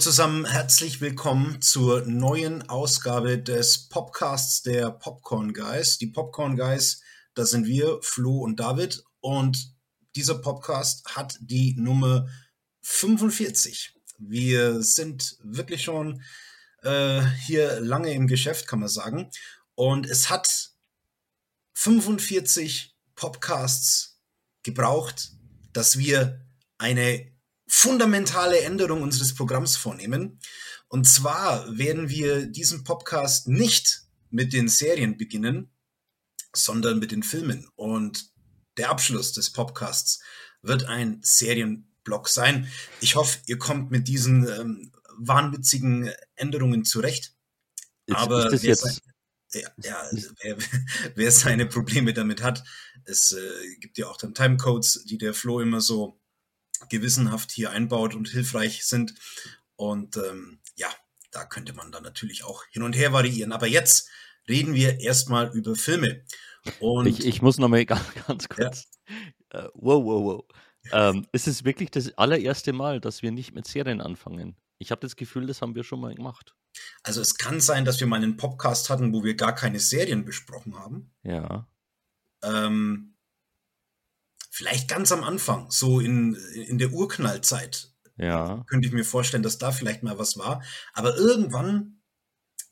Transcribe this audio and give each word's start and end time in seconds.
zusammen, 0.00 0.46
herzlich 0.46 1.02
willkommen 1.02 1.60
zur 1.60 2.06
neuen 2.06 2.66
Ausgabe 2.70 3.38
des 3.38 3.90
Podcasts 3.90 4.62
der 4.62 4.90
Popcorn 4.90 5.52
Guys. 5.52 5.98
Die 5.98 6.06
Popcorn 6.06 6.56
Guys, 6.56 7.02
das 7.34 7.50
sind 7.50 7.66
wir, 7.66 7.98
Flo 8.00 8.38
und 8.38 8.58
David. 8.58 9.04
Und 9.20 9.74
dieser 10.16 10.36
Podcast 10.36 11.04
hat 11.14 11.36
die 11.42 11.74
Nummer 11.76 12.30
45. 12.80 13.94
Wir 14.16 14.82
sind 14.82 15.36
wirklich 15.42 15.82
schon 15.84 16.22
äh, 16.82 17.20
hier 17.44 17.78
lange 17.80 18.14
im 18.14 18.26
Geschäft, 18.26 18.66
kann 18.66 18.80
man 18.80 18.88
sagen. 18.88 19.30
Und 19.74 20.08
es 20.08 20.30
hat 20.30 20.70
45 21.74 22.96
Podcasts 23.16 24.18
gebraucht, 24.62 25.32
dass 25.74 25.98
wir 25.98 26.40
eine 26.78 27.30
fundamentale 27.70 28.60
Änderung 28.62 29.00
unseres 29.02 29.34
Programms 29.34 29.76
vornehmen. 29.76 30.40
Und 30.88 31.06
zwar 31.06 31.78
werden 31.78 32.08
wir 32.08 32.46
diesen 32.46 32.82
Podcast 32.82 33.46
nicht 33.46 34.02
mit 34.28 34.52
den 34.52 34.68
Serien 34.68 35.16
beginnen, 35.16 35.70
sondern 36.52 36.98
mit 36.98 37.12
den 37.12 37.22
Filmen. 37.22 37.68
Und 37.76 38.32
der 38.76 38.90
Abschluss 38.90 39.32
des 39.32 39.52
Podcasts 39.52 40.20
wird 40.62 40.86
ein 40.86 41.20
Serienblock 41.22 42.28
sein. 42.28 42.68
Ich 43.00 43.14
hoffe, 43.14 43.38
ihr 43.46 43.58
kommt 43.58 43.92
mit 43.92 44.08
diesen 44.08 44.48
ähm, 44.48 44.92
wahnwitzigen 45.16 46.10
Änderungen 46.34 46.84
zurecht. 46.84 47.36
Jetzt, 48.06 48.18
Aber 48.18 48.50
wer. 48.50 48.76
Sein, 48.76 48.98
ja, 49.52 49.68
ja 49.78 50.10
wer, 50.42 50.56
wer, 51.14 51.30
seine 51.30 51.66
Probleme 51.66 52.12
damit 52.14 52.42
hat, 52.42 52.64
es 53.04 53.30
äh, 53.30 53.76
gibt 53.78 53.96
ja 53.96 54.08
auch 54.08 54.16
dann 54.16 54.34
Timecodes, 54.34 55.04
die 55.04 55.18
der 55.18 55.34
Flo 55.34 55.60
immer 55.60 55.80
so 55.80 56.19
gewissenhaft 56.88 57.50
hier 57.50 57.70
einbaut 57.70 58.14
und 58.14 58.28
hilfreich 58.28 58.84
sind. 58.84 59.14
Und 59.76 60.16
ähm, 60.16 60.60
ja, 60.76 60.88
da 61.30 61.44
könnte 61.44 61.72
man 61.72 61.92
dann 61.92 62.02
natürlich 62.02 62.44
auch 62.44 62.64
hin 62.70 62.82
und 62.82 62.94
her 62.94 63.12
variieren. 63.12 63.52
Aber 63.52 63.66
jetzt 63.66 64.08
reden 64.48 64.74
wir 64.74 65.00
erstmal 65.00 65.54
über 65.56 65.76
Filme. 65.76 66.24
Und 66.80 67.06
ich, 67.06 67.24
ich 67.24 67.42
muss 67.42 67.58
nochmal 67.58 67.84
ganz, 67.86 68.04
ganz 68.26 68.48
kurz. 68.48 68.88
Ja. 69.52 69.66
Uh, 69.66 69.68
wow, 69.74 70.04
wow, 70.04 70.24
wow. 70.24 70.44
Ähm, 70.92 71.26
es 71.32 71.46
ist 71.46 71.64
wirklich 71.64 71.90
das 71.90 72.16
allererste 72.16 72.72
Mal, 72.72 73.00
dass 73.00 73.22
wir 73.22 73.32
nicht 73.32 73.54
mit 73.54 73.66
Serien 73.66 74.00
anfangen. 74.00 74.56
Ich 74.78 74.90
habe 74.90 75.00
das 75.00 75.16
Gefühl, 75.16 75.46
das 75.46 75.60
haben 75.60 75.74
wir 75.74 75.84
schon 75.84 76.00
mal 76.00 76.14
gemacht. 76.14 76.54
Also 77.02 77.20
es 77.20 77.36
kann 77.36 77.60
sein, 77.60 77.84
dass 77.84 78.00
wir 78.00 78.06
mal 78.06 78.16
einen 78.16 78.36
Podcast 78.36 78.90
hatten, 78.90 79.12
wo 79.12 79.24
wir 79.24 79.34
gar 79.34 79.54
keine 79.54 79.80
Serien 79.80 80.24
besprochen 80.24 80.78
haben. 80.78 81.12
Ja. 81.22 81.68
Ähm, 82.42 83.16
Vielleicht 84.50 84.88
ganz 84.88 85.12
am 85.12 85.24
Anfang, 85.24 85.70
so 85.70 86.00
in, 86.00 86.34
in 86.34 86.78
der 86.78 86.92
Urknallzeit. 86.92 87.92
Ja. 88.16 88.64
Könnte 88.68 88.88
ich 88.88 88.92
mir 88.92 89.04
vorstellen, 89.04 89.42
dass 89.42 89.58
da 89.58 89.72
vielleicht 89.72 90.02
mal 90.02 90.18
was 90.18 90.36
war. 90.36 90.62
Aber 90.92 91.16
irgendwann 91.16 92.02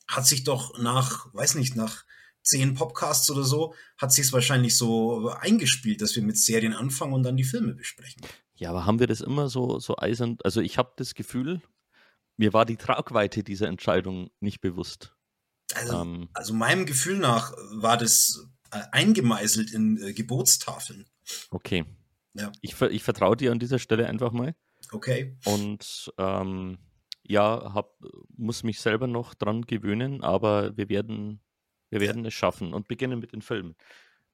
hat 0.07 0.27
sich 0.27 0.43
doch 0.43 0.77
nach, 0.77 1.33
weiß 1.33 1.55
nicht, 1.55 1.75
nach 1.75 2.03
zehn 2.41 2.73
Podcasts 2.73 3.29
oder 3.31 3.43
so, 3.43 3.73
hat 3.97 4.11
sich 4.11 4.25
es 4.25 4.33
wahrscheinlich 4.33 4.75
so 4.75 5.29
eingespielt, 5.29 6.01
dass 6.01 6.15
wir 6.15 6.23
mit 6.23 6.37
Serien 6.37 6.73
anfangen 6.73 7.13
und 7.13 7.23
dann 7.23 7.37
die 7.37 7.43
Filme 7.43 7.73
besprechen. 7.73 8.21
Ja, 8.55 8.71
aber 8.71 8.85
haben 8.85 8.99
wir 8.99 9.07
das 9.07 9.21
immer 9.21 9.49
so, 9.49 9.79
so 9.79 9.97
eisern? 9.97 10.37
Also 10.43 10.59
ich 10.61 10.77
habe 10.77 10.91
das 10.97 11.13
Gefühl, 11.13 11.61
mir 12.37 12.53
war 12.53 12.65
die 12.65 12.77
Tragweite 12.77 13.43
dieser 13.43 13.67
Entscheidung 13.67 14.31
nicht 14.39 14.61
bewusst. 14.61 15.15
Also, 15.75 16.01
ähm, 16.01 16.29
also 16.33 16.53
meinem 16.53 16.85
Gefühl 16.85 17.17
nach 17.17 17.53
war 17.71 17.97
das 17.97 18.47
äh, 18.71 18.81
eingemeißelt 18.91 19.71
in 19.71 20.01
äh, 20.01 20.13
Gebotstafeln. 20.13 21.05
Okay. 21.49 21.85
Ja. 22.33 22.51
Ich, 22.61 22.79
ich 22.81 23.03
vertraue 23.03 23.37
dir 23.37 23.51
an 23.51 23.59
dieser 23.59 23.79
Stelle 23.79 24.07
einfach 24.07 24.31
mal. 24.31 24.55
Okay. 24.91 25.37
Und 25.45 26.11
ähm, 26.17 26.77
ja, 27.23 27.73
hab, 27.73 27.95
muss 28.35 28.63
mich 28.63 28.79
selber 28.79 29.07
noch 29.07 29.33
dran 29.33 29.63
gewöhnen, 29.63 30.23
aber 30.23 30.75
wir 30.77 30.89
werden, 30.89 31.41
wir 31.89 31.99
werden 31.99 32.23
ja. 32.23 32.29
es 32.29 32.33
schaffen 32.33 32.73
und 32.73 32.87
beginnen 32.87 33.19
mit 33.19 33.33
den 33.33 33.41
Filmen. 33.41 33.75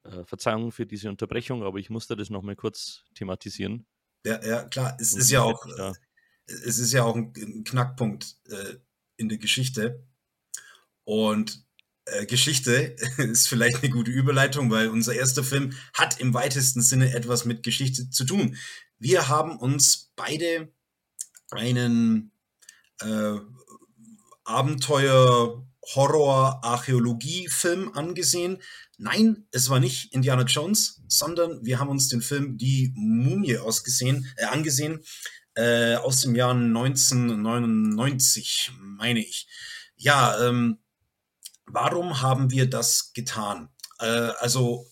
Äh, 0.04 0.24
Verzeihung 0.24 0.72
für 0.72 0.86
diese 0.86 1.08
Unterbrechung, 1.08 1.62
aber 1.62 1.78
ich 1.78 1.90
musste 1.90 2.16
das 2.16 2.30
nochmal 2.30 2.56
kurz 2.56 3.04
thematisieren. 3.14 3.86
Ja, 4.24 4.44
ja, 4.44 4.64
klar. 4.64 4.96
Es 5.00 5.14
ist 5.14 5.30
ja 5.30 5.42
auch, 5.42 5.66
ja. 5.78 5.92
es 6.46 6.78
ist 6.78 6.92
ja 6.92 7.04
auch 7.04 7.16
ein, 7.16 7.32
ein 7.36 7.64
Knackpunkt 7.64 8.36
äh, 8.48 8.76
in 9.16 9.28
der 9.28 9.38
Geschichte. 9.38 10.04
Und 11.04 11.65
Geschichte 12.28 12.96
ist 13.18 13.48
vielleicht 13.48 13.82
eine 13.82 13.90
gute 13.90 14.10
Überleitung, 14.10 14.70
weil 14.70 14.88
unser 14.88 15.14
erster 15.14 15.42
Film 15.42 15.72
hat 15.92 16.20
im 16.20 16.34
weitesten 16.34 16.80
Sinne 16.80 17.14
etwas 17.14 17.44
mit 17.44 17.62
Geschichte 17.62 18.10
zu 18.10 18.24
tun. 18.24 18.56
Wir 18.98 19.28
haben 19.28 19.58
uns 19.58 20.12
beide 20.16 20.72
einen 21.50 22.32
äh, 23.00 23.34
Abenteuer, 24.44 25.66
Horror, 25.94 26.64
Archäologie-Film 26.64 27.92
angesehen. 27.92 28.62
Nein, 28.98 29.46
es 29.50 29.68
war 29.68 29.80
nicht 29.80 30.14
Indiana 30.14 30.42
Jones, 30.42 31.02
sondern 31.08 31.64
wir 31.64 31.78
haben 31.78 31.90
uns 31.90 32.08
den 32.08 32.22
Film 32.22 32.56
Die 32.56 32.92
Mumie 32.96 33.58
ausgesehen, 33.58 34.26
äh, 34.36 34.46
angesehen, 34.46 35.00
äh, 35.54 35.96
aus 35.96 36.22
dem 36.22 36.34
Jahr 36.34 36.54
1999, 36.54 38.72
meine 38.80 39.20
ich. 39.20 39.46
Ja, 39.96 40.48
ähm, 40.48 40.78
Warum 41.66 42.22
haben 42.22 42.50
wir 42.50 42.68
das 42.70 43.12
getan? 43.12 43.68
Äh, 43.98 44.06
also 44.38 44.86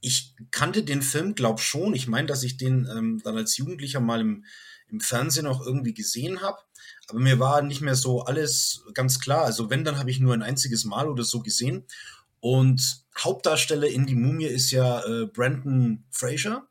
ich 0.00 0.34
kannte 0.50 0.84
den 0.84 1.02
Film, 1.02 1.34
glaub 1.34 1.60
schon. 1.60 1.94
Ich 1.94 2.08
meine, 2.08 2.26
dass 2.26 2.42
ich 2.42 2.56
den 2.56 2.88
ähm, 2.90 3.20
dann 3.24 3.36
als 3.36 3.56
Jugendlicher 3.56 4.00
mal 4.00 4.20
im, 4.20 4.44
im 4.88 5.00
Fernsehen 5.00 5.46
auch 5.46 5.64
irgendwie 5.64 5.94
gesehen 5.94 6.40
habe. 6.40 6.58
Aber 7.08 7.20
mir 7.20 7.38
war 7.38 7.62
nicht 7.62 7.80
mehr 7.80 7.94
so 7.94 8.22
alles 8.22 8.84
ganz 8.94 9.18
klar. 9.20 9.44
Also 9.44 9.70
wenn, 9.70 9.84
dann 9.84 9.98
habe 9.98 10.10
ich 10.10 10.20
nur 10.20 10.34
ein 10.34 10.42
einziges 10.42 10.84
Mal 10.84 11.08
oder 11.08 11.24
so 11.24 11.40
gesehen. 11.40 11.84
Und 12.40 13.04
Hauptdarsteller 13.18 13.88
in 13.88 14.06
Die 14.06 14.14
Mumie 14.14 14.46
ist 14.46 14.70
ja 14.70 15.04
äh, 15.04 15.26
Brandon 15.26 16.04
Fraser. 16.10 16.68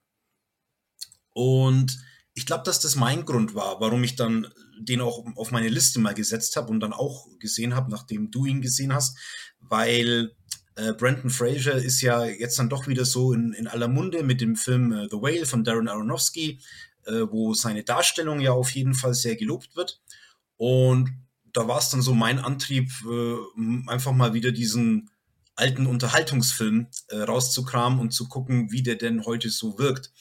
Und 1.34 1.98
ich 2.38 2.46
glaube, 2.46 2.64
dass 2.66 2.80
das 2.80 2.96
mein 2.96 3.26
Grund 3.26 3.56
war, 3.56 3.82
warum 3.82 4.04
ich 4.04 4.16
dann 4.16 4.48
den 4.80 5.02
auch 5.02 5.26
auf 5.36 5.50
meine 5.50 5.70
Liste 5.70 6.00
mal 6.00 6.14
gesetzt 6.14 6.56
habe 6.56 6.70
und 6.70 6.80
dann 6.80 6.94
auch 6.94 7.26
gesehen 7.40 7.74
habe, 7.74 7.90
nachdem 7.90 8.30
du 8.30 8.46
ihn 8.46 8.62
gesehen 8.62 8.94
hast, 8.94 9.18
weil 9.60 10.36
äh, 10.76 10.94
Brandon 10.94 11.32
Fraser 11.32 11.74
ist 11.74 12.00
ja 12.02 12.26
jetzt 12.26 12.60
dann 12.60 12.70
doch 12.70 12.88
wieder 12.88 13.06
so 13.06 13.34
in, 13.34 13.54
in 13.54 13.68
aller 13.68 13.88
Munde 13.88 14.22
mit 14.22 14.40
dem 14.40 14.56
Film 14.56 14.92
äh, 14.92 15.08
The 15.10 15.18
Whale 15.18 15.48
von 15.48 15.64
Darren 15.64 15.88
Aronofsky, 15.88 16.60
äh, 17.08 17.24
wo 17.32 17.56
seine 17.56 17.84
Darstellung 17.84 18.40
ja 18.40 18.52
auf 18.52 18.70
jeden 18.70 18.94
Fall 18.94 19.16
sehr 19.16 19.36
gelobt 19.36 19.76
wird. 19.76 20.00
Und 20.58 21.10
da 21.54 21.68
war 21.68 21.80
es 21.80 21.90
dann 21.90 22.04
so 22.04 22.14
mein 22.14 22.38
Antrieb, 22.38 22.92
äh, 23.10 23.90
einfach 23.90 24.12
mal 24.12 24.36
wieder 24.36 24.52
diesen 24.52 25.10
alten 25.56 25.88
Unterhaltungsfilm 25.88 26.86
äh, 27.08 27.18
rauszukramen 27.18 28.00
und 28.00 28.12
zu 28.12 28.28
gucken, 28.28 28.72
wie 28.72 28.84
der 28.84 28.96
denn 28.96 29.26
heute 29.26 29.50
so 29.50 29.80
wirkt. 29.80 30.12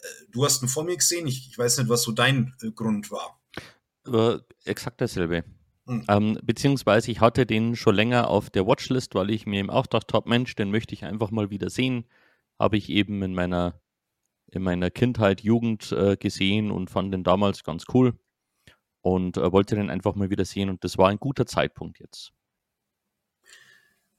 Äh, 0.00 0.06
du 0.30 0.44
hast 0.44 0.62
ihn 0.62 0.68
vor 0.68 0.84
mir 0.84 0.96
gesehen, 0.96 1.26
ich, 1.26 1.48
ich 1.50 1.58
weiß 1.58 1.78
nicht, 1.78 1.88
was 1.88 2.02
so 2.02 2.12
dein 2.12 2.54
Grund 2.74 3.10
war 3.10 3.38
äh, 4.12 4.38
exakt 4.64 5.00
dasselbe. 5.00 5.44
Mhm. 5.86 6.04
Ähm, 6.08 6.38
beziehungsweise 6.42 7.10
ich 7.10 7.20
hatte 7.20 7.46
den 7.46 7.76
schon 7.76 7.94
länger 7.94 8.28
auf 8.28 8.50
der 8.50 8.66
Watchlist, 8.66 9.14
weil 9.14 9.30
ich 9.30 9.46
mir 9.46 9.60
eben 9.60 9.70
auch 9.70 9.86
dachte, 9.86 10.06
top 10.06 10.26
Mensch, 10.26 10.54
den 10.54 10.70
möchte 10.70 10.94
ich 10.94 11.04
einfach 11.04 11.30
mal 11.30 11.50
wieder 11.50 11.70
sehen. 11.70 12.04
Habe 12.58 12.76
ich 12.76 12.90
eben 12.90 13.22
in 13.22 13.34
meiner, 13.34 13.80
in 14.50 14.62
meiner 14.62 14.90
Kindheit, 14.90 15.42
Jugend 15.42 15.92
äh, 15.92 16.16
gesehen 16.16 16.70
und 16.70 16.90
fand 16.90 17.12
den 17.14 17.24
damals 17.24 17.64
ganz 17.64 17.84
cool 17.94 18.18
und 19.00 19.36
äh, 19.36 19.52
wollte 19.52 19.76
den 19.76 19.90
einfach 19.90 20.14
mal 20.14 20.30
wieder 20.30 20.44
sehen 20.44 20.68
und 20.70 20.84
das 20.84 20.98
war 20.98 21.08
ein 21.08 21.18
guter 21.18 21.46
Zeitpunkt 21.46 22.00
jetzt. 22.00 22.32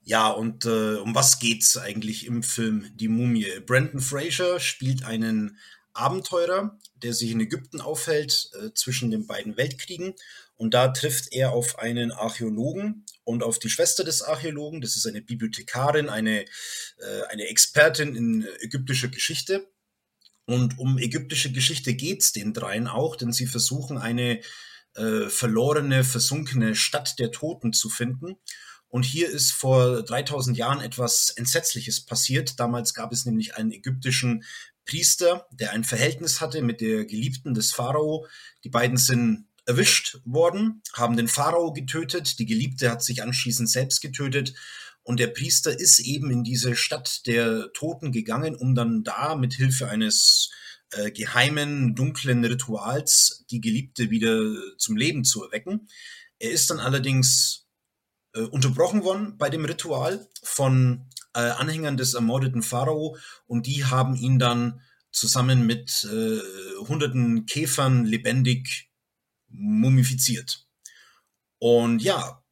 Ja, 0.02 0.30
und 0.30 0.64
äh, 0.64 0.96
um 0.96 1.14
was 1.14 1.38
geht's 1.38 1.76
eigentlich 1.76 2.26
im 2.26 2.42
Film 2.42 2.90
Die 2.94 3.08
Mumie? 3.08 3.60
Brandon 3.66 4.00
Fraser 4.00 4.58
spielt 4.58 5.04
einen 5.04 5.58
Abenteurer, 5.92 6.78
der 6.94 7.12
sich 7.12 7.30
in 7.30 7.40
Ägypten 7.40 7.80
aufhält 7.80 8.50
äh, 8.54 8.70
zwischen 8.74 9.10
den 9.10 9.26
beiden 9.26 9.56
Weltkriegen. 9.56 10.14
Und 10.56 10.74
da 10.74 10.88
trifft 10.88 11.32
er 11.32 11.52
auf 11.52 11.78
einen 11.78 12.12
Archäologen 12.12 13.04
und 13.24 13.42
auf 13.42 13.58
die 13.58 13.70
Schwester 13.70 14.04
des 14.04 14.22
Archäologen. 14.22 14.80
Das 14.80 14.96
ist 14.96 15.06
eine 15.06 15.22
Bibliothekarin, 15.22 16.08
eine, 16.08 16.42
äh, 16.42 17.22
eine 17.28 17.44
Expertin 17.48 18.14
in 18.14 18.46
ägyptischer 18.60 19.08
Geschichte. 19.08 19.70
Und 20.46 20.78
um 20.78 20.98
ägyptische 20.98 21.52
Geschichte 21.52 21.94
geht's 21.94 22.32
den 22.32 22.52
dreien 22.52 22.88
auch, 22.88 23.16
denn 23.16 23.32
sie 23.32 23.46
versuchen 23.46 23.98
eine 23.98 24.40
äh, 24.94 25.28
verlorene, 25.28 26.04
versunkene 26.04 26.74
Stadt 26.74 27.18
der 27.18 27.30
Toten 27.30 27.72
zu 27.72 27.88
finden. 27.88 28.36
Und 28.90 29.04
hier 29.04 29.28
ist 29.30 29.52
vor 29.52 30.02
3000 30.02 30.56
Jahren 30.56 30.80
etwas 30.80 31.30
Entsetzliches 31.30 32.04
passiert. 32.04 32.60
Damals 32.60 32.92
gab 32.92 33.12
es 33.12 33.24
nämlich 33.24 33.56
einen 33.56 33.72
ägyptischen 33.72 34.44
Priester, 34.84 35.46
der 35.52 35.72
ein 35.72 35.84
Verhältnis 35.84 36.40
hatte 36.40 36.62
mit 36.62 36.80
der 36.80 37.06
Geliebten 37.06 37.54
des 37.54 37.72
Pharao. 37.72 38.26
Die 38.64 38.68
beiden 38.68 38.96
sind 38.96 39.46
erwischt 39.66 40.18
worden, 40.24 40.82
haben 40.94 41.16
den 41.16 41.28
Pharao 41.28 41.72
getötet, 41.72 42.38
die 42.38 42.46
Geliebte 42.46 42.90
hat 42.90 43.02
sich 43.02 43.22
anschließend 43.22 43.70
selbst 43.70 44.00
getötet 44.00 44.54
und 45.02 45.20
der 45.20 45.28
Priester 45.28 45.78
ist 45.78 46.00
eben 46.00 46.30
in 46.30 46.44
diese 46.44 46.76
Stadt 46.76 47.26
der 47.26 47.72
Toten 47.72 48.12
gegangen, 48.12 48.54
um 48.54 48.74
dann 48.74 49.02
da 49.02 49.34
mit 49.34 49.54
Hilfe 49.54 49.88
eines 49.88 50.50
äh, 50.92 51.10
geheimen, 51.10 51.94
dunklen 51.94 52.44
Rituals 52.44 53.44
die 53.50 53.60
Geliebte 53.60 54.10
wieder 54.10 54.40
zum 54.76 54.96
Leben 54.96 55.24
zu 55.24 55.44
erwecken. 55.44 55.88
Er 56.38 56.50
ist 56.50 56.70
dann 56.70 56.80
allerdings 56.80 57.59
äh, 58.34 58.42
unterbrochen 58.42 59.02
worden 59.04 59.36
bei 59.38 59.50
dem 59.50 59.64
Ritual 59.64 60.28
von 60.42 61.08
äh, 61.34 61.40
Anhängern 61.40 61.96
des 61.96 62.14
ermordeten 62.14 62.62
Pharao 62.62 63.16
und 63.46 63.66
die 63.66 63.84
haben 63.84 64.14
ihn 64.14 64.38
dann 64.38 64.80
zusammen 65.12 65.66
mit 65.66 66.04
äh, 66.04 66.38
hunderten 66.86 67.46
Käfern 67.46 68.04
lebendig 68.04 68.90
mumifiziert. 69.48 70.66
Und 71.58 72.02
ja, 72.02 72.42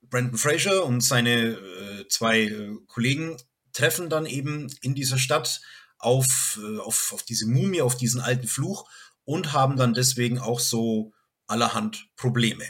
Brandon 0.00 0.38
Fraser 0.38 0.84
und 0.84 1.00
seine 1.00 1.52
äh, 1.52 2.08
zwei 2.08 2.40
äh, 2.42 2.76
Kollegen 2.86 3.36
treffen 3.72 4.10
dann 4.10 4.26
eben 4.26 4.68
in 4.82 4.94
dieser 4.94 5.18
Stadt 5.18 5.60
auf, 5.98 6.58
äh, 6.62 6.78
auf, 6.78 7.12
auf 7.12 7.22
diese 7.22 7.46
Mumie, 7.46 7.82
auf 7.82 7.96
diesen 7.96 8.20
alten 8.20 8.46
Fluch 8.46 8.88
und 9.24 9.52
haben 9.52 9.76
dann 9.76 9.94
deswegen 9.94 10.38
auch 10.38 10.60
so 10.60 11.12
allerhand 11.46 12.08
Probleme. 12.16 12.64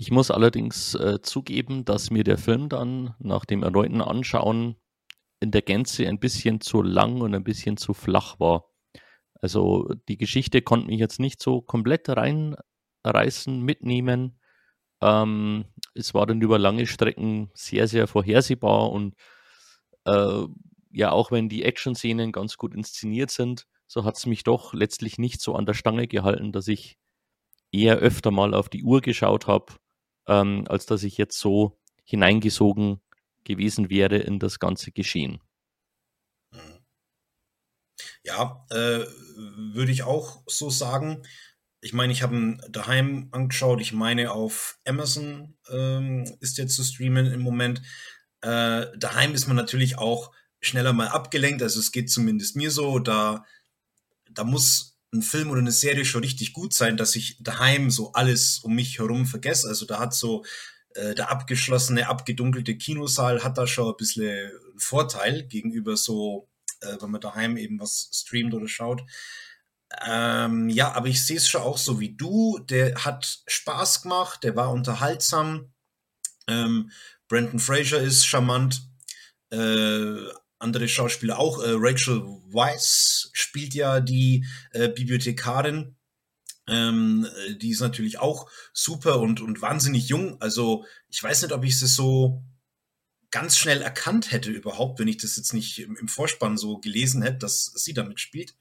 Ich 0.00 0.10
muss 0.10 0.30
allerdings 0.30 0.94
äh, 0.94 1.20
zugeben, 1.20 1.84
dass 1.84 2.10
mir 2.10 2.24
der 2.24 2.38
Film 2.38 2.70
dann 2.70 3.14
nach 3.18 3.44
dem 3.44 3.62
erneuten 3.62 4.00
Anschauen 4.00 4.76
in 5.40 5.50
der 5.50 5.60
Gänze 5.60 6.08
ein 6.08 6.18
bisschen 6.18 6.62
zu 6.62 6.80
lang 6.80 7.20
und 7.20 7.34
ein 7.34 7.44
bisschen 7.44 7.76
zu 7.76 7.92
flach 7.92 8.40
war. 8.40 8.64
Also 9.42 9.92
die 10.08 10.16
Geschichte 10.16 10.62
konnte 10.62 10.86
mich 10.86 11.00
jetzt 11.00 11.20
nicht 11.20 11.42
so 11.42 11.60
komplett 11.60 12.08
reinreißen, 12.08 13.60
mitnehmen. 13.60 14.40
Ähm, 15.02 15.66
es 15.92 16.14
war 16.14 16.24
dann 16.24 16.40
über 16.40 16.58
lange 16.58 16.86
Strecken 16.86 17.50
sehr, 17.52 17.86
sehr 17.86 18.06
vorhersehbar 18.06 18.90
und 18.92 19.16
äh, 20.06 20.46
ja, 20.92 21.12
auch 21.12 21.30
wenn 21.30 21.50
die 21.50 21.62
Action-Szenen 21.62 22.32
ganz 22.32 22.56
gut 22.56 22.74
inszeniert 22.74 23.30
sind, 23.30 23.66
so 23.86 24.04
hat 24.04 24.16
es 24.16 24.24
mich 24.24 24.44
doch 24.44 24.72
letztlich 24.72 25.18
nicht 25.18 25.42
so 25.42 25.56
an 25.56 25.66
der 25.66 25.74
Stange 25.74 26.08
gehalten, 26.08 26.52
dass 26.52 26.68
ich 26.68 26.96
eher 27.70 27.98
öfter 27.98 28.30
mal 28.30 28.54
auf 28.54 28.70
die 28.70 28.82
Uhr 28.82 29.02
geschaut 29.02 29.46
habe, 29.46 29.74
ähm, 30.30 30.64
als 30.68 30.86
dass 30.86 31.02
ich 31.02 31.18
jetzt 31.18 31.38
so 31.38 31.76
hineingesogen 32.04 33.00
gewesen 33.44 33.90
wäre 33.90 34.16
in 34.16 34.38
das 34.38 34.60
ganze 34.60 34.92
Geschehen. 34.92 35.40
Mhm. 36.52 36.78
Ja, 38.22 38.64
äh, 38.70 39.04
würde 39.74 39.90
ich 39.90 40.04
auch 40.04 40.42
so 40.46 40.70
sagen. 40.70 41.22
Ich 41.80 41.92
meine, 41.92 42.12
ich 42.12 42.22
habe 42.22 42.36
ihn 42.36 42.62
daheim 42.68 43.28
angeschaut. 43.32 43.80
Ich 43.80 43.92
meine, 43.92 44.30
auf 44.32 44.78
Amazon 44.86 45.56
ähm, 45.68 46.24
ist 46.40 46.58
der 46.58 46.68
zu 46.68 46.84
streamen 46.84 47.26
im 47.26 47.40
Moment. 47.40 47.82
Äh, 48.42 48.86
daheim 48.96 49.34
ist 49.34 49.48
man 49.48 49.56
natürlich 49.56 49.98
auch 49.98 50.32
schneller 50.60 50.92
mal 50.92 51.08
abgelenkt. 51.08 51.62
Also 51.62 51.80
es 51.80 51.90
geht 51.90 52.10
zumindest 52.10 52.54
mir 52.54 52.70
so. 52.70 53.00
Da, 53.00 53.44
da 54.30 54.44
muss 54.44 54.89
ein 55.12 55.22
Film 55.22 55.50
oder 55.50 55.60
eine 55.60 55.72
Serie 55.72 56.04
schon 56.04 56.22
richtig 56.22 56.52
gut 56.52 56.72
sein, 56.72 56.96
dass 56.96 57.16
ich 57.16 57.36
daheim 57.40 57.90
so 57.90 58.12
alles 58.12 58.60
um 58.60 58.74
mich 58.74 58.98
herum 58.98 59.26
vergesse. 59.26 59.68
Also 59.68 59.86
da 59.86 59.98
hat 59.98 60.14
so 60.14 60.44
äh, 60.94 61.14
der 61.14 61.30
abgeschlossene, 61.30 62.08
abgedunkelte 62.08 62.76
Kinosaal 62.76 63.42
hat 63.42 63.58
da 63.58 63.66
schon 63.66 63.88
ein 63.88 63.96
bisschen 63.96 64.50
Vorteil 64.76 65.46
gegenüber 65.46 65.96
so, 65.96 66.48
äh, 66.80 66.96
wenn 67.00 67.10
man 67.10 67.20
daheim 67.20 67.56
eben 67.56 67.80
was 67.80 68.10
streamt 68.12 68.54
oder 68.54 68.68
schaut. 68.68 69.02
Ähm, 70.06 70.68
ja, 70.68 70.92
aber 70.92 71.08
ich 71.08 71.24
sehe 71.24 71.36
es 71.36 71.48
schon 71.48 71.62
auch 71.62 71.78
so 71.78 71.98
wie 71.98 72.14
du. 72.14 72.58
Der 72.68 72.94
hat 73.04 73.42
Spaß 73.46 74.02
gemacht, 74.02 74.44
der 74.44 74.54
war 74.54 74.70
unterhaltsam. 74.70 75.72
Ähm, 76.46 76.90
Brandon 77.28 77.58
Fraser 77.58 78.00
ist 78.00 78.26
charmant. 78.26 78.82
Äh, 79.50 80.30
andere 80.60 80.88
Schauspieler 80.88 81.38
auch. 81.38 81.62
Äh, 81.62 81.72
Rachel 81.74 82.22
Weisz 82.52 83.30
spielt 83.32 83.74
ja 83.74 84.00
die 84.00 84.46
äh, 84.72 84.88
Bibliothekarin. 84.88 85.96
Ähm, 86.68 87.26
die 87.60 87.70
ist 87.70 87.80
natürlich 87.80 88.18
auch 88.18 88.48
super 88.72 89.20
und, 89.20 89.40
und 89.40 89.60
wahnsinnig 89.60 90.08
jung. 90.08 90.40
Also 90.40 90.84
ich 91.08 91.22
weiß 91.22 91.42
nicht, 91.42 91.52
ob 91.52 91.64
ich 91.64 91.80
es 91.82 91.94
so 91.94 92.44
ganz 93.30 93.56
schnell 93.56 93.82
erkannt 93.82 94.32
hätte 94.32 94.50
überhaupt, 94.50 94.98
wenn 94.98 95.08
ich 95.08 95.16
das 95.18 95.36
jetzt 95.36 95.54
nicht 95.54 95.78
im, 95.78 95.96
im 95.96 96.08
Vorspann 96.08 96.56
so 96.56 96.78
gelesen 96.78 97.22
hätte, 97.22 97.38
dass 97.38 97.66
sie 97.74 97.94
damit 97.94 98.20
spielt. 98.20 98.54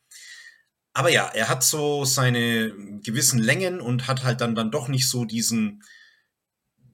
Aber 0.94 1.12
ja, 1.12 1.28
er 1.28 1.50
hat 1.50 1.64
so 1.64 2.06
seine 2.06 2.74
gewissen 3.02 3.40
Längen 3.40 3.80
und 3.80 4.08
hat 4.08 4.24
halt 4.24 4.42
dann, 4.42 4.56
dann 4.56 4.72
doch 4.72 4.88
nicht 4.88 5.08
so 5.08 5.26
diesen, 5.26 5.84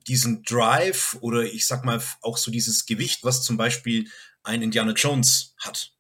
diesen 0.08 0.44
Drive 0.44 1.18
oder 1.22 1.44
ich 1.44 1.66
sag 1.68 1.84
mal 1.86 2.02
auch 2.22 2.38
so 2.38 2.52
dieses 2.52 2.86
Gewicht, 2.86 3.24
was 3.24 3.44
zum 3.44 3.58
Beispiel 3.58 4.10
ein 4.44 4.62
Indiana 4.62 4.94
Jones 4.94 5.56
hat. 5.58 5.94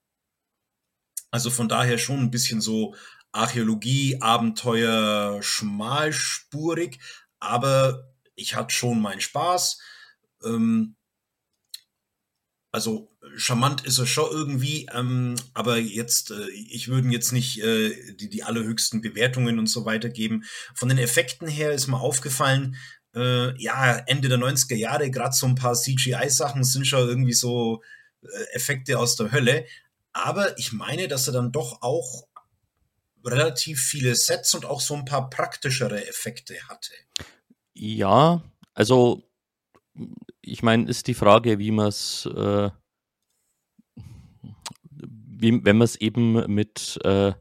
Also 1.31 1.50
von 1.50 1.68
daher 1.68 1.98
schon 1.98 2.19
ein 2.19 2.31
bisschen 2.31 2.62
so 2.62 2.96
Archäologie, 3.31 4.22
Abenteuer, 4.22 5.42
schmalspurig, 5.42 7.00
aber 7.40 8.13
ich 8.36 8.56
hatte 8.56 8.74
schon 8.74 9.02
meinen 9.02 9.22
Spaß. 9.22 9.80
Ähm, 10.46 10.96
also 12.72 13.10
charmant 13.38 13.86
ist 13.86 14.00
er 14.00 14.06
schon 14.06 14.30
irgendwie, 14.31 14.88
ähm, 14.94 15.36
aber 15.54 15.78
jetzt, 15.78 16.31
äh, 16.31 16.50
ich 16.50 16.90
würde 16.90 17.08
jetzt 17.10 17.31
nicht 17.31 17.62
äh, 17.62 18.16
die, 18.16 18.30
die 18.30 18.44
allerhöchsten 18.44 19.01
Bewertungen 19.01 19.60
und 19.60 19.68
so 19.68 19.86
weiter 19.86 20.10
geben. 20.10 20.44
Von 20.74 20.90
den 20.90 20.98
Effekten 20.98 21.48
her 21.48 21.72
ist 21.72 21.88
mir 21.88 22.00
aufgefallen, 22.00 22.75
äh, 23.15 23.56
ja, 23.62 23.97
Ende 24.06 24.29
der 24.29 24.38
90er 24.38 24.75
Jahre, 24.75 25.09
gerade 25.09 25.33
so 25.33 25.45
ein 25.47 25.56
paar 25.56 25.73
CGI-Sachen 25.73 26.63
sind 26.63 26.85
schon 26.85 27.07
irgendwie 27.07 27.33
so 27.33 27.81
äh, 28.21 28.56
Effekte 28.56 29.00
aus 29.00 29.15
der 29.15 29.31
Hölle. 29.31 29.65
Aber 30.13 30.57
ich 30.57 30.71
meine, 30.71 31.07
dass 31.07 31.27
er 31.27 31.33
dann 31.33 31.51
doch 31.51 31.81
auch 31.81 32.27
relativ 33.23 33.81
viele 33.81 34.15
Sets 34.15 34.53
und 34.53 34.65
auch 34.65 34.81
so 34.81 34.94
ein 34.94 35.06
paar 35.06 35.29
praktischere 35.29 36.07
Effekte 36.07 36.56
hatte. 36.69 36.91
Ja, 37.73 38.44
also 38.73 39.23
ich 40.41 40.62
meine, 40.63 40.89
ist 40.89 41.07
die 41.07 41.13
Frage, 41.13 41.59
wie 41.59 41.71
man 41.71 41.88
es, 41.88 42.25
äh, 42.25 42.69
wenn 43.95 45.62
man 45.63 45.81
es 45.81 45.95
eben 45.95 46.53
mit, 46.53 47.00
äh, 47.03 47.33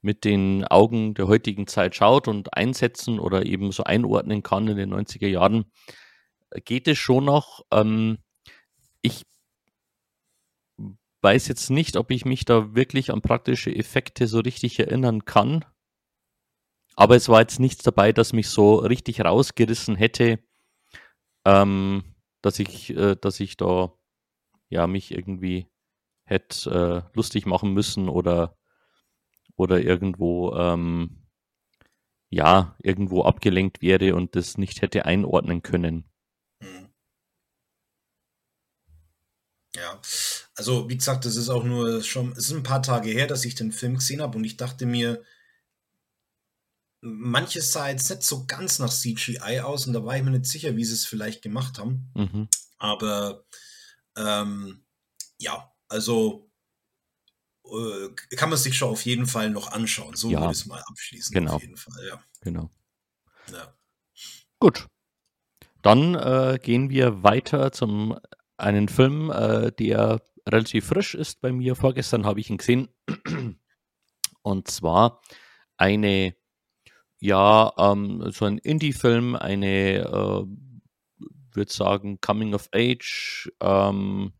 mit 0.00 0.24
den 0.24 0.64
Augen 0.64 1.14
der 1.14 1.28
heutigen 1.28 1.66
Zeit 1.66 1.94
schaut 1.94 2.28
und 2.28 2.54
einsetzen 2.54 3.18
oder 3.18 3.46
eben 3.46 3.72
so 3.72 3.84
einordnen 3.84 4.42
kann 4.42 4.68
in 4.68 4.76
den 4.76 4.94
90er 4.94 5.26
Jahren, 5.26 5.64
geht 6.64 6.88
es 6.88 6.98
schon 6.98 7.24
noch. 7.24 7.64
Ähm, 7.72 8.18
ich 9.02 9.24
weiß 11.22 11.48
jetzt 11.48 11.70
nicht, 11.70 11.96
ob 11.96 12.10
ich 12.10 12.24
mich 12.24 12.44
da 12.44 12.74
wirklich 12.74 13.12
an 13.12 13.22
praktische 13.22 13.74
Effekte 13.74 14.26
so 14.26 14.40
richtig 14.40 14.78
erinnern 14.78 15.24
kann. 15.24 15.64
Aber 16.94 17.16
es 17.16 17.28
war 17.28 17.40
jetzt 17.40 17.60
nichts 17.60 17.82
dabei, 17.82 18.12
das 18.12 18.32
mich 18.32 18.48
so 18.48 18.76
richtig 18.76 19.20
rausgerissen 19.20 19.96
hätte, 19.96 20.40
ähm, 21.44 22.14
dass 22.42 22.58
ich, 22.58 22.90
äh, 22.90 23.16
dass 23.16 23.40
ich 23.40 23.56
da 23.56 23.92
ja 24.68 24.86
mich 24.86 25.12
irgendwie 25.12 25.68
hätte 26.24 27.04
äh, 27.06 27.16
lustig 27.16 27.46
machen 27.46 27.72
müssen 27.72 28.08
oder 28.08 28.57
oder 29.58 29.80
irgendwo 29.80 30.54
ähm, 30.54 31.26
ja 32.30 32.76
irgendwo 32.82 33.24
abgelenkt 33.24 33.82
wäre 33.82 34.14
und 34.14 34.36
das 34.36 34.56
nicht 34.56 34.80
hätte 34.82 35.04
einordnen 35.04 35.62
können. 35.62 36.04
Hm. 36.62 36.88
Ja, 39.76 40.00
also 40.54 40.88
wie 40.88 40.96
gesagt, 40.96 41.26
es 41.26 41.36
ist 41.36 41.50
auch 41.50 41.64
nur 41.64 42.02
schon, 42.02 42.32
es 42.32 42.50
ist 42.50 42.52
ein 42.52 42.62
paar 42.62 42.82
Tage 42.82 43.10
her, 43.10 43.26
dass 43.26 43.44
ich 43.44 43.54
den 43.54 43.72
Film 43.72 43.94
gesehen 43.96 44.22
habe 44.22 44.38
und 44.38 44.44
ich 44.44 44.56
dachte 44.56 44.86
mir, 44.86 45.22
manches 47.00 47.72
sah 47.72 47.88
jetzt 47.88 48.10
nicht 48.10 48.22
so 48.22 48.46
ganz 48.46 48.78
nach 48.78 48.90
CGI 48.90 49.60
aus 49.60 49.86
und 49.86 49.92
da 49.92 50.04
war 50.04 50.16
ich 50.16 50.22
mir 50.22 50.30
nicht 50.30 50.46
sicher, 50.46 50.76
wie 50.76 50.84
sie 50.84 50.94
es 50.94 51.06
vielleicht 51.06 51.42
gemacht 51.42 51.78
haben. 51.78 52.10
Mhm. 52.14 52.48
Aber 52.78 53.44
ähm, 54.16 54.84
ja, 55.38 55.72
also 55.88 56.47
äh, 57.70 58.36
kann 58.36 58.50
man 58.50 58.58
sich 58.58 58.76
schon 58.76 58.90
auf 58.90 59.04
jeden 59.04 59.26
Fall 59.26 59.50
noch 59.50 59.72
anschauen. 59.72 60.16
So 60.16 60.30
ja, 60.30 60.40
würde 60.40 60.52
ich 60.52 60.60
es 60.60 60.66
mal 60.66 60.82
abschließen. 60.86 61.34
Genau. 61.34 61.54
Auf 61.54 61.62
jeden 61.62 61.76
Fall, 61.76 62.06
ja. 62.06 62.22
Genau. 62.40 62.70
Ja. 63.52 63.74
Gut. 64.58 64.86
Dann 65.82 66.14
äh, 66.14 66.58
gehen 66.60 66.90
wir 66.90 67.22
weiter 67.22 67.72
zum 67.72 68.18
einen 68.56 68.88
Film, 68.88 69.30
äh, 69.30 69.70
der 69.72 70.20
relativ 70.48 70.86
frisch 70.86 71.14
ist 71.14 71.40
bei 71.40 71.52
mir. 71.52 71.76
Vorgestern 71.76 72.26
habe 72.26 72.40
ich 72.40 72.50
ihn 72.50 72.58
gesehen. 72.58 72.88
Und 74.42 74.68
zwar 74.68 75.20
eine, 75.76 76.34
ja, 77.20 77.72
ähm, 77.78 78.30
so 78.30 78.44
ein 78.44 78.58
Indie-Film, 78.58 79.36
eine, 79.36 79.98
äh, 79.98 80.44
würde 81.52 81.72
sagen, 81.72 82.20
Coming 82.20 82.54
of 82.54 82.68
Age, 82.72 83.50
ähm, 83.60 84.32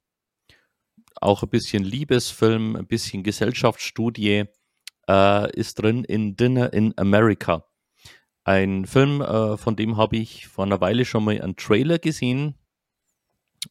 auch 1.20 1.42
ein 1.42 1.48
bisschen 1.48 1.84
Liebesfilm, 1.84 2.76
ein 2.76 2.86
bisschen 2.86 3.22
Gesellschaftsstudie, 3.22 4.44
äh, 5.08 5.56
ist 5.56 5.80
drin 5.80 6.04
in 6.04 6.36
Dinner 6.36 6.72
in 6.72 6.96
America. 6.96 7.64
Ein 8.44 8.86
Film, 8.86 9.20
äh, 9.20 9.56
von 9.56 9.76
dem 9.76 9.96
habe 9.96 10.16
ich 10.16 10.46
vor 10.48 10.64
einer 10.64 10.80
Weile 10.80 11.04
schon 11.04 11.24
mal 11.24 11.40
einen 11.40 11.56
Trailer 11.56 11.98
gesehen 11.98 12.54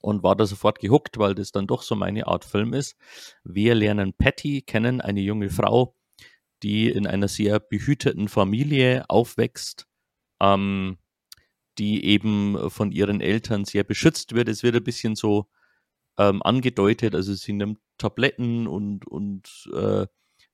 und 0.02 0.24
war 0.24 0.36
da 0.36 0.46
sofort 0.46 0.80
gehuckt, 0.80 1.18
weil 1.18 1.36
das 1.36 1.52
dann 1.52 1.68
doch 1.68 1.82
so 1.82 1.96
meine 1.96 2.28
Art 2.28 2.46
Film 2.46 2.74
ist. 2.74 2.96
Wir 3.44 3.76
lernen 3.76 4.14
Patty 4.14 4.62
kennen, 4.62 5.02
eine 5.02 5.22
junge 5.22 5.50
Frau, 5.50 5.96
die 6.64 6.90
in 6.90 7.08
einer 7.08 7.28
sehr 7.28 7.60
behüteten 7.60 8.28
Familie 8.28 9.06
aufwächst, 9.10 9.88
ähm, 10.42 10.98
die 11.78 12.06
eben 12.06 12.70
von 12.70 12.92
ihren 12.92 13.22
Eltern 13.22 13.66
sehr 13.66 13.84
beschützt 13.84 14.34
wird. 14.34 14.50
Es 14.50 14.64
wird 14.64 14.76
ein 14.76 14.84
bisschen 14.84 15.16
so 15.16 15.48
ähm, 16.18 16.42
angedeutet, 16.44 17.16
also 17.16 17.34
sie 17.34 17.54
nimmt 17.54 17.80
Tabletten 17.98 18.68
und, 18.68 19.08
und 19.08 19.70
äh, 19.74 20.08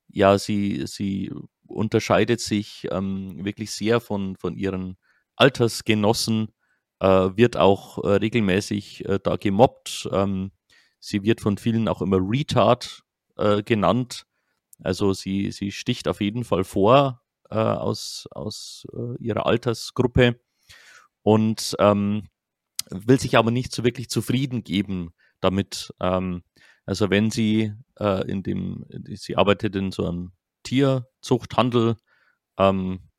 ja, 0.09 0.37
sie, 0.37 0.85
sie 0.85 1.31
unterscheidet 1.67 2.39
sich 2.41 2.87
ähm, 2.91 3.43
wirklich 3.43 3.71
sehr 3.71 3.99
von, 3.99 4.35
von 4.35 4.55
ihren 4.55 4.97
Altersgenossen, 5.35 6.49
äh, 6.99 7.07
wird 7.07 7.57
auch 7.57 8.03
äh, 8.03 8.09
regelmäßig 8.15 9.05
äh, 9.05 9.19
da 9.21 9.37
gemobbt. 9.37 10.07
Ähm, 10.11 10.51
sie 10.99 11.23
wird 11.23 11.41
von 11.41 11.57
vielen 11.57 11.87
auch 11.87 12.01
immer 12.01 12.19
Retard 12.19 13.03
äh, 13.37 13.63
genannt. 13.63 14.25
Also 14.83 15.13
sie, 15.13 15.51
sie 15.51 15.71
sticht 15.71 16.07
auf 16.07 16.21
jeden 16.21 16.43
Fall 16.43 16.63
vor 16.63 17.21
äh, 17.49 17.55
aus, 17.55 18.27
aus 18.31 18.85
ihrer 19.19 19.45
Altersgruppe 19.45 20.39
und 21.21 21.75
ähm, 21.79 22.27
will 22.89 23.19
sich 23.19 23.37
aber 23.37 23.51
nicht 23.51 23.73
so 23.73 23.83
wirklich 23.83 24.09
zufrieden 24.09 24.63
geben 24.63 25.13
damit. 25.43 25.93
Ähm, 25.99 26.43
also 26.85 27.09
wenn 27.09 27.31
sie 27.31 27.73
äh, 27.99 28.29
in 28.29 28.43
dem, 28.43 28.85
sie 29.15 29.37
arbeitet 29.37 29.75
in 29.75 29.91
so 29.91 30.05
einem 30.07 30.31
Tierzuchthandel, 30.63 31.95
ähm, 32.57 33.09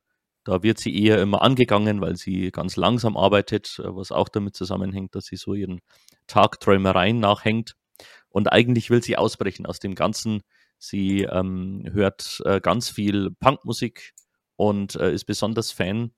da 0.44 0.62
wird 0.62 0.78
sie 0.78 0.94
eher 1.02 1.20
immer 1.22 1.42
angegangen, 1.42 2.02
weil 2.02 2.16
sie 2.16 2.50
ganz 2.50 2.76
langsam 2.76 3.16
arbeitet, 3.16 3.78
äh, 3.78 3.94
was 3.94 4.12
auch 4.12 4.28
damit 4.28 4.54
zusammenhängt, 4.56 5.14
dass 5.14 5.26
sie 5.26 5.36
so 5.36 5.54
ihren 5.54 5.80
Tagträumereien 6.26 7.18
nachhängt. 7.18 7.74
Und 8.28 8.52
eigentlich 8.52 8.90
will 8.90 9.02
sie 9.02 9.16
ausbrechen 9.16 9.66
aus 9.66 9.78
dem 9.78 9.94
Ganzen. 9.94 10.42
Sie 10.78 11.22
ähm, 11.22 11.84
hört 11.92 12.42
äh, 12.44 12.60
ganz 12.60 12.90
viel 12.90 13.30
Punkmusik 13.40 14.12
und 14.56 14.96
äh, 14.96 15.12
ist 15.12 15.24
besonders 15.24 15.72
Fan 15.72 16.12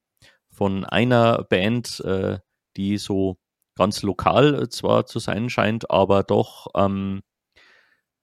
von 0.50 0.84
einer 0.84 1.44
Band, 1.44 2.00
äh, 2.00 2.38
die 2.76 2.98
so 2.98 3.38
ganz 3.76 4.02
lokal 4.02 4.62
äh, 4.62 4.68
zwar 4.68 5.06
zu 5.06 5.18
sein 5.18 5.48
scheint, 5.50 5.90
aber 5.90 6.22
doch 6.22 6.68
ähm, 6.74 7.22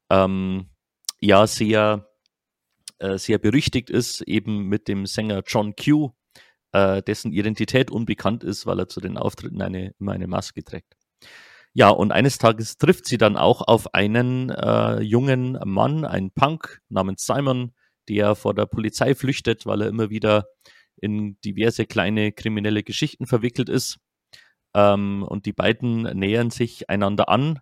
ähm, 0.10 0.70
ja 1.22 1.48
sehr, 1.48 2.10
äh, 3.00 3.18
sehr 3.18 3.38
berüchtigt 3.38 3.90
ist, 3.90 4.22
eben 4.22 4.68
mit 4.68 4.88
dem 4.88 5.06
Sänger 5.06 5.44
John 5.46 5.76
Q, 5.76 6.12
äh, 6.74 7.02
dessen 7.02 7.32
Identität 7.32 7.92
unbekannt 7.92 8.44
ist, 8.44 8.66
weil 8.66 8.80
er 8.80 8.90
zu 8.90 9.00
den 9.00 9.18
Auftritten 9.18 9.62
eine, 9.62 9.94
immer 10.00 10.12
eine 10.12 10.28
Maske 10.28 10.64
trägt. 10.64 10.96
Ja, 11.76 11.90
und 11.90 12.12
eines 12.12 12.38
Tages 12.38 12.78
trifft 12.78 13.08
sie 13.08 13.18
dann 13.18 13.36
auch 13.36 13.62
auf 13.62 13.96
einen 13.96 14.50
äh, 14.52 15.00
jungen 15.02 15.58
Mann, 15.66 16.06
einen 16.06 16.32
Punk 16.32 16.82
namens 16.90 17.26
Simon, 17.26 17.72
der 18.10 18.36
vor 18.36 18.54
der 18.54 18.68
Polizei 18.68 19.16
flüchtet, 19.16 19.66
weil 19.66 19.82
er 19.82 19.88
immer 19.88 20.10
wieder 20.12 20.46
in 20.98 21.40
diverse 21.42 21.86
kleine 21.86 22.32
kriminelle 22.32 22.84
Geschichten 22.84 23.26
verwickelt 23.26 23.70
ist. 23.70 23.98
Ähm, 24.74 25.24
und 25.28 25.46
die 25.46 25.54
beiden 25.54 26.04
nähern 26.18 26.50
sich 26.50 26.90
einander 26.90 27.30
an 27.30 27.60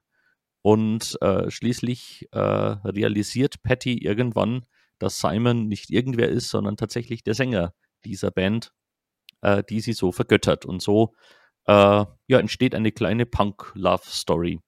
und 0.62 1.18
äh, 1.22 1.50
schließlich 1.50 2.30
äh, 2.32 2.40
realisiert 2.40 3.64
Patty 3.64 3.98
irgendwann, 3.98 4.66
dass 5.00 5.20
Simon 5.20 5.68
nicht 5.68 5.90
irgendwer 5.90 6.30
ist, 6.30 6.50
sondern 6.50 6.78
tatsächlich 6.78 7.24
der 7.24 7.34
Sänger 7.34 7.74
dieser 8.06 8.32
Band, 8.32 8.72
äh, 9.42 9.64
die 9.64 9.82
sie 9.82 9.94
so 9.94 10.12
vergöttert. 10.12 10.66
Und 10.66 10.82
so 10.82 11.16
äh, 11.66 12.06
ja, 12.28 12.40
entsteht 12.40 12.76
eine 12.76 12.92
kleine 12.92 13.26
Punk-Love-Story. 13.26 14.60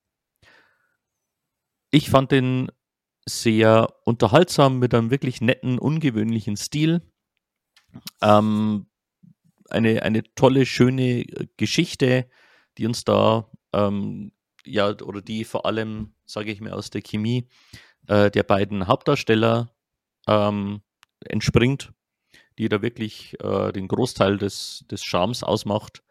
Ich 1.92 2.10
fand 2.10 2.32
den 2.32 2.72
sehr 3.26 3.94
unterhaltsam 4.04 4.80
mit 4.80 4.94
einem 4.94 5.12
wirklich 5.12 5.42
netten, 5.42 5.80
ungewöhnlichen 5.80 6.58
Stil. 6.58 7.02
Ähm, 8.22 8.88
eine, 9.74 10.04
eine 10.04 10.24
tolle, 10.36 10.66
schöne 10.66 11.26
Geschichte, 11.58 12.30
die 12.78 12.86
uns 12.86 13.04
da 13.04 13.50
ähm, 13.74 14.32
ja, 14.66 14.90
oder 15.02 15.22
die 15.22 15.44
vor 15.44 15.66
allem, 15.66 16.14
sage 16.26 16.52
ich 16.52 16.62
mir, 16.62 16.76
aus 16.76 16.90
der 16.90 17.02
Chemie 17.02 17.48
äh, 18.08 18.32
der 18.32 18.44
beiden 18.44 18.88
Hauptdarsteller 18.88 19.72
ähm, 20.28 20.82
entspringt, 21.26 21.94
die 22.58 22.70
da 22.70 22.82
wirklich 22.82 23.38
äh, 23.42 23.72
den 23.72 23.88
Großteil 23.88 24.38
des, 24.38 24.86
des 24.90 25.04
Charmes 25.04 25.44
ausmacht. 25.44 26.04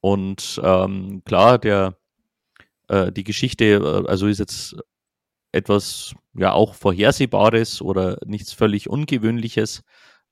Und 0.00 0.60
ähm, 0.62 1.22
klar, 1.24 1.58
der, 1.58 1.98
äh, 2.88 3.10
die 3.12 3.24
Geschichte, 3.24 3.64
äh, 3.64 4.08
also 4.08 4.26
ist 4.26 4.38
jetzt 4.38 4.76
etwas 5.52 6.14
ja 6.34 6.52
auch 6.52 6.74
Vorhersehbares 6.74 7.80
oder 7.80 8.18
nichts 8.26 8.52
völlig 8.52 8.88
Ungewöhnliches, 8.88 9.82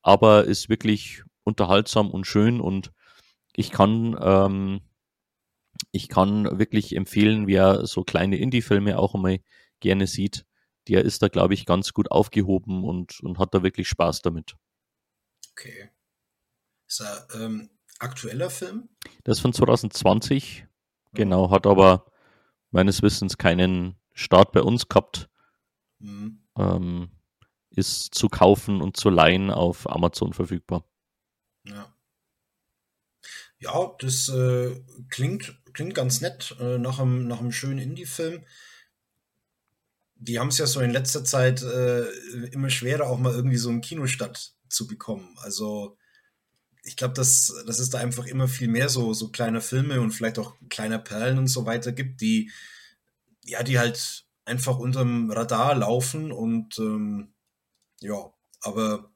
aber 0.02 0.44
ist 0.44 0.68
wirklich 0.68 1.22
unterhaltsam 1.44 2.10
und 2.10 2.26
schön 2.26 2.60
und 2.60 2.92
ich 3.54 3.70
kann 3.70 4.16
ähm, 4.20 4.80
ich 5.90 6.08
kann 6.08 6.58
wirklich 6.58 6.94
empfehlen, 6.94 7.46
wer 7.46 7.86
so 7.86 8.04
kleine 8.04 8.36
Indie-Filme 8.36 8.98
auch 8.98 9.14
einmal 9.14 9.40
gerne 9.80 10.06
sieht, 10.06 10.46
der 10.88 11.04
ist 11.04 11.22
da, 11.22 11.28
glaube 11.28 11.54
ich, 11.54 11.66
ganz 11.66 11.92
gut 11.92 12.10
aufgehoben 12.10 12.84
und, 12.84 13.20
und 13.20 13.38
hat 13.38 13.54
da 13.54 13.62
wirklich 13.62 13.88
Spaß 13.88 14.22
damit. 14.22 14.56
Okay. 15.52 15.90
Ist 16.86 17.00
er 17.00 17.26
ähm, 17.34 17.70
aktueller 17.98 18.50
Film? 18.50 18.88
Das 19.24 19.38
ist 19.38 19.42
von 19.42 19.52
2020, 19.52 20.66
genau, 21.12 21.50
hat 21.50 21.66
aber 21.66 22.06
meines 22.70 23.02
Wissens 23.02 23.38
keinen 23.38 23.96
Start 24.12 24.52
bei 24.52 24.62
uns 24.62 24.88
gehabt. 24.88 25.28
Mhm. 25.98 26.42
Ähm, 26.56 27.10
ist 27.70 28.14
zu 28.14 28.28
kaufen 28.28 28.82
und 28.82 28.96
zu 28.96 29.08
leihen 29.08 29.50
auf 29.50 29.88
Amazon 29.88 30.34
verfügbar. 30.34 30.84
Ja. 31.64 31.92
Ja, 33.58 33.94
das 34.00 34.28
äh, 34.28 34.74
klingt, 35.08 35.56
klingt 35.72 35.94
ganz 35.94 36.20
nett 36.20 36.56
äh, 36.60 36.78
nach, 36.78 36.98
einem, 36.98 37.28
nach 37.28 37.40
einem 37.40 37.52
schönen 37.52 37.78
Indie-Film. 37.78 38.44
Die 40.16 40.38
haben 40.38 40.48
es 40.48 40.58
ja 40.58 40.66
so 40.66 40.80
in 40.80 40.90
letzter 40.90 41.24
Zeit 41.24 41.62
äh, 41.62 42.02
immer 42.52 42.70
schwerer, 42.70 43.06
auch 43.08 43.18
mal 43.18 43.34
irgendwie 43.34 43.56
so 43.56 43.70
einen 43.70 43.80
Kinostart 43.80 44.54
zu 44.68 44.86
bekommen. 44.86 45.36
Also 45.38 45.96
ich 46.84 46.96
glaube, 46.96 47.14
dass, 47.14 47.54
dass 47.66 47.78
es 47.78 47.90
da 47.90 47.98
einfach 47.98 48.26
immer 48.26 48.48
viel 48.48 48.68
mehr 48.68 48.88
so, 48.88 49.14
so 49.14 49.30
kleine 49.30 49.60
Filme 49.60 50.00
und 50.00 50.12
vielleicht 50.12 50.38
auch 50.38 50.56
kleine 50.70 50.98
Perlen 50.98 51.38
und 51.38 51.48
so 51.48 51.66
weiter 51.66 51.92
gibt, 51.92 52.20
die, 52.20 52.50
ja, 53.44 53.62
die 53.62 53.78
halt 53.78 54.26
einfach 54.44 54.78
unterm 54.78 55.30
Radar 55.30 55.74
laufen 55.76 56.32
und 56.32 56.78
ähm, 56.78 57.34
ja, 58.00 58.32
aber 58.62 59.11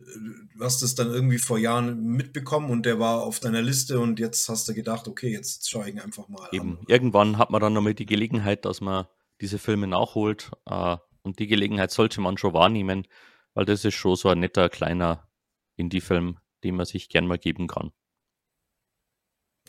du 0.00 0.64
hast 0.64 0.82
es 0.82 0.94
dann 0.94 1.08
irgendwie 1.08 1.38
vor 1.38 1.58
Jahren 1.58 2.04
mitbekommen 2.04 2.70
und 2.70 2.86
der 2.86 2.98
war 2.98 3.22
auf 3.22 3.40
deiner 3.40 3.62
Liste 3.62 4.00
und 4.00 4.18
jetzt 4.18 4.48
hast 4.48 4.68
du 4.68 4.74
gedacht, 4.74 5.08
okay, 5.08 5.30
jetzt 5.30 5.68
schaue 5.68 5.88
ich 5.88 5.94
ihn 5.94 6.00
einfach 6.00 6.28
mal 6.28 6.48
Eben. 6.52 6.78
an. 6.78 6.84
Irgendwann 6.88 7.38
hat 7.38 7.50
man 7.50 7.60
dann 7.60 7.72
nochmal 7.72 7.94
die 7.94 8.06
Gelegenheit, 8.06 8.64
dass 8.64 8.80
man 8.80 9.06
diese 9.40 9.58
Filme 9.58 9.86
nachholt 9.86 10.50
äh, 10.66 10.96
und 11.22 11.38
die 11.38 11.46
Gelegenheit 11.46 11.90
sollte 11.90 12.20
man 12.20 12.38
schon 12.38 12.54
wahrnehmen, 12.54 13.06
weil 13.54 13.64
das 13.64 13.84
ist 13.84 13.94
schon 13.94 14.16
so 14.16 14.28
ein 14.28 14.40
netter 14.40 14.68
kleiner 14.68 15.28
Indie-Film, 15.76 16.38
den 16.64 16.76
man 16.76 16.86
sich 16.86 17.08
gern 17.08 17.26
mal 17.26 17.38
geben 17.38 17.66
kann. 17.66 17.92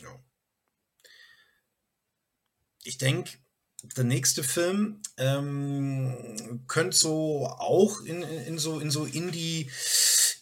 Ja. 0.00 0.08
Ich 2.84 2.98
denke, 2.98 3.38
der 3.96 4.04
nächste 4.04 4.44
Film 4.44 5.02
ähm, 5.16 6.62
könnte 6.68 6.96
so 6.96 7.46
auch 7.46 8.00
in, 8.02 8.22
in, 8.22 8.58
so 8.58 8.78
in 8.78 8.90
so 8.90 9.04
Indie 9.04 9.70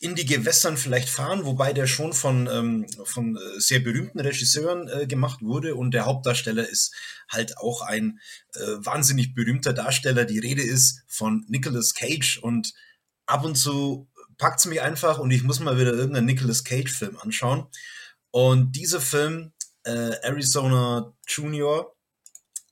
in 0.00 0.14
die 0.14 0.24
Gewässern 0.24 0.78
vielleicht 0.78 1.10
fahren, 1.10 1.44
wobei 1.44 1.74
der 1.74 1.86
schon 1.86 2.14
von, 2.14 2.48
ähm, 2.50 2.86
von 3.04 3.36
äh, 3.36 3.60
sehr 3.60 3.80
berühmten 3.80 4.18
Regisseuren 4.18 4.88
äh, 4.88 5.06
gemacht 5.06 5.42
wurde 5.42 5.74
und 5.74 5.92
der 5.92 6.06
Hauptdarsteller 6.06 6.66
ist 6.66 6.94
halt 7.28 7.58
auch 7.58 7.82
ein 7.82 8.18
äh, 8.54 8.60
wahnsinnig 8.78 9.34
berühmter 9.34 9.74
Darsteller. 9.74 10.24
Die 10.24 10.38
Rede 10.38 10.62
ist 10.62 11.02
von 11.06 11.44
Nicolas 11.48 11.94
Cage 11.94 12.38
und 12.38 12.72
ab 13.26 13.44
und 13.44 13.56
zu 13.56 14.08
packt 14.38 14.60
es 14.60 14.66
mich 14.66 14.80
einfach 14.80 15.18
und 15.18 15.30
ich 15.32 15.42
muss 15.42 15.60
mal 15.60 15.78
wieder 15.78 15.92
irgendeinen 15.92 16.26
Nicolas 16.26 16.64
Cage-Film 16.64 17.18
anschauen. 17.18 17.66
Und 18.30 18.72
dieser 18.76 19.02
Film, 19.02 19.52
äh, 19.84 20.14
Arizona 20.22 21.12
Junior, 21.28 21.94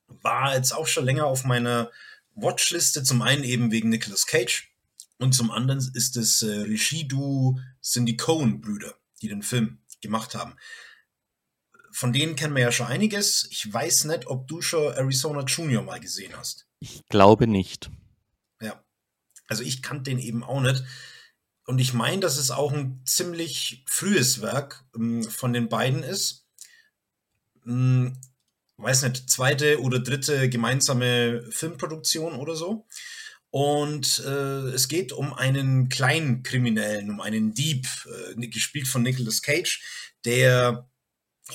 war 0.08 0.54
jetzt 0.54 0.72
auch 0.72 0.86
schon 0.86 1.04
länger 1.04 1.26
auf 1.26 1.44
meiner 1.44 1.90
Watchliste, 2.34 3.02
zum 3.02 3.22
einen 3.22 3.44
eben 3.44 3.70
wegen 3.70 3.88
Nicolas 3.88 4.26
Cage 4.26 4.72
und 5.18 5.34
zum 5.34 5.50
anderen 5.50 5.78
ist 5.94 6.16
es 6.16 6.42
äh, 6.42 6.60
Regie-Duo 6.60 7.58
sind 7.80 8.06
die 8.06 8.16
Coen-Brüder, 8.16 8.94
die 9.20 9.28
den 9.28 9.42
Film 9.42 9.78
gemacht 10.00 10.34
haben. 10.34 10.54
Von 11.90 12.12
denen 12.12 12.36
kennen 12.36 12.54
wir 12.54 12.62
ja 12.62 12.72
schon 12.72 12.86
einiges. 12.86 13.48
Ich 13.50 13.72
weiß 13.72 14.04
nicht, 14.04 14.28
ob 14.28 14.46
du 14.46 14.62
schon 14.62 14.92
Arizona 14.94 15.42
Junior 15.44 15.82
mal 15.82 15.98
gesehen 15.98 16.36
hast. 16.36 16.68
Ich 16.78 17.04
glaube 17.08 17.48
nicht. 17.48 17.90
Ja. 18.60 18.80
Also 19.48 19.64
ich 19.64 19.82
kannte 19.82 20.10
den 20.10 20.20
eben 20.20 20.44
auch 20.44 20.60
nicht. 20.60 20.84
Und 21.66 21.80
ich 21.80 21.92
meine, 21.92 22.20
dass 22.20 22.38
es 22.38 22.52
auch 22.52 22.72
ein 22.72 23.02
ziemlich 23.04 23.84
frühes 23.86 24.40
Werk 24.40 24.84
ähm, 24.94 25.24
von 25.24 25.52
den 25.52 25.68
beiden 25.68 26.04
ist. 26.04 26.46
Ähm, 27.66 28.16
weiß 28.78 29.02
nicht, 29.02 29.28
zweite 29.28 29.80
oder 29.82 29.98
dritte 29.98 30.48
gemeinsame 30.48 31.42
Filmproduktion 31.50 32.34
oder 32.34 32.54
so. 32.54 32.86
Und 33.50 34.22
äh, 34.26 34.70
es 34.70 34.88
geht 34.88 35.12
um 35.12 35.32
einen 35.32 35.88
kleinen 35.88 36.42
Kriminellen, 36.42 37.10
um 37.10 37.20
einen 37.20 37.54
Dieb, 37.54 37.88
äh, 38.36 38.46
gespielt 38.48 38.86
von 38.86 39.02
Nicolas 39.02 39.42
Cage, 39.42 39.82
der 40.24 40.88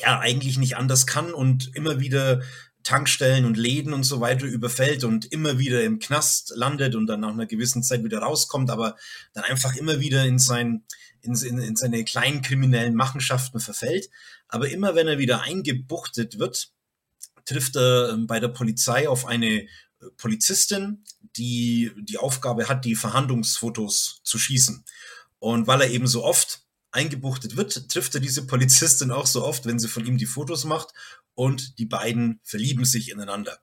ja 0.02 0.20
eigentlich 0.20 0.58
nicht 0.58 0.76
anders 0.76 1.06
kann 1.06 1.34
und 1.34 1.76
immer 1.76 2.00
wieder 2.00 2.42
Tankstellen 2.84 3.46
und 3.46 3.58
Läden 3.58 3.94
und 3.94 4.04
so 4.04 4.20
weiter 4.20 4.46
überfällt 4.46 5.04
und 5.04 5.26
immer 5.32 5.60
wieder 5.60 5.84
im 5.84 6.00
Knast 6.00 6.52
landet 6.56 6.96
und 6.96 7.08
dann 7.08 7.22
nach 7.22 7.30
einer 7.30 7.46
gewissen 7.46 7.84
Zeit 7.84 8.04
wieder 8.04 8.20
rauskommt, 8.20 8.70
aber 8.70 8.98
dann 9.34 9.46
einfach 9.46 9.76
immer 9.76 10.00
wieder 10.00 10.26
in, 10.26 10.40
sein, 10.40 10.84
in, 11.22 11.36
in, 11.36 11.60
in 11.60 11.76
seine 11.76 12.04
kleinen 12.04 12.42
kriminellen 12.42 12.96
Machenschaften 12.96 13.60
verfällt. 13.60 14.10
Aber 14.50 14.70
immer 14.70 14.96
wenn 14.96 15.08
er 15.08 15.20
wieder 15.20 15.42
eingebuchtet 15.44 16.40
wird, 16.40 16.74
trifft 17.46 17.76
er 17.76 18.12
ähm, 18.14 18.28
bei 18.28 18.40
der 18.40 18.50
Polizei 18.50 19.08
auf 19.08 19.26
eine 19.26 19.62
äh, 19.62 19.68
Polizistin, 20.18 21.04
die 21.36 21.92
die 21.98 22.18
Aufgabe 22.18 22.70
hat, 22.70 22.86
die 22.86 22.96
Verhandlungsfotos 22.96 24.22
zu 24.24 24.38
schießen. 24.38 24.86
Und 25.40 25.68
weil 25.68 25.82
er 25.82 25.90
eben 25.90 26.08
so 26.08 26.24
oft 26.24 26.62
eingebuchtet 26.92 27.58
wird, 27.58 27.90
trifft 27.90 28.14
er 28.16 28.22
diese 28.22 28.46
Polizistin 28.46 29.12
auch 29.12 29.26
so 29.26 29.44
oft, 29.44 29.66
wenn 29.66 29.80
sie 29.80 29.88
von 29.88 30.06
ihm 30.06 30.18
die 30.18 30.28
Fotos 30.28 30.64
macht 30.64 30.94
und 31.34 31.80
die 31.80 31.86
beiden 31.86 32.40
verlieben 32.44 32.86
sich 32.86 33.10
ineinander. 33.10 33.60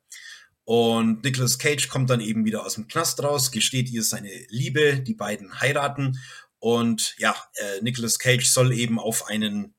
Und 0.65 1.25
Nicolas 1.25 1.59
Cage 1.59 1.89
kommt 1.89 2.11
dann 2.11 2.21
eben 2.21 2.45
wieder 2.45 2.65
aus 2.65 2.75
dem 2.75 2.87
Knast 2.87 3.23
raus, 3.23 3.51
gesteht 3.51 3.89
ihr 3.91 4.03
seine 4.03 4.31
Liebe, 4.49 5.01
die 5.01 5.15
beiden 5.15 5.61
heiraten 5.61 6.19
und 6.59 7.15
ja, 7.19 7.35
äh, 7.55 7.81
Nicolas 7.81 8.19
Cage 8.19 8.47
soll 8.47 8.73
eben 8.73 9.01
auf 9.01 9.27
einen 9.27 9.75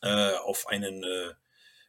äh, 0.00 0.32
auf 0.44 0.68
einen 0.68 1.02
äh, 1.02 1.34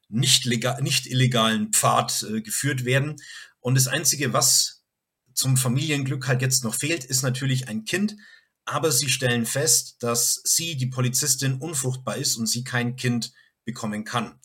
nicht, 0.09 0.45
legal, 0.45 0.81
nicht 0.81 1.07
illegalen 1.07 1.71
Pfad 1.71 2.23
äh, 2.23 2.41
geführt 2.41 2.85
werden. 2.85 3.15
Und 3.59 3.75
das 3.75 3.87
Einzige, 3.87 4.33
was 4.33 4.83
zum 5.33 5.55
Familienglück 5.55 6.27
halt 6.27 6.41
jetzt 6.41 6.63
noch 6.63 6.75
fehlt, 6.75 7.05
ist 7.05 7.21
natürlich 7.21 7.67
ein 7.67 7.85
Kind. 7.85 8.15
Aber 8.65 8.91
sie 8.91 9.09
stellen 9.09 9.45
fest, 9.45 9.97
dass 9.99 10.41
sie, 10.43 10.75
die 10.75 10.87
Polizistin, 10.87 11.55
unfruchtbar 11.55 12.17
ist 12.17 12.35
und 12.35 12.47
sie 12.47 12.63
kein 12.63 12.95
Kind 12.95 13.31
bekommen 13.65 14.03
kann. 14.03 14.39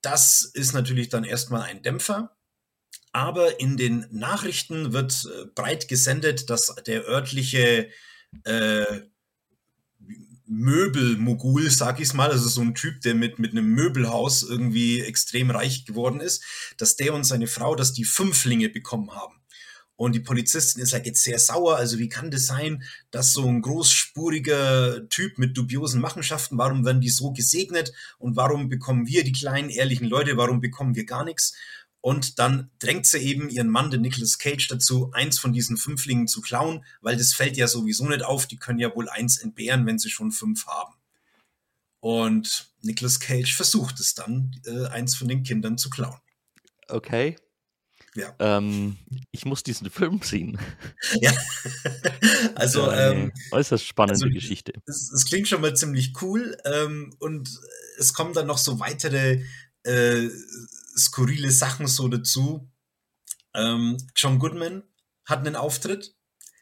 Das 0.00 0.42
ist 0.42 0.72
natürlich 0.72 1.08
dann 1.10 1.24
erstmal 1.24 1.62
ein 1.62 1.82
Dämpfer. 1.82 2.36
Aber 3.12 3.60
in 3.60 3.76
den 3.76 4.06
Nachrichten 4.10 4.92
wird 4.92 5.26
äh, 5.26 5.46
breit 5.54 5.86
gesendet, 5.86 6.48
dass 6.48 6.74
der 6.86 7.06
örtliche 7.06 7.90
äh, 8.44 9.00
Möbelmogul, 10.46 11.70
sag 11.70 12.00
ich's 12.00 12.14
mal, 12.14 12.30
also 12.30 12.48
so 12.48 12.60
ein 12.60 12.74
Typ, 12.74 13.00
der 13.02 13.14
mit, 13.14 13.38
mit 13.38 13.52
einem 13.52 13.66
Möbelhaus 13.66 14.42
irgendwie 14.42 15.00
extrem 15.00 15.50
reich 15.50 15.84
geworden 15.84 16.20
ist, 16.20 16.42
dass 16.76 16.96
der 16.96 17.14
und 17.14 17.24
seine 17.24 17.46
Frau, 17.46 17.74
dass 17.74 17.92
die 17.92 18.04
Fünflinge 18.04 18.68
bekommen 18.68 19.12
haben. 19.12 19.34
Und 19.94 20.14
die 20.14 20.20
Polizistin 20.20 20.82
ist 20.82 20.92
halt 20.94 21.06
jetzt 21.06 21.22
sehr 21.22 21.38
sauer. 21.38 21.76
Also 21.76 21.98
wie 21.98 22.08
kann 22.08 22.30
das 22.32 22.46
sein, 22.46 22.82
dass 23.12 23.32
so 23.32 23.46
ein 23.46 23.62
großspuriger 23.62 25.08
Typ 25.08 25.38
mit 25.38 25.56
dubiosen 25.56 26.00
Machenschaften, 26.00 26.58
warum 26.58 26.84
werden 26.84 27.00
die 27.00 27.08
so 27.08 27.32
gesegnet 27.32 27.92
und 28.18 28.34
warum 28.34 28.68
bekommen 28.68 29.06
wir 29.06 29.22
die 29.22 29.30
kleinen, 29.30 29.70
ehrlichen 29.70 30.08
Leute, 30.08 30.36
warum 30.36 30.60
bekommen 30.60 30.96
wir 30.96 31.04
gar 31.04 31.24
nichts? 31.24 31.54
Und 32.02 32.40
dann 32.40 32.68
drängt 32.80 33.06
sie 33.06 33.18
eben 33.18 33.48
ihren 33.48 33.68
Mann, 33.68 33.92
den 33.92 34.00
Nicolas 34.00 34.38
Cage, 34.38 34.66
dazu, 34.66 35.12
eins 35.12 35.38
von 35.38 35.52
diesen 35.52 35.76
Fünflingen 35.76 36.26
zu 36.26 36.40
klauen, 36.40 36.84
weil 37.00 37.16
das 37.16 37.32
fällt 37.32 37.56
ja 37.56 37.68
sowieso 37.68 38.08
nicht 38.08 38.24
auf. 38.24 38.46
Die 38.46 38.58
können 38.58 38.80
ja 38.80 38.94
wohl 38.94 39.08
eins 39.08 39.38
entbehren, 39.38 39.86
wenn 39.86 40.00
sie 40.00 40.10
schon 40.10 40.32
fünf 40.32 40.66
haben. 40.66 40.94
Und 42.00 42.72
Nicolas 42.80 43.20
Cage 43.20 43.54
versucht 43.54 44.00
es 44.00 44.14
dann, 44.14 44.50
äh, 44.66 44.86
eins 44.88 45.14
von 45.14 45.28
den 45.28 45.44
Kindern 45.44 45.78
zu 45.78 45.90
klauen. 45.90 46.18
Okay. 46.88 47.36
Ja. 48.16 48.34
Ähm, 48.40 48.98
ich 49.30 49.44
muss 49.44 49.62
diesen 49.62 49.88
Film 49.88 50.20
sehen. 50.22 50.58
Ja. 51.20 51.32
also, 52.56 52.90
ähm, 52.90 53.32
äußerst 53.52 53.86
spannende 53.86 54.24
also, 54.24 54.34
Geschichte. 54.34 54.72
Es, 54.86 55.12
es, 55.12 55.24
klingt 55.24 55.46
schon 55.46 55.60
mal 55.60 55.76
ziemlich 55.76 56.20
cool. 56.20 56.56
Ähm, 56.64 57.14
und 57.20 57.48
es 57.98 58.12
kommen 58.12 58.34
dann 58.34 58.48
noch 58.48 58.58
so 58.58 58.80
weitere 58.80 59.44
äh, 59.84 60.28
skurrile 60.96 61.50
Sachen 61.50 61.86
so 61.86 62.08
dazu. 62.08 62.70
Ähm, 63.54 63.96
John 64.16 64.38
Goodman 64.38 64.82
hat 65.24 65.40
einen 65.40 65.56
Auftritt. 65.56 66.14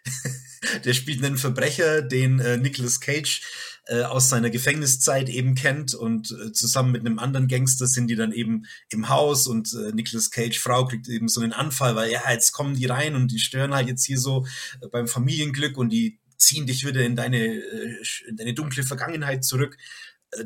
der 0.85 0.95
spielt 0.95 1.25
einen 1.25 1.37
Verbrecher, 1.37 2.03
den 2.03 2.41
äh, 2.41 2.57
Nicolas 2.57 3.01
Cage 3.01 3.43
äh, 3.87 4.03
aus 4.03 4.29
seiner 4.29 4.51
Gefängniszeit 4.51 5.29
eben 5.29 5.55
kennt 5.55 5.95
und 5.95 6.31
äh, 6.31 6.53
zusammen 6.53 6.93
mit 6.93 7.01
einem 7.01 7.19
anderen 7.19 7.49
Gangster 7.49 7.87
sind 7.87 8.09
die 8.09 8.17
dann 8.17 8.33
eben 8.33 8.67
im 8.91 9.09
Haus 9.09 9.47
und 9.47 9.73
äh, 9.75 9.93
Nicolas 9.93 10.31
Cage 10.31 10.59
Frau 10.59 10.87
kriegt 10.87 11.09
eben 11.09 11.29
so 11.29 11.41
einen 11.41 11.53
Anfall, 11.53 11.97
weil 11.97 12.11
ja, 12.11 12.31
jetzt 12.31 12.53
kommen 12.53 12.77
die 12.77 12.87
rein 12.87 13.15
und 13.15 13.29
die 13.29 13.39
stören 13.39 13.75
halt 13.75 13.89
jetzt 13.89 14.05
hier 14.05 14.19
so 14.19 14.47
äh, 14.81 14.89
beim 14.89 15.09
Familienglück 15.09 15.77
und 15.77 15.91
die 15.91 16.19
ziehen 16.37 16.67
dich 16.67 16.87
wieder 16.87 17.03
in 17.03 17.17
deine, 17.17 17.39
äh, 17.39 18.03
in 18.29 18.37
deine 18.37 18.55
dunkle 18.55 18.83
Vergangenheit 18.83 19.45
zurück. 19.45 19.77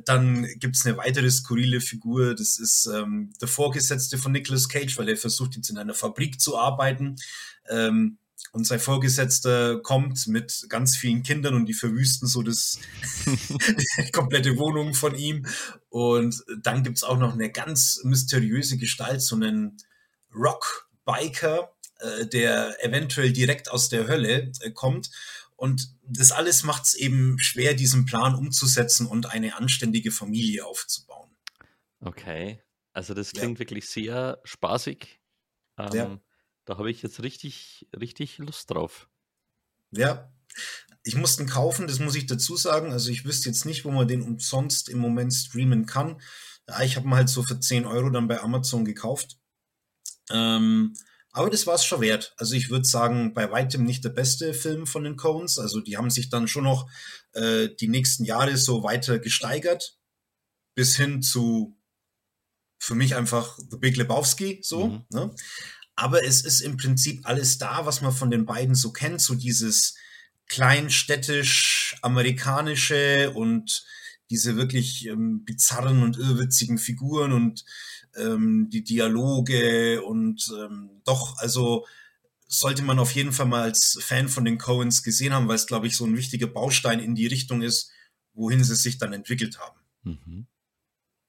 Dann 0.05 0.47
gibt 0.57 0.77
es 0.77 0.87
eine 0.87 0.97
weitere 0.97 1.31
skurrile 1.31 1.81
Figur, 1.81 2.35
das 2.35 2.59
ist 2.59 2.87
ähm, 2.87 3.33
der 3.41 3.49
Vorgesetzte 3.49 4.17
von 4.17 4.33
Nicolas 4.33 4.69
Cage, 4.69 4.97
weil 4.97 5.11
er 5.11 5.17
versucht 5.17 5.57
jetzt 5.57 5.69
in 5.69 5.77
einer 5.77 5.95
Fabrik 5.95 6.41
zu 6.41 6.57
arbeiten. 6.59 7.17
Ähm, 7.69 8.19
und 8.53 8.65
sein 8.67 8.79
Vorgesetzter 8.79 9.81
kommt 9.81 10.29
mit 10.29 10.67
ganz 10.69 10.97
vielen 10.97 11.25
Kindern 11.25 11.55
und 11.55 11.67
die 11.67 11.75
verwüsten 11.75 12.29
so 12.29 12.43
das 12.43 12.79
die 13.27 14.11
komplette 14.13 14.57
Wohnung 14.57 14.95
von 14.95 15.17
ihm. 15.17 15.45
Und 15.89 16.43
dann 16.63 16.85
gibt 16.85 16.99
es 16.99 17.03
auch 17.03 17.19
noch 17.19 17.33
eine 17.33 17.51
ganz 17.51 18.01
mysteriöse 18.05 18.77
Gestalt, 18.77 19.23
so 19.23 19.35
einen 19.35 19.77
Rock-Biker, 20.33 21.73
äh, 21.99 22.27
der 22.27 22.77
eventuell 22.85 23.33
direkt 23.33 23.71
aus 23.71 23.89
der 23.89 24.07
Hölle 24.07 24.53
äh, 24.61 24.71
kommt 24.71 25.11
und 25.65 25.97
das 26.07 26.31
alles 26.31 26.63
macht 26.63 26.83
es 26.83 26.95
eben 26.95 27.39
schwer, 27.39 27.73
diesen 27.73 28.05
Plan 28.05 28.35
umzusetzen 28.35 29.07
und 29.07 29.33
eine 29.33 29.57
anständige 29.57 30.11
Familie 30.11 30.67
aufzubauen. 30.67 31.35
Okay, 32.01 32.63
also 32.93 33.15
das 33.15 33.33
klingt 33.33 33.55
ja. 33.55 33.61
wirklich 33.61 33.89
sehr 33.89 34.43
spaßig. 34.45 35.23
Ähm, 35.79 35.93
ja. 35.95 36.21
Da 36.67 36.77
habe 36.77 36.91
ich 36.91 37.01
jetzt 37.01 37.23
richtig, 37.23 37.89
richtig 37.99 38.37
Lust 38.37 38.71
drauf. 38.71 39.09
Ja, 39.91 40.31
ich 41.03 41.17
musste 41.17 41.45
ihn 41.45 41.49
kaufen, 41.49 41.87
das 41.87 41.99
muss 41.99 42.15
ich 42.15 42.27
dazu 42.27 42.57
sagen. 42.57 42.93
Also 42.93 43.11
ich 43.11 43.25
wüsste 43.25 43.49
jetzt 43.49 43.65
nicht, 43.65 43.87
wo 43.87 43.91
man 43.91 44.07
den 44.07 44.21
umsonst 44.21 44.91
im 44.91 44.99
Moment 44.99 45.33
streamen 45.33 45.87
kann. 45.87 46.21
Ich 46.83 46.97
habe 46.97 47.09
ihn 47.09 47.15
halt 47.15 47.31
so 47.31 47.43
für 47.43 47.59
10 47.59 47.87
Euro 47.87 48.11
dann 48.11 48.29
bei 48.29 48.39
Amazon 48.39 48.85
gekauft. 48.85 49.39
Ähm, 50.29 50.93
aber 51.35 51.51
das 51.51 51.67
war 51.67 51.75
es 51.75 51.85
schon 51.85 52.01
wert. 52.01 52.33
Also 52.37 52.55
ich 52.55 52.71
würde 52.71 52.87
sagen, 52.87 53.35
bei 53.35 53.51
weitem 53.51 53.83
nicht 53.83 54.05
der 54.05 54.11
beste 54.11 54.55
Film 54.55 54.87
von 54.87 55.03
den 55.03 55.17
Coens. 55.17 55.59
Also 55.59 55.81
die 55.81 55.97
haben 55.97 56.09
sich 56.09 56.31
dann 56.31 56.47
schon 56.47 56.63
noch 56.63 56.89
äh, 57.33 57.69
die 57.81 57.89
nächsten 57.89 58.25
Jahre 58.25 58.57
so 58.57 58.85
weiter 58.85 59.19
gesteigert. 59.19 59.99
Bis 60.77 60.97
hin 60.97 61.23
zu 61.23 61.77
für 62.79 62.95
mich 62.95 63.17
einfach 63.17 63.59
The 63.59 63.79
Big 63.79 63.97
Lebowski 63.97 64.61
so. 64.63 64.87
Mhm. 64.87 65.05
Ne? 65.11 65.35
Aber 65.97 66.25
es 66.25 66.45
ist 66.45 66.61
im 66.61 66.77
Prinzip 66.77 67.27
alles 67.27 67.59
da, 67.59 67.85
was 67.85 68.01
man 68.01 68.13
von 68.13 68.31
den 68.31 68.47
beiden 68.47 68.77
so 68.77 68.93
kennt. 68.93 69.21
So 69.21 69.35
dieses 69.35 69.97
kleinstädtisch 70.47 71.97
amerikanische 72.01 73.33
und 73.33 73.85
diese 74.31 74.57
wirklich 74.57 75.07
ähm, 75.09 75.45
bizarren 75.45 76.05
und 76.05 76.17
irrwitzigen 76.17 76.79
Figuren 76.79 77.33
und 77.33 77.65
ähm, 78.17 78.69
die 78.71 78.85
Dialoge 78.85 80.03
und 80.03 80.53
ähm, 80.59 81.01
doch, 81.05 81.39
also 81.39 81.87
sollte 82.47 82.83
man 82.83 82.99
auf 82.99 83.13
jeden 83.13 83.33
Fall 83.33 83.47
mal 83.47 83.63
als 83.63 83.99
Fan 84.01 84.29
von 84.29 84.45
den 84.45 84.59
Coens 84.59 85.03
gesehen 85.03 85.33
haben, 85.33 85.49
weil 85.49 85.57
es, 85.57 85.67
glaube 85.67 85.87
ich, 85.87 85.97
so 85.97 86.05
ein 86.05 86.17
wichtiger 86.17 86.47
Baustein 86.47 87.01
in 87.01 87.15
die 87.15 87.27
Richtung 87.27 87.63
ist, 87.63 87.91
wohin 88.33 88.63
sie 88.63 88.77
sich 88.77 88.99
dann 88.99 89.13
entwickelt 89.13 89.59
haben. 89.59 89.81
Mhm. 90.03 90.47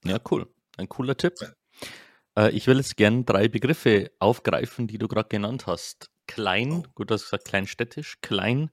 Ja, 0.03 0.19
cool. 0.29 0.47
Ein 0.77 0.89
cooler 0.89 1.17
Tipp. 1.17 1.33
Ja. 1.41 2.47
Äh, 2.47 2.51
ich 2.51 2.67
will 2.67 2.77
jetzt 2.77 2.97
gerne 2.97 3.23
drei 3.23 3.47
Begriffe 3.47 4.11
aufgreifen, 4.19 4.87
die 4.87 4.97
du 4.97 5.07
gerade 5.07 5.29
genannt 5.29 5.67
hast. 5.67 6.11
Klein, 6.27 6.71
oh. 6.71 6.83
gut, 6.93 7.09
du 7.09 7.13
hast 7.13 7.23
gesagt 7.23 7.45
kleinstädtisch, 7.45 8.19
klein, 8.21 8.71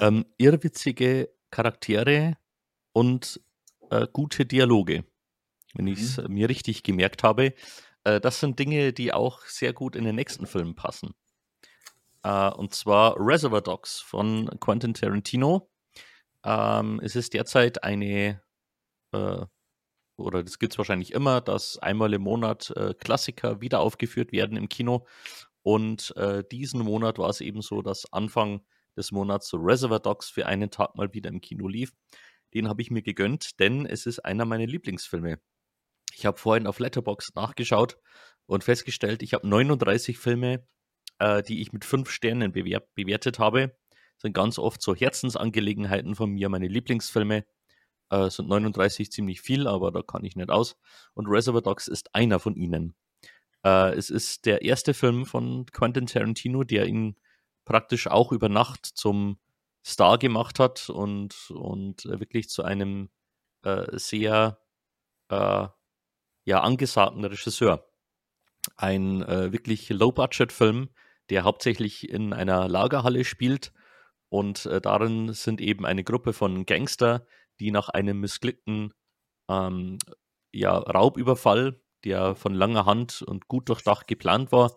ähm, 0.00 0.24
irrwitzige 0.36 1.28
Charaktere 1.50 2.36
und 2.92 3.40
äh, 3.90 4.06
gute 4.12 4.46
Dialoge 4.46 5.04
wenn 5.74 5.86
ich 5.86 6.00
es 6.00 6.16
mhm. 6.18 6.34
mir 6.34 6.48
richtig 6.48 6.82
gemerkt 6.82 7.22
habe. 7.22 7.54
Äh, 8.04 8.20
das 8.20 8.40
sind 8.40 8.58
Dinge, 8.58 8.92
die 8.92 9.12
auch 9.12 9.42
sehr 9.44 9.72
gut 9.72 9.96
in 9.96 10.04
den 10.04 10.16
nächsten 10.16 10.46
Film 10.46 10.74
passen. 10.74 11.14
Äh, 12.22 12.50
und 12.50 12.74
zwar 12.74 13.16
Reservoir 13.18 13.60
Dogs 13.60 14.00
von 14.00 14.48
Quentin 14.60 14.94
Tarantino. 14.94 15.70
Ähm, 16.44 17.00
es 17.02 17.16
ist 17.16 17.34
derzeit 17.34 17.84
eine, 17.84 18.42
äh, 19.12 19.46
oder 20.16 20.42
das 20.42 20.58
gibt 20.58 20.72
es 20.72 20.78
wahrscheinlich 20.78 21.12
immer, 21.12 21.40
dass 21.40 21.78
einmal 21.78 22.12
im 22.14 22.22
Monat 22.22 22.70
äh, 22.76 22.94
Klassiker 22.94 23.60
wieder 23.60 23.80
aufgeführt 23.80 24.32
werden 24.32 24.56
im 24.56 24.68
Kino. 24.68 25.06
Und 25.62 26.16
äh, 26.16 26.44
diesen 26.50 26.80
Monat 26.80 27.18
war 27.18 27.30
es 27.30 27.40
eben 27.40 27.62
so, 27.62 27.82
dass 27.82 28.12
Anfang 28.12 28.64
des 28.96 29.12
Monats 29.12 29.52
Reservoir 29.54 30.00
Dogs 30.00 30.30
für 30.30 30.46
einen 30.46 30.70
Tag 30.70 30.96
mal 30.96 31.12
wieder 31.12 31.30
im 31.30 31.40
Kino 31.40 31.68
lief. 31.68 31.92
Den 32.54 32.68
habe 32.68 32.82
ich 32.82 32.90
mir 32.90 33.02
gegönnt, 33.02 33.60
denn 33.60 33.84
es 33.86 34.06
ist 34.06 34.20
einer 34.20 34.44
meiner 34.44 34.66
Lieblingsfilme 34.66 35.38
Ich 36.14 36.26
habe 36.26 36.38
vorhin 36.38 36.66
auf 36.66 36.78
Letterbox 36.78 37.34
nachgeschaut 37.34 37.98
und 38.46 38.64
festgestellt, 38.64 39.22
ich 39.22 39.34
habe 39.34 39.46
39 39.48 40.18
Filme, 40.18 40.66
äh, 41.18 41.42
die 41.42 41.60
ich 41.60 41.72
mit 41.72 41.84
fünf 41.84 42.10
Sternen 42.10 42.52
bewer 42.52 42.82
bewertet 42.94 43.38
habe. 43.38 43.76
Das 43.88 44.22
sind 44.22 44.32
ganz 44.32 44.58
oft 44.58 44.82
so 44.82 44.94
Herzensangelegenheiten 44.94 46.14
von 46.14 46.30
mir, 46.30 46.48
meine 46.48 46.68
Lieblingsfilme. 46.68 47.44
Äh, 48.10 48.30
sind 48.30 48.48
39 48.48 49.12
ziemlich 49.12 49.40
viel, 49.42 49.66
aber 49.66 49.92
da 49.92 50.02
kann 50.02 50.24
ich 50.24 50.34
nicht 50.34 50.50
aus. 50.50 50.76
Und 51.14 51.28
Reservoir 51.28 51.62
Dogs 51.62 51.88
ist 51.88 52.14
einer 52.14 52.38
von 52.38 52.56
ihnen. 52.56 52.94
Äh, 53.64 53.94
es 53.94 54.10
ist 54.10 54.46
der 54.46 54.62
erste 54.62 54.94
Film 54.94 55.26
von 55.26 55.66
Quentin 55.66 56.06
Tarantino, 56.06 56.64
der 56.64 56.86
ihn 56.86 57.16
praktisch 57.64 58.06
auch 58.06 58.32
über 58.32 58.48
Nacht 58.48 58.86
zum 58.86 59.38
Star 59.84 60.18
gemacht 60.18 60.58
hat 60.58 60.90
und, 60.90 61.50
und 61.50 62.04
wirklich 62.06 62.48
zu 62.48 62.64
einem 62.64 63.10
äh, 63.62 63.98
sehr 63.98 64.58
äh, 65.28 65.68
ja, 66.48 66.60
angesagten 66.60 67.26
Regisseur. 67.26 67.86
Ein 68.78 69.22
äh, 69.22 69.52
wirklich 69.52 69.90
Low-Budget-Film, 69.90 70.88
der 71.28 71.44
hauptsächlich 71.44 72.08
in 72.08 72.32
einer 72.32 72.68
Lagerhalle 72.68 73.24
spielt 73.24 73.74
und 74.30 74.64
äh, 74.64 74.80
darin 74.80 75.34
sind 75.34 75.60
eben 75.60 75.84
eine 75.84 76.04
Gruppe 76.04 76.32
von 76.32 76.64
Gangster, 76.64 77.26
die 77.60 77.70
nach 77.70 77.90
einem 77.90 78.20
missglückten 78.20 78.94
ähm, 79.50 79.98
ja, 80.50 80.78
Raubüberfall, 80.78 81.82
der 82.04 82.34
von 82.34 82.54
langer 82.54 82.86
Hand 82.86 83.20
und 83.20 83.46
gut 83.48 83.68
durchdacht 83.68 84.06
geplant 84.06 84.50
war, 84.50 84.74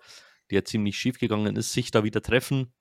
der 0.50 0.66
ziemlich 0.66 0.98
schief 0.98 1.20
gegangen 1.20 1.56
ist, 1.56 1.72
sich 1.72 1.90
da 1.90 2.04
wieder 2.04 2.22
treffen 2.22 2.74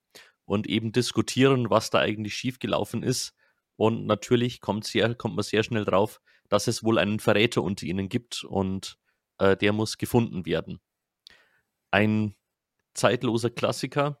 und 0.43 0.67
eben 0.67 0.91
diskutieren, 0.91 1.69
was 1.69 1.91
da 1.91 1.99
eigentlich 1.99 2.35
schiefgelaufen 2.35 3.03
ist. 3.03 3.35
Und 3.77 4.05
natürlich 4.05 4.59
kommt, 4.59 4.83
sehr, 4.83 5.15
kommt 5.15 5.37
man 5.37 5.43
sehr 5.43 5.63
schnell 5.63 5.85
drauf, 5.85 6.19
dass 6.51 6.67
es 6.67 6.83
wohl 6.83 6.99
einen 6.99 7.19
Verräter 7.19 7.63
unter 7.63 7.85
ihnen 7.85 8.09
gibt 8.09 8.43
und 8.43 8.99
äh, 9.37 9.55
der 9.55 9.71
muss 9.71 9.97
gefunden 9.97 10.45
werden. 10.45 10.81
Ein 11.91 12.35
zeitloser 12.93 13.49
Klassiker, 13.49 14.19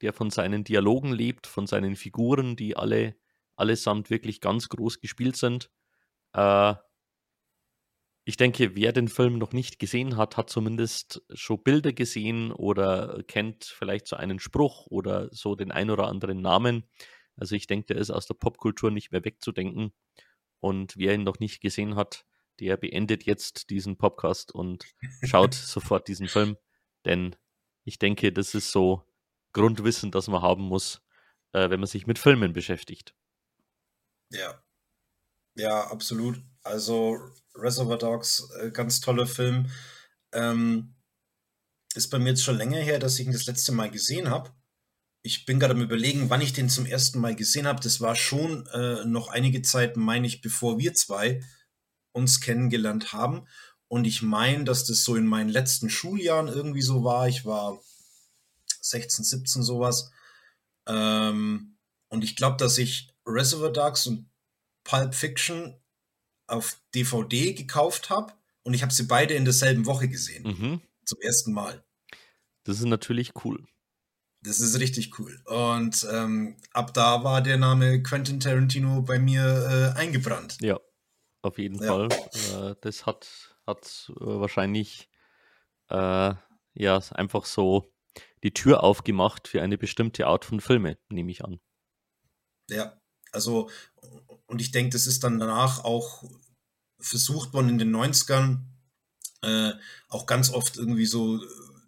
der 0.00 0.14
von 0.14 0.30
seinen 0.30 0.64
Dialogen 0.64 1.12
lebt, 1.12 1.46
von 1.46 1.66
seinen 1.66 1.94
Figuren, 1.94 2.56
die 2.56 2.78
alle 2.78 3.14
allesamt 3.56 4.08
wirklich 4.08 4.40
ganz 4.40 4.70
groß 4.70 5.00
gespielt 5.00 5.36
sind. 5.36 5.70
Äh, 6.32 6.74
ich 8.24 8.38
denke, 8.38 8.74
wer 8.74 8.92
den 8.92 9.08
Film 9.08 9.36
noch 9.36 9.52
nicht 9.52 9.78
gesehen 9.78 10.16
hat, 10.16 10.38
hat 10.38 10.48
zumindest 10.48 11.22
schon 11.34 11.62
Bilder 11.62 11.92
gesehen 11.92 12.52
oder 12.52 13.22
kennt 13.28 13.64
vielleicht 13.64 14.08
so 14.08 14.16
einen 14.16 14.38
Spruch 14.38 14.86
oder 14.86 15.28
so 15.30 15.54
den 15.54 15.72
ein 15.72 15.90
oder 15.90 16.08
anderen 16.08 16.40
Namen. 16.40 16.84
Also 17.36 17.54
ich 17.54 17.66
denke, 17.66 17.88
der 17.88 17.98
ist 17.98 18.10
aus 18.10 18.26
der 18.26 18.34
Popkultur 18.34 18.90
nicht 18.90 19.12
mehr 19.12 19.26
wegzudenken. 19.26 19.92
Und 20.60 20.96
wer 20.96 21.14
ihn 21.14 21.24
noch 21.24 21.38
nicht 21.38 21.60
gesehen 21.60 21.96
hat, 21.96 22.24
der 22.60 22.76
beendet 22.76 23.24
jetzt 23.24 23.70
diesen 23.70 23.96
Podcast 23.96 24.52
und 24.52 24.84
schaut 25.22 25.54
sofort 25.54 26.08
diesen 26.08 26.28
Film. 26.28 26.56
Denn 27.04 27.36
ich 27.84 27.98
denke, 27.98 28.32
das 28.32 28.54
ist 28.54 28.72
so 28.72 29.02
Grundwissen, 29.52 30.10
das 30.10 30.28
man 30.28 30.42
haben 30.42 30.64
muss, 30.64 31.02
äh, 31.52 31.70
wenn 31.70 31.80
man 31.80 31.86
sich 31.86 32.06
mit 32.06 32.18
Filmen 32.18 32.52
beschäftigt. 32.52 33.14
Ja. 34.30 34.62
Ja, 35.54 35.90
absolut. 35.90 36.42
Also 36.62 37.18
Reservoir 37.54 37.98
Dogs, 37.98 38.50
äh, 38.60 38.70
ganz 38.70 39.00
toller 39.00 39.26
Film. 39.26 39.70
Ähm, 40.32 40.94
ist 41.94 42.10
bei 42.10 42.18
mir 42.18 42.30
jetzt 42.30 42.44
schon 42.44 42.58
länger 42.58 42.80
her, 42.80 42.98
dass 42.98 43.18
ich 43.18 43.26
ihn 43.26 43.32
das 43.32 43.46
letzte 43.46 43.72
Mal 43.72 43.90
gesehen 43.90 44.28
habe. 44.28 44.50
Ich 45.26 45.44
bin 45.44 45.58
gerade 45.58 45.74
am 45.74 45.82
überlegen, 45.82 46.30
wann 46.30 46.40
ich 46.40 46.52
den 46.52 46.68
zum 46.68 46.86
ersten 46.86 47.18
Mal 47.18 47.34
gesehen 47.34 47.66
habe. 47.66 47.80
Das 47.82 48.00
war 48.00 48.14
schon 48.14 48.64
äh, 48.68 49.04
noch 49.04 49.26
einige 49.28 49.60
Zeit, 49.60 49.96
meine 49.96 50.24
ich, 50.24 50.40
bevor 50.40 50.78
wir 50.78 50.94
zwei 50.94 51.42
uns 52.12 52.40
kennengelernt 52.40 53.12
haben. 53.12 53.48
Und 53.88 54.04
ich 54.04 54.22
meine, 54.22 54.62
dass 54.62 54.84
das 54.84 55.02
so 55.02 55.16
in 55.16 55.26
meinen 55.26 55.48
letzten 55.48 55.90
Schuljahren 55.90 56.46
irgendwie 56.46 56.80
so 56.80 57.02
war. 57.02 57.26
Ich 57.26 57.44
war 57.44 57.80
16, 58.80 59.24
17 59.24 59.62
sowas. 59.64 60.12
Ähm, 60.86 61.76
und 62.06 62.22
ich 62.22 62.36
glaube, 62.36 62.56
dass 62.56 62.78
ich 62.78 63.12
Reservoir 63.26 63.72
Dogs 63.72 64.06
und 64.06 64.30
Pulp 64.84 65.12
Fiction 65.12 65.74
auf 66.46 66.80
DVD 66.94 67.52
gekauft 67.52 68.10
habe 68.10 68.32
und 68.62 68.74
ich 68.74 68.82
habe 68.82 68.94
sie 68.94 69.02
beide 69.02 69.34
in 69.34 69.44
derselben 69.44 69.86
Woche 69.86 70.08
gesehen. 70.08 70.44
Mhm. 70.44 70.80
Zum 71.04 71.20
ersten 71.20 71.52
Mal. 71.52 71.84
Das 72.62 72.78
ist 72.78 72.84
natürlich 72.84 73.32
cool. 73.44 73.66
Das 74.46 74.60
ist 74.60 74.78
richtig 74.78 75.18
cool. 75.18 75.40
Und 75.44 76.06
ähm, 76.08 76.56
ab 76.72 76.94
da 76.94 77.24
war 77.24 77.42
der 77.42 77.58
Name 77.58 78.00
Quentin 78.02 78.38
Tarantino 78.38 79.02
bei 79.02 79.18
mir 79.18 79.92
äh, 79.96 79.98
eingebrannt. 79.98 80.58
Ja, 80.60 80.78
auf 81.42 81.58
jeden 81.58 81.82
ja. 81.82 81.88
Fall. 81.88 82.08
Äh, 82.54 82.76
das 82.80 83.06
hat, 83.06 83.56
hat 83.66 84.12
äh, 84.20 84.24
wahrscheinlich 84.24 85.10
äh, 85.88 86.34
ja 86.74 87.00
einfach 87.10 87.44
so 87.44 87.92
die 88.44 88.54
Tür 88.54 88.84
aufgemacht 88.84 89.48
für 89.48 89.62
eine 89.62 89.78
bestimmte 89.78 90.28
Art 90.28 90.44
von 90.44 90.60
Filme, 90.60 90.96
nehme 91.08 91.32
ich 91.32 91.44
an. 91.44 91.58
Ja, 92.70 93.00
also, 93.32 93.68
und 94.46 94.60
ich 94.60 94.70
denke, 94.70 94.90
das 94.90 95.08
ist 95.08 95.24
dann 95.24 95.40
danach 95.40 95.82
auch 95.82 96.22
versucht 97.00 97.52
worden 97.52 97.70
in 97.70 97.78
den 97.78 97.94
90ern 97.94 98.60
äh, 99.42 99.72
auch 100.08 100.26
ganz 100.26 100.50
oft 100.50 100.76
irgendwie 100.76 101.06
so 101.06 101.42
äh, 101.42 101.46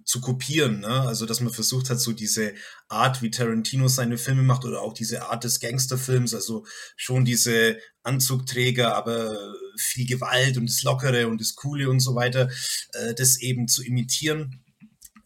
zu 0.09 0.23
kopieren, 0.23 0.81
ne? 0.81 1.03
Also, 1.03 1.27
dass 1.27 1.41
man 1.41 1.53
versucht 1.53 1.91
hat, 1.91 2.01
so 2.01 2.15
diese 2.15 2.55
Art, 2.89 3.21
wie 3.21 3.31
Tarantino 3.31 3.89
seine 3.89 4.17
Filme 4.17 4.43
macht, 4.43 4.65
oder 4.65 4.81
auch 4.81 4.95
diese 4.95 5.27
Art 5.27 5.45
des 5.45 5.61
Gangsterfilms, 5.61 6.33
also 6.33 6.65
schon 6.97 7.27
diese 7.27 7.79
Anzugträger, 8.05 8.97
aber 8.97 9.55
viel 9.77 10.07
Gewalt 10.07 10.57
und 10.57 10.67
das 10.67 10.83
Lockere 10.83 11.29
und 11.29 11.43
das 11.43 11.55
Coole 11.57 11.91
und 11.91 12.01
so 12.01 12.15
weiter, 12.15 12.49
äh, 12.95 13.15
das 13.15 13.37
eben 13.37 13.69
zu 13.69 13.85
imitieren. 13.85 14.65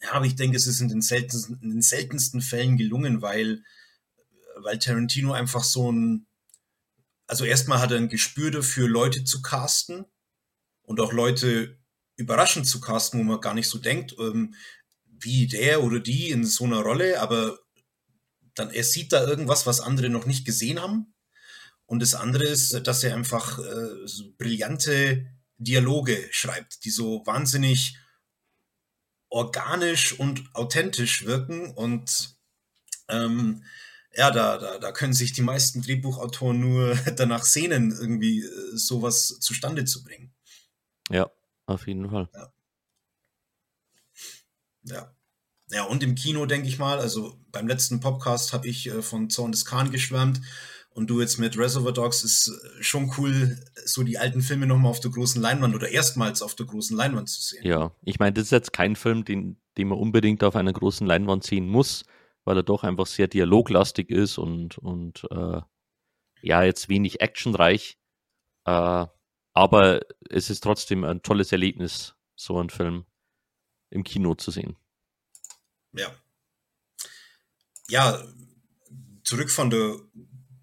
Ja, 0.03 0.15
aber 0.15 0.27
ich 0.27 0.35
denke, 0.35 0.57
es 0.57 0.67
ist 0.67 0.81
in 0.81 0.89
den 0.89 1.01
seltensten, 1.01 1.61
in 1.63 1.71
den 1.71 1.83
seltensten 1.83 2.41
Fällen 2.41 2.77
gelungen, 2.77 3.23
weil, 3.23 3.63
weil 4.57 4.81
Tarantino 4.81 5.33
einfach 5.33 5.63
so 5.63 5.93
ein, 5.93 6.27
also 7.29 7.45
erstmal 7.45 7.79
hat 7.79 7.93
er 7.93 7.99
ein 7.99 8.09
Gespür 8.09 8.51
dafür, 8.51 8.89
Leute 8.89 9.23
zu 9.23 9.43
casten 9.43 10.07
und 10.83 10.99
auch 10.99 11.13
Leute 11.13 11.79
überraschend 12.17 12.67
zu 12.67 12.81
casten, 12.81 13.21
wo 13.21 13.25
man 13.25 13.41
gar 13.41 13.55
nicht 13.55 13.69
so 13.69 13.79
denkt, 13.79 14.15
ähm, 14.19 14.55
wie 15.07 15.47
der 15.47 15.83
oder 15.83 16.01
die 16.01 16.31
in 16.31 16.45
so 16.45 16.65
einer 16.65 16.81
Rolle, 16.81 17.21
aber 17.21 17.59
dann 18.55 18.71
er 18.71 18.85
sieht 18.85 19.13
da 19.13 19.25
irgendwas, 19.25 19.67
was 19.67 19.81
andere 19.81 20.11
noch 20.11 20.27
nicht 20.27 20.45
gesehen 20.45 20.81
haben. 20.81 21.15
Und 21.87 22.01
das 22.01 22.15
andere 22.15 22.45
ist, 22.45 22.87
dass 22.87 23.05
er 23.05 23.15
einfach 23.15 23.59
äh, 23.59 24.07
so 24.07 24.33
brillante 24.37 25.27
Dialoge 25.59 26.29
schreibt, 26.31 26.85
die 26.85 26.91
so 26.91 27.23
wahnsinnig 27.27 27.99
organisch 29.29 30.19
und 30.19 30.45
authentisch 30.55 31.25
wirken 31.25 31.71
und 31.71 32.37
ähm, 33.09 33.65
ja, 34.15 34.31
da, 34.31 34.59
da, 34.59 34.79
da 34.79 34.93
können 34.93 35.15
sich 35.15 35.33
die 35.33 35.43
meisten 35.43 35.81
Drehbuchautoren 35.81 36.61
nur 36.61 36.95
danach 37.17 37.45
sehnen, 37.45 37.93
irgendwie 37.93 38.41
äh, 38.41 38.77
sowas 38.77 39.39
zustande 39.41 39.85
zu 39.87 40.05
bringen. 40.05 40.35
Ja, 41.09 41.31
auf 41.67 41.87
jeden 41.87 42.11
Fall. 42.11 42.29
Ja. 42.35 42.53
Ja, 44.85 45.15
ja 45.71 45.85
und 45.85 46.03
im 46.03 46.15
Kino 46.15 46.47
denke 46.47 46.69
ich 46.69 46.79
mal, 46.79 46.99
also 46.99 47.39
beim 47.51 47.69
letzten 47.69 48.01
Podcast 48.01 48.53
habe 48.53 48.69
ich 48.69 48.89
äh, 48.89 49.03
von 49.03 49.31
Zorn 49.31 49.53
des 49.53 49.65
Khan 49.65 49.91
geschwärmt 49.91 50.41
und 50.95 51.09
du 51.09 51.21
jetzt 51.21 51.39
mit 51.39 51.57
Reservoir 51.57 51.93
Dogs 51.93 52.23
ist 52.25 52.49
äh, 52.49 52.83
schon 52.83 53.13
cool, 53.17 53.59
so 53.85 54.03
die 54.03 54.19
alten 54.19 54.43
Filme 54.43 54.67
nochmal 54.67 54.91
auf 54.91 55.01
der 55.01 55.11
großen 55.11 55.41
Leinwand 55.41 55.75
oder 55.75 55.89
erstmals 55.89 56.43
auf 56.43 56.55
der 56.55 56.67
großen 56.67 56.97
Leinwand 56.97 57.29
zu 57.29 57.41
sehen. 57.41 57.65
Ja, 57.67 57.93
ich 58.03 58.19
meine, 58.19 58.35
das 58.35 58.45
ist 58.45 58.51
jetzt 58.51 58.73
kein 58.73 58.97
Film, 58.97 59.25
den, 59.25 59.57
den 59.79 59.89
man 59.89 59.99
unbedingt 59.99 60.45
auf 60.45 60.57
einer 60.57 60.73
großen 60.73 61.07
Leinwand 61.07 61.45
sehen 61.45 61.67
muss, 61.67 62.05
weil 62.45 62.57
er 62.57 62.63
doch 62.63 62.85
einfach 62.85 63.07
sehr 63.07 63.29
dialoglastig 63.29 64.11
ist 64.11 64.37
und, 64.39 64.79
und 64.79 65.27
äh, 65.31 65.61
ja, 66.43 66.63
jetzt 66.63 66.89
wenig 66.89 67.21
actionreich. 67.21 67.97
Äh, 68.67 69.07
aber 69.55 70.01
es 70.31 70.51
ist 70.51 70.63
trotzdem 70.63 71.05
ein 71.05 71.23
tolles 71.23 71.53
Erlebnis, 71.53 72.15
so 72.37 72.59
einen 72.59 72.71
Film 72.71 73.05
im 73.91 74.05
Kino 74.05 74.35
zu 74.35 74.51
sehen. 74.51 74.77
Ja. 75.93 76.15
Ja, 77.89 78.25
zurück 79.25 79.51
von 79.51 79.71
der 79.71 79.99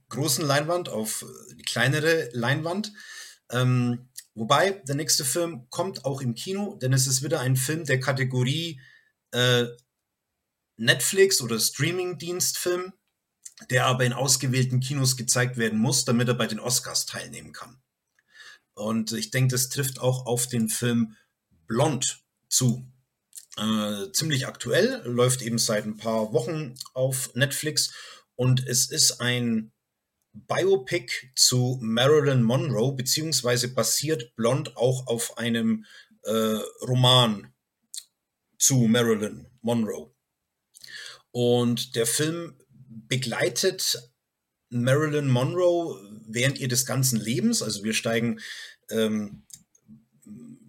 großen 0.10 0.46
Leinwand 0.46 0.90
auf 0.90 1.26
die 1.54 1.62
kleinere 1.62 2.30
Leinwand. 2.34 2.92
Ähm, 3.52 4.10
wobei 4.34 4.72
der 4.72 4.96
nächste 4.96 5.26
Film 5.26 5.70
kommt 5.70 6.06
auch 6.06 6.22
im 6.22 6.34
Kino, 6.34 6.76
denn 6.82 6.94
es 6.94 7.08
ist 7.08 7.24
wieder 7.24 7.40
ein 7.40 7.56
Film 7.56 7.86
der 7.86 8.00
Kategorie 8.00 8.82
äh, 9.32 9.66
Netflix 10.78 11.42
oder 11.42 11.60
Streaming-Dienstfilm, 11.60 12.94
der 13.70 13.86
aber 13.86 14.06
in 14.06 14.14
ausgewählten 14.14 14.80
Kinos 14.80 15.18
gezeigt 15.18 15.58
werden 15.58 15.78
muss, 15.78 16.06
damit 16.06 16.28
er 16.28 16.34
bei 16.34 16.48
den 16.48 16.60
Oscars 16.60 17.06
teilnehmen 17.06 17.52
kann. 17.52 17.82
Und 18.80 19.12
ich 19.12 19.32
denke, 19.32 19.52
das 19.52 19.70
trifft 19.70 20.00
auch 20.00 20.26
auf 20.26 20.48
den 20.48 20.70
Film 20.70 21.16
Blond 21.68 22.24
zu. 22.48 22.86
Äh, 23.58 24.12
ziemlich 24.14 24.48
aktuell, 24.48 25.02
läuft 25.06 25.42
eben 25.42 25.58
seit 25.58 25.86
ein 25.86 25.98
paar 25.98 26.34
Wochen 26.34 26.76
auf 26.94 27.36
Netflix 27.36 27.92
und 28.36 28.66
es 28.66 28.90
ist 28.90 29.20
ein 29.20 29.74
Biopic 30.32 31.12
zu 31.36 31.78
Marilyn 31.82 32.42
Monroe, 32.42 32.94
beziehungsweise 32.94 33.74
basiert 33.74 34.36
Blond 34.36 34.78
auch 34.78 35.08
auf 35.08 35.38
einem 35.38 35.86
äh, 36.24 36.60
Roman 36.82 37.54
zu 38.58 38.88
Marilyn 38.88 39.48
Monroe. 39.62 40.14
Und 41.32 41.96
der 41.96 42.06
Film 42.06 42.56
begleitet 42.88 44.09
Marilyn 44.70 45.28
Monroe 45.28 46.00
während 46.28 46.60
ihr 46.60 46.68
des 46.68 46.86
ganzen 46.86 47.20
Lebens. 47.20 47.62
Also 47.62 47.84
wir 47.84 47.94
steigen 47.94 48.40
ähm, 48.90 49.44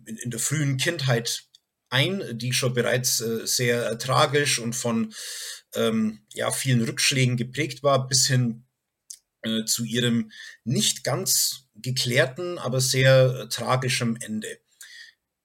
in, 0.07 0.17
in, 0.17 0.31
der 0.31 0.41
frühen 0.41 0.77
Kindheit 0.77 1.45
ein, 1.91 2.23
die 2.39 2.53
schon 2.53 2.75
bereits 2.75 3.21
äh, 3.21 3.47
sehr 3.47 3.99
tragisch 3.99 4.59
und 4.59 4.75
von 4.75 5.13
ähm, 5.75 6.21
ja, 6.33 6.51
vielen 6.51 6.83
Rückschlägen 6.83 7.37
geprägt 7.37 7.83
war, 7.83 8.09
bis 8.09 8.27
hin 8.27 8.65
äh, 9.43 9.65
zu 9.65 9.85
ihrem 9.85 10.31
nicht 10.65 11.05
ganz 11.05 11.67
geklärten, 11.75 12.59
aber 12.59 12.81
sehr 12.81 13.35
äh, 13.35 13.49
tragischem 13.49 14.17
Ende. 14.21 14.59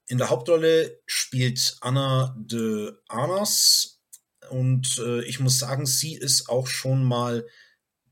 In 0.07 0.17
der 0.17 0.29
Hauptrolle 0.29 1.01
spielt 1.05 1.77
Anna 1.81 2.35
de 2.37 2.93
Armas 3.07 4.01
und 4.49 4.99
äh, 4.99 5.23
ich 5.23 5.39
muss 5.39 5.57
sagen, 5.57 5.85
sie 5.85 6.15
ist 6.15 6.49
auch 6.49 6.67
schon 6.67 7.03
mal 7.03 7.47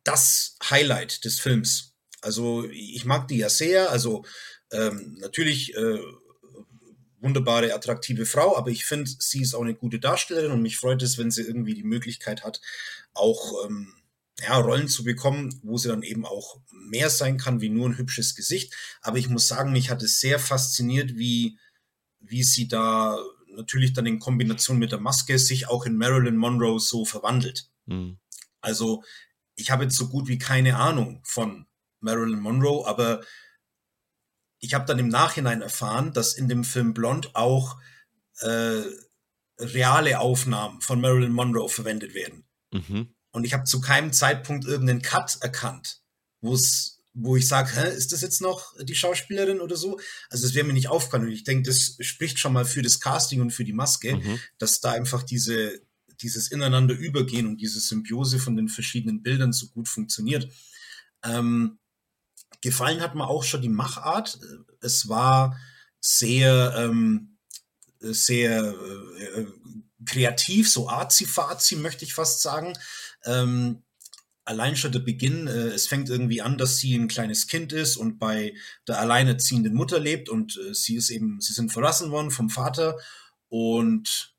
das 0.04 0.58
Highlight 0.70 1.26
des 1.26 1.40
Films. 1.40 1.94
Also 2.22 2.66
ich 2.70 3.06
mag 3.06 3.28
die 3.28 3.38
ja 3.38 3.50
sehr, 3.50 3.92
also 3.92 4.26
ähm, 4.72 5.18
natürlich 5.20 5.76
äh, 5.76 6.00
wunderbare, 7.20 7.74
attraktive 7.74 8.26
Frau, 8.26 8.58
aber 8.58 8.70
ich 8.70 8.86
finde, 8.86 9.10
sie 9.18 9.42
ist 9.42 9.54
auch 9.54 9.62
eine 9.62 9.76
gute 9.76 10.00
Darstellerin 10.00 10.52
und 10.52 10.62
mich 10.62 10.78
freut 10.78 11.02
es, 11.02 11.18
wenn 11.18 11.32
sie 11.32 11.44
irgendwie 11.44 11.74
die 11.74 11.84
Möglichkeit 11.84 12.44
hat, 12.44 12.62
auch 13.14 13.66
ähm, 13.66 13.94
ja, 14.42 14.58
Rollen 14.58 14.90
zu 14.90 15.04
bekommen, 15.04 15.60
wo 15.64 15.78
sie 15.78 15.90
dann 15.90 16.04
eben 16.04 16.26
auch 16.26 16.60
mehr 16.72 17.10
sein 17.10 17.38
kann 17.38 17.62
wie 17.62 17.70
nur 17.70 17.90
ein 17.90 17.98
hübsches 17.98 18.36
Gesicht. 18.36 18.74
Aber 19.02 19.18
ich 19.18 19.30
muss 19.30 19.48
sagen, 19.48 19.72
mich 19.72 19.90
hat 19.90 20.02
es 20.04 20.20
sehr 20.20 20.40
fasziniert, 20.40 21.16
wie, 21.16 21.58
wie 22.20 22.44
sie 22.44 22.68
da 22.68 23.18
natürlich 23.56 23.94
dann 23.94 24.06
in 24.06 24.20
Kombination 24.20 24.80
mit 24.80 24.92
der 24.92 25.00
Maske 25.00 25.38
sich 25.38 25.68
auch 25.68 25.86
in 25.86 25.98
Marilyn 25.98 26.36
Monroe 26.36 26.80
so 26.80 27.06
verwandelt. 27.06 27.70
Mhm. 27.86 28.18
Also 28.62 29.04
ich 29.56 29.72
habe 29.72 29.84
jetzt 29.84 29.98
so 29.98 30.10
gut 30.10 30.28
wie 30.28 30.38
keine 30.38 30.78
Ahnung 30.78 31.22
von 31.24 31.68
Marilyn 32.00 32.40
Monroe, 32.40 32.86
aber 32.88 33.22
ich 34.60 34.74
habe 34.74 34.86
dann 34.86 35.00
im 35.00 35.10
Nachhinein 35.10 35.62
erfahren, 35.62 36.14
dass 36.14 36.34
in 36.34 36.48
dem 36.48 36.64
Film 36.64 36.94
Blond 36.94 37.36
auch 37.36 37.78
äh, 38.40 38.82
reale 39.60 40.20
Aufnahmen 40.20 40.82
von 40.82 41.02
Marilyn 41.02 41.32
Monroe 41.32 41.70
verwendet 41.70 42.14
werden. 42.14 42.46
Mhm. 42.72 43.14
Und 43.32 43.46
ich 43.46 43.54
habe 43.54 43.64
zu 43.66 43.82
keinem 43.82 44.14
Zeitpunkt 44.14 44.66
irgendeinen 44.66 45.02
Cut 45.02 45.38
erkannt, 45.42 46.02
wo 46.42 47.36
ich 47.36 47.48
sage, 47.48 47.80
ist 47.82 48.12
das 48.12 48.22
jetzt 48.22 48.42
noch 48.42 48.74
die 48.82 48.96
Schauspielerin 48.96 49.60
oder 49.60 49.76
so? 49.76 50.00
Also 50.30 50.46
es 50.46 50.54
wäre 50.56 50.66
mir 50.66 50.74
nicht 50.74 50.88
aufgefallen. 50.88 51.26
Und 51.26 51.32
ich 51.32 51.44
denke, 51.44 51.68
das 51.68 51.98
spricht 52.00 52.40
schon 52.40 52.54
mal 52.54 52.66
für 52.66 52.82
das 52.82 53.00
Casting 53.00 53.42
und 53.42 53.52
für 53.52 53.64
die 53.64 53.74
Maske, 53.74 54.16
mhm. 54.16 54.40
dass 54.58 54.82
da 54.82 54.92
einfach 54.92 55.24
diese, 55.24 55.82
dieses 56.24 56.50
Ineinander 56.50 56.96
übergehen 56.96 57.48
und 57.48 57.58
diese 57.58 57.80
Symbiose 57.80 58.40
von 58.40 58.56
den 58.56 58.70
verschiedenen 58.70 59.22
Bildern 59.22 59.54
so 59.54 59.68
gut 59.68 59.88
funktioniert. 59.88 60.50
Ähm, 61.24 61.78
gefallen 62.62 63.02
hat 63.02 63.16
mir 63.16 63.28
auch 63.28 63.44
schon 63.44 63.62
die 63.62 63.70
Machart. 63.70 64.40
Es 64.82 65.10
war 65.10 65.60
sehr, 66.00 66.74
ähm, 66.78 67.38
sehr 68.00 68.74
äh, 69.20 69.46
kreativ, 70.06 70.70
so 70.70 70.90
arzi-fazi, 70.90 71.76
möchte 71.76 72.06
ich 72.06 72.14
fast 72.14 72.42
sagen. 72.42 72.74
Ähm, 73.26 73.84
allein 74.46 74.76
schon 74.76 74.92
der 74.92 75.00
Beginn, 75.00 75.48
äh, 75.48 75.70
es 75.70 75.88
fängt 75.88 76.10
irgendwie 76.10 76.42
an, 76.42 76.58
dass 76.58 76.78
sie 76.78 76.96
ein 76.96 77.08
kleines 77.08 77.48
Kind 77.48 77.72
ist 77.74 77.98
und 77.98 78.20
bei 78.20 78.56
der 78.88 79.00
alleinerziehenden 79.00 79.74
Mutter 79.74 80.00
lebt 80.00 80.30
und 80.30 80.58
äh, 80.58 80.74
sie 80.74 80.96
ist 80.96 81.10
eben, 81.10 81.40
sie 81.40 81.54
sind 81.54 81.72
verlassen 81.72 82.12
worden 82.12 82.32
vom 82.32 82.50
Vater 82.50 82.98
und 83.50 84.33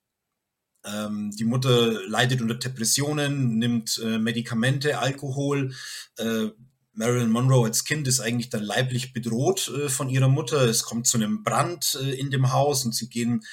ähm, 0.84 1.30
die 1.30 1.44
Mutter 1.44 2.06
leidet 2.08 2.40
unter 2.40 2.54
Depressionen, 2.54 3.58
nimmt 3.58 4.00
äh, 4.04 4.18
Medikamente, 4.18 4.98
Alkohol. 4.98 5.74
Äh, 6.18 6.48
Marilyn 6.92 7.30
Monroe 7.30 7.66
als 7.66 7.84
Kind 7.84 8.06
ist 8.06 8.20
eigentlich 8.20 8.50
dann 8.50 8.62
leiblich 8.62 9.12
bedroht 9.12 9.68
äh, 9.68 9.88
von 9.88 10.08
ihrer 10.08 10.28
Mutter. 10.28 10.62
Es 10.62 10.84
kommt 10.84 11.06
zu 11.06 11.16
einem 11.16 11.42
Brand 11.42 11.98
äh, 12.00 12.12
in 12.12 12.30
dem 12.30 12.52
Haus 12.52 12.84
und 12.84 12.94
sie 12.94 13.08
gehen 13.08 13.44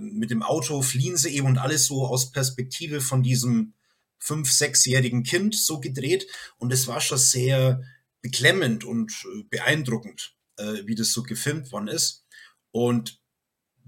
mit 0.00 0.30
dem 0.30 0.44
Auto, 0.44 0.80
fliehen 0.80 1.16
sie 1.16 1.30
eben 1.30 1.48
und 1.48 1.58
alles 1.58 1.86
so 1.86 2.06
aus 2.06 2.30
Perspektive 2.30 3.00
von 3.00 3.24
diesem 3.24 3.72
fünf-, 4.20 4.52
sechsjährigen 4.52 5.24
Kind 5.24 5.56
so 5.56 5.80
gedreht. 5.80 6.28
Und 6.58 6.72
es 6.72 6.86
war 6.86 7.00
schon 7.00 7.18
sehr 7.18 7.82
beklemmend 8.20 8.84
und 8.84 9.12
äh, 9.12 9.44
beeindruckend, 9.50 10.34
äh, 10.56 10.84
wie 10.84 10.94
das 10.94 11.12
so 11.12 11.22
gefilmt 11.22 11.70
worden 11.70 11.88
ist. 11.88 12.24
Und 12.72 13.20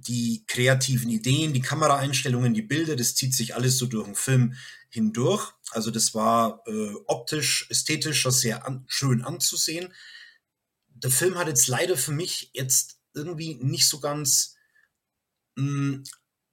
die 0.06 0.44
kreativen 0.46 1.10
Ideen, 1.10 1.52
die 1.52 1.60
Kameraeinstellungen, 1.60 2.54
die 2.54 2.62
Bilder, 2.62 2.96
das 2.96 3.14
zieht 3.14 3.34
sich 3.34 3.54
alles 3.54 3.78
so 3.78 3.86
durch 3.86 4.06
den 4.06 4.14
Film 4.14 4.54
hindurch. 4.88 5.52
Also 5.70 5.90
das 5.90 6.14
war 6.14 6.62
äh, 6.66 6.94
optisch, 7.06 7.66
ästhetisch 7.70 8.20
schon 8.20 8.32
sehr 8.32 8.66
an, 8.66 8.84
schön 8.86 9.22
anzusehen. 9.22 9.92
Der 10.88 11.10
Film 11.10 11.36
hat 11.36 11.48
jetzt 11.48 11.68
leider 11.68 11.96
für 11.96 12.12
mich 12.12 12.50
jetzt 12.54 12.98
irgendwie 13.14 13.56
nicht 13.56 13.88
so 13.88 14.00
ganz 14.00 14.56
mh, 15.56 15.64
hm, 15.66 16.04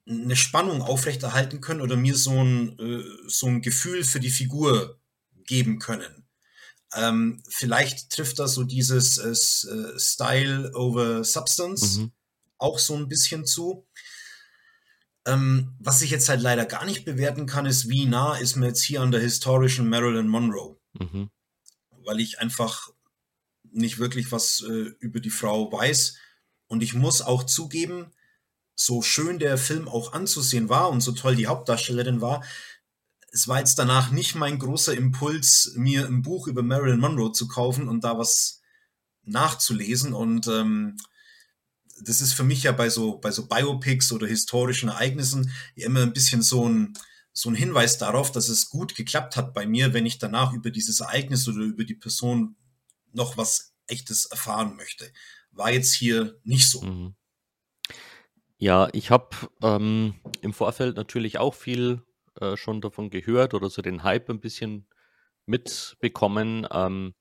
eine 0.08 0.36
Spannung 0.36 0.82
aufrechterhalten 0.82 1.60
können 1.60 1.80
oder 1.80 1.96
mir 1.96 2.14
so 2.14 2.42
ein, 2.42 2.78
äh, 2.78 3.04
so 3.26 3.46
ein 3.46 3.62
Gefühl 3.62 4.04
für 4.04 4.20
die 4.20 4.30
Figur 4.30 5.00
geben 5.46 5.78
können. 5.78 6.26
Ähm, 6.94 7.42
vielleicht 7.48 8.10
trifft 8.10 8.38
das 8.38 8.54
so 8.54 8.62
dieses 8.62 9.18
äh, 9.18 9.30
äh, 9.30 9.98
Style 9.98 10.72
over 10.74 11.24
Substance 11.24 11.98
mhm. 11.98 12.12
Auch 12.58 12.78
so 12.78 12.94
ein 12.96 13.08
bisschen 13.08 13.44
zu. 13.44 13.86
Ähm, 15.26 15.74
was 15.78 16.02
ich 16.02 16.10
jetzt 16.10 16.28
halt 16.28 16.40
leider 16.40 16.64
gar 16.64 16.84
nicht 16.84 17.04
bewerten 17.04 17.46
kann, 17.46 17.66
ist, 17.66 17.88
wie 17.88 18.06
nah 18.06 18.36
ist 18.36 18.56
mir 18.56 18.68
jetzt 18.68 18.82
hier 18.82 19.02
an 19.02 19.10
der 19.10 19.20
historischen 19.20 19.88
Marilyn 19.88 20.28
Monroe. 20.28 20.78
Mhm. 20.98 21.30
Weil 22.04 22.20
ich 22.20 22.38
einfach 22.38 22.90
nicht 23.64 23.98
wirklich 23.98 24.30
was 24.32 24.62
äh, 24.62 24.90
über 25.00 25.20
die 25.20 25.30
Frau 25.30 25.70
weiß. 25.70 26.16
Und 26.68 26.82
ich 26.82 26.94
muss 26.94 27.22
auch 27.22 27.44
zugeben, 27.44 28.12
so 28.74 29.02
schön 29.02 29.38
der 29.38 29.58
Film 29.58 29.88
auch 29.88 30.12
anzusehen 30.12 30.68
war 30.68 30.90
und 30.90 31.00
so 31.00 31.12
toll 31.12 31.34
die 31.34 31.46
Hauptdarstellerin 31.46 32.20
war, 32.20 32.44
es 33.36 33.48
war 33.48 33.58
jetzt 33.58 33.78
danach 33.78 34.10
nicht 34.10 34.34
mein 34.34 34.58
großer 34.58 34.94
Impuls, 34.94 35.72
mir 35.76 36.06
ein 36.06 36.22
Buch 36.22 36.46
über 36.46 36.62
Marilyn 36.62 37.00
Monroe 37.00 37.32
zu 37.32 37.48
kaufen 37.48 37.86
und 37.86 38.02
da 38.02 38.16
was 38.16 38.62
nachzulesen. 39.24 40.14
Und 40.14 40.46
ähm, 40.46 40.96
das 42.02 42.20
ist 42.20 42.34
für 42.34 42.44
mich 42.44 42.62
ja 42.62 42.72
bei 42.72 42.88
so, 42.88 43.18
bei 43.18 43.30
so 43.30 43.46
Biopics 43.46 44.12
oder 44.12 44.26
historischen 44.26 44.88
Ereignissen 44.88 45.52
immer 45.74 46.02
ein 46.02 46.12
bisschen 46.12 46.42
so 46.42 46.68
ein, 46.68 46.94
so 47.32 47.50
ein 47.50 47.54
Hinweis 47.54 47.98
darauf, 47.98 48.32
dass 48.32 48.48
es 48.48 48.70
gut 48.70 48.94
geklappt 48.94 49.36
hat 49.36 49.54
bei 49.54 49.66
mir, 49.66 49.92
wenn 49.92 50.06
ich 50.06 50.18
danach 50.18 50.52
über 50.52 50.70
dieses 50.70 51.00
Ereignis 51.00 51.46
oder 51.48 51.58
über 51.58 51.84
die 51.84 51.94
Person 51.94 52.56
noch 53.12 53.36
was 53.36 53.74
Echtes 53.86 54.26
erfahren 54.26 54.76
möchte. 54.76 55.10
War 55.50 55.70
jetzt 55.70 55.94
hier 55.94 56.38
nicht 56.44 56.68
so. 56.68 56.82
Mhm. 56.82 57.14
Ja, 58.58 58.88
ich 58.92 59.10
habe 59.10 59.36
ähm, 59.62 60.14
im 60.40 60.52
Vorfeld 60.52 60.96
natürlich 60.96 61.38
auch 61.38 61.54
viel 61.54 62.02
äh, 62.40 62.56
schon 62.56 62.80
davon 62.80 63.10
gehört 63.10 63.54
oder 63.54 63.68
so 63.68 63.82
den 63.82 64.02
Hype 64.02 64.30
ein 64.30 64.40
bisschen 64.40 64.88
mitbekommen. 65.44 66.66
Ähm, 66.70 67.14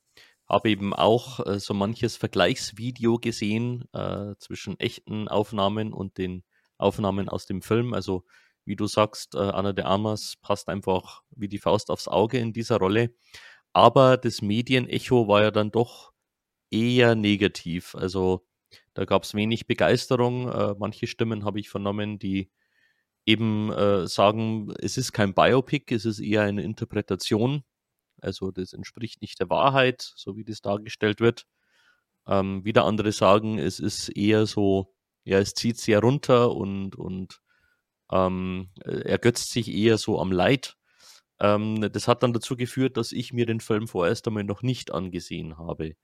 habe 0.47 0.69
eben 0.69 0.93
auch 0.93 1.45
äh, 1.45 1.59
so 1.59 1.73
manches 1.73 2.17
Vergleichsvideo 2.17 3.17
gesehen 3.17 3.85
äh, 3.93 4.35
zwischen 4.37 4.79
echten 4.79 5.27
Aufnahmen 5.27 5.93
und 5.93 6.17
den 6.17 6.43
Aufnahmen 6.77 7.29
aus 7.29 7.45
dem 7.45 7.61
Film. 7.61 7.93
Also 7.93 8.25
wie 8.65 8.75
du 8.75 8.87
sagst, 8.87 9.35
äh, 9.35 9.39
Anna 9.39 9.73
de 9.73 9.85
Armas 9.85 10.35
passt 10.41 10.69
einfach 10.69 11.21
wie 11.31 11.47
die 11.47 11.59
Faust 11.59 11.89
aufs 11.89 12.07
Auge 12.07 12.37
in 12.39 12.53
dieser 12.53 12.77
Rolle. 12.77 13.13
Aber 13.73 14.17
das 14.17 14.41
Medienecho 14.41 15.27
war 15.27 15.43
ja 15.43 15.51
dann 15.51 15.71
doch 15.71 16.13
eher 16.71 17.15
negativ. 17.15 17.95
Also 17.95 18.45
da 18.93 19.05
gab 19.05 19.23
es 19.23 19.33
wenig 19.33 19.67
Begeisterung. 19.67 20.49
Äh, 20.49 20.75
manche 20.77 21.07
Stimmen 21.07 21.45
habe 21.45 21.59
ich 21.59 21.69
vernommen, 21.69 22.19
die 22.19 22.51
eben 23.25 23.71
äh, 23.71 24.07
sagen, 24.07 24.73
es 24.79 24.97
ist 24.97 25.11
kein 25.11 25.33
Biopic, 25.33 25.93
es 25.93 26.05
ist 26.05 26.19
eher 26.19 26.43
eine 26.43 26.63
Interpretation. 26.63 27.63
Also 28.25 28.51
das 28.51 28.73
entspricht 28.73 29.21
nicht 29.21 29.39
der 29.39 29.49
Wahrheit, 29.49 30.01
so 30.15 30.35
wie 30.35 30.43
das 30.43 30.61
dargestellt 30.61 31.19
wird. 31.19 31.45
Ähm, 32.27 32.65
wieder 32.65 32.85
andere 32.85 33.11
sagen, 33.11 33.59
es 33.59 33.79
ist 33.79 34.09
eher 34.09 34.45
so, 34.45 34.93
ja, 35.23 35.39
es 35.39 35.53
zieht 35.53 35.77
sehr 35.77 35.99
runter 35.99 36.51
und, 36.55 36.95
und 36.95 37.41
ähm, 38.11 38.69
ergötzt 38.83 39.51
sich 39.51 39.71
eher 39.71 39.97
so 39.97 40.19
am 40.19 40.31
Leid. 40.31 40.77
Ähm, 41.39 41.89
das 41.91 42.07
hat 42.07 42.23
dann 42.23 42.33
dazu 42.33 42.55
geführt, 42.55 42.97
dass 42.97 43.11
ich 43.11 43.33
mir 43.33 43.45
den 43.45 43.59
Film 43.59 43.87
vorerst 43.87 44.27
einmal 44.27 44.43
noch 44.43 44.61
nicht 44.61 44.91
angesehen 44.91 45.57
habe. 45.57 45.95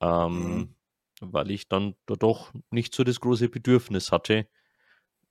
Ähm, 0.00 0.56
mhm 0.56 0.74
weil 1.20 1.50
ich 1.50 1.68
dann 1.68 1.94
da 2.06 2.14
doch 2.14 2.52
nicht 2.70 2.94
so 2.94 3.04
das 3.04 3.20
große 3.20 3.48
Bedürfnis 3.48 4.12
hatte. 4.12 4.46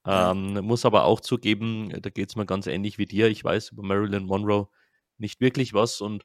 Ähm, 0.06 0.54
muss 0.66 0.86
aber 0.86 1.06
auch 1.06 1.22
zugeben, 1.22 1.90
da 2.02 2.10
geht 2.10 2.30
es 2.30 2.36
mir 2.36 2.46
ganz 2.46 2.68
ähnlich 2.68 2.98
wie 2.98 3.06
dir. 3.06 3.28
Ich 3.28 3.44
weiß 3.44 3.70
über 3.70 3.84
Marilyn 3.84 4.26
Monroe 4.26 4.68
nicht 5.24 5.42
wirklich 5.42 5.74
was 5.74 6.02
und 6.02 6.24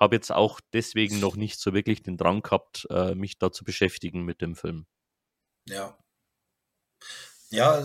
habe 0.00 0.16
jetzt 0.16 0.32
auch 0.32 0.60
deswegen 0.72 1.20
noch 1.20 1.36
nicht 1.44 1.60
so 1.60 1.72
wirklich 1.72 2.02
den 2.02 2.16
Drang 2.16 2.42
gehabt, 2.42 2.86
äh, 2.90 3.14
mich 3.14 3.38
da 3.38 3.52
zu 3.52 3.64
beschäftigen 3.64 4.24
mit 4.24 4.40
dem 4.40 4.56
Film. 4.56 4.86
Ja. 5.68 5.96
Ja, 7.50 7.82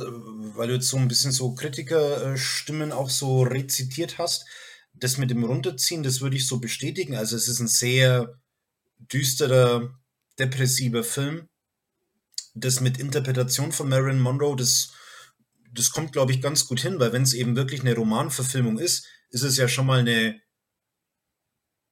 weil 0.55 0.67
du 0.67 0.73
jetzt 0.73 0.89
so 0.89 0.97
ein 0.97 1.07
bisschen 1.07 1.31
so 1.31 1.55
Kritikerstimmen 1.55 2.91
auch 2.91 3.09
so 3.09 3.43
rezitiert 3.43 4.17
hast. 4.17 4.45
Das 4.93 5.17
mit 5.17 5.31
dem 5.31 5.43
Runterziehen, 5.43 6.03
das 6.03 6.19
würde 6.19 6.35
ich 6.35 6.47
so 6.47 6.59
bestätigen. 6.59 7.15
Also 7.15 7.37
es 7.37 7.47
ist 7.47 7.59
ein 7.59 7.67
sehr 7.67 8.39
düsterer, 8.99 9.97
depressiver 10.37 11.03
Film. 11.03 11.47
Das 12.53 12.81
mit 12.81 12.99
Interpretation 12.99 13.71
von 13.71 13.89
Marilyn 13.89 14.19
Monroe, 14.19 14.55
das, 14.55 14.91
das 15.71 15.91
kommt, 15.91 16.11
glaube 16.11 16.33
ich, 16.33 16.41
ganz 16.41 16.67
gut 16.67 16.81
hin, 16.81 16.99
weil 16.99 17.13
wenn 17.13 17.23
es 17.23 17.33
eben 17.33 17.55
wirklich 17.55 17.81
eine 17.81 17.95
Romanverfilmung 17.95 18.77
ist, 18.77 19.07
ist 19.29 19.43
es 19.43 19.57
ja 19.57 19.67
schon 19.67 19.87
mal 19.87 19.99
eine, 19.99 20.42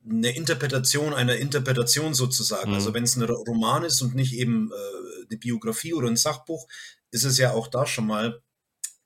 eine 0.03 0.35
Interpretation 0.35 1.13
einer 1.13 1.37
Interpretation 1.37 2.13
sozusagen. 2.13 2.69
Mhm. 2.71 2.75
Also 2.75 2.93
wenn 2.93 3.03
es 3.03 3.15
ein 3.15 3.23
Roman 3.23 3.83
ist 3.83 4.01
und 4.01 4.15
nicht 4.15 4.33
eben 4.33 4.71
äh, 4.71 5.25
eine 5.29 5.37
Biografie 5.37 5.93
oder 5.93 6.07
ein 6.07 6.17
Sachbuch, 6.17 6.67
ist 7.11 7.23
es 7.23 7.37
ja 7.37 7.51
auch 7.51 7.67
da 7.67 7.85
schon 7.85 8.07
mal 8.07 8.41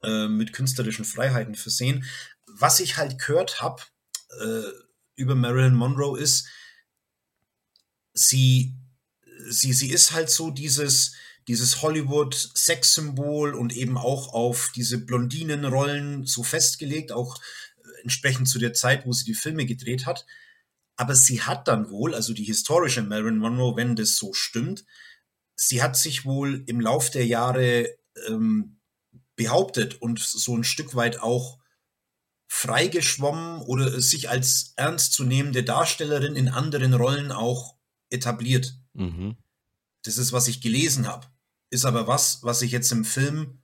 äh, 0.03 0.27
mit 0.27 0.53
künstlerischen 0.53 1.05
Freiheiten 1.05 1.55
versehen. 1.55 2.05
Was 2.45 2.79
ich 2.79 2.97
halt 2.97 3.19
gehört 3.19 3.61
habe 3.61 3.81
äh, 4.39 4.63
über 5.15 5.35
Marilyn 5.35 5.75
Monroe 5.75 6.19
ist, 6.19 6.47
sie, 8.13 8.75
sie, 9.49 9.73
sie 9.73 9.89
ist 9.89 10.13
halt 10.13 10.29
so 10.29 10.51
dieses, 10.51 11.13
dieses 11.47 11.81
Hollywood-Sexsymbol 11.81 13.53
und 13.53 13.75
eben 13.75 13.97
auch 13.97 14.33
auf 14.33 14.71
diese 14.75 14.97
Blondinenrollen 14.97 16.25
so 16.25 16.43
festgelegt, 16.43 17.11
auch 17.11 17.37
äh, 17.83 18.01
entsprechend 18.03 18.47
zu 18.47 18.59
der 18.59 18.73
Zeit, 18.73 19.05
wo 19.05 19.11
sie 19.11 19.25
die 19.25 19.33
Filme 19.33 19.65
gedreht 19.65 20.05
hat. 20.05 20.25
Aber 20.95 21.15
sie 21.15 21.41
hat 21.41 21.67
dann 21.67 21.89
wohl, 21.89 22.15
also 22.15 22.33
die 22.33 22.43
historische 22.43 23.01
Marilyn 23.01 23.37
Monroe, 23.37 23.75
wenn 23.75 23.95
das 23.95 24.15
so 24.15 24.33
stimmt, 24.33 24.85
sie 25.55 25.81
hat 25.81 25.97
sich 25.97 26.25
wohl 26.25 26.63
im 26.67 26.79
Lauf 26.79 27.09
der 27.09 27.25
Jahre 27.25 27.89
ähm, 28.27 28.79
behauptet 29.35 30.01
und 30.01 30.19
so 30.19 30.55
ein 30.55 30.63
Stück 30.63 30.95
weit 30.95 31.21
auch 31.21 31.59
freigeschwommen 32.47 33.61
oder 33.61 33.99
sich 33.99 34.29
als 34.29 34.73
ernstzunehmende 34.77 35.63
Darstellerin 35.63 36.35
in 36.35 36.47
anderen 36.47 36.93
Rollen 36.93 37.31
auch 37.31 37.75
etabliert. 38.09 38.77
Mhm. 38.93 39.35
Das 40.03 40.17
ist, 40.17 40.31
was 40.31 40.47
ich 40.47 40.61
gelesen 40.61 41.07
habe. 41.07 41.27
Ist 41.69 41.85
aber 41.85 42.07
was, 42.07 42.43
was 42.43 42.61
ich 42.61 42.71
jetzt 42.71 42.91
im 42.91 43.03
Film 43.03 43.59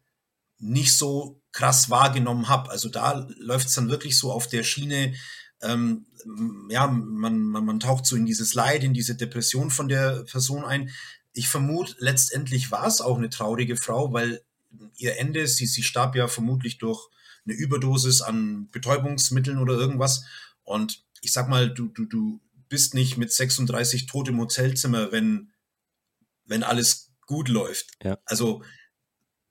nicht 0.57 0.97
so 0.97 1.41
krass 1.51 1.89
wahrgenommen 1.89 2.49
habe. 2.49 2.69
Also 2.69 2.89
da 2.89 3.27
läuft 3.37 3.67
es 3.67 3.75
dann 3.75 3.89
wirklich 3.89 4.17
so 4.17 4.31
auf 4.31 4.47
der 4.47 4.63
Schiene, 4.63 5.13
ähm, 5.61 6.05
ja, 6.69 6.87
man, 6.87 7.41
man, 7.41 7.65
man 7.65 7.79
taucht 7.79 8.05
so 8.05 8.15
in 8.15 8.25
dieses 8.25 8.53
Leid, 8.53 8.83
in 8.83 8.93
diese 8.93 9.15
Depression 9.15 9.69
von 9.71 9.87
der 9.87 10.23
Person 10.23 10.65
ein 10.65 10.89
ich 11.33 11.47
vermute, 11.47 11.95
letztendlich 11.99 12.71
war 12.71 12.87
es 12.87 13.01
auch 13.01 13.17
eine 13.17 13.29
traurige 13.29 13.77
Frau, 13.77 14.13
weil 14.13 14.41
ihr 14.97 15.17
Ende, 15.17 15.47
sie, 15.47 15.65
sie 15.65 15.83
starb 15.83 16.15
ja 16.15 16.27
vermutlich 16.27 16.77
durch 16.77 17.09
eine 17.45 17.55
Überdosis 17.55 18.21
an 18.21 18.69
Betäubungsmitteln 18.71 19.57
oder 19.57 19.73
irgendwas. 19.73 20.25
Und 20.63 21.03
ich 21.21 21.33
sag 21.33 21.49
mal, 21.49 21.73
du, 21.73 21.87
du, 21.87 22.05
du 22.05 22.41
bist 22.69 22.93
nicht 22.93 23.17
mit 23.17 23.31
36 23.31 24.05
tot 24.05 24.27
im 24.29 24.39
Hotelzimmer, 24.39 25.11
wenn, 25.11 25.51
wenn 26.45 26.63
alles 26.63 27.11
gut 27.25 27.49
läuft. 27.49 27.87
Ja. 28.03 28.17
Also 28.25 28.63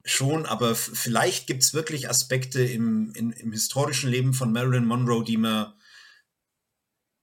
schon, 0.04 0.46
aber 0.46 0.74
vielleicht 0.74 1.46
gibt 1.46 1.62
es 1.62 1.74
wirklich 1.74 2.08
Aspekte 2.08 2.62
im, 2.62 3.12
im, 3.14 3.32
im 3.32 3.52
historischen 3.52 4.10
Leben 4.10 4.32
von 4.32 4.52
Marilyn 4.52 4.86
Monroe, 4.86 5.24
die 5.24 5.36
man, 5.36 5.74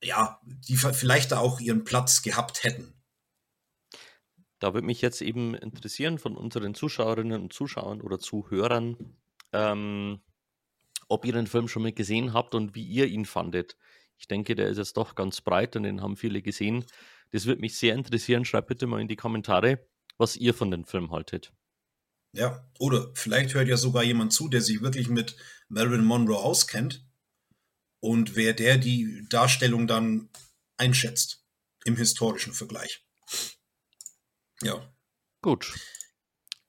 ja, 0.04 0.40
die 0.46 0.78
vielleicht 0.78 1.32
da 1.32 1.40
auch 1.40 1.60
ihren 1.60 1.84
Platz 1.84 2.22
gehabt 2.22 2.64
hätten. 2.64 2.94
Da 4.60 4.74
würde 4.74 4.88
mich 4.88 5.02
jetzt 5.02 5.22
eben 5.22 5.54
interessieren 5.54 6.18
von 6.18 6.36
unseren 6.36 6.74
Zuschauerinnen 6.74 7.42
und 7.42 7.54
Zuschauern 7.54 8.02
oder 8.02 8.20
Zuhörern, 8.20 8.98
ähm, 9.54 10.20
ob 11.08 11.26
ihr 11.26 11.34
den 11.34 11.48
Film 11.48 11.68
schon 11.68 11.84
mal 11.84 11.94
gesehen 11.94 12.34
habt 12.34 12.56
und 12.56 12.76
wie 12.76 12.86
ihr 12.86 13.06
ihn 13.06 13.26
fandet. 13.26 13.78
Ich 14.18 14.28
denke, 14.28 14.56
der 14.56 14.68
ist 14.68 14.78
jetzt 14.78 14.98
doch 14.98 15.14
ganz 15.14 15.42
breit 15.42 15.76
und 15.76 15.84
den 15.84 16.02
haben 16.02 16.18
viele 16.18 16.42
gesehen. 16.42 16.86
Das 17.32 17.46
würde 17.46 17.62
mich 17.62 17.78
sehr 17.78 17.94
interessieren. 17.94 18.46
Schreibt 18.46 18.68
bitte 18.68 18.88
mal 18.88 19.00
in 19.00 19.08
die 19.08 19.16
Kommentare, 19.16 19.88
was 20.18 20.36
ihr 20.36 20.54
von 20.54 20.72
dem 20.72 20.86
Film 20.86 21.12
haltet. 21.12 21.54
Ja, 22.34 22.68
oder 22.80 23.12
vielleicht 23.14 23.54
hört 23.54 23.68
ja 23.68 23.78
sogar 23.78 24.04
jemand 24.04 24.34
zu, 24.34 24.50
der 24.50 24.62
sich 24.62 24.82
wirklich 24.82 25.08
mit 25.08 25.38
Marilyn 25.70 26.04
Monroe 26.04 26.38
auskennt 26.38 27.07
und 28.00 28.36
wer 28.36 28.54
der 28.54 28.78
die 28.78 29.26
Darstellung 29.30 29.88
dann 29.88 30.30
einschätzt 30.78 31.44
im 31.86 31.96
historischen 31.96 32.54
Vergleich. 32.54 33.04
Ja. 34.62 34.94
Gut. 35.42 35.74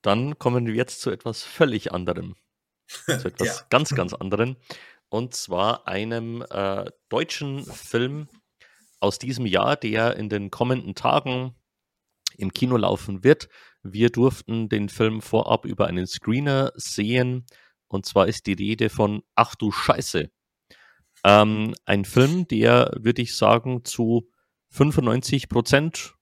Dann 0.02 0.38
kommen 0.38 0.66
wir 0.66 0.74
jetzt 0.74 1.00
zu 1.00 1.10
etwas 1.10 1.42
völlig 1.42 1.92
anderem. 1.92 2.36
Zu 3.06 3.28
etwas 3.28 3.48
ja. 3.48 3.66
ganz, 3.68 3.90
ganz 3.94 4.14
anderem. 4.14 4.56
Und 5.10 5.34
zwar 5.34 5.86
einem 5.86 6.42
äh, 6.48 6.90
deutschen 7.10 7.64
Film 7.66 8.28
aus 9.00 9.18
diesem 9.18 9.44
Jahr, 9.44 9.76
der 9.76 10.16
in 10.16 10.30
den 10.30 10.50
kommenden 10.50 10.94
Tagen 10.94 11.54
im 12.36 12.52
Kino 12.52 12.76
laufen 12.76 13.24
wird. 13.24 13.48
Wir 13.82 14.10
durften 14.10 14.68
den 14.68 14.88
Film 14.88 15.20
vorab 15.20 15.64
über 15.64 15.86
einen 15.86 16.06
Screener 16.06 16.72
sehen. 16.76 17.46
Und 17.88 18.06
zwar 18.06 18.26
ist 18.26 18.46
die 18.46 18.54
Rede 18.54 18.88
von 18.88 19.22
Ach 19.34 19.54
du 19.54 19.70
Scheiße. 19.70 20.30
Ähm, 21.28 21.74
ein 21.84 22.06
Film, 22.06 22.48
der, 22.48 22.90
würde 22.98 23.20
ich 23.20 23.36
sagen, 23.36 23.84
zu 23.84 24.30
95 24.70 25.50
Prozent 25.50 26.14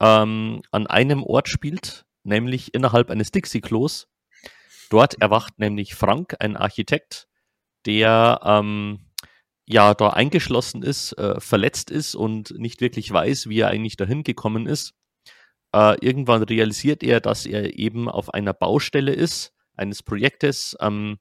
ähm, 0.00 0.62
an 0.70 0.86
einem 0.86 1.22
Ort 1.22 1.50
spielt, 1.50 2.06
nämlich 2.24 2.72
innerhalb 2.72 3.10
eines 3.10 3.30
Dixie-Klos. 3.30 4.08
Dort 4.88 5.20
erwacht 5.20 5.58
nämlich 5.58 5.94
Frank, 5.94 6.36
ein 6.40 6.56
Architekt, 6.56 7.28
der 7.84 8.40
ähm, 8.42 9.10
ja 9.66 9.92
da 9.92 10.08
eingeschlossen 10.08 10.82
ist, 10.82 11.12
äh, 11.18 11.38
verletzt 11.38 11.90
ist 11.90 12.14
und 12.14 12.58
nicht 12.58 12.80
wirklich 12.80 13.12
weiß, 13.12 13.50
wie 13.50 13.60
er 13.60 13.68
eigentlich 13.68 13.98
dahin 13.98 14.22
gekommen 14.22 14.66
ist. 14.66 14.94
Äh, 15.74 16.02
irgendwann 16.02 16.42
realisiert 16.42 17.02
er, 17.02 17.20
dass 17.20 17.44
er 17.44 17.78
eben 17.78 18.08
auf 18.08 18.32
einer 18.32 18.54
Baustelle 18.54 19.12
ist, 19.12 19.52
eines 19.76 20.02
Projektes, 20.02 20.74
ähm, 20.80 21.18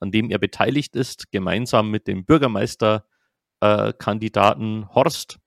an 0.00 0.10
dem 0.10 0.30
er 0.30 0.38
beteiligt 0.38 0.96
ist, 0.96 1.30
gemeinsam 1.32 1.90
mit 1.90 2.06
dem 2.06 2.24
Bürgermeisterkandidaten 2.24 4.82
äh, 4.82 4.86
Horst 4.94 5.38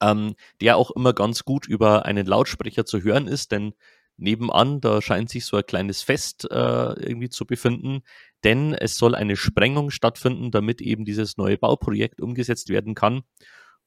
ähm, 0.00 0.34
der 0.60 0.76
auch 0.76 0.90
immer 0.90 1.12
ganz 1.12 1.44
gut 1.44 1.66
über 1.66 2.04
einen 2.04 2.26
Lautsprecher 2.26 2.84
zu 2.84 3.02
hören 3.02 3.26
ist, 3.26 3.52
denn 3.52 3.74
nebenan, 4.16 4.80
da 4.80 5.00
scheint 5.00 5.30
sich 5.30 5.44
so 5.44 5.56
ein 5.56 5.66
kleines 5.66 6.02
Fest 6.02 6.48
äh, 6.50 6.54
irgendwie 6.54 7.28
zu 7.28 7.46
befinden, 7.46 8.02
denn 8.44 8.74
es 8.74 8.96
soll 8.96 9.14
eine 9.14 9.36
Sprengung 9.36 9.90
stattfinden, 9.90 10.50
damit 10.50 10.80
eben 10.80 11.04
dieses 11.04 11.36
neue 11.36 11.58
Bauprojekt 11.58 12.20
umgesetzt 12.20 12.68
werden 12.68 12.94
kann. 12.94 13.22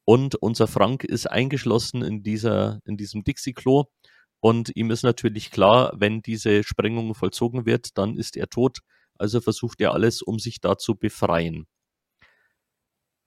Und 0.05 0.36
unser 0.36 0.67
Frank 0.67 1.03
ist 1.03 1.29
eingeschlossen 1.29 2.01
in 2.01 2.23
dieser, 2.23 2.79
in 2.86 2.97
diesem 2.97 3.23
Dixie-Klo. 3.23 3.86
Und 4.39 4.75
ihm 4.75 4.89
ist 4.89 5.03
natürlich 5.03 5.51
klar, 5.51 5.93
wenn 5.95 6.21
diese 6.21 6.63
Sprengung 6.63 7.13
vollzogen 7.13 7.65
wird, 7.65 7.97
dann 7.97 8.17
ist 8.17 8.36
er 8.36 8.47
tot. 8.47 8.79
Also 9.21 9.39
versucht 9.41 9.79
er 9.81 9.93
alles, 9.93 10.21
um 10.21 10.39
sich 10.39 10.60
da 10.60 10.77
zu 10.77 10.95
befreien. 10.95 11.67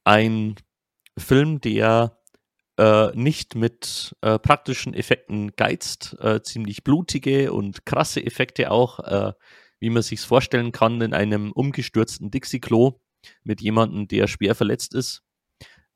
Ein 0.05 0.57
Film, 1.17 1.61
der 1.61 2.19
äh, 2.79 3.13
nicht 3.15 3.55
mit 3.55 4.17
äh, 4.21 4.39
praktischen 4.39 4.95
Effekten 4.95 5.53
geizt, 5.57 6.17
äh, 6.21 6.43
ziemlich 6.43 6.85
blutige 6.85 7.53
und 7.53 7.87
krasse 7.87 8.25
Effekte 8.25 8.71
auch, 8.71 8.99
äh, 9.01 9.33
wie 9.81 9.91
man 9.91 10.03
sich 10.03 10.21
vorstellen 10.21 10.73
kann 10.73 11.01
in 11.01 11.15
einem 11.15 11.53
umgestürzten 11.53 12.31
Dixie-Klo 12.31 13.01
mit 13.45 13.61
jemandem, 13.61 14.09
der 14.09 14.27
schwer 14.27 14.55
verletzt 14.55 14.95
ist. 14.95 15.23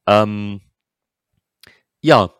Ähm, 0.06 0.60
ja, 2.00 2.32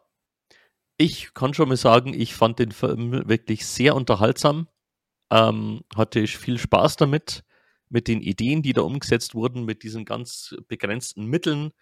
ich 0.99 1.35
kann 1.35 1.54
schon 1.54 1.69
mal 1.69 1.77
sagen, 1.77 2.15
ich 2.15 2.35
fand 2.35 2.59
den 2.59 2.73
Film 2.73 3.29
wirklich 3.29 3.67
sehr 3.67 3.94
unterhaltsam, 3.94 4.69
ähm, 5.31 5.83
hatte 5.94 6.27
viel 6.27 6.59
Spaß 6.59 6.96
damit, 6.96 7.44
mit 7.91 8.09
den 8.09 8.21
Ideen, 8.21 8.63
die 8.63 8.73
da 8.73 8.83
umgesetzt 8.83 9.35
wurden, 9.35 9.65
mit 9.65 9.83
diesen 9.83 10.05
ganz 10.05 10.55
begrenzten 10.69 11.27
Mitteln, 11.27 11.73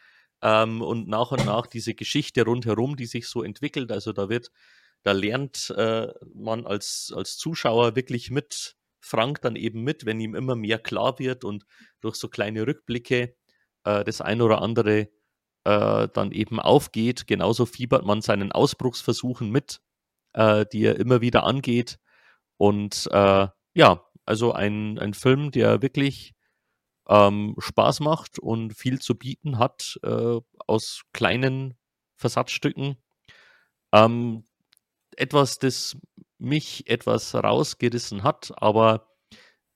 ähm, 0.43 0.83
und 0.83 1.09
nach 1.09 1.33
und 1.33 1.45
nach 1.47 1.67
diese 1.67 1.95
Geschichte 1.95 2.45
rundherum, 2.45 2.97
die 2.97 3.07
sich 3.07 3.29
so 3.29 3.43
entwickelt. 3.43 3.91
Also 3.93 4.13
da 4.13 4.29
wird, 4.29 4.51
da 5.03 5.13
lernt 5.13 5.71
äh, 5.77 6.09
man 6.35 6.67
als, 6.67 7.13
als 7.15 7.37
Zuschauer 7.37 7.97
wirklich 7.97 8.31
mit 8.31 8.77
Frank 9.01 9.41
dann 9.43 9.57
eben 9.57 9.83
mit, 9.83 10.05
wenn 10.07 10.21
ihm 10.21 10.35
immer 10.35 10.57
mehr 10.57 10.79
klar 10.79 11.19
wird 11.19 11.45
und 11.45 11.65
durch 12.01 12.17
so 12.17 12.29
kleine 12.29 12.67
Rückblicke 12.67 13.37
äh, 13.85 14.05
das 14.05 14.21
ein 14.21 14.43
oder 14.43 14.63
andere 14.63 15.09
äh, 15.65 16.09
dann 16.13 16.33
eben 16.33 16.61
aufgeht. 16.61 17.27
Genauso 17.27 17.67
fiebert 17.67 18.05
man 18.05 18.21
seinen 18.23 18.53
Ausbruchsversuchen 18.53 19.51
mit, 19.51 19.81
äh, 20.35 20.67
die 20.73 20.85
er 20.85 20.97
immer 20.99 21.21
wieder 21.21 21.45
angeht. 21.45 21.99
Und 22.59 23.09
äh, 23.13 23.49
ja, 23.75 24.06
also 24.27 24.53
ein, 24.53 24.99
ein 24.99 25.14
Film, 25.14 25.51
der 25.51 25.83
wirklich 25.83 26.35
ähm, 27.09 27.55
Spaß 27.59 28.01
macht 28.01 28.39
und 28.39 28.77
viel 28.77 29.01
zu 29.01 29.16
bieten 29.16 29.59
hat 29.59 29.99
äh, 30.03 30.41
aus 30.66 31.03
kleinen 31.12 31.74
Versatzstücken. 32.16 32.97
Ähm, 33.93 34.45
etwas, 35.16 35.59
das 35.59 35.97
mich 36.39 36.89
etwas 36.89 37.35
rausgerissen 37.35 38.22
hat, 38.22 38.53
aber 38.57 39.09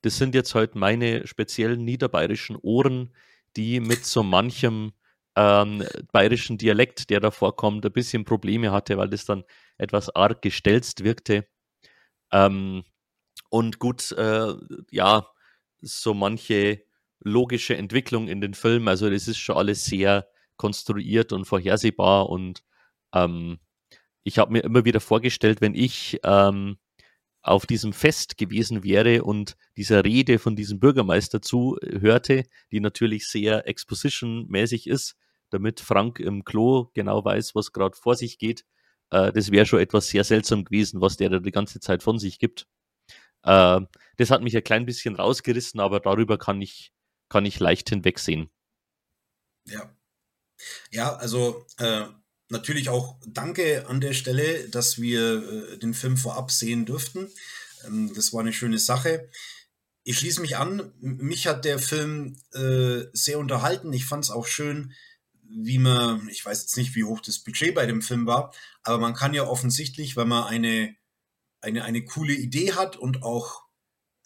das 0.01 0.17
sind 0.17 0.35
jetzt 0.35 0.55
halt 0.55 0.75
meine 0.75 1.27
speziellen 1.27 1.83
niederbayerischen 1.83 2.55
Ohren, 2.57 3.15
die 3.55 3.79
mit 3.79 4.05
so 4.05 4.23
manchem 4.23 4.93
ähm, 5.35 5.83
bayerischen 6.11 6.57
Dialekt, 6.57 7.09
der 7.09 7.19
da 7.19 7.31
vorkommt, 7.31 7.85
ein 7.85 7.91
bisschen 7.91 8.25
Probleme 8.25 8.71
hatte, 8.71 8.97
weil 8.97 9.09
das 9.09 9.25
dann 9.25 9.43
etwas 9.77 10.13
arg 10.15 10.41
gestelzt 10.41 11.03
wirkte. 11.03 11.47
Ähm, 12.31 12.83
und 13.51 13.79
gut, 13.79 14.13
äh, 14.13 14.53
ja, 14.91 15.27
so 15.81 16.13
manche 16.13 16.83
logische 17.19 17.75
Entwicklung 17.75 18.27
in 18.29 18.41
den 18.41 18.53
Film, 18.53 18.87
also 18.87 19.09
das 19.09 19.27
ist 19.27 19.39
schon 19.39 19.57
alles 19.57 19.85
sehr 19.85 20.27
konstruiert 20.55 21.33
und 21.33 21.45
vorhersehbar 21.45 22.29
und 22.29 22.63
ähm, 23.13 23.59
ich 24.23 24.37
habe 24.37 24.53
mir 24.53 24.63
immer 24.63 24.85
wieder 24.85 25.01
vorgestellt, 25.01 25.59
wenn 25.59 25.75
ich 25.75 26.19
ähm, 26.23 26.77
auf 27.41 27.65
diesem 27.65 27.91
Fest 27.91 28.37
gewesen 28.37 28.83
wäre 28.85 29.23
und 29.23 29.57
dieser 29.75 30.05
Rede 30.05 30.39
von 30.39 30.55
diesem 30.55 30.79
Bürgermeister 30.79 31.41
zuhörte, 31.41 32.45
die 32.71 32.79
natürlich 32.79 33.27
sehr 33.27 33.67
exposition-mäßig 33.67 34.87
ist, 34.87 35.17
damit 35.49 35.81
Frank 35.81 36.19
im 36.19 36.45
Klo 36.45 36.89
genau 36.93 37.25
weiß, 37.25 37.53
was 37.55 37.73
gerade 37.73 37.97
vor 37.97 38.15
sich 38.15 38.37
geht. 38.37 38.63
Äh, 39.09 39.33
das 39.33 39.51
wäre 39.51 39.65
schon 39.65 39.79
etwas 39.79 40.07
sehr 40.07 40.23
seltsam 40.23 40.63
gewesen, 40.63 41.01
was 41.01 41.17
der 41.17 41.29
da 41.29 41.39
die 41.39 41.51
ganze 41.51 41.81
Zeit 41.81 42.01
von 42.01 42.17
sich 42.17 42.39
gibt. 42.39 42.67
Äh, 43.43 43.81
das 44.17 44.29
hat 44.29 44.41
mich 44.41 44.55
ein 44.55 44.63
klein 44.63 44.85
bisschen 44.85 45.15
rausgerissen, 45.15 45.79
aber 45.79 45.99
darüber 45.99 46.37
kann 46.37 46.61
ich, 46.61 46.91
kann 47.29 47.45
ich 47.45 47.59
leicht 47.59 47.89
hinwegsehen. 47.89 48.49
Ja. 49.65 49.95
Ja, 50.91 51.15
also 51.15 51.65
äh, 51.77 52.05
natürlich 52.49 52.89
auch 52.89 53.19
danke 53.25 53.87
an 53.87 53.99
der 54.01 54.13
Stelle, 54.13 54.69
dass 54.69 55.01
wir 55.01 55.71
äh, 55.73 55.77
den 55.77 55.93
Film 55.93 56.17
vorab 56.17 56.51
sehen 56.51 56.85
durften. 56.85 57.29
Ähm, 57.85 58.13
das 58.13 58.33
war 58.33 58.41
eine 58.41 58.53
schöne 58.53 58.77
Sache. 58.77 59.29
Ich 60.03 60.19
schließe 60.19 60.41
mich 60.41 60.57
an. 60.57 60.93
Mich 60.99 61.47
hat 61.47 61.65
der 61.65 61.79
Film 61.79 62.37
äh, 62.53 63.05
sehr 63.13 63.39
unterhalten. 63.39 63.93
Ich 63.93 64.05
fand 64.05 64.23
es 64.23 64.31
auch 64.31 64.45
schön, 64.45 64.93
wie 65.53 65.77
man, 65.77 66.27
ich 66.29 66.45
weiß 66.45 66.61
jetzt 66.61 66.77
nicht, 66.77 66.95
wie 66.95 67.03
hoch 67.03 67.21
das 67.21 67.39
Budget 67.39 67.75
bei 67.75 67.85
dem 67.85 68.01
Film 68.01 68.25
war, 68.25 68.53
aber 68.83 68.99
man 68.99 69.13
kann 69.13 69.33
ja 69.33 69.45
offensichtlich, 69.45 70.15
wenn 70.15 70.27
man 70.27 70.45
eine, 70.45 70.95
eine, 71.61 71.83
eine 71.83 72.03
coole 72.03 72.33
Idee 72.33 72.73
hat 72.73 72.97
und 72.97 73.23
auch 73.23 73.63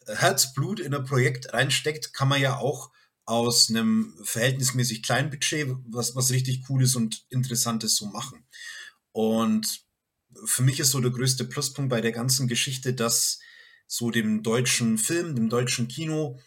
Herzblut 0.07 0.79
in 0.79 0.93
ein 0.93 1.05
Projekt 1.05 1.53
reinsteckt, 1.53 2.13
kann 2.13 2.27
man 2.27 2.41
ja 2.41 2.57
auch 2.57 2.91
aus 3.25 3.69
einem 3.69 4.13
verhältnismäßig 4.23 5.01
kleinen 5.01 5.31
Budget 5.31 5.67
was, 5.87 6.15
was 6.15 6.31
richtig 6.31 6.63
Cooles 6.65 6.95
und 6.95 7.25
Interessantes 7.29 7.95
so 7.95 8.05
machen. 8.05 8.45
Und 9.11 9.83
für 10.45 10.61
mich 10.61 10.79
ist 10.79 10.91
so 10.91 10.99
der 10.99 11.11
größte 11.11 11.45
Pluspunkt 11.45 11.89
bei 11.89 12.01
der 12.01 12.11
ganzen 12.11 12.47
Geschichte, 12.47 12.93
dass 12.93 13.39
so 13.87 14.11
dem 14.11 14.43
deutschen 14.43 14.97
Film, 14.97 15.35
dem 15.35 15.49
deutschen 15.49 15.87
Kino 15.87 16.39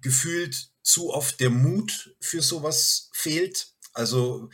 gefühlt 0.00 0.70
zu 0.82 1.12
oft 1.12 1.40
der 1.40 1.50
Mut 1.50 2.14
für 2.20 2.42
sowas 2.42 3.10
fehlt. 3.12 3.68
Also 3.94 4.50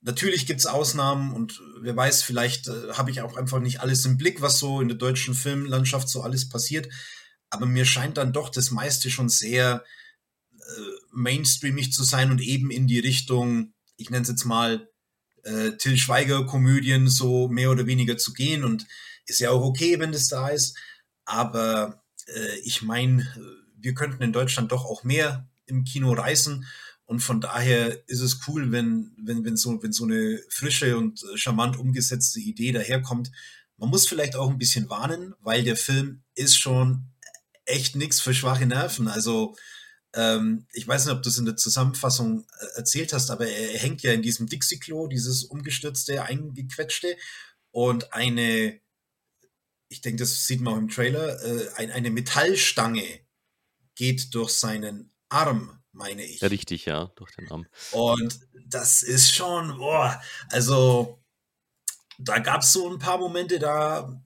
natürlich 0.00 0.46
gibt 0.46 0.60
es 0.60 0.66
Ausnahmen 0.66 1.32
und 1.32 1.60
wer 1.80 1.96
weiß, 1.96 2.22
vielleicht 2.22 2.68
äh, 2.68 2.92
habe 2.92 3.10
ich 3.10 3.20
auch 3.20 3.36
einfach 3.36 3.60
nicht 3.60 3.80
alles 3.80 4.04
im 4.04 4.16
Blick, 4.16 4.40
was 4.40 4.58
so 4.58 4.80
in 4.80 4.88
der 4.88 4.96
deutschen 4.96 5.34
Filmlandschaft 5.34 6.08
so 6.08 6.22
alles 6.22 6.48
passiert. 6.48 6.88
Aber 7.50 7.66
mir 7.66 7.84
scheint 7.84 8.16
dann 8.16 8.32
doch 8.32 8.48
das 8.48 8.70
meiste 8.70 9.10
schon 9.10 9.28
sehr 9.28 9.84
äh, 10.52 10.80
mainstreamig 11.12 11.92
zu 11.92 12.04
sein 12.04 12.30
und 12.30 12.40
eben 12.40 12.70
in 12.70 12.86
die 12.86 12.98
Richtung, 12.98 13.72
ich 13.96 14.10
nenne 14.10 14.22
es 14.22 14.28
jetzt 14.28 14.44
mal, 14.44 14.88
äh, 15.44 15.72
Till 15.72 15.96
Schweiger-Komödien 15.96 17.08
so 17.08 17.48
mehr 17.48 17.70
oder 17.70 17.86
weniger 17.86 18.18
zu 18.18 18.32
gehen. 18.32 18.64
Und 18.64 18.86
ist 19.26 19.40
ja 19.40 19.50
auch 19.50 19.62
okay, 19.62 19.98
wenn 19.98 20.12
das 20.12 20.28
da 20.28 20.48
ist. 20.48 20.76
Aber 21.24 22.02
äh, 22.26 22.58
ich 22.64 22.82
meine, 22.82 23.26
wir 23.76 23.94
könnten 23.94 24.22
in 24.22 24.32
Deutschland 24.32 24.72
doch 24.72 24.84
auch 24.84 25.04
mehr 25.04 25.48
im 25.66 25.84
Kino 25.84 26.12
reisen. 26.12 26.66
Und 27.06 27.20
von 27.20 27.40
daher 27.40 28.08
ist 28.08 28.20
es 28.20 28.40
cool, 28.48 28.72
wenn, 28.72 29.12
wenn, 29.16 29.44
wenn, 29.44 29.56
so, 29.56 29.82
wenn 29.82 29.92
so 29.92 30.04
eine 30.04 30.40
frische 30.50 30.98
und 30.98 31.24
charmant 31.36 31.78
umgesetzte 31.78 32.40
Idee 32.40 32.72
daherkommt. 32.72 33.30
Man 33.76 33.90
muss 33.90 34.08
vielleicht 34.08 34.36
auch 34.36 34.50
ein 34.50 34.58
bisschen 34.58 34.90
warnen, 34.90 35.34
weil 35.40 35.62
der 35.62 35.76
Film 35.76 36.22
ist 36.34 36.58
schon 36.58 37.06
echt 37.64 37.94
nichts 37.94 38.20
für 38.20 38.34
schwache 38.34 38.66
Nerven. 38.66 39.06
Also 39.06 39.54
ähm, 40.14 40.66
ich 40.72 40.88
weiß 40.88 41.04
nicht, 41.04 41.14
ob 41.14 41.22
du 41.22 41.28
es 41.28 41.38
in 41.38 41.44
der 41.44 41.56
Zusammenfassung 41.56 42.46
äh, 42.58 42.78
erzählt 42.78 43.12
hast, 43.12 43.30
aber 43.30 43.46
er 43.46 43.78
hängt 43.78 44.02
ja 44.02 44.12
in 44.12 44.22
diesem 44.22 44.48
Dixie-Klo, 44.48 45.08
dieses 45.08 45.44
umgestürzte, 45.44 46.22
eingequetschte 46.22 47.16
und 47.70 48.14
eine, 48.14 48.80
ich 49.88 50.00
denke, 50.00 50.20
das 50.20 50.46
sieht 50.46 50.60
man 50.60 50.74
auch 50.74 50.78
im 50.78 50.88
Trailer, 50.88 51.42
äh, 51.44 51.90
eine 51.92 52.10
Metallstange 52.10 53.20
geht 53.94 54.34
durch 54.34 54.50
seinen 54.50 55.12
Arm, 55.28 55.82
meine 55.96 56.24
ich. 56.24 56.40
Ja, 56.40 56.48
richtig, 56.48 56.84
ja, 56.84 57.10
durch 57.16 57.34
den 57.34 57.50
Arm. 57.50 57.66
Und 57.92 58.38
das 58.68 59.02
ist 59.02 59.34
schon, 59.34 59.78
boah, 59.78 60.20
also 60.50 61.18
da 62.18 62.38
gab 62.38 62.62
es 62.62 62.72
so 62.72 62.90
ein 62.90 62.98
paar 62.98 63.18
Momente, 63.18 63.58
da 63.58 64.20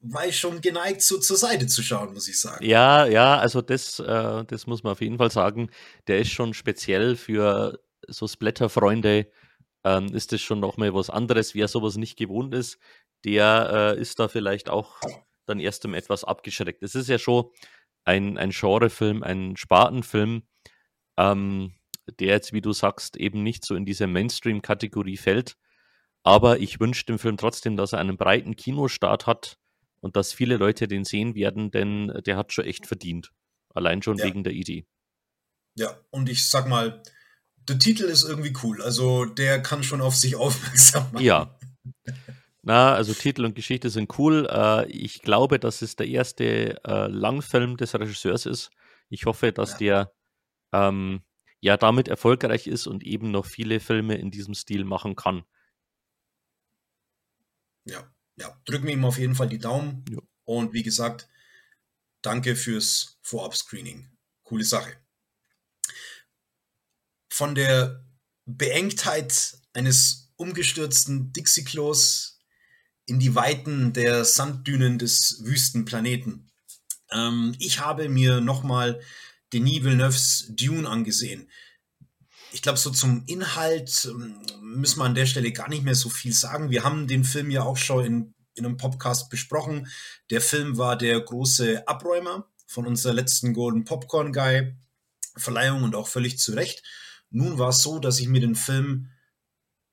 war 0.00 0.26
ich 0.26 0.38
schon 0.38 0.60
geneigt, 0.60 1.02
so 1.02 1.18
zur 1.18 1.36
Seite 1.36 1.66
zu 1.66 1.82
schauen, 1.82 2.12
muss 2.12 2.28
ich 2.28 2.40
sagen. 2.40 2.64
Ja, 2.64 3.06
ja, 3.06 3.38
also 3.38 3.62
das, 3.62 4.00
äh, 4.00 4.44
das 4.44 4.66
muss 4.66 4.82
man 4.82 4.92
auf 4.92 5.00
jeden 5.00 5.18
Fall 5.18 5.30
sagen. 5.30 5.70
Der 6.08 6.18
ist 6.18 6.30
schon 6.30 6.54
speziell 6.54 7.16
für 7.16 7.80
so 8.08 8.26
Splatter-Freunde, 8.26 9.30
ähm, 9.84 10.14
ist 10.14 10.32
das 10.32 10.40
schon 10.40 10.60
nochmal 10.60 10.92
was 10.94 11.10
anderes. 11.10 11.54
Wer 11.54 11.68
sowas 11.68 11.96
nicht 11.96 12.16
gewohnt 12.16 12.54
ist, 12.54 12.78
der 13.24 13.94
äh, 13.96 14.00
ist 14.00 14.18
da 14.18 14.28
vielleicht 14.28 14.68
auch 14.68 15.00
dann 15.46 15.60
erst 15.60 15.84
um 15.84 15.94
etwas 15.94 16.24
abgeschreckt. 16.24 16.82
Es 16.82 16.94
ist 16.94 17.08
ja 17.08 17.18
schon 17.18 17.50
ein, 18.04 18.38
ein 18.38 18.50
Genrefilm, 18.50 19.22
ein 19.22 19.56
Spartenfilm, 19.56 20.42
ähm, 21.16 21.74
der 22.20 22.28
jetzt, 22.28 22.52
wie 22.52 22.60
du 22.60 22.72
sagst, 22.72 23.16
eben 23.16 23.42
nicht 23.42 23.64
so 23.64 23.74
in 23.74 23.84
diese 23.84 24.06
Mainstream-Kategorie 24.06 25.16
fällt. 25.16 25.56
Aber 26.24 26.60
ich 26.60 26.80
wünsche 26.80 27.06
dem 27.06 27.18
Film 27.18 27.36
trotzdem, 27.36 27.76
dass 27.76 27.92
er 27.92 27.98
einen 27.98 28.16
breiten 28.16 28.56
Kinostart 28.56 29.26
hat 29.26 29.58
und 30.00 30.16
dass 30.16 30.32
viele 30.32 30.56
Leute 30.56 30.88
den 30.88 31.04
sehen 31.04 31.34
werden, 31.34 31.70
denn 31.70 32.12
der 32.26 32.36
hat 32.36 32.52
schon 32.52 32.64
echt 32.64 32.86
verdient. 32.86 33.32
Allein 33.74 34.02
schon 34.02 34.18
ja. 34.18 34.24
wegen 34.24 34.44
der 34.44 34.52
Idee. 34.52 34.86
Ja, 35.74 35.98
und 36.10 36.28
ich 36.28 36.48
sag 36.48 36.68
mal, 36.68 37.02
der 37.68 37.78
Titel 37.78 38.04
ist 38.04 38.24
irgendwie 38.24 38.52
cool. 38.62 38.82
Also 38.82 39.24
der 39.24 39.62
kann 39.62 39.82
schon 39.82 40.00
auf 40.00 40.14
sich 40.14 40.36
aufmerksam 40.36 41.12
machen. 41.12 41.24
Ja. 41.24 41.58
Na, 42.62 42.94
also 42.94 43.12
Titel 43.12 43.44
und 43.44 43.56
Geschichte 43.56 43.90
sind 43.90 44.16
cool. 44.18 44.46
Äh, 44.48 44.88
ich 44.90 45.22
glaube, 45.22 45.58
dass 45.58 45.82
es 45.82 45.96
der 45.96 46.06
erste 46.06 46.80
äh, 46.84 47.06
Langfilm 47.08 47.76
des 47.76 47.94
Regisseurs 47.94 48.46
ist. 48.46 48.70
Ich 49.08 49.26
hoffe, 49.26 49.52
dass 49.52 49.72
ja. 49.72 49.78
der 49.78 50.12
ähm, 50.72 51.22
ja 51.60 51.76
damit 51.76 52.08
erfolgreich 52.08 52.66
ist 52.66 52.86
und 52.86 53.04
eben 53.04 53.30
noch 53.30 53.46
viele 53.46 53.80
Filme 53.80 54.16
in 54.16 54.30
diesem 54.30 54.54
Stil 54.54 54.84
machen 54.84 55.16
kann. 55.16 55.44
Ja, 57.84 58.12
ja, 58.36 58.60
drücken 58.64 58.86
wir 58.86 58.94
ihm 58.94 59.04
auf 59.04 59.18
jeden 59.18 59.34
Fall 59.34 59.48
die 59.48 59.58
Daumen. 59.58 60.04
Ja. 60.10 60.18
Und 60.44 60.72
wie 60.72 60.82
gesagt, 60.82 61.28
danke 62.20 62.56
fürs 62.56 63.18
Vorab-Screening. 63.22 64.08
Coole 64.42 64.64
Sache. 64.64 64.96
Von 67.28 67.54
der 67.54 68.04
Beengtheit 68.44 69.58
eines 69.72 70.32
umgestürzten 70.36 71.32
Dixie-Klos 71.32 72.40
in 73.06 73.18
die 73.18 73.34
Weiten 73.34 73.92
der 73.92 74.24
Sanddünen 74.24 74.98
des 74.98 75.42
Wüstenplaneten. 75.44 76.50
Ähm, 77.10 77.54
ich 77.58 77.80
habe 77.80 78.08
mir 78.08 78.40
nochmal 78.40 79.00
Denis 79.52 79.84
Villeneuves 79.84 80.46
Dune 80.50 80.88
angesehen 80.88 81.48
ich 82.52 82.62
glaube, 82.62 82.78
so 82.78 82.90
zum 82.90 83.24
Inhalt 83.26 84.08
ähm, 84.10 84.40
müssen 84.60 85.00
wir 85.00 85.04
an 85.04 85.14
der 85.14 85.26
Stelle 85.26 85.52
gar 85.52 85.68
nicht 85.68 85.84
mehr 85.84 85.94
so 85.94 86.08
viel 86.08 86.32
sagen. 86.32 86.70
Wir 86.70 86.84
haben 86.84 87.08
den 87.08 87.24
Film 87.24 87.50
ja 87.50 87.62
auch 87.62 87.76
schon 87.76 88.04
in, 88.04 88.34
in 88.54 88.66
einem 88.66 88.76
Podcast 88.76 89.30
besprochen. 89.30 89.88
Der 90.30 90.40
Film 90.40 90.76
war 90.76 90.96
der 90.96 91.18
große 91.20 91.88
Abräumer 91.88 92.46
von 92.66 92.86
unserer 92.86 93.14
letzten 93.14 93.54
Golden 93.54 93.84
Popcorn 93.84 94.32
Guy 94.32 94.74
Verleihung 95.34 95.82
und 95.82 95.94
auch 95.94 96.08
völlig 96.08 96.38
zu 96.38 96.52
Recht. 96.52 96.82
Nun 97.30 97.58
war 97.58 97.70
es 97.70 97.82
so, 97.82 97.98
dass 97.98 98.20
ich 98.20 98.28
mir 98.28 98.40
den 98.40 98.54
Film 98.54 99.08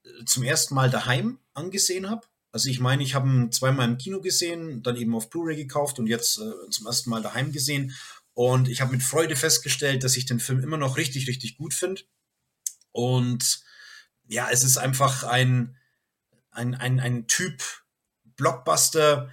äh, 0.03 0.25
zum 0.25 0.43
ersten 0.43 0.75
Mal 0.75 0.89
daheim 0.89 1.39
angesehen 1.53 2.09
habe. 2.09 2.27
Also 2.51 2.69
ich 2.69 2.79
meine, 2.81 3.03
ich 3.03 3.15
habe 3.15 3.29
ihn 3.29 3.51
zweimal 3.51 3.87
im 3.87 3.97
Kino 3.97 4.19
gesehen, 4.19 4.83
dann 4.83 4.97
eben 4.97 5.15
auf 5.15 5.29
Blu-ray 5.29 5.55
gekauft 5.55 5.97
und 5.99 6.07
jetzt 6.07 6.39
äh, 6.39 6.69
zum 6.71 6.87
ersten 6.87 7.09
Mal 7.09 7.21
daheim 7.21 7.53
gesehen. 7.53 7.95
Und 8.39 8.69
ich 8.69 8.79
habe 8.79 8.93
mit 8.93 9.03
Freude 9.03 9.35
festgestellt, 9.35 10.05
dass 10.05 10.15
ich 10.15 10.25
den 10.25 10.39
Film 10.39 10.63
immer 10.63 10.77
noch 10.77 10.95
richtig, 10.95 11.27
richtig 11.27 11.57
gut 11.57 11.73
finde. 11.73 12.03
Und 12.93 13.65
ja, 14.29 14.47
es 14.49 14.63
ist 14.63 14.77
einfach 14.77 15.25
ein, 15.25 15.75
ein, 16.49 16.73
ein, 16.73 17.01
ein 17.01 17.27
Typ 17.27 17.61
Blockbuster, 18.37 19.29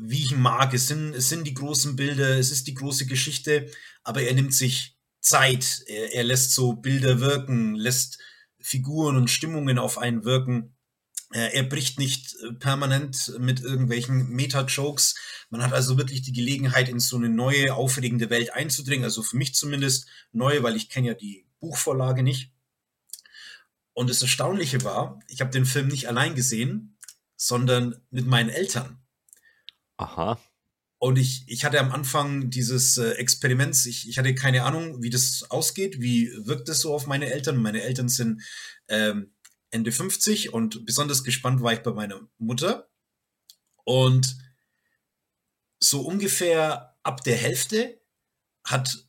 wie 0.00 0.24
ich 0.24 0.32
ihn 0.32 0.40
mag. 0.40 0.72
Es 0.72 0.86
sind, 0.86 1.14
es 1.14 1.28
sind 1.28 1.46
die 1.46 1.52
großen 1.52 1.96
Bilder, 1.96 2.38
es 2.38 2.50
ist 2.50 2.66
die 2.66 2.72
große 2.72 3.04
Geschichte, 3.04 3.70
aber 4.04 4.22
er 4.22 4.32
nimmt 4.32 4.54
sich 4.54 4.96
Zeit. 5.20 5.82
Er, 5.86 6.14
er 6.14 6.24
lässt 6.24 6.54
so 6.54 6.72
Bilder 6.72 7.20
wirken, 7.20 7.74
lässt 7.74 8.18
Figuren 8.58 9.18
und 9.18 9.28
Stimmungen 9.28 9.78
auf 9.78 9.98
einen 9.98 10.24
wirken. 10.24 10.77
Er 11.30 11.62
bricht 11.64 11.98
nicht 11.98 12.36
äh, 12.42 12.52
permanent 12.54 13.34
mit 13.38 13.60
irgendwelchen 13.60 14.30
Meta-Jokes. 14.30 15.14
Man 15.50 15.62
hat 15.62 15.74
also 15.74 15.98
wirklich 15.98 16.22
die 16.22 16.32
Gelegenheit, 16.32 16.88
in 16.88 17.00
so 17.00 17.16
eine 17.16 17.28
neue, 17.28 17.74
aufregende 17.74 18.30
Welt 18.30 18.54
einzudringen. 18.54 19.04
Also 19.04 19.22
für 19.22 19.36
mich 19.36 19.54
zumindest 19.54 20.08
neue, 20.32 20.62
weil 20.62 20.76
ich 20.76 20.88
kenne 20.88 21.08
ja 21.08 21.14
die 21.14 21.46
Buchvorlage 21.60 22.22
nicht. 22.22 22.52
Und 23.92 24.08
das 24.08 24.22
Erstaunliche 24.22 24.84
war, 24.84 25.20
ich 25.28 25.40
habe 25.40 25.50
den 25.50 25.66
Film 25.66 25.88
nicht 25.88 26.08
allein 26.08 26.34
gesehen, 26.34 26.96
sondern 27.36 28.00
mit 28.10 28.26
meinen 28.26 28.48
Eltern. 28.48 28.98
Aha. 29.96 30.40
Und 31.00 31.16
ich, 31.16 31.44
ich 31.46 31.64
hatte 31.64 31.78
am 31.78 31.92
Anfang 31.92 32.50
dieses 32.50 32.96
äh, 32.96 33.10
Experiments, 33.12 33.86
ich, 33.86 34.08
ich 34.08 34.18
hatte 34.18 34.34
keine 34.34 34.64
Ahnung, 34.64 35.02
wie 35.02 35.10
das 35.10 35.48
ausgeht, 35.48 36.00
wie 36.00 36.30
wirkt 36.38 36.68
das 36.68 36.80
so 36.80 36.92
auf 36.92 37.06
meine 37.06 37.30
Eltern. 37.32 37.56
Meine 37.56 37.82
Eltern 37.82 38.08
sind 38.08 38.42
ähm, 38.88 39.32
Ende 39.70 39.92
50 39.92 40.52
und 40.52 40.84
besonders 40.86 41.24
gespannt 41.24 41.62
war 41.62 41.72
ich 41.72 41.80
bei 41.80 41.92
meiner 41.92 42.20
Mutter. 42.38 42.90
Und 43.84 44.36
so 45.80 46.02
ungefähr 46.02 46.96
ab 47.02 47.22
der 47.24 47.36
Hälfte 47.36 48.00
hat, 48.64 49.06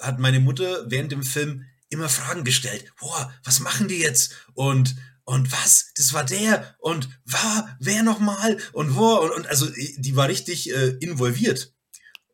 hat 0.00 0.18
meine 0.18 0.40
Mutter 0.40 0.90
während 0.90 1.12
dem 1.12 1.22
Film 1.22 1.64
immer 1.88 2.08
Fragen 2.08 2.44
gestellt. 2.44 2.92
Boah, 2.98 3.32
was 3.44 3.60
machen 3.60 3.88
die 3.88 3.98
jetzt? 3.98 4.34
Und, 4.54 4.96
und 5.24 5.50
was? 5.52 5.92
Das 5.96 6.12
war 6.12 6.24
der? 6.24 6.76
Und 6.78 7.08
war, 7.24 7.76
wer 7.80 8.02
nochmal? 8.02 8.58
Und 8.72 8.96
wo? 8.96 9.14
Und, 9.16 9.30
und 9.30 9.46
also, 9.46 9.66
die 9.70 10.16
war 10.16 10.28
richtig 10.28 10.70
äh, 10.70 10.88
involviert. 11.00 11.74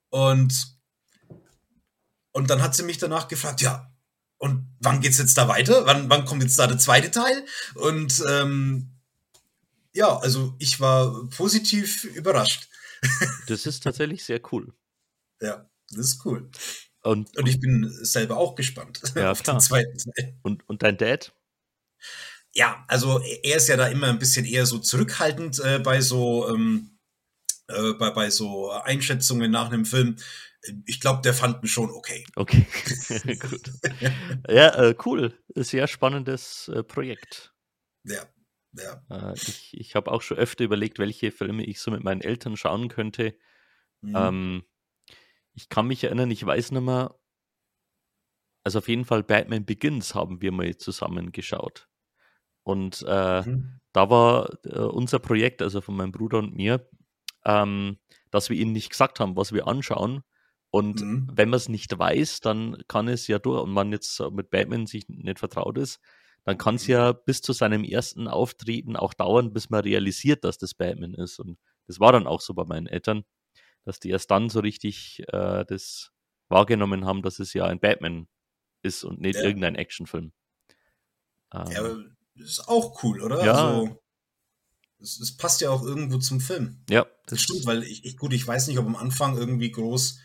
Und, 0.09 0.79
und 2.33 2.51
dann 2.51 2.63
hat 2.63 2.75
sie 2.75 2.83
mich 2.83 2.99
danach 2.99 3.29
gefragt, 3.29 3.61
ja, 3.63 3.94
und 4.45 4.69
wann 4.79 5.01
geht's 5.01 5.17
jetzt 5.17 5.39
da 5.39 5.49
weiter? 5.49 5.87
Wann, 5.87 6.11
wann 6.11 6.27
kommt 6.27 6.43
jetzt 6.43 6.59
da 6.59 6.67
der 6.67 6.77
zweite 6.77 7.11
Teil? 7.11 7.47
Und 7.77 8.23
ähm, 8.29 8.91
ja, 9.95 10.19
also 10.19 10.55
ich 10.59 10.81
war 10.81 11.27
positiv 11.29 12.05
überrascht. 12.05 12.69
Das 13.49 13.67
ist 13.67 13.83
tatsächlich 13.83 14.25
sehr 14.25 14.41
cool. 14.51 14.73
Ja, 15.41 15.69
das 15.91 16.07
ist 16.07 16.25
cool. 16.25 16.51
Und, 17.03 17.37
und 17.37 17.47
ich 17.47 17.61
bin 17.61 17.91
selber 18.03 18.39
auch 18.39 18.55
gespannt 18.55 19.01
ja, 19.15 19.31
auf 19.33 19.43
klar. 19.43 19.57
den 19.57 19.61
zweiten 19.61 19.99
Teil. 19.99 20.39
Und, 20.43 20.67
und 20.69 20.83
dein 20.83 20.97
Dad? 20.97 21.35
Ja, 22.55 22.85
also 22.89 23.21
er 23.43 23.57
ist 23.57 23.69
ja 23.69 23.77
da 23.77 23.89
immer 23.89 24.09
ein 24.09 24.19
bisschen 24.19 24.47
eher 24.47 24.65
so 24.65 24.79
zurückhaltend 24.79 25.59
äh, 25.61 25.81
bei 25.81 26.01
so 26.01 26.49
ähm, 26.49 26.99
äh, 27.69 27.93
bei, 27.95 28.11
bei 28.11 28.31
so 28.31 28.71
Einschätzungen 28.71 29.51
nach 29.51 29.71
einem 29.71 29.85
Film 29.85 30.17
ich 30.87 31.01
glaube, 31.01 31.23
der 31.23 31.35
fand 31.35 31.63
ihn 31.63 31.69
schon 31.69 31.91
okay. 31.91 32.25
Okay, 32.37 32.67
gut. 33.41 33.73
Ja, 34.49 34.75
äh, 34.77 34.95
cool. 35.05 35.39
Sehr 35.55 35.87
spannendes 35.87 36.69
äh, 36.69 36.83
Projekt. 36.83 37.55
Ja, 38.05 38.25
ja. 38.73 39.03
Äh, 39.11 39.35
ich 39.35 39.75
ich 39.79 39.95
habe 39.95 40.11
auch 40.11 40.23
schon 40.23 40.39
öfter 40.39 40.65
überlegt, 40.65 40.99
welche 40.99 41.31
Filme 41.31 41.65
ich 41.65 41.81
so 41.81 41.91
mit 41.91 42.03
meinen 42.03 42.21
Eltern 42.21 42.57
schauen 42.57 42.89
könnte. 42.89 43.37
Mhm. 44.01 44.15
Ähm, 44.17 44.65
ich 45.53 45.69
kann 45.69 45.87
mich 45.87 46.05
erinnern, 46.05 46.31
ich 46.31 46.45
weiß 46.45 46.73
nicht 46.73 46.83
mehr. 46.83 47.19
Also 48.65 48.79
auf 48.79 48.89
jeden 48.89 49.05
Fall 49.05 49.23
Batman 49.23 49.67
Begins 49.67 50.15
haben 50.15 50.41
wir 50.41 50.51
mal 50.51 50.77
zusammen 50.77 51.33
geschaut. 51.33 51.89
Und 52.63 53.05
äh, 53.07 53.43
mhm. 53.43 53.81
da 53.93 54.09
war 54.09 54.59
äh, 54.65 54.79
unser 54.79 55.19
Projekt, 55.19 55.61
also 55.61 55.83
von 55.83 55.97
meinem 55.97 56.13
Bruder 56.13 56.39
und 56.39 56.55
mir, 56.55 56.89
ähm, 57.45 57.99
dass 58.31 58.49
wir 58.49 58.57
ihnen 58.57 58.73
nicht 58.73 58.89
gesagt 58.89 59.21
haben, 59.21 59.37
was 59.37 59.53
wir 59.53 59.69
anschauen, 59.69 60.25
und 60.75 61.03
mhm. 61.03 61.29
wenn 61.33 61.51
man 61.51 61.59
es 61.59 61.69
nicht 61.69 61.97
weiß, 61.97 62.41
dann 62.41 62.83
kann 62.89 63.07
es 63.07 63.29
ja 63.29 63.39
durch, 63.39 63.63
und 63.63 63.71
man 63.71 63.93
jetzt 63.93 64.21
mit 64.33 64.51
Batman 64.51 64.89
sich 64.89 65.09
nicht 65.09 65.39
vertraut 65.39 65.79
ist, 65.79 66.01
dann 66.43 66.59
kann 66.59 66.75
es 66.75 66.89
mhm. 66.89 66.95
ja 66.95 67.13
bis 67.13 67.43
zu 67.43 67.53
seinem 67.53 67.85
ersten 67.85 68.27
Auftreten 68.27 68.97
auch 68.97 69.15
dauern, 69.15 69.53
bis 69.53 69.71
man 69.71 69.83
realisiert, 69.83 70.43
dass 70.43 70.59
das 70.59 70.75
Batman 70.75 71.15
ist. 71.15 71.39
Und 71.39 71.61
das 71.87 72.01
war 72.01 72.11
dann 72.11 72.27
auch 72.27 72.41
so 72.41 72.55
bei 72.55 72.65
meinen 72.65 72.89
Eltern, 72.89 73.23
dass 73.85 74.01
die 74.01 74.11
erst 74.11 74.33
dann 74.33 74.51
so 74.51 74.59
richtig 74.59 75.23
äh, 75.29 75.65
das 75.65 76.11
wahrgenommen 76.49 77.05
haben, 77.05 77.23
dass 77.23 77.39
es 77.39 77.55
ja 77.55 77.67
ein 77.67 77.79
Batman 77.79 78.27
ist 78.83 79.05
und 79.05 79.21
nicht 79.21 79.37
ja. 79.37 79.45
irgendein 79.45 79.77
Actionfilm. 79.77 80.33
Ähm, 81.53 81.71
ja, 81.71 81.79
aber 81.79 82.05
das 82.35 82.49
ist 82.49 82.69
auch 82.69 83.01
cool, 83.05 83.23
oder? 83.23 83.45
Ja. 83.45 83.53
Also, 83.53 84.03
es, 85.01 85.37
passt 85.37 85.61
ja 85.61 85.71
auch 85.71 85.85
irgendwo 85.85 86.19
zum 86.19 86.41
Film. 86.41 86.83
Ja. 86.91 87.05
Das, 87.05 87.13
das 87.27 87.43
stimmt, 87.43 87.65
weil 87.65 87.85
ich, 87.85 88.05
ich, 88.05 88.17
gut, 88.17 88.33
ich 88.33 88.45
weiß 88.45 88.67
nicht, 88.67 88.79
ob 88.79 88.87
am 88.87 88.97
Anfang 88.97 89.39
irgendwie 89.39 89.71
groß 89.71 90.19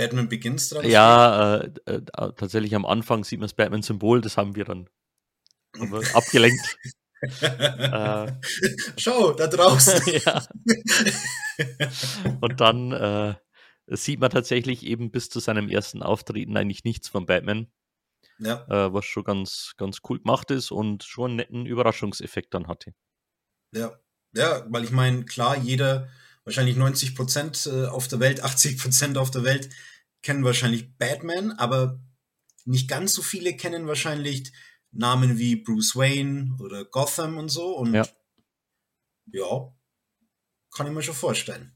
Batman 0.00 0.30
Begins 0.30 0.70
dran 0.70 0.88
Ja, 0.88 1.56
äh, 1.56 1.70
äh, 1.84 2.00
tatsächlich 2.06 2.74
am 2.74 2.86
Anfang 2.86 3.22
sieht 3.22 3.38
man 3.38 3.44
das 3.44 3.54
Batman-Symbol, 3.54 4.22
das 4.22 4.38
haben 4.38 4.56
wir 4.56 4.64
dann 4.64 4.88
abgelenkt. 6.14 6.78
äh, 7.42 8.32
Schau, 8.96 9.32
da 9.34 9.46
draußen. 9.46 10.00
ja. 10.24 10.42
Und 12.40 12.60
dann 12.62 12.92
äh, 12.92 13.34
sieht 13.88 14.20
man 14.20 14.30
tatsächlich 14.30 14.86
eben 14.86 15.10
bis 15.10 15.28
zu 15.28 15.38
seinem 15.38 15.68
ersten 15.68 16.02
Auftreten 16.02 16.56
eigentlich 16.56 16.84
nichts 16.84 17.08
von 17.08 17.26
Batman. 17.26 17.70
Ja. 18.38 18.64
Äh, 18.70 18.94
was 18.94 19.04
schon 19.04 19.24
ganz, 19.24 19.74
ganz 19.76 19.98
cool 20.08 20.18
gemacht 20.18 20.50
ist 20.50 20.70
und 20.70 21.04
schon 21.04 21.32
einen 21.32 21.36
netten 21.36 21.66
Überraschungseffekt 21.66 22.54
dann 22.54 22.68
hatte. 22.68 22.94
Ja, 23.74 24.00
ja, 24.32 24.64
weil 24.70 24.84
ich 24.84 24.92
meine, 24.92 25.26
klar, 25.26 25.58
jeder, 25.58 26.08
wahrscheinlich 26.50 26.76
90 26.76 27.14
Prozent 27.14 27.66
äh, 27.66 27.86
auf 27.86 28.08
der 28.08 28.20
Welt, 28.20 28.40
80 28.44 28.78
Prozent 28.78 29.18
auf 29.18 29.30
der 29.30 29.44
Welt 29.44 29.70
kennen 30.22 30.44
wahrscheinlich 30.44 30.96
Batman, 30.98 31.52
aber 31.52 31.98
nicht 32.64 32.88
ganz 32.88 33.14
so 33.14 33.22
viele 33.22 33.56
kennen 33.56 33.86
wahrscheinlich 33.86 34.52
Namen 34.92 35.38
wie 35.38 35.56
Bruce 35.56 35.96
Wayne 35.96 36.56
oder 36.58 36.84
Gotham 36.84 37.38
und 37.38 37.48
so. 37.48 37.76
Und 37.76 37.94
ja, 37.94 38.06
ja 39.32 39.72
kann 40.74 40.86
ich 40.86 40.92
mir 40.92 41.02
schon 41.02 41.14
vorstellen. 41.14 41.72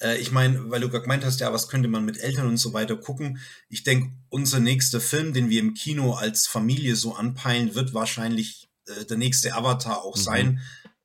Äh, 0.00 0.18
ich 0.18 0.32
meine, 0.32 0.70
weil 0.70 0.80
du 0.80 0.88
gerade 0.88 1.02
gemeint 1.02 1.24
hast, 1.24 1.40
ja, 1.40 1.52
was 1.52 1.68
könnte 1.68 1.88
man 1.88 2.04
mit 2.04 2.18
Eltern 2.18 2.48
und 2.48 2.58
so 2.58 2.72
weiter 2.72 2.96
gucken. 2.96 3.38
Ich 3.68 3.84
denke, 3.84 4.12
unser 4.28 4.60
nächster 4.60 5.00
Film, 5.00 5.32
den 5.32 5.48
wir 5.48 5.60
im 5.60 5.74
Kino 5.74 6.12
als 6.12 6.46
Familie 6.46 6.96
so 6.96 7.14
anpeilen, 7.14 7.74
wird 7.74 7.94
wahrscheinlich 7.94 8.68
äh, 8.86 9.04
der 9.06 9.16
nächste 9.16 9.54
Avatar 9.54 10.02
auch 10.02 10.16
mhm. 10.16 10.20
sein, 10.20 10.62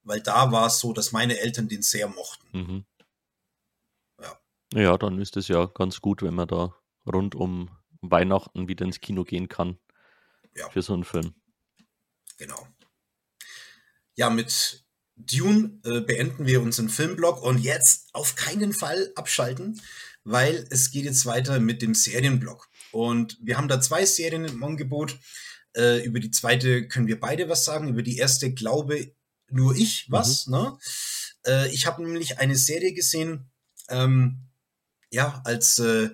weil 0.08 0.22
da 0.22 0.52
war 0.52 0.68
es 0.68 0.80
so, 0.80 0.94
dass 0.94 1.12
meine 1.12 1.40
Eltern 1.40 1.68
den 1.68 1.82
sehr 1.82 2.08
mochten. 2.08 2.48
Mhm. 2.58 2.86
Ja, 4.74 4.98
dann 4.98 5.18
ist 5.20 5.38
es 5.38 5.48
ja 5.48 5.66
ganz 5.66 6.02
gut, 6.02 6.22
wenn 6.22 6.36
man 6.36 6.48
da 6.48 6.76
rund 7.06 7.36
um 7.36 7.70
Weihnachten 8.02 8.68
wieder 8.68 8.86
ins 8.86 9.00
Kino 9.00 9.24
gehen 9.24 9.48
kann 9.48 9.80
Ja, 10.56 10.70
für 10.70 10.82
so 10.82 10.94
einen 10.94 11.06
Film. 11.06 11.34
genau. 12.38 12.68
Ja, 14.16 14.30
mit 14.30 14.86
Dune 15.16 15.80
äh, 15.86 16.02
beenden 16.02 16.46
wir 16.46 16.62
unseren 16.62 16.90
Filmblog 16.90 17.42
und 17.42 17.60
jetzt 17.60 18.10
auf 18.14 18.36
keinen 18.36 18.74
Fall 18.74 19.12
abschalten, 19.16 19.80
weil 20.24 20.68
es 20.70 20.92
geht 20.92 21.06
jetzt 21.06 21.26
weiter 21.26 21.60
mit 21.60 21.82
dem 21.82 21.94
Serienblog. 21.94 22.68
Und 22.92 23.38
wir 23.42 23.58
haben 23.58 23.68
da 23.68 23.80
zwei 23.80 24.06
Serien 24.06 24.46
im 24.46 24.64
Angebot. 24.64 25.18
Äh, 25.76 26.04
über 26.04 26.20
die 26.20 26.32
zweite 26.32 26.88
können 26.88 27.08
wir 27.08 27.20
beide 27.20 27.48
was 27.48 27.64
sagen. 27.64 27.88
Über 27.90 28.02
die 28.04 28.18
erste 28.18 28.54
glaube 28.54 29.16
nur 29.50 29.76
ich 29.76 30.06
was. 30.10 30.48
Ne? 30.48 30.78
Äh, 31.46 31.70
ich 31.74 31.86
habe 31.86 32.04
nämlich 32.04 32.40
eine 32.40 32.56
Serie 32.56 32.94
gesehen, 32.94 33.50
ähm, 33.90 34.48
ja, 35.10 35.42
als, 35.46 35.80
äh, 35.80 36.10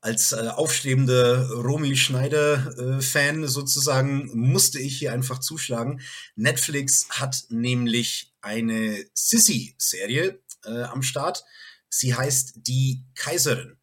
als 0.00 0.32
äh, 0.32 0.48
aufstrebender 0.48 1.50
Romy 1.50 1.96
Schneider-Fan 1.96 3.42
äh, 3.42 3.48
sozusagen 3.48 4.30
musste 4.34 4.78
ich 4.78 4.98
hier 4.98 5.12
einfach 5.12 5.40
zuschlagen. 5.40 6.00
Netflix 6.36 7.08
hat 7.10 7.44
nämlich 7.48 8.32
eine 8.40 9.04
Sissy-Serie 9.14 10.40
äh, 10.64 10.82
am 10.82 11.02
Start. 11.02 11.44
Sie 11.88 12.14
heißt 12.14 12.60
Die 12.66 13.04
Kaiserin. 13.14 13.76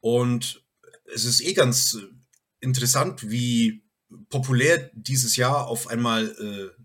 Und 0.00 0.64
es 1.12 1.24
ist 1.24 1.42
eh 1.42 1.52
ganz 1.52 1.94
äh, 1.94 2.06
interessant, 2.60 3.28
wie 3.28 3.82
populär 4.30 4.90
dieses 4.94 5.36
Jahr 5.36 5.66
auf 5.66 5.88
einmal 5.88 6.72
äh 6.74 6.77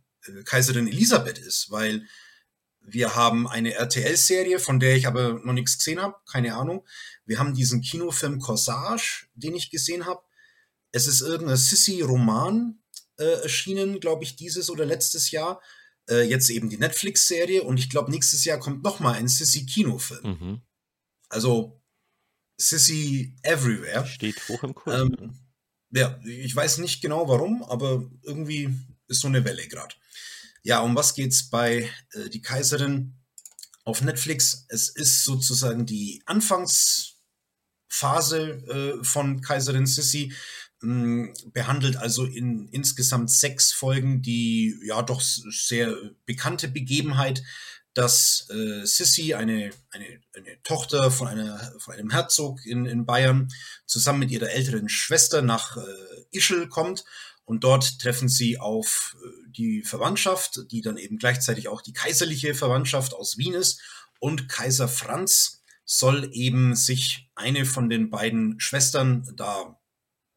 Kaiserin 0.45 0.88
Elisabeth 0.88 1.38
ist, 1.38 1.71
weil 1.71 2.07
wir 2.86 3.15
haben 3.15 3.47
eine 3.47 3.74
RTL-Serie, 3.74 4.59
von 4.59 4.80
der 4.80 4.95
ich 4.95 5.07
aber 5.07 5.39
noch 5.43 5.53
nichts 5.53 5.78
gesehen 5.78 6.01
habe, 6.01 6.15
keine 6.30 6.55
Ahnung. 6.55 6.86
Wir 7.26 7.39
haben 7.39 7.53
diesen 7.53 7.82
Kinofilm 7.82 8.39
Corsage, 8.39 9.28
den 9.36 9.55
ich 9.55 9.69
gesehen 9.69 10.05
habe. 10.05 10.21
Es 10.91 11.07
ist 11.07 11.21
irgendein 11.21 11.57
Sissy-Roman 11.57 12.82
äh, 13.17 13.41
erschienen, 13.41 13.99
glaube 13.99 14.24
ich, 14.24 14.36
dieses 14.36 14.69
oder 14.69 14.86
letztes 14.86 15.32
Jahr. 15.32 15.61
Äh, 16.09 16.24
jetzt 16.24 16.49
eben 16.49 16.69
die 16.69 16.78
Netflix-Serie 16.78 17.63
und 17.63 17.78
ich 17.78 17.89
glaube, 17.89 18.11
nächstes 18.11 18.43
Jahr 18.43 18.59
kommt 18.59 18.84
noch 18.84 18.99
mal 18.99 19.13
ein 19.13 19.30
Sissy-Kinofilm. 19.30 20.24
Mhm. 20.24 20.61
Also 21.30 21.82
Sissy 22.57 23.36
Everywhere. 23.43 24.05
Steht 24.05 24.47
hoch 24.49 24.63
im 24.63 24.76
Kurs. 24.76 25.01
Ähm, 25.01 25.39
ja, 25.91 26.19
ich 26.26 26.55
weiß 26.55 26.80
nicht 26.80 27.01
genau 27.01 27.28
warum, 27.28 27.63
aber 27.63 28.09
irgendwie 28.24 28.74
ist 29.07 29.21
so 29.21 29.27
eine 29.27 29.43
Welle 29.45 29.67
gerade. 29.67 29.95
Ja, 30.63 30.79
um 30.79 30.95
was 30.95 31.13
geht's 31.13 31.49
bei 31.49 31.89
äh, 32.13 32.29
Die 32.29 32.41
Kaiserin? 32.41 33.15
auf 33.85 34.01
Netflix. 34.01 34.65
Es 34.69 34.89
ist 34.89 35.23
sozusagen 35.23 35.85
die 35.85 36.23
Anfangsphase 36.25 37.19
äh, 39.01 39.03
von 39.03 39.41
Kaiserin 39.41 39.85
Sissi, 39.85 40.33
mh, 40.81 40.91
hm, 40.91 41.33
behandelt 41.53 41.97
also 41.97 42.25
in 42.25 42.67
insgesamt 42.69 43.29
sechs 43.29 43.73
Folgen 43.73 44.21
die 44.21 44.79
ja 44.85 45.01
doch 45.01 45.19
sehr 45.21 45.95
bekannte 46.25 46.69
Begebenheit, 46.69 47.43
dass 47.93 48.47
äh, 48.49 48.85
Sissi, 48.85 49.35
eine, 49.35 49.69
eine, 49.91 50.21
eine 50.33 50.63
Tochter 50.63 51.11
von, 51.11 51.27
einer, 51.27 51.75
von 51.77 51.93
einem 51.93 52.09
Herzog 52.09 52.65
in, 52.65 52.87
in 52.87 53.05
Bayern, 53.05 53.49
zusammen 53.85 54.17
mit 54.19 54.31
ihrer 54.31 54.49
älteren 54.49 54.89
Schwester 54.89 55.43
nach 55.43 55.77
äh, 55.77 55.81
Ischl 56.31 56.67
kommt 56.69 57.05
und 57.45 57.63
dort 57.63 57.99
treffen 57.99 58.29
sie 58.29 58.59
auf 58.59 59.15
äh, 59.15 59.51
die 59.51 59.83
Verwandtschaft, 59.83 60.61
die 60.71 60.81
dann 60.81 60.97
eben 60.97 61.17
gleichzeitig 61.17 61.67
auch 61.67 61.81
die 61.81 61.93
kaiserliche 61.93 62.55
Verwandtschaft 62.55 63.13
aus 63.13 63.37
Wien 63.37 63.53
ist. 63.53 63.81
Und 64.19 64.47
Kaiser 64.47 64.87
Franz 64.87 65.61
soll 65.85 66.29
eben 66.31 66.75
sich 66.75 67.29
eine 67.35 67.65
von 67.65 67.89
den 67.89 68.09
beiden 68.09 68.59
Schwestern 68.59 69.29
da 69.35 69.77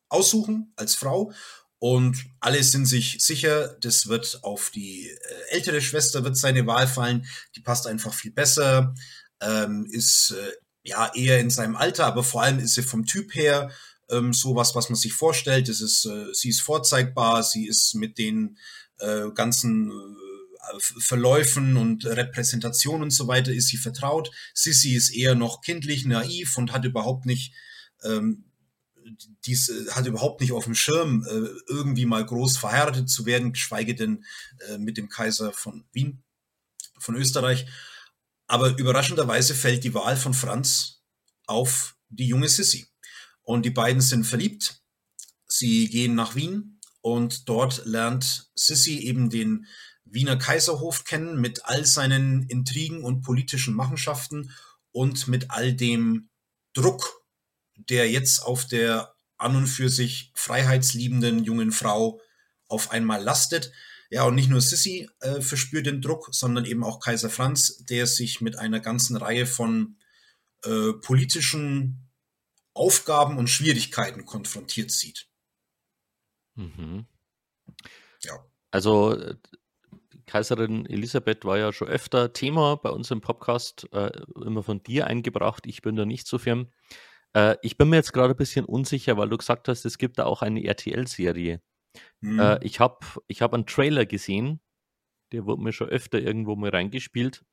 aussuchen 0.09 0.73
als 0.77 0.97
Frau. 0.97 1.33
Und 1.79 2.25
alle 2.41 2.63
sind 2.65 2.87
sich 2.87 3.19
sicher, 3.21 3.77
das 3.81 4.09
wird 4.09 4.41
auf 4.43 4.71
die 4.71 5.09
äh, 5.09 5.17
ältere 5.51 5.81
Schwester 5.81 6.25
wird 6.25 6.37
seine 6.37 6.67
Wahl 6.67 6.89
fallen. 6.89 7.27
Die 7.55 7.61
passt 7.61 7.87
einfach 7.87 8.15
viel 8.15 8.33
besser, 8.33 8.95
ähm, 9.41 9.87
ist 9.91 10.31
äh, 10.31 10.53
ja 10.83 11.13
eher 11.15 11.39
in 11.39 11.51
seinem 11.51 11.77
Alter, 11.77 12.07
aber 12.07 12.25
vor 12.25 12.43
allem 12.43 12.59
ist 12.59 12.75
sie 12.75 12.83
vom 12.83 13.05
Typ 13.05 13.35
her 13.35 13.71
ähm, 14.11 14.33
sowas, 14.33 14.75
was 14.75 14.89
man 14.89 14.97
sich 14.97 15.13
vorstellt. 15.13 15.69
Das 15.69 15.81
ist, 15.81 16.05
äh, 16.07 16.33
sie 16.33 16.49
ist 16.49 16.63
vorzeigbar, 16.63 17.43
sie 17.43 17.67
ist 17.67 17.95
mit 17.95 18.19
den 18.19 18.59
äh, 18.99 19.31
ganzen 19.35 19.91
äh, 19.91 20.79
Verläufen 20.81 21.77
und 21.77 22.05
Repräsentationen 22.07 23.05
und 23.05 23.11
so 23.11 23.29
weiter 23.29 23.53
ist 23.53 23.69
sie 23.69 23.77
vertraut. 23.77 24.31
Sissy 24.53 24.95
ist 24.95 25.11
eher 25.11 25.35
noch 25.35 25.61
kindlich, 25.61 26.05
naiv 26.05 26.57
und 26.59 26.73
hat 26.73 26.85
überhaupt 26.85 27.25
nicht 27.25 27.53
ähm, 28.03 28.47
dies 29.45 29.69
äh, 29.69 29.91
hat 29.93 30.07
überhaupt 30.07 30.41
nicht 30.41 30.53
auf 30.53 30.65
dem 30.65 30.75
Schirm, 30.75 31.25
äh, 31.25 31.49
irgendwie 31.69 32.07
mal 32.07 32.25
groß 32.25 32.57
verheiratet 32.57 33.09
zu 33.09 33.27
werden, 33.27 33.53
geschweige 33.53 33.95
denn 33.95 34.25
äh, 34.69 34.79
mit 34.79 34.97
dem 34.97 35.09
Kaiser 35.09 35.53
von 35.53 35.85
Wien, 35.93 36.23
von 36.99 37.17
Österreich. 37.17 37.67
Aber 38.47 38.77
überraschenderweise 38.79 39.55
fällt 39.55 39.85
die 39.85 39.95
Wahl 39.95 40.17
von 40.17 40.35
Franz 40.35 41.03
auf 41.47 41.97
die 42.09 42.29
junge 42.29 42.49
Sissy. 42.49 42.89
Und 43.47 43.65
die 43.65 43.71
beiden 43.71 44.03
sind 44.03 44.25
verliebt. 44.25 44.83
Sie 45.47 45.89
gehen 45.89 46.17
nach 46.17 46.35
Wien 46.35 46.81
und 47.01 47.49
dort 47.49 47.87
lernt 47.87 48.51
Sissy 48.57 48.99
eben 48.99 49.31
den 49.31 49.67
Wiener 50.05 50.37
Kaiserhof 50.37 51.05
kennen 51.05 51.41
mit 51.41 51.65
all 51.65 51.87
seinen 51.87 52.43
Intrigen 52.49 53.05
und 53.05 53.23
politischen 53.23 53.75
Machenschaften 53.75 54.51
und 54.91 55.29
mit 55.29 55.53
all 55.53 55.75
dem 55.75 56.29
Druck, 56.75 57.25
der 57.77 58.11
jetzt 58.11 58.41
auf 58.41 58.67
der 58.67 59.15
an 59.39 59.55
und 59.55 59.69
für 59.69 59.89
sich 59.89 60.33
freiheitsliebenden 60.35 61.45
jungen 61.45 61.71
Frau 61.71 62.21
auf 62.67 62.91
einmal 62.91 63.23
lastet. 63.23 63.71
Ja, 64.11 64.25
und 64.25 64.35
nicht 64.35 64.51
nur 64.51 64.61
Sissy 64.61 65.09
äh, 65.21 65.41
verspürt 65.41 65.87
den 65.87 66.03
Druck, 66.03 66.31
sondern 66.33 66.65
eben 66.65 66.83
auch 66.83 66.99
Kaiser 66.99 67.31
Franz, 67.31 67.85
der 67.85 68.09
sich 68.09 68.41
mit 68.41 68.59
einer 68.59 68.81
ganzen 68.81 69.17
Reihe 69.17 69.47
von 69.47 69.99
äh, 70.65 70.93
politischen 70.95 72.06
Aufgaben 72.77 73.39
und 73.39 73.49
Schwierigkeiten 73.49 74.27
konfrontiert 74.27 74.91
sieht. 74.91 75.29
Mhm. 76.57 77.07
Ja. 78.23 78.45
Also 78.71 79.17
äh, 79.17 79.37
Kaiserin 80.27 80.87
Elisabeth 80.87 81.45
war 81.45 81.57
ja 81.57 81.73
schon 81.73 81.89
öfter 81.89 82.33
Thema 82.33 82.77
bei 82.77 82.91
uns 82.91 83.11
im 83.11 83.21
Podcast, 83.21 83.89
äh, 83.93 84.11
immer 84.45 84.63
von 84.63 84.83
dir 84.83 85.07
eingebracht. 85.07 85.67
Ich 85.67 85.83
bin 85.83 85.97
da 85.97 86.05
nicht 86.05 86.27
so 86.27 86.39
firm. 86.39 86.71
Äh, 87.33 87.57
ich 87.63 87.79
bin 87.79 87.89
mir 87.89 87.97
jetzt 87.97 88.13
gerade 88.13 88.35
ein 88.35 88.37
bisschen 88.37 88.65
unsicher, 88.65 89.17
weil 89.17 89.29
du 89.29 89.39
gesagt 89.39 89.69
hast, 89.69 89.85
es 89.85 89.99
gibt 89.99 90.19
da 90.19 90.25
auch 90.25 90.43
eine 90.43 90.63
RTL-Serie. 90.65 91.63
Mhm. 92.21 92.41
Äh, 92.41 92.65
ich 92.65 92.81
habe 92.81 92.99
ich 93.27 93.41
hab 93.41 93.55
einen 93.55 93.67
Trailer 93.67 94.05
gesehen, 94.05 94.61
der 95.33 95.47
wurde 95.47 95.63
mir 95.63 95.73
schon 95.73 95.89
öfter 95.89 96.19
irgendwo 96.19 96.57
mal 96.57 96.71
reingespielt. 96.71 97.45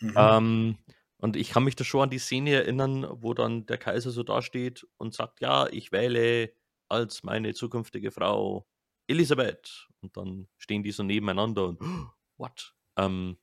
Mhm. 0.00 0.14
Ähm, 0.16 0.78
und 1.18 1.36
ich 1.36 1.50
kann 1.50 1.64
mich 1.64 1.76
da 1.76 1.84
schon 1.84 2.02
an 2.02 2.10
die 2.10 2.18
Szene 2.18 2.52
erinnern, 2.52 3.06
wo 3.10 3.32
dann 3.32 3.66
der 3.66 3.78
Kaiser 3.78 4.10
so 4.10 4.22
dasteht 4.22 4.86
und 4.98 5.14
sagt, 5.14 5.40
ja, 5.40 5.66
ich 5.68 5.92
wähle 5.92 6.52
als 6.88 7.22
meine 7.22 7.54
zukünftige 7.54 8.10
Frau 8.10 8.66
Elisabeth. 9.06 9.88
Und 10.02 10.16
dann 10.16 10.48
stehen 10.58 10.82
die 10.82 10.92
so 10.92 11.02
nebeneinander 11.02 11.68
und 11.68 11.80
what? 12.36 12.74
Ähm, 12.96 13.38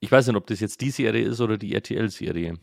ich 0.00 0.10
weiß 0.10 0.26
nicht, 0.26 0.36
ob 0.36 0.46
das 0.46 0.60
jetzt 0.60 0.80
die 0.80 0.90
Serie 0.90 1.26
ist 1.26 1.40
oder 1.40 1.58
die 1.58 1.74
RTL-Serie. 1.74 2.58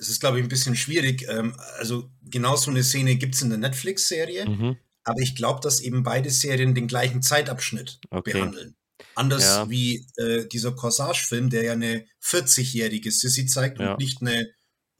Es 0.00 0.08
ist, 0.08 0.20
glaube 0.20 0.38
ich, 0.38 0.44
ein 0.44 0.48
bisschen 0.48 0.76
schwierig. 0.76 1.26
Ähm, 1.28 1.54
also 1.78 2.10
genau 2.22 2.56
so 2.56 2.70
eine 2.70 2.82
Szene 2.82 3.16
gibt 3.16 3.34
es 3.36 3.42
in 3.42 3.50
der 3.50 3.58
Netflix-Serie, 3.58 4.48
mhm. 4.48 4.76
aber 5.04 5.20
ich 5.20 5.36
glaube, 5.36 5.60
dass 5.60 5.80
eben 5.80 6.02
beide 6.02 6.30
Serien 6.30 6.74
den 6.74 6.88
gleichen 6.88 7.22
Zeitabschnitt 7.22 8.00
okay. 8.10 8.32
behandeln. 8.32 8.76
Anders 9.14 9.44
ja. 9.44 9.70
wie 9.70 10.06
äh, 10.16 10.46
dieser 10.46 10.72
Corsage-Film, 10.72 11.50
der 11.50 11.64
ja 11.64 11.72
eine 11.72 12.06
40-jährige 12.22 13.10
Sissy 13.10 13.46
zeigt 13.46 13.78
ja. 13.78 13.92
und 13.92 14.00
nicht 14.00 14.20
eine 14.20 14.52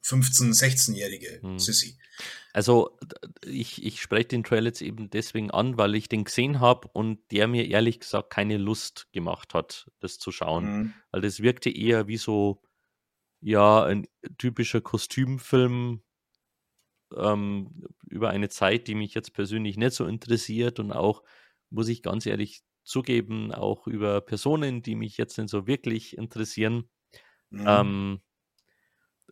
15-, 0.05 0.55
16-jährige 0.55 1.41
hm. 1.43 1.59
Sissy. 1.59 1.99
Also 2.53 2.97
ich, 3.45 3.85
ich 3.85 4.01
spreche 4.01 4.29
den 4.29 4.45
Trail 4.45 4.65
jetzt 4.65 4.81
eben 4.81 5.11
deswegen 5.11 5.51
an, 5.51 5.77
weil 5.77 5.97
ich 5.97 6.09
den 6.09 6.23
gesehen 6.23 6.61
habe 6.61 6.89
und 6.93 7.19
der 7.33 7.49
mir 7.49 7.67
ehrlich 7.67 7.99
gesagt 7.99 8.31
keine 8.31 8.59
Lust 8.59 9.09
gemacht 9.13 9.55
hat, 9.55 9.91
das 9.99 10.21
zu 10.21 10.31
schauen. 10.31 10.65
Mhm. 10.65 10.95
Weil 11.11 11.21
das 11.23 11.41
wirkte 11.41 11.69
eher 11.71 12.07
wie 12.07 12.17
so, 12.17 12.63
ja, 13.41 13.85
ein 13.85 14.07
typischer 14.39 14.81
Kostümfilm 14.81 16.05
ähm, 17.17 17.89
über 18.09 18.31
eine 18.31 18.49
Zeit, 18.51 18.87
die 18.87 18.95
mich 18.95 19.15
jetzt 19.15 19.33
persönlich 19.33 19.77
nicht 19.77 19.95
so 19.95 20.07
interessiert 20.07 20.79
und 20.79 20.93
auch, 20.93 21.25
muss 21.71 21.89
ich 21.89 22.03
ganz 22.03 22.25
ehrlich 22.25 22.63
zugeben, 22.85 23.53
auch 23.53 23.87
über 23.87 24.21
Personen, 24.21 24.83
die 24.83 24.95
mich 24.95 25.17
jetzt 25.17 25.39
nicht 25.39 25.51
so 25.51 25.67
wirklich 25.67 26.17
interessieren. 26.17 26.89
Mhm. 27.51 27.65
Ähm, 27.67 28.21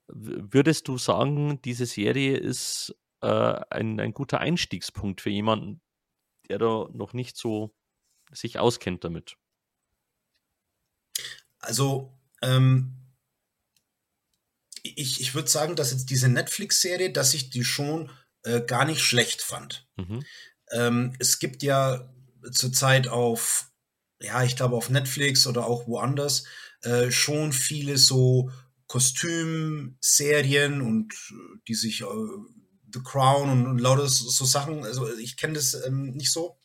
würdest 0.09 0.89
du 0.89 0.99
sagen, 0.99 1.61
diese 1.63 1.87
Serie 1.87 2.37
ist 2.37 2.95
äh, 3.21 3.61
ein, 3.71 4.01
ein 4.01 4.13
guter 4.13 4.41
Einstiegspunkt 4.41 5.21
für 5.21 5.31
jemanden, 5.31 5.81
der 6.49 6.59
da 6.59 6.89
noch 6.93 7.13
nicht 7.13 7.37
so 7.37 7.75
sich 8.33 8.59
auskennt 8.59 9.05
damit? 9.05 9.37
Also, 11.59 12.13
ähm, 12.43 12.97
ich, 14.83 15.21
ich 15.21 15.35
würde 15.35 15.49
sagen, 15.49 15.77
dass 15.77 15.93
jetzt 15.93 16.11
diese 16.11 16.29
Netflix-Serie, 16.29 17.13
dass 17.13 17.35
ich 17.35 17.51
die 17.51 17.65
schon 17.65 18.11
äh, 18.43 18.61
gar 18.63 18.85
nicht 18.85 19.01
schlecht 19.01 19.43
fand. 19.43 19.89
Mhm. 19.97 20.25
Ähm, 20.73 21.15
es 21.21 21.39
gibt 21.39 21.63
ja 21.63 22.13
zurzeit 22.51 23.09
auf, 23.09 23.71
ja, 24.21 24.43
ich 24.43 24.57
glaube 24.57 24.77
auf 24.77 24.91
Netflix 24.91 25.47
oder 25.47 25.67
auch 25.67 25.87
woanders 25.87 26.45
äh, 26.83 27.11
schon 27.11 27.53
viele 27.53 27.99
so 27.99 28.51
Kostümserien 28.87 30.83
und 30.83 31.13
äh, 31.13 31.59
die 31.69 31.75
sich 31.75 32.03
äh, 32.03 32.07
The 32.93 33.01
Crown 33.03 33.49
und, 33.49 33.67
und 33.67 33.79
lauter 33.79 34.09
so, 34.09 34.29
so 34.29 34.45
Sachen, 34.45 34.85
also 34.85 35.11
ich 35.17 35.37
kenne 35.37 35.55
das 35.55 35.75
ähm, 35.87 36.13
nicht 36.13 36.31
so. 36.31 36.59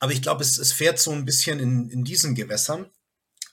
Aber 0.00 0.12
ich 0.12 0.22
glaube, 0.22 0.42
es, 0.42 0.58
es 0.58 0.72
fährt 0.72 0.98
so 0.98 1.12
ein 1.12 1.24
bisschen 1.24 1.60
in, 1.60 1.88
in 1.88 2.04
diesen 2.04 2.34
Gewässern. 2.34 2.90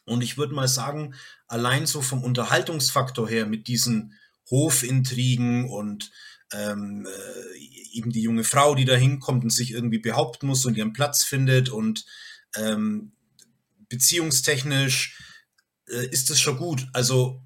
Und 0.06 0.24
ich 0.24 0.38
würde 0.38 0.56
mal 0.56 0.70
sagen, 0.70 1.14
allein 1.48 1.86
so 1.86 2.02
vom 2.02 2.24
Unterhaltungsfaktor 2.24 3.28
her 3.28 3.46
mit 3.46 3.68
diesen 3.68 4.14
Hofintrigen 4.50 5.70
und 5.70 6.12
ähm, 6.54 7.06
äh, 7.06 7.58
eben 7.91 8.12
die 8.12 8.22
junge 8.22 8.43
Frau, 8.43 8.76
die 8.76 8.86
da 8.86 8.95
hinkommt 8.95 9.43
und 9.43 9.50
sich 9.50 9.72
irgendwie 9.72 10.00
behaupten 10.00 10.48
muss 10.48 10.66
und 10.66 10.78
ihren 10.78 10.93
Platz 10.93 11.24
findet 11.24 11.70
und 11.70 12.06
ähm, 12.56 13.12
beziehungstechnisch 13.89 15.20
äh, 15.88 16.08
ist 16.08 16.30
es 16.30 16.39
schon 16.39 16.58
gut. 16.58 16.88
Also, 16.93 17.41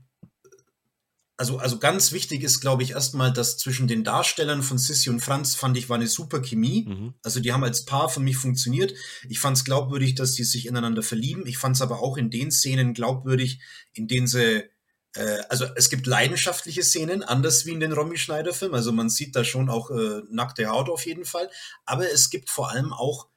also, 1.37 1.57
also 1.57 1.79
ganz 1.79 2.11
wichtig 2.11 2.43
ist, 2.43 2.61
glaube 2.61 2.83
ich, 2.83 2.91
erstmal, 2.91 3.33
dass 3.33 3.57
zwischen 3.57 3.87
den 3.87 4.03
Darstellern 4.03 4.61
von 4.61 4.77
Sissy 4.77 5.09
und 5.09 5.21
Franz 5.21 5.55
fand 5.55 5.75
ich 5.75 5.89
war 5.89 5.95
eine 5.95 6.07
super 6.07 6.39
Chemie. 6.41 6.85
Mhm. 6.87 7.13
Also 7.23 7.39
die 7.39 7.51
haben 7.51 7.63
als 7.63 7.85
Paar 7.85 8.09
für 8.09 8.19
mich 8.19 8.37
funktioniert. 8.37 8.93
Ich 9.27 9.39
fand 9.39 9.57
es 9.57 9.63
glaubwürdig, 9.63 10.13
dass 10.13 10.33
die 10.33 10.43
sich 10.43 10.67
ineinander 10.67 11.01
verlieben. 11.01 11.47
Ich 11.47 11.57
fand 11.57 11.75
es 11.75 11.81
aber 11.81 11.99
auch 12.01 12.17
in 12.17 12.29
den 12.29 12.51
Szenen 12.51 12.93
glaubwürdig, 12.93 13.59
in 13.93 14.07
denen 14.07 14.27
sie 14.27 14.69
äh, 15.15 15.39
also 15.49 15.65
es 15.75 15.89
gibt 15.89 16.07
leidenschaftliche 16.07 16.83
Szenen, 16.83 17.23
anders 17.23 17.65
wie 17.65 17.71
in 17.71 17.79
den 17.79 17.93
Romy 17.93 18.17
Schneider 18.17 18.53
Film. 18.53 18.73
Also 18.73 18.91
man 18.91 19.09
sieht 19.09 19.35
da 19.35 19.43
schon 19.43 19.69
auch 19.69 19.89
äh, 19.91 20.21
nackte 20.29 20.67
Haut 20.67 20.89
auf 20.89 21.05
jeden 21.05 21.25
Fall. 21.25 21.49
Aber 21.85 22.09
es 22.09 22.29
gibt 22.29 22.49
vor 22.49 22.71
allem 22.71 22.93
auch 22.93 23.27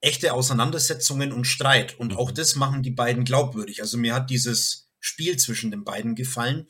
echte 0.00 0.32
Auseinandersetzungen 0.32 1.32
und 1.32 1.44
Streit. 1.44 1.98
Und 1.98 2.12
mhm. 2.12 2.18
auch 2.18 2.30
das 2.30 2.54
machen 2.54 2.82
die 2.82 2.90
beiden 2.90 3.24
glaubwürdig. 3.24 3.82
Also 3.82 3.98
mir 3.98 4.14
hat 4.14 4.30
dieses 4.30 4.90
Spiel 5.00 5.36
zwischen 5.36 5.70
den 5.70 5.84
beiden 5.84 6.14
gefallen. 6.14 6.66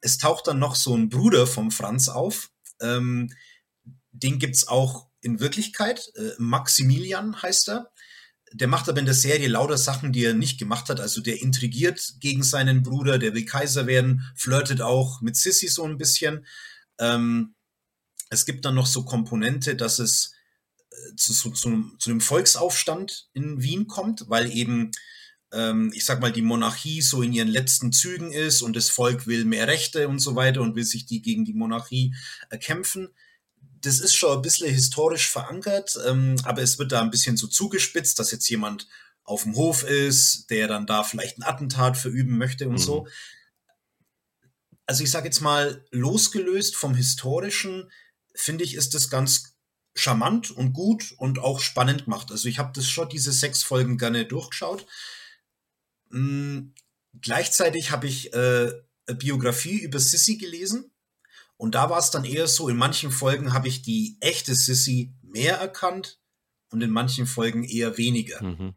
Es 0.00 0.18
taucht 0.18 0.48
dann 0.48 0.58
noch 0.58 0.74
so 0.74 0.96
ein 0.96 1.08
Bruder 1.08 1.46
vom 1.46 1.70
Franz 1.70 2.08
auf. 2.08 2.50
Ähm, 2.80 3.32
den 4.10 4.38
gibt's 4.38 4.66
auch 4.66 5.08
in 5.20 5.38
Wirklichkeit. 5.40 6.10
Äh, 6.16 6.30
Maximilian 6.38 7.40
heißt 7.40 7.68
er. 7.68 7.91
Der 8.54 8.68
macht 8.68 8.88
aber 8.88 8.98
in 8.98 9.06
der 9.06 9.14
Serie 9.14 9.48
lauter 9.48 9.78
Sachen, 9.78 10.12
die 10.12 10.24
er 10.24 10.34
nicht 10.34 10.58
gemacht 10.58 10.88
hat. 10.88 11.00
Also 11.00 11.20
der 11.20 11.40
intrigiert 11.40 12.14
gegen 12.20 12.42
seinen 12.42 12.82
Bruder, 12.82 13.18
der 13.18 13.34
will 13.34 13.44
Kaiser 13.44 13.86
werden, 13.86 14.22
flirtet 14.34 14.80
auch 14.80 15.20
mit 15.20 15.36
Sissy 15.36 15.68
so 15.68 15.84
ein 15.84 15.98
bisschen. 15.98 16.46
Ähm, 16.98 17.54
es 18.30 18.46
gibt 18.46 18.64
dann 18.64 18.74
noch 18.74 18.86
so 18.86 19.04
Komponente, 19.04 19.76
dass 19.76 19.98
es 19.98 20.34
äh, 20.90 21.16
zu, 21.16 21.32
zu, 21.32 21.50
zu, 21.50 21.96
zu 21.98 22.10
einem 22.10 22.20
Volksaufstand 22.20 23.28
in 23.32 23.62
Wien 23.62 23.86
kommt, 23.86 24.24
weil 24.28 24.50
eben, 24.50 24.90
ähm, 25.52 25.92
ich 25.94 26.04
sag 26.04 26.20
mal, 26.20 26.32
die 26.32 26.42
Monarchie 26.42 27.02
so 27.02 27.22
in 27.22 27.32
ihren 27.32 27.48
letzten 27.48 27.92
Zügen 27.92 28.32
ist 28.32 28.62
und 28.62 28.76
das 28.76 28.88
Volk 28.88 29.26
will 29.26 29.44
mehr 29.44 29.68
Rechte 29.68 30.08
und 30.08 30.18
so 30.18 30.36
weiter 30.36 30.60
und 30.60 30.76
will 30.76 30.84
sich 30.84 31.06
die 31.06 31.22
gegen 31.22 31.44
die 31.44 31.54
Monarchie 31.54 32.14
erkämpfen 32.50 33.08
das 33.82 33.98
ist 33.98 34.14
schon 34.14 34.36
ein 34.36 34.42
bisschen 34.42 34.72
historisch 34.72 35.28
verankert, 35.28 35.98
ähm, 36.06 36.36
aber 36.44 36.62
es 36.62 36.78
wird 36.78 36.92
da 36.92 37.02
ein 37.02 37.10
bisschen 37.10 37.36
so 37.36 37.48
zugespitzt, 37.48 38.18
dass 38.18 38.30
jetzt 38.30 38.48
jemand 38.48 38.88
auf 39.24 39.42
dem 39.42 39.56
Hof 39.56 39.82
ist, 39.82 40.50
der 40.50 40.68
dann 40.68 40.86
da 40.86 41.02
vielleicht 41.02 41.38
ein 41.38 41.42
Attentat 41.42 41.96
verüben 41.96 42.38
möchte 42.38 42.66
und 42.66 42.74
mhm. 42.74 42.78
so. 42.78 43.06
Also 44.86 45.02
ich 45.02 45.10
sage 45.10 45.26
jetzt 45.26 45.40
mal, 45.40 45.84
losgelöst 45.90 46.76
vom 46.76 46.94
Historischen, 46.94 47.90
finde 48.34 48.64
ich, 48.64 48.74
ist 48.74 48.94
das 48.94 49.10
ganz 49.10 49.56
charmant 49.94 50.50
und 50.50 50.72
gut 50.72 51.12
und 51.18 51.38
auch 51.38 51.60
spannend 51.60 52.04
gemacht. 52.04 52.30
Also 52.30 52.48
ich 52.48 52.58
habe 52.58 52.72
das 52.74 52.88
schon 52.88 53.08
diese 53.08 53.32
sechs 53.32 53.62
Folgen 53.62 53.98
gerne 53.98 54.24
durchgeschaut. 54.24 54.86
Mhm. 56.10 56.74
Gleichzeitig 57.20 57.90
habe 57.90 58.06
ich 58.06 58.32
äh, 58.32 58.72
eine 59.06 59.16
Biografie 59.18 59.78
über 59.78 59.98
Sissy 59.98 60.36
gelesen 60.36 60.91
und 61.62 61.76
da 61.76 61.88
war 61.88 62.00
es 62.00 62.10
dann 62.10 62.24
eher 62.24 62.48
so, 62.48 62.68
in 62.68 62.76
manchen 62.76 63.12
Folgen 63.12 63.52
habe 63.52 63.68
ich 63.68 63.82
die 63.82 64.16
echte 64.18 64.52
Sissy 64.52 65.14
mehr 65.22 65.58
erkannt 65.58 66.18
und 66.72 66.82
in 66.82 66.90
manchen 66.90 67.24
Folgen 67.24 67.62
eher 67.62 67.96
weniger. 67.98 68.42
Mhm. 68.42 68.74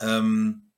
Ähm, 0.00 0.72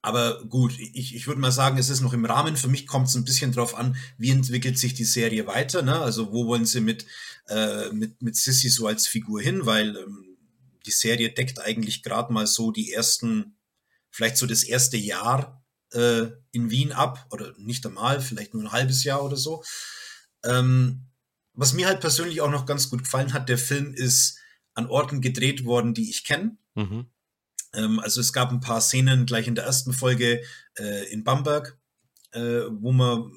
aber 0.00 0.42
gut, 0.46 0.78
ich, 0.78 1.14
ich 1.14 1.26
würde 1.26 1.42
mal 1.42 1.52
sagen, 1.52 1.76
es 1.76 1.90
ist 1.90 2.00
noch 2.00 2.14
im 2.14 2.24
Rahmen. 2.24 2.56
Für 2.56 2.68
mich 2.68 2.86
kommt 2.86 3.08
es 3.08 3.16
ein 3.16 3.26
bisschen 3.26 3.52
drauf 3.52 3.74
an, 3.74 3.96
wie 4.16 4.30
entwickelt 4.30 4.78
sich 4.78 4.94
die 4.94 5.04
Serie 5.04 5.46
weiter. 5.46 5.82
Ne? 5.82 6.00
Also 6.00 6.32
wo 6.32 6.46
wollen 6.46 6.64
sie 6.64 6.80
mit, 6.80 7.04
äh, 7.48 7.90
mit, 7.90 8.22
mit 8.22 8.34
Sissy 8.34 8.70
so 8.70 8.86
als 8.86 9.06
Figur 9.06 9.42
hin? 9.42 9.66
Weil 9.66 9.94
ähm, 9.94 10.38
die 10.86 10.90
Serie 10.90 11.28
deckt 11.28 11.60
eigentlich 11.60 12.02
gerade 12.02 12.32
mal 12.32 12.46
so 12.46 12.72
die 12.72 12.94
ersten, 12.94 13.58
vielleicht 14.08 14.38
so 14.38 14.46
das 14.46 14.64
erste 14.64 14.96
Jahr 14.96 15.57
äh, 15.92 16.26
in 16.52 16.70
Wien 16.70 16.92
ab 16.92 17.26
oder 17.30 17.54
nicht 17.58 17.84
einmal, 17.86 18.20
vielleicht 18.20 18.54
nur 18.54 18.62
ein 18.62 18.72
halbes 18.72 19.04
Jahr 19.04 19.24
oder 19.24 19.36
so. 19.36 19.62
Ähm, 20.44 21.06
was 21.54 21.72
mir 21.72 21.86
halt 21.86 22.00
persönlich 22.00 22.40
auch 22.40 22.50
noch 22.50 22.66
ganz 22.66 22.88
gut 22.88 23.04
gefallen 23.04 23.32
hat, 23.32 23.48
der 23.48 23.58
Film 23.58 23.92
ist 23.92 24.38
an 24.74 24.86
Orten 24.86 25.20
gedreht 25.20 25.64
worden, 25.64 25.94
die 25.94 26.08
ich 26.08 26.24
kenne. 26.24 26.56
Mhm. 26.74 27.06
Ähm, 27.74 27.98
also 27.98 28.20
es 28.20 28.32
gab 28.32 28.50
ein 28.50 28.60
paar 28.60 28.80
Szenen 28.80 29.26
gleich 29.26 29.48
in 29.48 29.54
der 29.54 29.64
ersten 29.64 29.92
Folge 29.92 30.42
äh, 30.78 31.12
in 31.12 31.24
Bamberg, 31.24 31.78
äh, 32.32 32.62
wo 32.70 32.92
man 32.92 33.32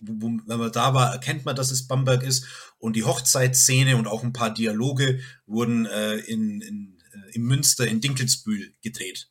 wo, 0.00 0.30
wenn 0.46 0.58
man 0.58 0.72
da 0.72 0.94
war, 0.94 1.12
erkennt 1.12 1.44
man, 1.44 1.56
dass 1.56 1.70
es 1.70 1.86
Bamberg 1.86 2.22
ist. 2.22 2.46
Und 2.78 2.94
die 2.94 3.04
Hochzeitsszene 3.04 3.96
und 3.96 4.06
auch 4.06 4.22
ein 4.22 4.32
paar 4.32 4.54
Dialoge 4.54 5.20
wurden 5.46 5.86
äh, 5.86 6.16
in, 6.16 6.60
in, 6.60 6.98
äh, 7.12 7.34
in 7.34 7.42
Münster, 7.42 7.86
in 7.86 8.00
Dinkelsbühl 8.00 8.74
gedreht. 8.82 9.30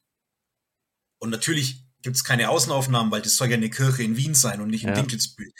Und 1.19 1.29
natürlich 1.29 1.86
gibt 2.01 2.15
es 2.15 2.23
keine 2.23 2.49
Außenaufnahmen, 2.49 3.11
weil 3.11 3.21
das 3.21 3.37
soll 3.37 3.49
ja 3.49 3.55
eine 3.55 3.69
Kirche 3.69 4.03
in 4.03 4.17
Wien 4.17 4.35
sein 4.35 4.61
und 4.61 4.69
nicht 4.69 4.83
in 4.83 4.89
ja. 4.89 4.95
Dinkelsbühl. 4.95 5.51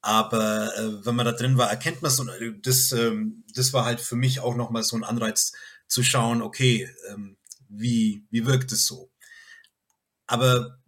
Aber 0.00 0.76
äh, 0.76 1.04
wenn 1.04 1.16
man 1.16 1.26
da 1.26 1.32
drin 1.32 1.58
war, 1.58 1.70
erkennt 1.70 2.02
man 2.02 2.10
es 2.10 2.20
und 2.20 2.28
äh, 2.28 2.52
das, 2.62 2.92
ähm, 2.92 3.44
das 3.54 3.72
war 3.72 3.84
halt 3.84 4.00
für 4.00 4.16
mich 4.16 4.40
auch 4.40 4.54
nochmal 4.54 4.82
so 4.82 4.96
ein 4.96 5.04
Anreiz 5.04 5.52
zu 5.88 6.02
schauen, 6.02 6.42
okay, 6.42 6.88
ähm, 7.08 7.36
wie, 7.68 8.26
wie 8.30 8.46
wirkt 8.46 8.72
es 8.72 8.86
so? 8.86 9.10
Aber 10.26 10.78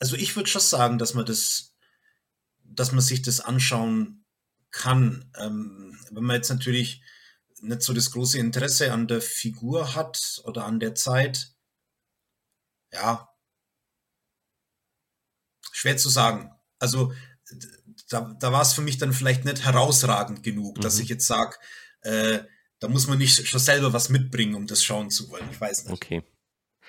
also 0.00 0.16
ich 0.16 0.36
würde 0.36 0.48
schon 0.48 0.60
sagen, 0.60 0.98
dass 0.98 1.14
man 1.14 1.26
das, 1.26 1.74
dass 2.62 2.92
man 2.92 3.00
sich 3.00 3.22
das 3.22 3.40
anschauen 3.40 4.24
kann. 4.70 5.30
Ähm, 5.36 5.98
wenn 6.10 6.24
man 6.24 6.36
jetzt 6.36 6.50
natürlich 6.50 7.02
nicht 7.60 7.82
so 7.82 7.92
das 7.92 8.12
große 8.12 8.38
Interesse 8.38 8.92
an 8.92 9.08
der 9.08 9.20
Figur 9.20 9.94
hat 9.94 10.40
oder 10.44 10.64
an 10.64 10.80
der 10.80 10.94
Zeit, 10.94 11.52
ja, 12.92 13.27
schwer 15.78 15.96
zu 15.96 16.08
sagen. 16.08 16.50
Also 16.78 17.12
da, 18.08 18.34
da 18.38 18.52
war 18.52 18.62
es 18.62 18.72
für 18.72 18.82
mich 18.82 18.98
dann 18.98 19.12
vielleicht 19.12 19.44
nicht 19.44 19.64
herausragend 19.64 20.42
genug, 20.42 20.76
mhm. 20.76 20.80
dass 20.80 20.98
ich 20.98 21.08
jetzt 21.08 21.26
sage, 21.26 21.56
äh, 22.02 22.40
da 22.80 22.88
muss 22.88 23.06
man 23.06 23.18
nicht 23.18 23.46
schon 23.46 23.60
selber 23.60 23.92
was 23.92 24.08
mitbringen, 24.08 24.54
um 24.54 24.66
das 24.66 24.82
schauen 24.84 25.10
zu 25.10 25.30
wollen. 25.30 25.48
Ich 25.50 25.60
weiß 25.60 25.84
nicht. 25.84 25.92
Okay. 25.92 26.22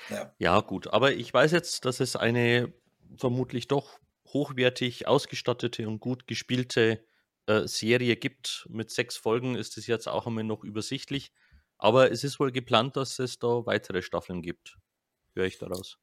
Ja. 0.10 0.34
ja, 0.40 0.60
gut. 0.62 0.88
Aber 0.88 1.14
ich 1.14 1.34
weiß 1.34 1.52
jetzt, 1.52 1.86
dass 1.86 2.00
es 2.00 2.16
eine 2.16 2.74
vermutlich 3.18 3.68
doch 3.68 4.00
hochwertig 4.28 5.08
ausgestattete 5.08 5.88
und 5.88 6.00
gut 6.00 6.28
gespielte 6.28 7.04
äh, 7.48 7.68
Serie 7.68 8.16
gibt. 8.16 8.68
Mit 8.70 8.92
sechs 8.92 9.18
Folgen 9.18 9.56
ist 9.56 9.78
es 9.78 9.88
jetzt 9.88 10.08
auch 10.08 10.28
einmal 10.28 10.44
noch 10.44 10.64
übersichtlich. 10.64 11.32
Aber 11.78 12.12
es 12.12 12.24
ist 12.24 12.40
wohl 12.40 12.52
geplant, 12.52 12.96
dass 12.96 13.20
es 13.20 13.40
da 13.40 13.66
weitere 13.66 14.02
Staffeln 14.02 14.42
gibt. 14.42 14.78
Höre 15.34 15.46
ich 15.46 15.58
daraus. 15.58 15.98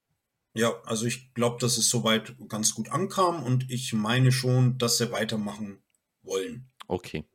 Ja, 0.57 0.81
also 0.85 1.05
ich 1.05 1.35
glaube, 1.35 1.59
dass 1.61 1.77
es 1.77 1.91
soweit 1.91 2.35
ganz 2.49 2.75
gut 2.75 2.89
ankam 2.89 3.43
und 3.43 3.71
ich 3.71 3.93
meine 3.93 4.33
schon, 4.33 4.79
dass 4.79 4.97
sie 4.97 5.13
weitermachen 5.13 5.83
wollen. 6.23 6.71
Okay. 6.89 7.27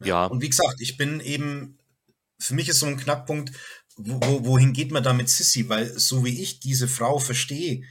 Ja. 0.00 0.06
ja. 0.06 0.26
Und 0.26 0.42
wie 0.42 0.48
gesagt, 0.48 0.80
ich 0.80 0.96
bin 0.96 1.20
eben, 1.20 1.78
für 2.40 2.54
mich 2.54 2.68
ist 2.68 2.80
so 2.80 2.86
ein 2.86 2.96
Knackpunkt, 2.96 3.52
wo, 3.96 4.44
wohin 4.44 4.72
geht 4.72 4.90
man 4.90 5.04
da 5.04 5.12
mit 5.12 5.28
Sissy? 5.28 5.68
Weil 5.68 5.96
so 5.96 6.24
wie 6.24 6.42
ich 6.42 6.58
diese 6.58 6.88
Frau 6.88 7.20
verstehe, 7.20 7.84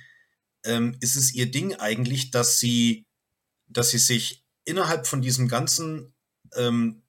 ähm, 0.66 0.97
ist 0.99 1.16
es 1.16 1.34
ihr 1.34 1.49
Ding 1.49 1.76
eigentlich, 1.76 2.30
dass 2.30 2.60
sie, 2.60 3.07
dass 3.68 3.91
sie 3.91 3.97
sich 3.97 4.45
innerhalb 4.66 5.07
von 5.07 5.22
diesem 5.22 5.47
ganzen, 5.47 6.14
ähm, 6.57 7.03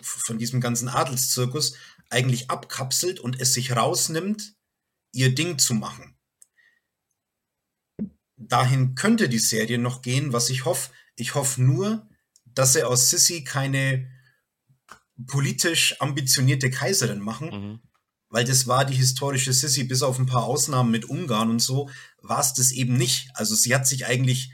von 0.00 0.38
diesem 0.38 0.60
ganzen 0.60 0.88
Adelszirkus 0.88 1.74
eigentlich 2.10 2.48
abkapselt 2.48 3.18
und 3.18 3.40
es 3.40 3.54
sich 3.54 3.74
rausnimmt, 3.74 4.54
ihr 5.12 5.34
Ding 5.34 5.58
zu 5.58 5.74
machen 5.74 6.11
dahin 8.48 8.94
könnte 8.94 9.28
die 9.28 9.38
Serie 9.38 9.78
noch 9.78 10.02
gehen, 10.02 10.32
was 10.32 10.50
ich 10.50 10.64
hoffe. 10.64 10.90
Ich 11.16 11.34
hoffe 11.34 11.62
nur, 11.62 12.06
dass 12.46 12.72
sie 12.74 12.84
aus 12.84 13.10
Sissy 13.10 13.44
keine 13.44 14.08
politisch 15.26 16.00
ambitionierte 16.00 16.70
Kaiserin 16.70 17.20
machen, 17.20 17.48
mhm. 17.50 17.80
weil 18.28 18.44
das 18.44 18.66
war 18.66 18.84
die 18.84 18.94
historische 18.94 19.52
Sissy, 19.52 19.84
bis 19.84 20.02
auf 20.02 20.18
ein 20.18 20.26
paar 20.26 20.44
Ausnahmen 20.44 20.90
mit 20.90 21.04
Ungarn 21.04 21.50
und 21.50 21.60
so, 21.60 21.90
war 22.20 22.40
es 22.40 22.54
das 22.54 22.72
eben 22.72 22.96
nicht. 22.96 23.28
Also 23.34 23.54
sie 23.54 23.74
hat 23.74 23.86
sich 23.86 24.06
eigentlich 24.06 24.52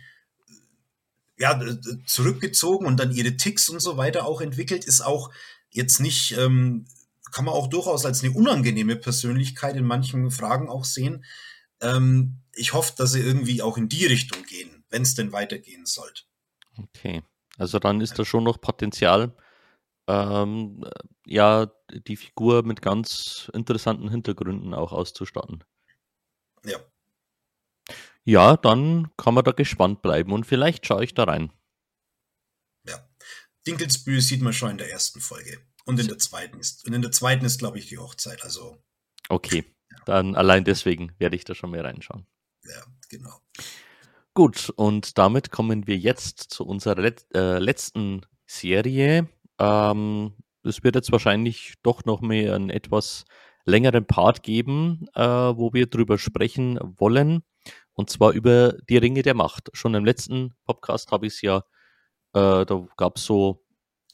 ja, 1.38 1.60
zurückgezogen 2.04 2.86
und 2.86 2.98
dann 2.98 3.12
ihre 3.12 3.36
Ticks 3.36 3.68
und 3.68 3.80
so 3.80 3.96
weiter 3.96 4.26
auch 4.26 4.40
entwickelt, 4.40 4.84
ist 4.84 5.00
auch 5.00 5.30
jetzt 5.70 6.00
nicht, 6.00 6.36
ähm, 6.36 6.86
kann 7.30 7.44
man 7.44 7.54
auch 7.54 7.68
durchaus 7.68 8.04
als 8.04 8.24
eine 8.24 8.32
unangenehme 8.32 8.96
Persönlichkeit 8.96 9.76
in 9.76 9.84
manchen 9.84 10.30
Fragen 10.30 10.68
auch 10.68 10.84
sehen. 10.84 11.24
Ähm, 11.80 12.40
ich 12.52 12.72
hoffe, 12.72 12.94
dass 12.96 13.12
sie 13.12 13.20
irgendwie 13.20 13.62
auch 13.62 13.76
in 13.76 13.88
die 13.88 14.06
Richtung 14.06 14.42
gehen, 14.44 14.84
wenn 14.90 15.02
es 15.02 15.14
denn 15.14 15.32
weitergehen 15.32 15.86
sollte. 15.86 16.22
Okay, 16.76 17.22
also 17.56 17.78
dann 17.78 18.00
ist 18.00 18.18
da 18.18 18.24
schon 18.24 18.44
noch 18.44 18.60
Potenzial, 18.60 19.34
ähm, 20.06 20.84
ja, 21.26 21.70
die 21.90 22.16
Figur 22.16 22.64
mit 22.64 22.82
ganz 22.82 23.50
interessanten 23.52 24.08
Hintergründen 24.10 24.74
auch 24.74 24.92
auszustatten. 24.92 25.64
Ja. 26.64 26.78
Ja, 28.24 28.56
dann 28.56 29.10
kann 29.16 29.34
man 29.34 29.44
da 29.44 29.52
gespannt 29.52 30.02
bleiben 30.02 30.32
und 30.32 30.44
vielleicht 30.44 30.86
schaue 30.86 31.04
ich 31.04 31.14
da 31.14 31.24
rein. 31.24 31.52
Ja. 32.86 33.08
Dinkelsbühl 33.66 34.20
sieht 34.20 34.42
man 34.42 34.52
schon 34.52 34.72
in 34.72 34.78
der 34.78 34.90
ersten 34.90 35.20
Folge. 35.20 35.60
Und 35.84 35.98
in 35.98 36.08
der 36.08 36.18
zweiten 36.18 36.58
ist, 36.58 36.86
und 36.86 36.92
in 36.92 37.00
der 37.00 37.12
zweiten 37.12 37.46
ist, 37.46 37.58
glaube 37.58 37.78
ich, 37.78 37.86
die 37.86 37.96
Hochzeit. 37.96 38.42
Also. 38.42 38.82
Okay. 39.30 39.64
Dann 40.04 40.34
allein 40.34 40.64
deswegen 40.64 41.12
werde 41.18 41.36
ich 41.36 41.44
da 41.44 41.54
schon 41.54 41.70
mehr 41.70 41.84
reinschauen. 41.84 42.26
Ja, 42.64 42.82
genau. 43.08 43.40
Gut, 44.34 44.70
und 44.76 45.18
damit 45.18 45.50
kommen 45.50 45.86
wir 45.86 45.96
jetzt 45.96 46.38
zu 46.38 46.64
unserer 46.64 47.00
Let 47.00 47.26
äh, 47.34 47.58
letzten 47.58 48.22
Serie. 48.46 49.28
Ähm, 49.58 50.34
es 50.62 50.84
wird 50.84 50.94
jetzt 50.94 51.12
wahrscheinlich 51.12 51.74
doch 51.82 52.04
noch 52.04 52.20
mehr 52.20 52.54
einen 52.54 52.70
etwas 52.70 53.24
längeren 53.64 54.06
Part 54.06 54.42
geben, 54.42 55.06
äh, 55.14 55.22
wo 55.22 55.72
wir 55.72 55.86
drüber 55.86 56.18
sprechen 56.18 56.78
wollen. 56.98 57.42
Und 57.92 58.10
zwar 58.10 58.32
über 58.32 58.74
die 58.88 58.96
Ringe 58.96 59.22
der 59.22 59.34
Macht. 59.34 59.70
Schon 59.72 59.94
im 59.94 60.04
letzten 60.04 60.54
Podcast 60.64 61.10
habe 61.10 61.26
ich 61.26 61.34
es 61.34 61.42
ja, 61.42 61.58
äh, 62.32 62.64
da 62.64 62.86
gab 62.96 63.16
es 63.16 63.24
so 63.24 63.64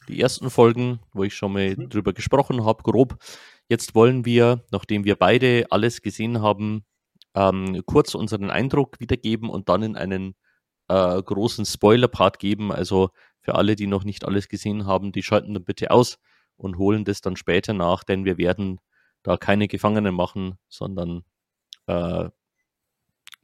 die 0.08 0.20
ersten 0.20 0.50
Folgen, 0.50 1.00
wo 1.12 1.24
ich 1.24 1.34
schon 1.34 1.52
mal 1.52 1.76
mhm. 1.76 1.88
drüber 1.88 2.12
gesprochen 2.12 2.64
habe, 2.64 2.82
grob. 2.82 3.16
Jetzt 3.74 3.96
wollen 3.96 4.24
wir, 4.24 4.64
nachdem 4.70 5.02
wir 5.02 5.16
beide 5.16 5.66
alles 5.70 6.00
gesehen 6.00 6.40
haben, 6.40 6.84
ähm, 7.34 7.82
kurz 7.86 8.14
unseren 8.14 8.48
Eindruck 8.48 9.00
wiedergeben 9.00 9.50
und 9.50 9.68
dann 9.68 9.82
in 9.82 9.96
einen 9.96 10.36
äh, 10.86 11.20
großen 11.20 11.66
Spoiler-Part 11.66 12.38
geben. 12.38 12.70
Also 12.70 13.10
für 13.40 13.56
alle, 13.56 13.74
die 13.74 13.88
noch 13.88 14.04
nicht 14.04 14.24
alles 14.24 14.48
gesehen 14.48 14.86
haben, 14.86 15.10
die 15.10 15.24
schalten 15.24 15.54
dann 15.54 15.64
bitte 15.64 15.90
aus 15.90 16.20
und 16.56 16.78
holen 16.78 17.04
das 17.04 17.20
dann 17.20 17.34
später 17.34 17.72
nach, 17.72 18.04
denn 18.04 18.24
wir 18.24 18.38
werden 18.38 18.78
da 19.24 19.36
keine 19.36 19.66
Gefangenen 19.66 20.14
machen, 20.14 20.56
sondern 20.68 21.24
äh, 21.88 22.28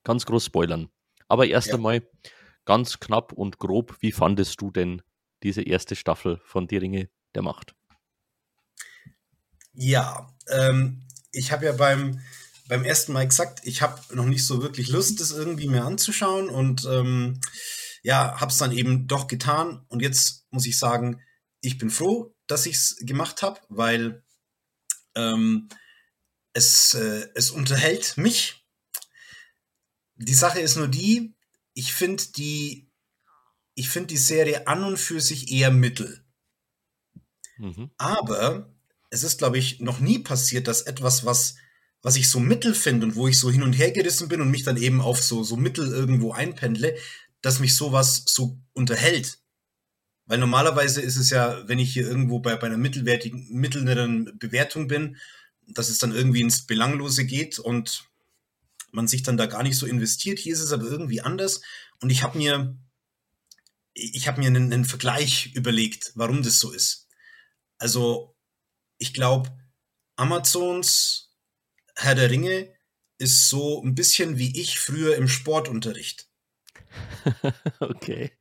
ganz 0.05 0.27
groß 0.27 0.45
spoilern. 0.45 0.91
Aber 1.27 1.49
erst 1.49 1.71
ja. 1.71 1.75
einmal 1.75 2.09
ganz 2.67 3.01
knapp 3.01 3.33
und 3.33 3.59
grob, 3.59 3.97
wie 3.99 4.13
fandest 4.13 4.61
du 4.61 4.71
denn 4.71 5.03
diese 5.43 5.63
erste 5.63 5.97
Staffel 5.97 6.41
von 6.45 6.69
Die 6.69 6.77
Ringe 6.77 7.11
der 7.35 7.43
Macht? 7.43 7.75
Ja, 9.83 10.31
ähm, 10.49 11.01
ich 11.33 11.53
habe 11.53 11.65
ja 11.65 11.73
beim, 11.73 12.21
beim 12.69 12.85
ersten 12.85 13.15
Mal 13.15 13.27
gesagt, 13.27 13.61
ich 13.65 13.81
habe 13.81 13.99
noch 14.15 14.27
nicht 14.27 14.45
so 14.45 14.63
wirklich 14.63 14.89
Lust, 14.89 15.21
das 15.21 15.31
irgendwie 15.31 15.69
mir 15.69 15.85
anzuschauen 15.85 16.51
und 16.51 16.85
ähm, 16.85 17.41
ja, 18.03 18.39
habe 18.39 18.53
es 18.53 18.59
dann 18.59 18.73
eben 18.73 19.07
doch 19.07 19.27
getan 19.27 19.83
und 19.89 20.03
jetzt 20.03 20.45
muss 20.51 20.67
ich 20.67 20.79
sagen, 20.79 21.23
ich 21.63 21.79
bin 21.79 21.89
froh, 21.89 22.37
dass 22.47 22.67
ich 22.67 22.77
es 22.77 22.97
gemacht 23.01 23.41
habe, 23.41 23.59
weil 23.71 24.23
ähm, 25.15 25.71
es, 26.53 26.93
äh, 26.93 27.29
es 27.35 27.51
unterhält 27.51 28.19
mich. 28.19 28.63
Die 30.17 30.35
Sache 30.35 30.61
ist 30.61 30.77
nur 30.77 30.89
die, 30.89 31.35
ich 31.73 31.95
finde 31.95 32.23
die, 32.37 32.91
ich 33.75 33.89
finde 33.89 34.09
die 34.09 34.19
Serie 34.19 34.67
an 34.67 34.85
und 34.85 34.99
für 34.99 35.23
sich 35.23 35.51
eher 35.51 35.71
mittel. 35.71 36.23
Mhm. 37.57 37.91
Aber 37.97 38.75
es 39.11 39.25
ist, 39.25 39.39
glaube 39.39 39.59
ich, 39.59 39.81
noch 39.81 40.01
nie 40.01 40.21
passiert, 40.21 40.69
dass 40.69 40.83
etwas, 40.83 41.25
was, 41.25 41.57
was 42.03 42.17
ich 42.17 42.31
so 42.31 42.41
mittel 42.41 42.75
finde 42.75 43.07
und 43.07 43.17
wo 43.17 43.29
ich 43.29 43.39
so 43.39 43.51
hin 43.51 43.63
und 43.63 43.73
her 43.73 43.91
gerissen 43.91 44.29
bin 44.29 44.41
und 44.41 44.51
mich 44.51 44.63
dann 44.63 44.77
eben 44.77 45.01
auf 45.01 45.23
so, 45.23 45.43
so 45.43 45.57
mittel 45.57 45.89
irgendwo 45.89 46.33
einpendle, 46.33 46.97
dass 47.43 47.59
mich 47.59 47.77
sowas 47.77 48.23
so 48.27 48.59
unterhält. 48.73 49.39
Weil 50.27 50.39
normalerweise 50.39 51.01
ist 51.01 51.17
es 51.17 51.31
ja, 51.31 51.67
wenn 51.69 51.81
ich 51.81 51.93
hier 51.93 52.07
irgendwo 52.07 52.39
bei, 52.39 52.55
bei 52.55 52.69
einer 52.69 52.79
mittelwertigen, 52.79 53.49
mittleren 53.51 54.39
Bewertung 54.39 54.87
bin, 54.87 55.17
dass 55.67 55.89
es 55.89 55.99
dann 55.99 56.13
irgendwie 56.13 56.41
ins 56.41 56.67
Belanglose 56.67 57.25
geht 57.25 57.59
und 57.59 58.05
man 58.93 59.09
sich 59.09 59.23
dann 59.23 59.37
da 59.37 59.47
gar 59.47 59.63
nicht 59.63 59.77
so 59.77 59.87
investiert. 59.87 60.39
Hier 60.39 60.53
ist 60.53 60.61
es 60.61 60.73
aber 60.73 60.85
irgendwie 60.85 61.21
anders. 61.21 61.63
Und 62.01 62.11
ich 62.11 62.23
habe 62.23 62.39
mir, 62.39 62.77
ich 63.95 64.29
habe 64.29 64.41
mir 64.41 64.49
einen, 64.49 64.73
einen 64.73 64.85
Vergleich 64.85 65.53
überlegt, 65.55 66.13
warum 66.15 66.43
das 66.43 66.59
so 66.59 66.71
ist. 66.71 67.09
Also, 67.79 68.30
ich 69.01 69.13
glaube, 69.13 69.51
Amazons 70.15 71.35
Herr 71.97 72.15
der 72.15 72.31
Ringe 72.31 72.73
ist 73.19 73.49
so 73.49 73.83
ein 73.83 73.97
bisschen 73.97 74.39
wie 74.39 74.59
ich 74.61 74.79
früher 74.79 75.17
im 75.17 75.27
Sportunterricht. 75.27 76.29
okay 77.81 78.33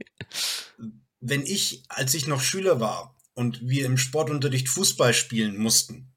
wenn 1.19 1.45
ich, 1.45 1.83
als 1.89 2.13
ich 2.13 2.27
noch 2.27 2.41
Schüler 2.41 2.79
war 2.79 3.17
und 3.33 3.67
wir 3.67 3.85
im 3.85 3.97
Sportunterricht 3.97 4.69
Fußball 4.69 5.13
spielen 5.13 5.57
mussten, 5.57 6.13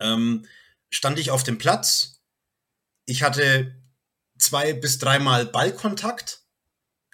ähm, 0.00 0.46
stand 0.90 1.18
ich 1.18 1.30
auf 1.30 1.42
dem 1.42 1.58
Platz. 1.58 2.22
Ich 3.06 3.22
hatte 3.22 3.74
zwei 4.38 4.72
bis 4.72 4.98
dreimal 4.98 5.46
Ballkontakt. 5.46 6.42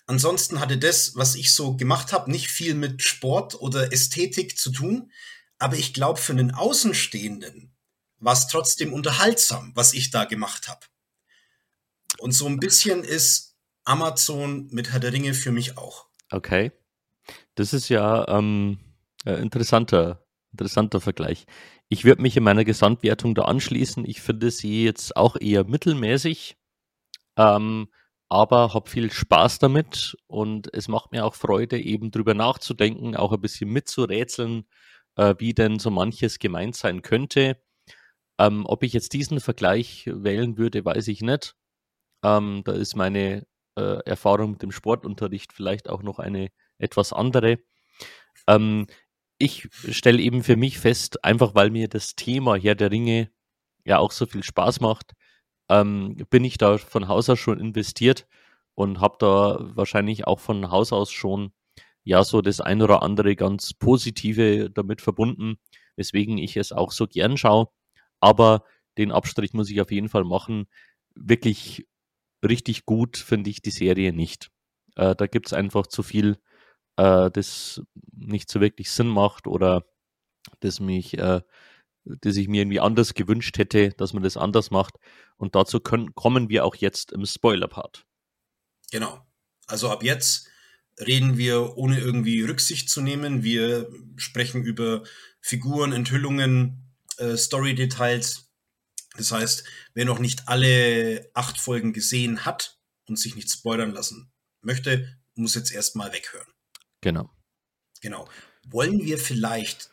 Ansonsten 0.07 0.61
hatte 0.61 0.77
das, 0.77 1.17
was 1.17 1.35
ich 1.35 1.53
so 1.53 1.77
gemacht 1.77 2.13
habe, 2.13 2.31
nicht 2.31 2.49
viel 2.49 2.75
mit 2.75 3.03
Sport 3.03 3.55
oder 3.55 3.93
Ästhetik 3.93 4.59
zu 4.59 4.71
tun. 4.71 5.11
Aber 5.59 5.77
ich 5.77 5.95
glaube, 5.95 6.21
für 6.21 6.33
einen 6.33 6.53
Außenstehenden 6.53 7.75
war 8.19 8.33
es 8.33 8.49
trotzdem 8.49 8.93
unterhaltsam, 8.93 9.73
was 9.75 9.93
ich 9.93 10.11
da 10.11 10.25
gemacht 10.25 10.69
habe. 10.69 10.87
Und 12.19 12.33
so 12.33 12.47
ein 12.47 12.59
bisschen 12.59 13.05
ist 13.05 13.57
Amazon 13.85 14.69
mit 14.71 14.93
Herr 14.93 15.01
der 15.01 15.13
Ringe 15.13 15.35
für 15.35 15.53
mich 15.53 15.77
auch. 15.77 16.07
Okay. 16.31 16.73
Das 17.55 17.73
ist 17.73 17.89
ja 17.89 18.27
ähm, 18.29 18.79
ein 19.25 19.37
interessanter, 19.37 20.27
interessanter 20.53 21.01
Vergleich. 21.01 21.47
Ich 21.89 22.05
würde 22.05 22.23
mich 22.23 22.37
in 22.37 22.43
meiner 22.43 22.65
Gesamtwertung 22.65 23.35
da 23.35 23.43
anschließen. 23.43 24.05
Ich 24.07 24.21
finde 24.21 24.51
sie 24.51 24.85
jetzt 24.85 25.17
auch 25.17 25.37
eher 25.37 25.65
mittelmäßig, 25.65 26.57
ähm, 27.37 27.89
aber 28.29 28.75
habe 28.75 28.91
viel 28.91 29.13
Spaß 29.13 29.59
damit 29.59 30.17
und 30.27 30.73
es 30.75 30.89
macht 30.89 31.13
mir 31.13 31.25
auch 31.25 31.35
Freude, 31.35 31.79
eben 31.79 32.11
drüber 32.11 32.35
nachzudenken, 32.35 33.17
auch 33.17 33.33
ein 33.33 33.41
bisschen 33.41 33.71
mitzurätseln, 33.71 34.65
äh, 35.17 35.35
wie 35.39 35.55
denn 35.55 35.79
so 35.79 35.91
manches 35.91 36.39
gemeint 36.39 36.77
sein 36.77 37.03
könnte. 37.03 37.61
Ähm, 38.39 38.67
ob 38.67 38.83
ich 38.83 38.93
jetzt 38.93 39.13
diesen 39.13 39.41
Vergleich 39.41 40.07
wählen 40.07 40.59
würde, 40.59 40.85
weiß 40.85 41.09
ich 41.09 41.23
nicht. 41.23 41.57
Ähm, 42.25 42.63
da 42.65 42.73
ist 42.73 42.97
meine 42.97 43.47
äh, 43.77 43.99
Erfahrung 44.05 44.53
mit 44.53 44.63
dem 44.63 44.73
Sportunterricht 44.73 45.53
vielleicht 45.53 45.89
auch 45.89 46.03
noch 46.03 46.19
eine 46.19 46.51
etwas 46.79 47.13
andere. 47.13 47.59
Ähm, 48.49 48.87
ich 49.39 49.69
stelle 49.91 50.21
eben 50.21 50.43
für 50.43 50.57
mich 50.57 50.79
fest, 50.79 51.25
einfach 51.25 51.55
weil 51.55 51.71
mir 51.71 51.89
das 51.89 52.15
Thema 52.17 52.57
Herr 52.57 52.75
der 52.75 52.91
Ringe 52.91 53.31
ja 53.85 53.99
auch 53.99 54.13
so 54.13 54.27
viel 54.27 54.43
Spaß 54.43 54.81
macht, 54.81 55.13
ähm, 55.69 56.17
bin 56.31 56.45
ich 56.45 56.59
da 56.59 56.79
von 56.79 57.09
Haus 57.09 57.29
aus 57.31 57.39
schon 57.39 57.61
investiert 57.61 58.27
und 58.75 59.01
habe 59.01 59.17
da 59.19 59.59
wahrscheinlich 59.77 60.27
auch 60.27 60.41
von 60.41 60.71
Haus 60.71 60.93
aus 60.93 61.11
schon 61.11 61.53
ja 62.05 62.23
so 62.25 62.43
das 62.43 62.61
ein 62.61 62.83
oder 62.83 63.03
andere 63.03 63.37
ganz 63.37 63.75
Positive 63.75 64.71
damit 64.71 65.01
verbunden, 65.01 65.57
weswegen 65.97 66.39
ich 66.39 66.57
es 66.57 66.73
auch 66.73 66.93
so 66.93 67.07
gern 67.07 67.37
schaue. 67.37 67.69
Aber 68.21 68.65
den 68.99 69.11
Abstrich 69.13 69.53
muss 69.55 69.71
ich 69.71 69.81
auf 69.81 69.91
jeden 69.91 70.09
Fall 70.09 70.25
machen. 70.25 70.67
Wirklich 71.15 71.87
richtig 72.45 72.85
gut 72.85 73.17
finde 73.17 73.51
ich 73.51 73.63
die 73.63 73.71
Serie 73.71 74.13
nicht. 74.13 74.51
Äh, 74.97 75.17
da 75.17 75.27
gibt 75.27 75.47
es 75.47 75.53
einfach 75.53 75.87
zu 75.87 76.03
viel 76.03 76.39
äh, 76.97 77.31
das 77.31 77.83
nicht 78.13 78.51
so 78.51 78.61
wirklich 78.61 78.91
Sinn 78.91 79.09
macht 79.09 79.47
oder 79.47 79.85
das 80.61 80.81
mich, 80.81 81.19
äh, 81.19 81.41
das 82.05 82.37
ich 82.37 82.49
mir 82.49 82.63
irgendwie 82.63 82.81
anders 82.81 83.15
gewünscht 83.15 83.59
hätte, 83.59 83.91
dass 83.91 84.13
man 84.13 84.23
das 84.23 84.37
anders 84.37 84.71
macht. 84.71 84.97
Und 85.37 85.55
dazu 85.55 85.81
können, 85.81 86.15
kommen 86.15 86.49
wir 86.49 86.65
auch 86.65 86.77
jetzt 86.77 87.13
im 87.13 87.25
Spoiler-Part. 87.25 88.07
Genau. 88.91 89.27
Also 89.67 89.91
ab 89.91 90.03
jetzt 90.03 90.49
reden 90.99 91.37
wir 91.37 91.77
ohne 91.77 91.99
irgendwie 91.99 92.43
Rücksicht 92.43 92.89
zu 92.89 93.01
nehmen. 93.01 93.43
Wir 93.43 93.91
sprechen 94.17 94.63
über 94.63 95.05
Figuren, 95.41 95.93
Enthüllungen, 95.93 96.95
äh, 97.19 97.37
Story-Details. 97.37 98.51
Das 99.17 99.33
heißt, 99.33 99.65
wer 99.95 100.05
noch 100.05 100.19
nicht 100.19 100.49
alle 100.49 101.31
acht 101.35 101.61
Folgen 101.61 101.93
gesehen 101.93 102.45
hat 102.45 102.79
und 103.07 103.19
sich 103.19 103.35
nicht 103.37 103.51
spoilern 103.51 103.93
lassen 103.93 104.33
möchte, 104.61 105.19
muss 105.35 105.55
jetzt 105.55 105.73
erstmal 105.73 106.13
weghören. 106.13 106.53
Genau. 107.01 107.31
Genau. 108.01 108.29
Wollen 108.69 109.01
wir 109.01 109.19
vielleicht 109.19 109.91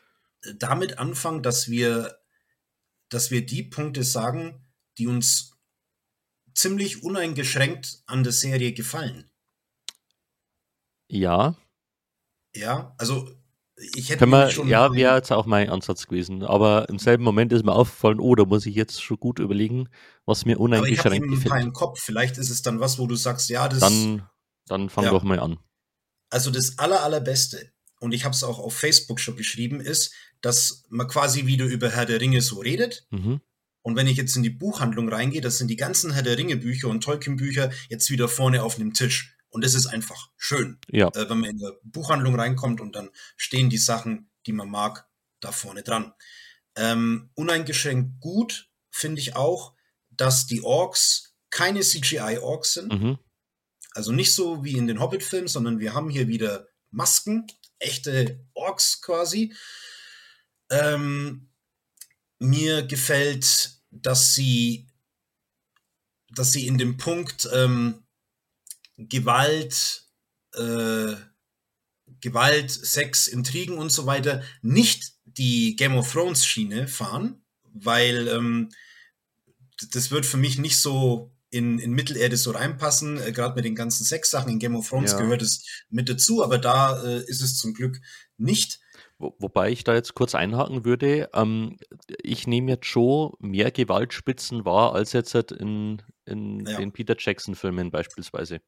damit 0.57 0.97
anfangen, 0.97 1.43
dass 1.43 1.69
wir, 1.69 2.19
dass 3.09 3.31
wir 3.31 3.45
die 3.45 3.63
Punkte 3.63 4.03
sagen, 4.03 4.65
die 4.97 5.07
uns 5.07 5.57
ziemlich 6.53 7.03
uneingeschränkt 7.03 8.03
an 8.05 8.23
der 8.23 8.33
Serie 8.33 8.73
gefallen? 8.73 9.30
Ja. 11.11 11.55
Ja, 12.55 12.95
also 12.97 13.29
ich 13.95 14.09
hätte 14.09 14.25
wir, 14.27 14.49
schon. 14.49 14.67
Ja, 14.67 14.93
wäre 14.93 15.15
jetzt 15.15 15.31
auch 15.31 15.45
mein 15.45 15.69
Ansatz 15.69 16.07
gewesen. 16.07 16.43
Aber 16.43 16.87
im 16.89 16.99
selben 16.99 17.23
Moment 17.23 17.51
ist 17.51 17.65
mir 17.65 17.73
aufgefallen, 17.73 18.19
oh, 18.19 18.35
da 18.35 18.45
muss 18.45 18.65
ich 18.65 18.75
jetzt 18.75 19.01
schon 19.01 19.17
gut 19.17 19.39
überlegen, 19.39 19.89
was 20.25 20.45
mir 20.45 20.59
uneingeschränkt 20.59 21.27
gefällt. 21.27 21.31
Aber 21.31 21.45
ich 21.45 21.51
habe 21.51 21.61
im 21.61 21.73
Kopf. 21.73 21.99
Vielleicht 21.99 22.37
ist 22.37 22.49
es 22.49 22.61
dann 22.61 22.79
was, 22.79 22.99
wo 22.99 23.07
du 23.07 23.15
sagst, 23.15 23.49
ja, 23.49 23.67
das. 23.67 23.79
Dann, 23.79 24.27
dann 24.67 24.89
fang 24.89 25.05
ja. 25.05 25.11
doch 25.11 25.23
mal 25.23 25.39
an. 25.39 25.57
Also 26.29 26.49
das 26.51 26.77
aller, 26.77 27.03
allerbeste, 27.03 27.71
und 27.99 28.13
ich 28.13 28.23
habe 28.23 28.33
es 28.33 28.43
auch 28.43 28.59
auf 28.59 28.73
Facebook 28.73 29.19
schon 29.19 29.35
geschrieben, 29.35 29.81
ist, 29.81 30.13
dass 30.41 30.83
man 30.89 31.07
quasi 31.07 31.45
wieder 31.45 31.65
über 31.65 31.89
Herr 31.89 32.05
der 32.05 32.21
Ringe 32.21 32.41
so 32.41 32.59
redet. 32.59 33.05
Mhm. 33.09 33.41
Und 33.83 33.95
wenn 33.95 34.07
ich 34.07 34.17
jetzt 34.17 34.35
in 34.35 34.43
die 34.43 34.49
Buchhandlung 34.49 35.09
reingehe, 35.09 35.41
das 35.41 35.57
sind 35.57 35.67
die 35.67 35.75
ganzen 35.75 36.13
Herr 36.13 36.23
der 36.23 36.37
Ringe 36.37 36.57
Bücher 36.57 36.87
und 36.87 37.03
Tolkien 37.03 37.35
Bücher 37.35 37.71
jetzt 37.89 38.09
wieder 38.09 38.27
vorne 38.27 38.63
auf 38.63 38.75
dem 38.75 38.93
Tisch. 38.93 39.35
Und 39.51 39.63
das 39.63 39.73
ist 39.73 39.87
einfach 39.87 40.29
schön, 40.37 40.79
ja. 40.87 41.09
äh, 41.09 41.29
wenn 41.29 41.39
man 41.39 41.51
in 41.51 41.59
der 41.59 41.77
Buchhandlung 41.83 42.35
reinkommt 42.35 42.81
und 42.81 42.95
dann 42.95 43.09
stehen 43.35 43.69
die 43.69 43.77
Sachen, 43.77 44.31
die 44.45 44.53
man 44.53 44.69
mag, 44.69 45.07
da 45.41 45.51
vorne 45.51 45.83
dran. 45.83 46.13
Ähm, 46.75 47.29
uneingeschränkt 47.35 48.21
gut 48.21 48.69
finde 48.89 49.19
ich 49.19 49.35
auch, 49.35 49.75
dass 50.09 50.47
die 50.47 50.63
Orks 50.63 51.35
keine 51.49 51.81
CGI-Orks 51.81 52.73
sind. 52.73 52.93
Mhm. 52.93 53.19
Also 53.93 54.13
nicht 54.13 54.33
so 54.33 54.63
wie 54.63 54.77
in 54.77 54.87
den 54.87 54.99
Hobbit-Filmen, 54.99 55.49
sondern 55.49 55.79
wir 55.79 55.93
haben 55.93 56.09
hier 56.09 56.27
wieder 56.29 56.67
Masken, 56.91 57.47
echte 57.79 58.45
Orks 58.53 59.01
quasi. 59.01 59.53
Ähm, 60.69 61.49
mir 62.39 62.83
gefällt, 62.83 63.81
dass 63.89 64.33
sie, 64.33 64.87
dass 66.29 66.53
sie 66.53 66.67
in 66.67 66.77
dem 66.77 66.95
Punkt 66.95 67.49
ähm, 67.53 68.05
Gewalt, 69.09 70.05
äh, 70.53 71.15
Gewalt, 72.19 72.71
Sex, 72.71 73.27
Intrigen 73.27 73.77
und 73.77 73.91
so 73.91 74.05
weiter 74.05 74.43
nicht 74.61 75.13
die 75.25 75.75
Game 75.75 75.95
of 75.95 76.11
Thrones 76.11 76.45
Schiene 76.45 76.87
fahren, 76.87 77.43
weil 77.63 78.27
ähm, 78.27 78.69
das 79.91 80.11
wird 80.11 80.25
für 80.25 80.37
mich 80.37 80.57
nicht 80.57 80.79
so 80.79 81.31
in, 81.49 81.79
in 81.79 81.91
Mittelerde 81.91 82.37
so 82.37 82.51
reinpassen. 82.51 83.21
Äh, 83.21 83.31
Gerade 83.31 83.55
mit 83.55 83.65
den 83.65 83.75
ganzen 83.75 84.05
Sexsachen 84.05 84.51
in 84.51 84.59
Game 84.59 84.75
of 84.75 84.89
Thrones 84.89 85.11
ja. 85.11 85.19
gehört 85.19 85.41
es 85.41 85.65
mit 85.89 86.09
dazu, 86.09 86.43
aber 86.43 86.57
da 86.57 87.03
äh, 87.03 87.23
ist 87.25 87.41
es 87.41 87.57
zum 87.57 87.73
Glück 87.73 87.99
nicht. 88.37 88.79
Wo, 89.19 89.35
wobei 89.37 89.69
ich 89.69 89.83
da 89.83 89.93
jetzt 89.93 90.15
kurz 90.15 90.33
einhaken 90.33 90.85
würde, 90.85 91.29
ähm, 91.33 91.77
ich 92.23 92.47
nehme 92.47 92.71
jetzt 92.71 92.87
schon 92.87 93.33
mehr 93.39 93.71
Gewaltspitzen 93.71 94.65
wahr 94.65 94.95
als 94.95 95.13
jetzt 95.13 95.35
halt 95.35 95.51
in, 95.51 96.01
in 96.25 96.65
ja. 96.65 96.77
den 96.77 96.91
Peter 96.91 97.15
Jackson-Filmen 97.17 97.91
beispielsweise. 97.91 98.61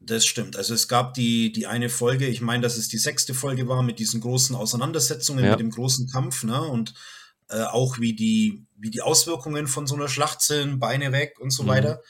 Das 0.00 0.24
stimmt. 0.24 0.56
Also 0.56 0.74
es 0.74 0.86
gab 0.86 1.14
die, 1.14 1.52
die 1.52 1.66
eine 1.66 1.88
Folge, 1.88 2.26
ich 2.26 2.40
meine, 2.40 2.62
dass 2.62 2.76
es 2.76 2.88
die 2.88 2.98
sechste 2.98 3.34
Folge 3.34 3.66
war 3.68 3.82
mit 3.82 3.98
diesen 3.98 4.20
großen 4.20 4.54
Auseinandersetzungen, 4.54 5.44
ja. 5.44 5.50
mit 5.50 5.60
dem 5.60 5.70
großen 5.70 6.08
Kampf, 6.08 6.44
ne? 6.44 6.60
Und 6.62 6.94
äh, 7.48 7.62
auch 7.62 7.98
wie 7.98 8.14
die, 8.14 8.66
wie 8.76 8.90
die 8.90 9.02
Auswirkungen 9.02 9.66
von 9.66 9.86
so 9.86 9.96
einer 9.96 10.08
Schlacht 10.08 10.42
sind, 10.42 10.78
Beine 10.78 11.12
weg 11.12 11.38
und 11.40 11.50
so 11.50 11.64
mhm. 11.64 11.68
weiter. 11.68 12.02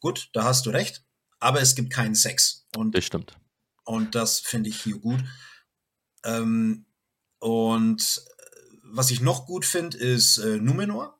Gut, 0.00 0.28
da 0.32 0.44
hast 0.44 0.66
du 0.66 0.70
recht. 0.70 1.04
Aber 1.40 1.60
es 1.60 1.74
gibt 1.74 1.92
keinen 1.92 2.14
Sex. 2.14 2.66
Und, 2.76 2.94
das 2.94 3.04
stimmt. 3.04 3.36
Und 3.84 4.14
das 4.14 4.38
finde 4.38 4.70
ich 4.70 4.80
hier 4.80 4.98
gut. 4.98 5.24
Ähm, 6.24 6.86
und 7.40 8.22
was 8.84 9.10
ich 9.10 9.20
noch 9.20 9.46
gut 9.46 9.64
finde, 9.64 9.96
ist 9.96 10.38
äh, 10.38 10.58
Numenor. 10.58 11.18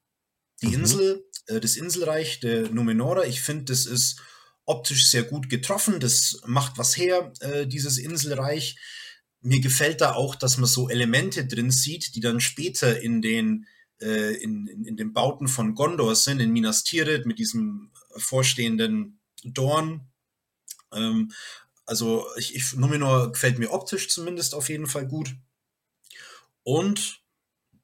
Die 0.60 0.68
mhm. 0.68 0.74
Insel, 0.74 1.24
äh, 1.46 1.58
das 1.58 1.76
Inselreich 1.76 2.40
der 2.40 2.70
Numenorer. 2.70 3.26
Ich 3.26 3.40
finde, 3.40 3.64
das 3.64 3.86
ist 3.86 4.20
optisch 4.64 5.06
sehr 5.08 5.24
gut 5.24 5.48
getroffen. 5.48 6.00
Das 6.00 6.40
macht 6.46 6.78
was 6.78 6.96
her, 6.96 7.32
äh, 7.40 7.66
dieses 7.66 7.98
Inselreich. 7.98 8.76
Mir 9.40 9.60
gefällt 9.60 10.00
da 10.00 10.14
auch, 10.14 10.34
dass 10.34 10.56
man 10.58 10.66
so 10.66 10.88
Elemente 10.88 11.46
drin 11.46 11.70
sieht, 11.70 12.14
die 12.14 12.20
dann 12.20 12.40
später 12.40 13.00
in 13.00 13.22
den, 13.22 13.66
äh, 14.00 14.34
in, 14.34 14.66
in, 14.68 14.84
in, 14.84 14.96
den 14.96 15.12
Bauten 15.12 15.48
von 15.48 15.74
Gondor 15.74 16.14
sind, 16.14 16.40
in 16.40 16.52
Minas 16.52 16.84
Tirith 16.84 17.26
mit 17.26 17.38
diesem 17.38 17.90
vorstehenden 18.16 19.20
Dorn. 19.42 20.08
Ähm, 20.92 21.32
also 21.84 22.26
ich, 22.36 22.54
ich, 22.54 22.74
Numenor 22.74 23.32
gefällt 23.32 23.58
mir 23.58 23.72
optisch 23.72 24.08
zumindest 24.08 24.54
auf 24.54 24.68
jeden 24.68 24.86
Fall 24.86 25.08
gut. 25.08 25.34
Und 26.62 27.20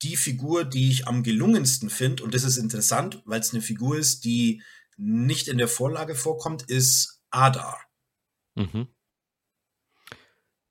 die 0.02 0.16
Figur, 0.16 0.64
die 0.64 0.90
ich 0.90 1.08
am 1.08 1.24
gelungensten 1.24 1.90
finde, 1.90 2.22
und 2.22 2.34
das 2.34 2.44
ist 2.44 2.56
interessant, 2.56 3.20
weil 3.24 3.40
es 3.40 3.52
eine 3.52 3.62
Figur 3.62 3.98
ist, 3.98 4.24
die 4.24 4.62
nicht 4.98 5.48
in 5.48 5.58
der 5.58 5.68
Vorlage 5.68 6.14
vorkommt, 6.14 6.62
ist 6.62 7.22
Adar. 7.30 7.80
Mhm. 8.54 8.88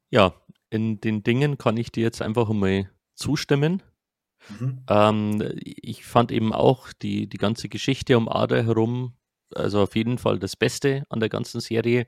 Ja, 0.10 0.34
in 0.70 1.00
den 1.02 1.24
Dingen 1.24 1.58
kann 1.58 1.78
ich 1.78 1.92
dir 1.92 2.04
jetzt 2.04 2.22
einfach 2.22 2.50
mal 2.50 2.92
zustimmen. 3.16 3.82
Mhm. 4.50 4.84
Ähm, 4.90 5.54
ich 5.56 6.06
fand 6.06 6.32
eben 6.32 6.54
auch 6.54 6.94
die, 6.94 7.28
die 7.28 7.38
ganze 7.38 7.70
Geschichte 7.70 8.18
um 8.18 8.30
Adar 8.30 8.64
herum, 8.64 9.18
also 9.56 9.82
auf 9.82 9.96
jeden 9.96 10.18
Fall 10.18 10.40
das 10.40 10.56
Beste 10.56 11.04
an 11.10 11.20
der 11.20 11.30
ganzen 11.30 11.62
Serie. 11.62 12.08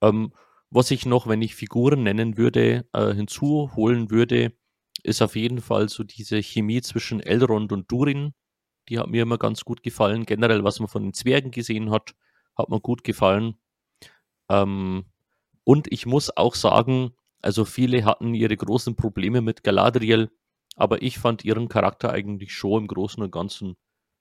Ähm, 0.00 0.32
was 0.70 0.90
ich 0.90 1.06
noch, 1.06 1.26
wenn 1.26 1.42
ich 1.42 1.54
Figuren 1.54 2.02
nennen 2.02 2.36
würde, 2.36 2.86
äh, 2.92 3.14
hinzuholen 3.14 4.10
würde, 4.10 4.52
ist 5.02 5.22
auf 5.22 5.36
jeden 5.36 5.60
Fall 5.60 5.88
so 5.88 6.04
diese 6.04 6.42
Chemie 6.42 6.82
zwischen 6.82 7.20
Elrond 7.20 7.72
und 7.72 7.90
Durin, 7.90 8.34
die 8.88 8.98
hat 8.98 9.08
mir 9.08 9.22
immer 9.22 9.38
ganz 9.38 9.64
gut 9.64 9.82
gefallen. 9.82 10.26
Generell, 10.26 10.64
was 10.64 10.80
man 10.80 10.88
von 10.88 11.02
den 11.02 11.14
Zwergen 11.14 11.50
gesehen 11.50 11.90
hat, 11.90 12.14
hat 12.56 12.68
mir 12.68 12.80
gut 12.80 13.04
gefallen. 13.04 13.58
Ähm, 14.48 15.04
und 15.64 15.92
ich 15.92 16.06
muss 16.06 16.36
auch 16.36 16.54
sagen, 16.54 17.12
also 17.42 17.64
viele 17.64 18.04
hatten 18.04 18.34
ihre 18.34 18.56
großen 18.56 18.96
Probleme 18.96 19.40
mit 19.42 19.62
Galadriel, 19.62 20.30
aber 20.76 21.02
ich 21.02 21.18
fand 21.18 21.44
ihren 21.44 21.68
Charakter 21.68 22.10
eigentlich 22.10 22.54
schon 22.54 22.82
im 22.82 22.88
Großen 22.88 23.22
und 23.22 23.30
Ganzen 23.30 23.76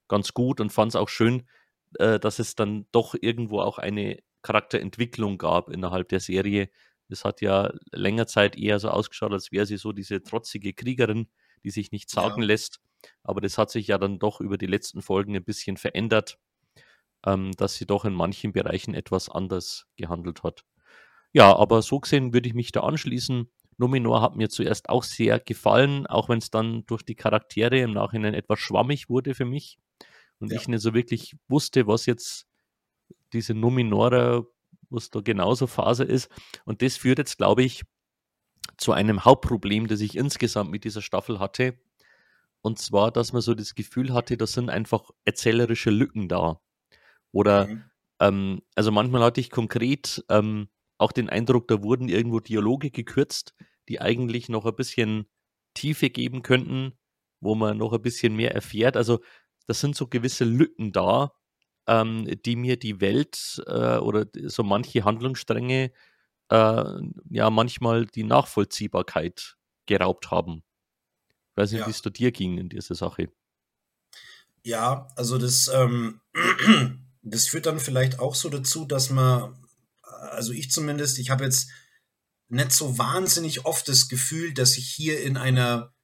ganz 0.08 0.34
gut 0.34 0.60
und 0.60 0.72
fand 0.72 0.92
es 0.92 0.96
auch 0.96 1.10
schön, 1.10 1.48
äh, 2.00 2.20
dass 2.20 2.40
es 2.40 2.56
dann 2.56 2.86
doch 2.92 3.16
irgendwo 3.20 3.62
auch 3.62 3.78
eine 3.78 4.20
Charakterentwicklung 4.42 5.38
gab 5.38 5.70
innerhalb 5.70 6.10
der 6.10 6.20
Serie. 6.20 6.70
Es 7.10 7.24
hat 7.26 7.42
ja 7.42 7.72
länger 7.92 8.28
Zeit 8.28 8.58
eher 8.58 8.80
so 8.80 8.90
ausgeschaut, 8.90 9.32
als 9.32 9.52
wäre 9.52 9.66
sie 9.66 9.78
so 9.78 9.92
diese 9.94 10.24
trotzige 10.24 10.74
Kriegerin, 10.74 11.28
die 11.64 11.70
sich 11.70 11.92
nicht 11.92 12.10
sagen 12.10 12.42
ja. 12.42 12.48
lässt. 12.48 12.82
Aber 13.24 13.42
das 13.42 13.58
hat 13.58 13.70
sich 13.70 13.88
ja 13.88 13.98
dann 13.98 14.20
doch 14.20 14.42
über 14.42 14.58
die 14.58 14.66
letzten 14.66 15.02
Folgen 15.02 15.36
ein 15.36 15.44
bisschen 15.44 15.78
verändert, 15.78 16.40
ähm, 17.26 17.52
dass 17.54 17.76
sie 17.76 17.86
doch 17.86 18.06
in 18.06 18.14
manchen 18.14 18.54
Bereichen 18.54 18.94
etwas 18.94 19.30
anders 19.30 19.88
gehandelt 19.96 20.44
hat. 20.44 20.64
Ja, 21.34 21.56
aber 21.56 21.82
so 21.82 22.00
gesehen 22.00 22.34
würde 22.34 22.48
ich 22.48 22.56
mich 22.56 22.72
da 22.72 22.82
anschließen. 22.82 23.52
Numenor 23.78 24.22
hat 24.22 24.36
mir 24.36 24.50
zuerst 24.50 24.90
auch 24.90 25.04
sehr 25.04 25.40
gefallen, 25.40 26.08
auch 26.08 26.30
wenn 26.30 26.40
es 26.40 26.50
dann 26.50 26.86
durch 26.88 27.04
die 27.04 27.16
Charaktere 27.16 27.80
im 27.80 27.92
Nachhinein 27.92 28.34
etwas 28.34 28.60
schwammig 28.60 29.10
wurde 29.10 29.36
für 29.36 29.46
mich 29.46 29.78
und 30.40 30.52
ja. 30.52 30.58
ich 30.58 30.68
nicht 30.68 30.82
so 30.82 30.94
wirklich 30.94 31.36
wusste, 31.48 31.88
was 31.88 32.06
jetzt 32.06 32.48
diese 33.34 33.54
Numenorer, 33.54 34.46
was 34.90 35.10
da 35.10 35.22
genauso 35.22 35.68
Phase 35.68 36.04
ist. 36.04 36.30
Und 36.66 36.82
das 36.82 36.98
führt 36.98 37.20
jetzt, 37.20 37.38
glaube 37.38 37.64
ich, 37.64 37.84
zu 38.78 38.92
einem 38.92 39.26
Hauptproblem, 39.26 39.88
das 39.88 40.02
ich 40.02 40.16
insgesamt 40.16 40.72
mit 40.72 40.84
dieser 40.84 41.02
Staffel 41.02 41.40
hatte. 41.40 41.80
Und 42.62 42.80
zwar, 42.80 43.12
dass 43.12 43.34
man 43.34 43.42
so 43.42 43.54
das 43.54 43.76
Gefühl 43.76 44.14
hatte, 44.14 44.38
da 44.38 44.48
sind 44.48 44.70
einfach 44.70 45.10
erzählerische 45.26 45.90
Lücken 45.90 46.28
da. 46.28 46.60
Oder, 47.32 47.68
mhm. 47.68 47.84
ähm, 48.20 48.62
also 48.76 48.92
manchmal 48.92 49.24
hatte 49.24 49.42
ich 49.42 49.50
konkret 49.50 50.26
ähm, 50.30 50.70
auch 50.98 51.12
den 51.12 51.30
Eindruck, 51.30 51.68
da 51.68 51.82
wurden 51.84 52.10
irgendwo 52.10 52.40
Dialoge 52.40 52.92
gekürzt, 52.92 53.54
die 53.88 54.02
eigentlich 54.02 54.50
noch 54.50 54.66
ein 54.66 54.76
bisschen 54.76 55.28
Tiefe 55.74 56.10
geben 56.10 56.42
könnten, 56.42 56.98
wo 57.40 57.56
man 57.56 57.78
noch 57.78 57.94
ein 57.94 58.02
bisschen 58.02 58.36
mehr 58.36 58.54
erfährt. 58.54 58.98
Also, 58.98 59.20
das 59.68 59.80
sind 59.80 59.96
so 59.96 60.08
gewisse 60.08 60.46
Lücken 60.46 60.92
da, 60.92 61.34
ähm, 61.88 62.28
die 62.46 62.56
mir 62.56 62.78
die 62.78 63.00
Welt 63.00 63.62
äh, 63.68 63.98
oder 63.98 64.26
so 64.46 64.64
manche 64.64 65.04
Handlungsstränge 65.04 65.92
äh, 66.50 66.84
ja 67.30 67.50
manchmal 67.50 68.06
die 68.06 68.24
Nachvollziehbarkeit 68.24 69.58
geraubt 69.86 70.32
haben. 70.32 70.64
Ich 71.58 71.64
weiß 71.64 71.72
nicht, 71.72 71.82
ja. 71.82 71.88
wie 71.88 71.92
es 71.92 72.04
da 72.04 72.12
dir 72.12 72.32
ging 72.32 72.60
in 72.60 72.70
dieser 72.70 72.94
Sache. 72.94 73.32
Ja, 74.62 75.08
also 75.16 75.40
das, 75.40 75.68
ähm, 75.70 76.22
das 77.24 77.48
führt 77.48 77.66
dann 77.66 77.80
vielleicht 77.80 78.20
auch 78.20 78.36
so 78.36 78.50
dazu, 78.50 78.86
dass 78.86 79.10
man, 79.10 79.58
also 80.04 80.54
ich 80.54 80.70
zumindest, 80.70 81.18
ich 81.18 81.32
habe 81.32 81.46
jetzt 81.46 81.72
nicht 82.48 82.72
so 82.72 83.00
wahnsinnig 83.00 83.66
oft 83.66 83.88
das 83.88 84.08
Gefühl, 84.08 84.54
dass 84.54 84.78
ich 84.78 84.88
hier 84.88 85.24
in 85.24 85.36
einer 85.36 85.96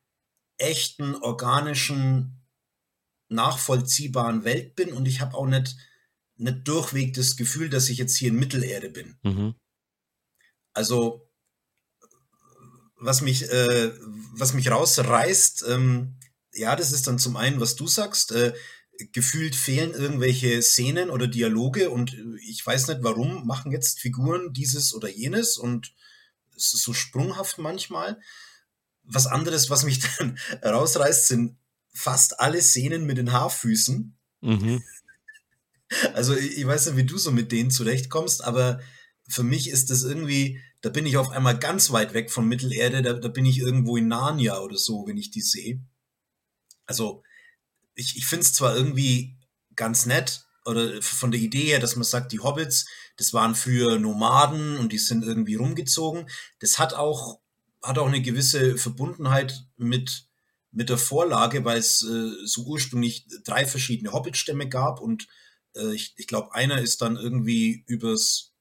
echten, 0.57 1.13
organischen, 1.17 2.41
nachvollziehbaren 3.29 4.45
Welt 4.45 4.73
bin 4.73 4.91
und 4.91 5.07
ich 5.07 5.21
habe 5.21 5.37
auch 5.37 5.45
nicht, 5.45 5.77
nicht 6.35 6.67
durchweg 6.67 7.13
das 7.13 7.35
Gefühl, 7.35 7.69
dass 7.69 7.89
ich 7.89 7.99
jetzt 7.99 8.17
hier 8.17 8.29
in 8.29 8.39
Mittelerde 8.39 8.89
bin. 8.89 9.19
Mhm. 9.21 9.53
Also, 10.73 11.29
was 13.03 13.21
mich, 13.21 13.49
äh, 13.49 13.91
was 14.33 14.53
mich 14.53 14.71
rausreißt, 14.71 15.65
ähm, 15.69 16.15
ja, 16.53 16.75
das 16.75 16.91
ist 16.91 17.07
dann 17.07 17.19
zum 17.19 17.35
einen, 17.35 17.59
was 17.59 17.75
du 17.75 17.87
sagst, 17.87 18.31
äh, 18.31 18.53
gefühlt 19.11 19.55
fehlen 19.55 19.91
irgendwelche 19.93 20.61
Szenen 20.61 21.09
oder 21.09 21.27
Dialoge 21.27 21.89
und 21.89 22.15
ich 22.41 22.65
weiß 22.65 22.87
nicht, 22.87 22.99
warum 23.01 23.45
machen 23.45 23.71
jetzt 23.71 23.99
Figuren 23.99 24.53
dieses 24.53 24.93
oder 24.93 25.09
jenes 25.09 25.57
und 25.57 25.93
es 26.55 26.73
ist 26.73 26.83
so 26.83 26.93
sprunghaft 26.93 27.57
manchmal. 27.57 28.19
Was 29.03 29.27
anderes, 29.27 29.69
was 29.69 29.83
mich 29.83 29.99
dann 30.17 30.37
rausreißt, 30.63 31.27
sind 31.27 31.57
fast 31.93 32.39
alle 32.39 32.61
Szenen 32.61 33.05
mit 33.05 33.17
den 33.17 33.31
Haarfüßen. 33.31 34.15
Mhm. 34.41 34.83
Also 36.13 36.35
ich, 36.35 36.57
ich 36.57 36.65
weiß 36.65 36.87
nicht, 36.87 36.97
wie 36.97 37.03
du 37.03 37.17
so 37.17 37.31
mit 37.31 37.51
denen 37.51 37.71
zurechtkommst, 37.71 38.43
aber 38.43 38.79
für 39.27 39.43
mich 39.43 39.69
ist 39.69 39.89
das 39.89 40.03
irgendwie, 40.03 40.59
da 40.81 40.89
bin 40.89 41.05
ich 41.05 41.17
auf 41.17 41.29
einmal 41.29 41.57
ganz 41.57 41.91
weit 41.91 42.13
weg 42.13 42.31
von 42.31 42.47
Mittelerde, 42.47 43.01
da, 43.01 43.13
da 43.13 43.27
bin 43.27 43.45
ich 43.45 43.59
irgendwo 43.59 43.97
in 43.97 44.07
Narnia 44.07 44.59
oder 44.59 44.77
so, 44.77 45.05
wenn 45.07 45.17
ich 45.17 45.31
die 45.31 45.41
sehe. 45.41 45.81
Also 46.85 47.23
ich, 47.95 48.17
ich 48.17 48.25
finde 48.25 48.43
es 48.43 48.53
zwar 48.53 48.75
irgendwie 48.75 49.37
ganz 49.75 50.05
nett, 50.05 50.45
oder 50.65 51.01
von 51.01 51.31
der 51.31 51.41
Idee 51.41 51.65
her, 51.65 51.79
dass 51.79 51.95
man 51.95 52.03
sagt, 52.03 52.31
die 52.31 52.39
Hobbits, 52.39 52.85
das 53.17 53.33
waren 53.33 53.55
früher 53.55 53.99
Nomaden 53.99 54.77
und 54.77 54.91
die 54.93 54.97
sind 54.97 55.23
irgendwie 55.23 55.55
rumgezogen. 55.55 56.29
Das 56.59 56.79
hat 56.79 56.93
auch, 56.93 57.39
hat 57.81 57.97
auch 57.97 58.07
eine 58.07 58.21
gewisse 58.21 58.77
Verbundenheit 58.77 59.65
mit, 59.77 60.27
mit 60.71 60.89
der 60.89 60.97
Vorlage, 60.97 61.65
weil 61.65 61.77
es 61.77 62.03
äh, 62.03 62.31
so 62.45 62.63
ursprünglich 62.63 63.27
drei 63.43 63.65
verschiedene 63.65 64.13
Hobbitstämme 64.13 64.69
gab 64.69 65.01
und 65.01 65.27
äh, 65.75 65.93
ich, 65.93 66.13
ich 66.17 66.27
glaube, 66.27 66.53
einer 66.53 66.81
ist 66.81 67.01
dann 67.01 67.17
irgendwie 67.17 67.83
übers 67.87 68.52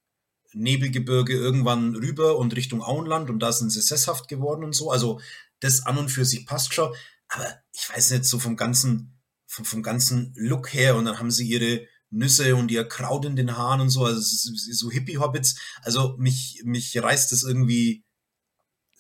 Nebelgebirge 0.55 1.35
irgendwann 1.35 1.95
rüber 1.95 2.39
und 2.39 2.55
Richtung 2.57 2.83
Auenland 2.83 3.31
und 3.31 3.41
da 3.41 3.53
sind 3.53 3.71
sie 3.71 3.81
sesshaft 3.81 4.29
geworden 4.29 4.65
und 4.65 4.75
so. 4.75 4.91
Also 4.91 5.21
das 5.61 5.87
an 5.87 5.99
und 5.99 6.09
für 6.09 6.25
sich 6.25 6.47
passt 6.47 6.75
schon. 6.75 6.93
Aber 7.29 7.47
ich 7.73 7.89
weiß 7.89 8.11
nicht, 8.11 8.25
so 8.25 8.39
vom 8.39 8.57
ganzen, 8.57 9.21
vom, 9.47 9.65
vom 9.65 9.83
ganzen 9.83 10.33
Look 10.37 10.73
her 10.75 10.97
und 10.97 11.07
dann 11.07 11.19
haben 11.19 11.31
sie 11.31 11.47
ihre 11.47 11.87
Nüsse 12.11 12.57
und 12.57 12.71
ihr 12.71 12.85
Kraut 12.85 13.25
in 13.25 13.37
den 13.37 13.57
Haaren 13.57 13.81
und 13.81 13.89
so, 13.89 14.05
also 14.05 14.21
so 14.23 14.91
Hippie-Hobbits. 14.91 15.59
Also 15.83 16.17
mich, 16.19 16.63
mich 16.65 17.03
reißt 17.03 17.33
das 17.33 17.43
irgendwie 17.43 18.05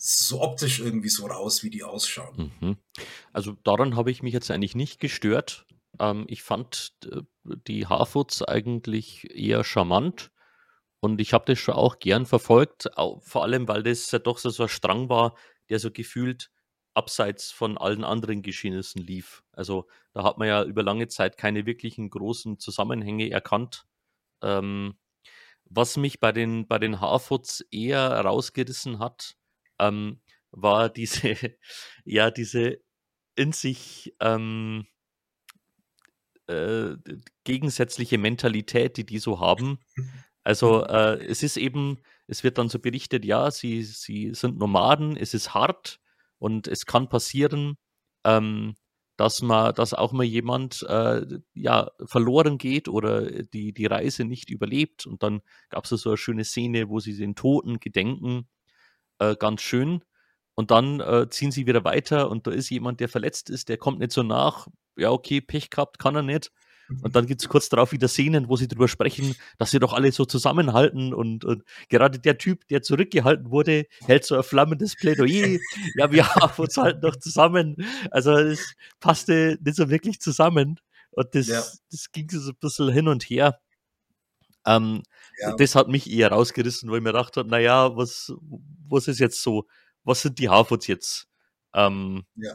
so 0.05 0.41
optisch 0.41 0.81
irgendwie 0.81 1.11
so 1.11 1.27
raus, 1.27 1.63
wie 1.63 1.71
die 1.71 1.85
ausschauen. 1.85 2.53
Mhm. 2.61 2.77
Also 3.33 3.53
daran 3.63 3.97
habe 3.97 4.11
ich 4.11 4.23
mich 4.23 4.33
jetzt 4.33 4.51
eigentlich 4.51 4.75
nicht 4.75 4.99
gestört. 4.99 5.67
Ähm, 6.01 6.25
ich 6.29 6.43
fand 6.43 6.95
äh, 7.05 7.21
die 7.69 7.87
Harfoots 7.87 8.43
eigentlich 8.43 9.31
eher 9.31 9.63
charmant. 9.63 10.33
Und 11.05 11.21
ich 11.21 11.33
habe 11.33 11.45
das 11.47 11.59
schon 11.59 11.75
auch 11.75 11.99
gern 11.99 12.27
verfolgt, 12.27 12.89
vor 13.21 13.43
allem 13.43 13.67
weil 13.67 13.83
das 13.83 14.09
ja 14.13 14.21
doch 14.21 14.39
so, 14.39 14.51
so 14.51 14.63
ein 14.63 14.69
Strang 14.69 15.09
war, 15.09 15.37
der 15.69 15.81
so 15.81 15.91
gefühlt 15.91 16.51
abseits 16.95 17.51
von 17.51 17.77
allen 17.77 18.05
anderen 18.05 18.43
Geschehnissen 18.43 19.03
lief. 19.03 19.43
Also 19.51 19.89
da 20.13 20.23
hat 20.23 20.39
man 20.39 20.47
ja 20.47 20.63
über 20.63 20.85
lange 20.85 21.09
Zeit 21.09 21.37
keine 21.37 21.67
wirklichen 21.67 22.09
großen 22.09 22.61
Zusammenhänge 22.61 23.31
erkannt. 23.31 23.85
Ähm, 24.43 24.97
was 25.65 25.97
mich 25.97 26.21
bei 26.21 26.31
den, 26.31 26.69
bei 26.69 26.79
den 26.79 27.01
Harfoots 27.01 27.63
eher 27.73 28.09
rausgerissen 28.21 29.01
hat, 29.01 29.37
ähm, 29.81 30.21
war 30.53 30.89
diese, 30.89 31.35
ja, 32.05 32.31
diese 32.31 32.79
in 33.35 33.53
sich 33.53 34.15
ähm, 34.21 34.87
äh, 36.47 36.95
gegensätzliche 37.43 38.19
Mentalität, 38.19 38.97
die 38.99 39.07
die 39.07 39.19
so 39.19 39.41
haben. 39.41 39.81
Also 40.45 40.81
mhm. 40.81 40.95
äh, 40.95 41.15
es 41.25 41.43
ist 41.43 41.57
eben, 41.57 41.99
es 42.27 42.45
wird 42.45 42.59
dann 42.59 42.69
so 42.69 42.79
berichtet, 42.79 43.25
ja, 43.25 43.51
sie, 43.51 43.83
sie 43.83 44.35
sind 44.35 44.59
Nomaden, 44.59 45.17
es 45.17 45.35
ist 45.35 45.55
hart 45.55 46.01
und 46.39 46.69
es 46.69 46.87
kann 46.87 47.09
passieren, 47.09 47.77
ähm, 48.25 48.75
dass 49.17 49.43
man, 49.43 49.75
dass 49.75 49.95
auch 49.95 50.13
mal 50.13 50.25
jemand 50.25 50.83
äh, 50.89 51.25
ja 51.55 51.91
verloren 52.05 52.59
geht 52.59 52.89
oder 52.89 53.31
die, 53.31 53.73
die 53.73 53.87
Reise 53.87 54.25
nicht 54.25 54.51
überlebt. 54.51 55.07
Und 55.07 55.23
dann 55.23 55.43
gab 55.71 55.85
es 55.85 55.91
so 55.91 56.11
eine 56.11 56.17
schöne 56.17 56.45
Szene, 56.45 56.89
wo 56.89 56.99
sie 56.99 57.17
den 57.17 57.35
Toten 57.35 57.79
gedenken. 57.79 58.49
Äh, 59.19 59.37
ganz 59.37 59.63
schön. 59.63 60.03
Und 60.55 60.71
dann 60.71 61.01
äh, 61.01 61.29
ziehen 61.31 61.53
sie 61.53 61.67
wieder 61.67 61.85
weiter 61.85 62.31
und 62.31 62.47
da 62.47 62.51
ist 62.51 62.71
jemand, 62.71 63.01
der 63.01 63.09
verletzt 63.09 63.51
ist, 63.51 63.69
der 63.69 63.79
kommt 63.79 64.01
nicht 64.01 64.13
so 64.13 64.23
nach. 64.23 64.69
Ja, 64.97 65.11
okay, 65.11 65.41
Pech 65.41 65.71
gehabt, 65.71 65.99
kann 65.99 66.17
er 66.17 66.23
nicht. 66.23 66.51
Und 67.03 67.17
dann 67.17 67.27
gibt 67.27 67.41
es 67.41 67.49
kurz 67.49 67.69
darauf 67.69 67.93
wieder 67.93 68.09
Szenen, 68.09 68.49
wo 68.49 68.57
sie 68.57 68.69
darüber 68.69 68.89
sprechen, 68.89 69.35
dass 69.59 69.71
sie 69.71 69.79
doch 69.79 69.93
alle 69.93 70.13
so 70.13 70.25
zusammenhalten. 70.25 71.15
Und, 71.15 71.45
und 71.45 71.65
gerade 71.89 72.19
der 72.19 72.39
Typ, 72.39 72.67
der 72.69 72.83
zurückgehalten 72.83 73.51
wurde, 73.51 73.87
hält 74.07 74.25
so 74.25 74.37
ein 74.37 74.43
flammendes 74.43 74.97
Plädoyer. 74.97 75.59
ja, 75.97 76.11
wir 76.13 76.29
haben 76.29 76.63
uns 76.63 76.77
halt 76.77 77.03
noch 77.03 77.17
zusammen. 77.17 77.77
Also 78.11 78.33
es 78.33 78.75
passte 79.01 79.59
nicht 79.63 79.77
so 79.77 79.91
wirklich 79.91 80.21
zusammen. 80.21 80.81
Und 81.13 81.35
das, 81.35 81.47
ja. 81.47 81.63
das 81.91 82.13
ging 82.13 82.29
so 82.31 82.51
ein 82.51 82.57
bisschen 82.61 82.91
hin 82.91 83.09
und 83.09 83.25
her. 83.25 83.59
Ähm, 84.67 85.03
ja. 85.41 85.57
Das 85.57 85.75
hat 85.75 85.89
mich 85.89 86.11
eher 86.11 86.31
rausgerissen, 86.31 86.91
weil 86.91 86.99
ich 86.99 87.03
mir 87.03 87.13
gedacht 87.13 87.37
habe, 87.37 87.49
naja, 87.49 87.97
was, 87.97 88.33
was 88.89 89.09
ist 89.09 89.19
jetzt 89.19 89.43
so 89.43 89.67
was 90.05 90.23
sind 90.23 90.39
die 90.39 90.49
Harfords 90.49 90.87
jetzt? 90.87 91.29
Ähm, 91.75 92.25
ja. 92.37 92.55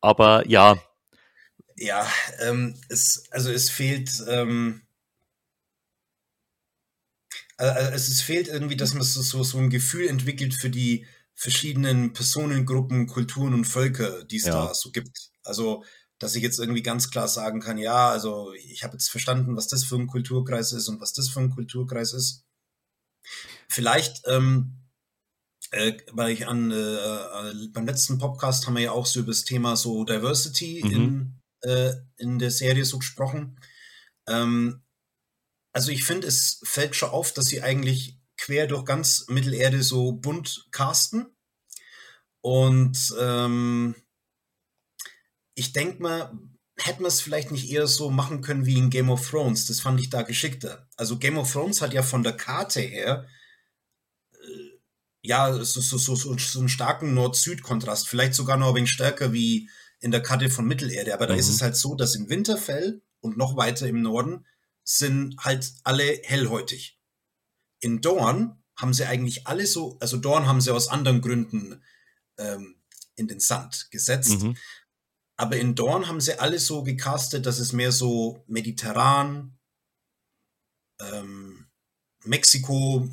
Aber 0.00 0.46
ja. 0.48 0.76
Ja, 1.82 2.06
ähm, 2.38 2.76
es, 2.88 3.24
also 3.32 3.50
es 3.50 3.68
fehlt, 3.68 4.22
ähm, 4.28 4.82
also 7.56 7.96
es 7.96 8.22
fehlt 8.22 8.46
irgendwie, 8.46 8.76
dass 8.76 8.94
man 8.94 9.02
so, 9.02 9.42
so 9.42 9.58
ein 9.58 9.68
Gefühl 9.68 10.06
entwickelt 10.06 10.54
für 10.54 10.70
die 10.70 11.06
verschiedenen 11.34 12.12
Personengruppen, 12.12 13.08
Kulturen 13.08 13.52
und 13.52 13.64
Völker, 13.64 14.22
die 14.22 14.36
es 14.36 14.44
ja. 14.44 14.52
da 14.52 14.74
so 14.74 14.92
gibt. 14.92 15.32
Also, 15.42 15.82
dass 16.20 16.36
ich 16.36 16.42
jetzt 16.44 16.60
irgendwie 16.60 16.84
ganz 16.84 17.10
klar 17.10 17.26
sagen 17.26 17.58
kann, 17.58 17.78
ja, 17.78 18.10
also 18.10 18.52
ich 18.52 18.84
habe 18.84 18.92
jetzt 18.92 19.10
verstanden, 19.10 19.56
was 19.56 19.66
das 19.66 19.82
für 19.82 19.96
ein 19.96 20.06
Kulturkreis 20.06 20.72
ist 20.72 20.86
und 20.86 21.00
was 21.00 21.12
das 21.14 21.30
für 21.30 21.40
ein 21.40 21.50
Kulturkreis 21.50 22.12
ist. 22.12 22.44
Vielleicht 23.68 24.22
ähm, 24.28 24.76
äh, 25.72 25.94
weil 26.12 26.30
ich 26.30 26.46
an, 26.46 26.70
äh, 26.70 27.68
beim 27.72 27.86
letzten 27.86 28.18
Podcast 28.18 28.68
haben 28.68 28.76
wir 28.76 28.82
ja 28.82 28.92
auch 28.92 29.06
so 29.06 29.18
über 29.18 29.32
das 29.32 29.42
Thema 29.42 29.74
so 29.74 30.04
Diversity 30.04 30.82
mhm. 30.84 30.92
in, 30.92 31.41
äh, 31.62 31.92
in 32.16 32.38
der 32.38 32.50
Serie 32.50 32.84
so 32.84 32.98
gesprochen. 32.98 33.58
Ähm, 34.28 34.82
also 35.72 35.90
ich 35.90 36.04
finde, 36.04 36.26
es 36.26 36.60
fällt 36.64 36.94
schon 36.96 37.10
auf, 37.10 37.32
dass 37.32 37.46
sie 37.46 37.62
eigentlich 37.62 38.18
quer 38.36 38.66
durch 38.66 38.84
ganz 38.84 39.26
Mittelerde 39.28 39.82
so 39.82 40.12
bunt 40.12 40.68
casten. 40.70 41.26
Und 42.40 43.14
ähm, 43.20 43.94
ich 45.54 45.72
denke 45.72 46.02
mal, 46.02 46.38
hätten 46.78 47.02
wir 47.02 47.08
es 47.08 47.20
vielleicht 47.20 47.52
nicht 47.52 47.70
eher 47.70 47.86
so 47.86 48.10
machen 48.10 48.42
können 48.42 48.66
wie 48.66 48.78
in 48.78 48.90
Game 48.90 49.10
of 49.10 49.28
Thrones. 49.28 49.66
Das 49.66 49.80
fand 49.80 50.00
ich 50.00 50.10
da 50.10 50.22
geschickter. 50.22 50.88
Also 50.96 51.18
Game 51.18 51.38
of 51.38 51.52
Thrones 51.52 51.80
hat 51.80 51.92
ja 51.92 52.02
von 52.02 52.22
der 52.22 52.36
Karte 52.36 52.80
her 52.80 53.28
ja, 55.22 55.52
so, 55.64 55.80
so, 55.80 55.96
so, 55.98 56.36
so 56.36 56.58
einen 56.58 56.68
starken 56.68 57.14
Nord-Süd-Kontrast, 57.14 58.08
vielleicht 58.08 58.34
sogar 58.34 58.56
noch 58.56 58.70
ein 58.70 58.74
wenig 58.74 58.90
stärker 58.90 59.32
wie 59.32 59.70
in 60.02 60.10
der 60.10 60.22
Karte 60.22 60.50
von 60.50 60.66
Mittelerde. 60.66 61.14
Aber 61.14 61.26
da 61.26 61.34
ist 61.34 61.48
mhm. 61.48 61.54
es 61.54 61.62
halt 61.62 61.76
so, 61.76 61.94
dass 61.94 62.16
in 62.16 62.28
Winterfell 62.28 63.00
und 63.20 63.38
noch 63.38 63.56
weiter 63.56 63.86
im 63.86 64.02
Norden 64.02 64.44
sind 64.84 65.36
halt 65.38 65.72
alle 65.84 66.20
hellhäutig. 66.24 66.98
In 67.78 68.00
Dorn 68.00 68.62
haben 68.76 68.92
sie 68.92 69.06
eigentlich 69.06 69.46
alle 69.46 69.66
so, 69.66 69.96
also 70.00 70.16
Dorn 70.16 70.46
haben 70.46 70.60
sie 70.60 70.74
aus 70.74 70.88
anderen 70.88 71.20
Gründen 71.20 71.82
ähm, 72.36 72.76
in 73.14 73.28
den 73.28 73.38
Sand 73.38 73.90
gesetzt. 73.90 74.42
Mhm. 74.42 74.56
Aber 75.36 75.56
in 75.56 75.76
Dorn 75.76 76.08
haben 76.08 76.20
sie 76.20 76.38
alle 76.38 76.58
so 76.58 76.82
gecastet, 76.82 77.46
dass 77.46 77.60
es 77.60 77.72
mehr 77.72 77.92
so 77.92 78.42
mediterran, 78.48 79.56
ähm, 81.00 81.66
Mexiko, 82.24 83.08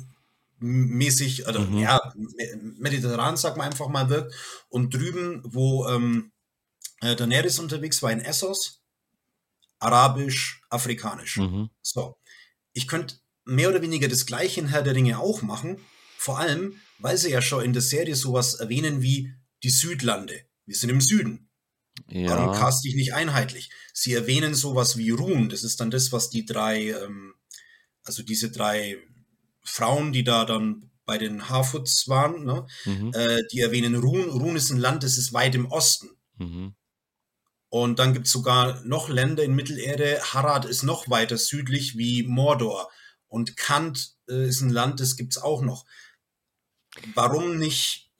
mäßig, 0.58 1.46
oder 1.46 1.60
mhm. 1.60 1.78
ja, 1.78 2.12
mediterran, 2.78 3.36
sag 3.36 3.56
mal 3.56 3.64
einfach 3.64 3.88
mal, 3.88 4.10
wirkt. 4.10 4.34
Und 4.68 4.92
drüben, 4.92 5.40
wo 5.44 5.86
ähm, 5.88 6.32
äh, 7.00 7.16
Daenerys 7.16 7.58
unterwegs 7.58 8.02
war, 8.02 8.12
in 8.12 8.20
Essos, 8.20 8.82
arabisch, 9.78 10.62
afrikanisch. 10.70 11.38
Mhm. 11.38 11.70
So. 11.82 12.16
Ich 12.72 12.86
könnte 12.86 13.16
mehr 13.44 13.68
oder 13.68 13.82
weniger 13.82 14.08
das 14.08 14.26
gleiche 14.26 14.60
in 14.60 14.68
Herr 14.68 14.82
der 14.82 14.94
Ringe 14.94 15.18
auch 15.18 15.42
machen, 15.42 15.78
vor 16.16 16.38
allem, 16.38 16.80
weil 16.98 17.16
sie 17.16 17.30
ja 17.30 17.42
schon 17.42 17.64
in 17.64 17.72
der 17.72 17.82
Serie 17.82 18.14
sowas 18.14 18.54
erwähnen 18.54 19.02
wie 19.02 19.32
die 19.62 19.70
Südlande. 19.70 20.44
Wir 20.66 20.76
sind 20.76 20.90
im 20.90 21.00
Süden. 21.00 21.48
Ja. 22.08 22.30
Warum 22.30 22.54
cast 22.54 22.84
ich 22.86 22.94
nicht 22.94 23.14
einheitlich? 23.14 23.70
Sie 23.92 24.12
erwähnen 24.14 24.54
sowas 24.54 24.96
wie 24.96 25.10
Ruhen, 25.10 25.48
das 25.48 25.64
ist 25.64 25.80
dann 25.80 25.90
das, 25.90 26.12
was 26.12 26.30
die 26.30 26.44
drei, 26.44 26.90
ähm, 26.90 27.34
also 28.04 28.22
diese 28.22 28.50
drei 28.50 28.98
Frauen, 29.62 30.12
die 30.12 30.24
da 30.24 30.44
dann 30.44 30.90
bei 31.04 31.18
den 31.18 31.48
Harfoots 31.48 32.08
waren, 32.08 32.44
ne? 32.44 32.66
mhm. 32.84 33.12
äh, 33.14 33.42
die 33.52 33.60
erwähnen 33.60 33.96
Run. 33.96 34.30
Run 34.30 34.56
ist 34.56 34.70
ein 34.70 34.78
Land, 34.78 35.02
das 35.02 35.18
ist 35.18 35.32
weit 35.32 35.54
im 35.54 35.66
Osten. 35.66 36.10
Mhm. 36.38 36.74
Und 37.70 38.00
dann 38.00 38.12
gibt 38.12 38.26
es 38.26 38.32
sogar 38.32 38.82
noch 38.84 39.08
Länder 39.08 39.44
in 39.44 39.54
Mittelerde. 39.54 40.20
Harad 40.22 40.64
ist 40.64 40.82
noch 40.82 41.08
weiter 41.08 41.38
südlich 41.38 41.96
wie 41.96 42.24
Mordor. 42.24 42.90
Und 43.28 43.56
Kant 43.56 44.16
äh, 44.28 44.48
ist 44.48 44.60
ein 44.60 44.70
Land, 44.70 45.00
das 45.00 45.16
gibt 45.16 45.36
es 45.36 45.42
auch 45.42 45.62
noch. 45.62 45.86
Warum 47.14 47.58
nicht 47.58 48.10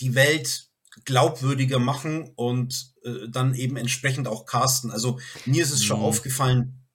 die 0.00 0.14
Welt 0.14 0.68
glaubwürdiger 1.06 1.78
machen 1.78 2.32
und 2.36 2.92
äh, 3.02 3.28
dann 3.28 3.54
eben 3.54 3.78
entsprechend 3.78 4.28
auch 4.28 4.44
casten? 4.44 4.90
Also 4.90 5.18
mir 5.46 5.62
ist 5.62 5.72
es 5.72 5.82
schon 5.82 6.00
mhm. 6.00 6.04
aufgefallen 6.04 6.86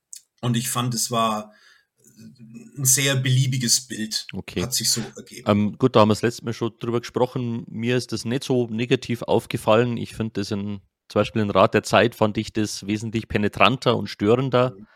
und 0.42 0.56
ich 0.56 0.70
fand, 0.70 0.94
es 0.94 1.10
war 1.10 1.54
ein 2.78 2.86
sehr 2.86 3.16
beliebiges 3.16 3.88
Bild. 3.88 4.28
Okay. 4.32 4.62
Hat 4.62 4.76
sich 4.76 4.92
so 4.92 5.02
ergeben. 5.16 5.50
Ähm, 5.50 5.78
gut, 5.80 5.96
da 5.96 6.02
haben 6.02 6.10
wir 6.10 6.14
das 6.14 6.22
letzte 6.22 6.46
Mal 6.46 6.54
schon 6.54 6.74
drüber 6.80 7.00
gesprochen. 7.00 7.66
Mir 7.68 7.98
ist 7.98 8.12
das 8.12 8.26
nicht 8.26 8.44
so 8.44 8.68
negativ 8.68 9.24
aufgefallen. 9.24 9.98
Ich 9.98 10.16
finde 10.16 10.34
das 10.34 10.52
in, 10.52 10.82
zum 11.08 11.20
Beispiel 11.20 11.42
in 11.42 11.52
Rat 11.52 11.74
der 11.74 11.84
Zeit 11.84 12.16
fand 12.16 12.38
ich 12.38 12.54
das 12.54 12.88
wesentlich 12.88 13.28
penetranter 13.28 13.96
und 13.96 14.08
störender. 14.08 14.72
Mhm. 14.72 14.88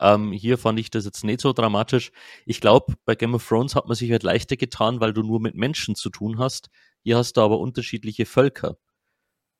Ähm, 0.00 0.32
hier 0.32 0.58
fand 0.58 0.80
ich 0.80 0.90
das 0.90 1.04
jetzt 1.04 1.22
nicht 1.22 1.40
so 1.40 1.52
dramatisch. 1.52 2.10
Ich 2.44 2.60
glaube, 2.60 2.94
bei 3.04 3.14
Game 3.14 3.34
of 3.34 3.46
Thrones 3.46 3.76
hat 3.76 3.86
man 3.86 3.94
sich 3.94 4.10
halt 4.10 4.24
leichter 4.24 4.56
getan, 4.56 5.00
weil 5.00 5.12
du 5.12 5.22
nur 5.22 5.40
mit 5.40 5.54
Menschen 5.54 5.94
zu 5.94 6.10
tun 6.10 6.38
hast. 6.38 6.70
Hier 7.02 7.16
hast 7.16 7.36
du 7.36 7.40
aber 7.40 7.60
unterschiedliche 7.60 8.26
Völker. 8.26 8.76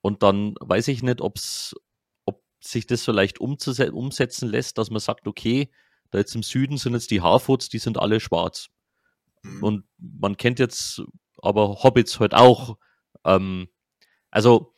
Und 0.00 0.24
dann 0.24 0.54
weiß 0.60 0.88
ich 0.88 1.02
nicht, 1.04 1.20
ob's, 1.20 1.76
ob 2.24 2.42
sich 2.60 2.86
das 2.86 3.04
so 3.04 3.12
leicht 3.12 3.38
umsetzen 3.38 4.48
lässt, 4.48 4.78
dass 4.78 4.90
man 4.90 4.98
sagt, 5.00 5.28
okay, 5.28 5.70
da 6.10 6.18
jetzt 6.18 6.34
im 6.34 6.42
Süden 6.42 6.76
sind 6.76 6.94
jetzt 6.94 7.12
die 7.12 7.20
Harfoots, 7.20 7.68
die 7.68 7.78
sind 7.78 7.98
alle 7.98 8.18
schwarz. 8.18 8.68
Mhm. 9.42 9.62
Und 9.62 9.84
man 9.98 10.36
kennt 10.36 10.58
jetzt 10.58 11.02
aber 11.40 11.82
Hobbits 11.84 12.18
halt 12.18 12.34
auch. 12.34 12.78
Ähm, 13.24 13.68
also, 14.30 14.71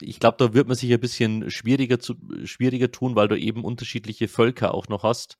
ich 0.00 0.20
glaube, 0.20 0.36
da 0.38 0.54
wird 0.54 0.68
man 0.68 0.76
sich 0.76 0.92
ein 0.92 1.00
bisschen 1.00 1.50
schwieriger, 1.50 1.98
zu, 1.98 2.16
schwieriger 2.44 2.90
tun, 2.90 3.16
weil 3.16 3.28
du 3.28 3.38
eben 3.38 3.64
unterschiedliche 3.64 4.28
Völker 4.28 4.74
auch 4.74 4.88
noch 4.88 5.02
hast. 5.02 5.38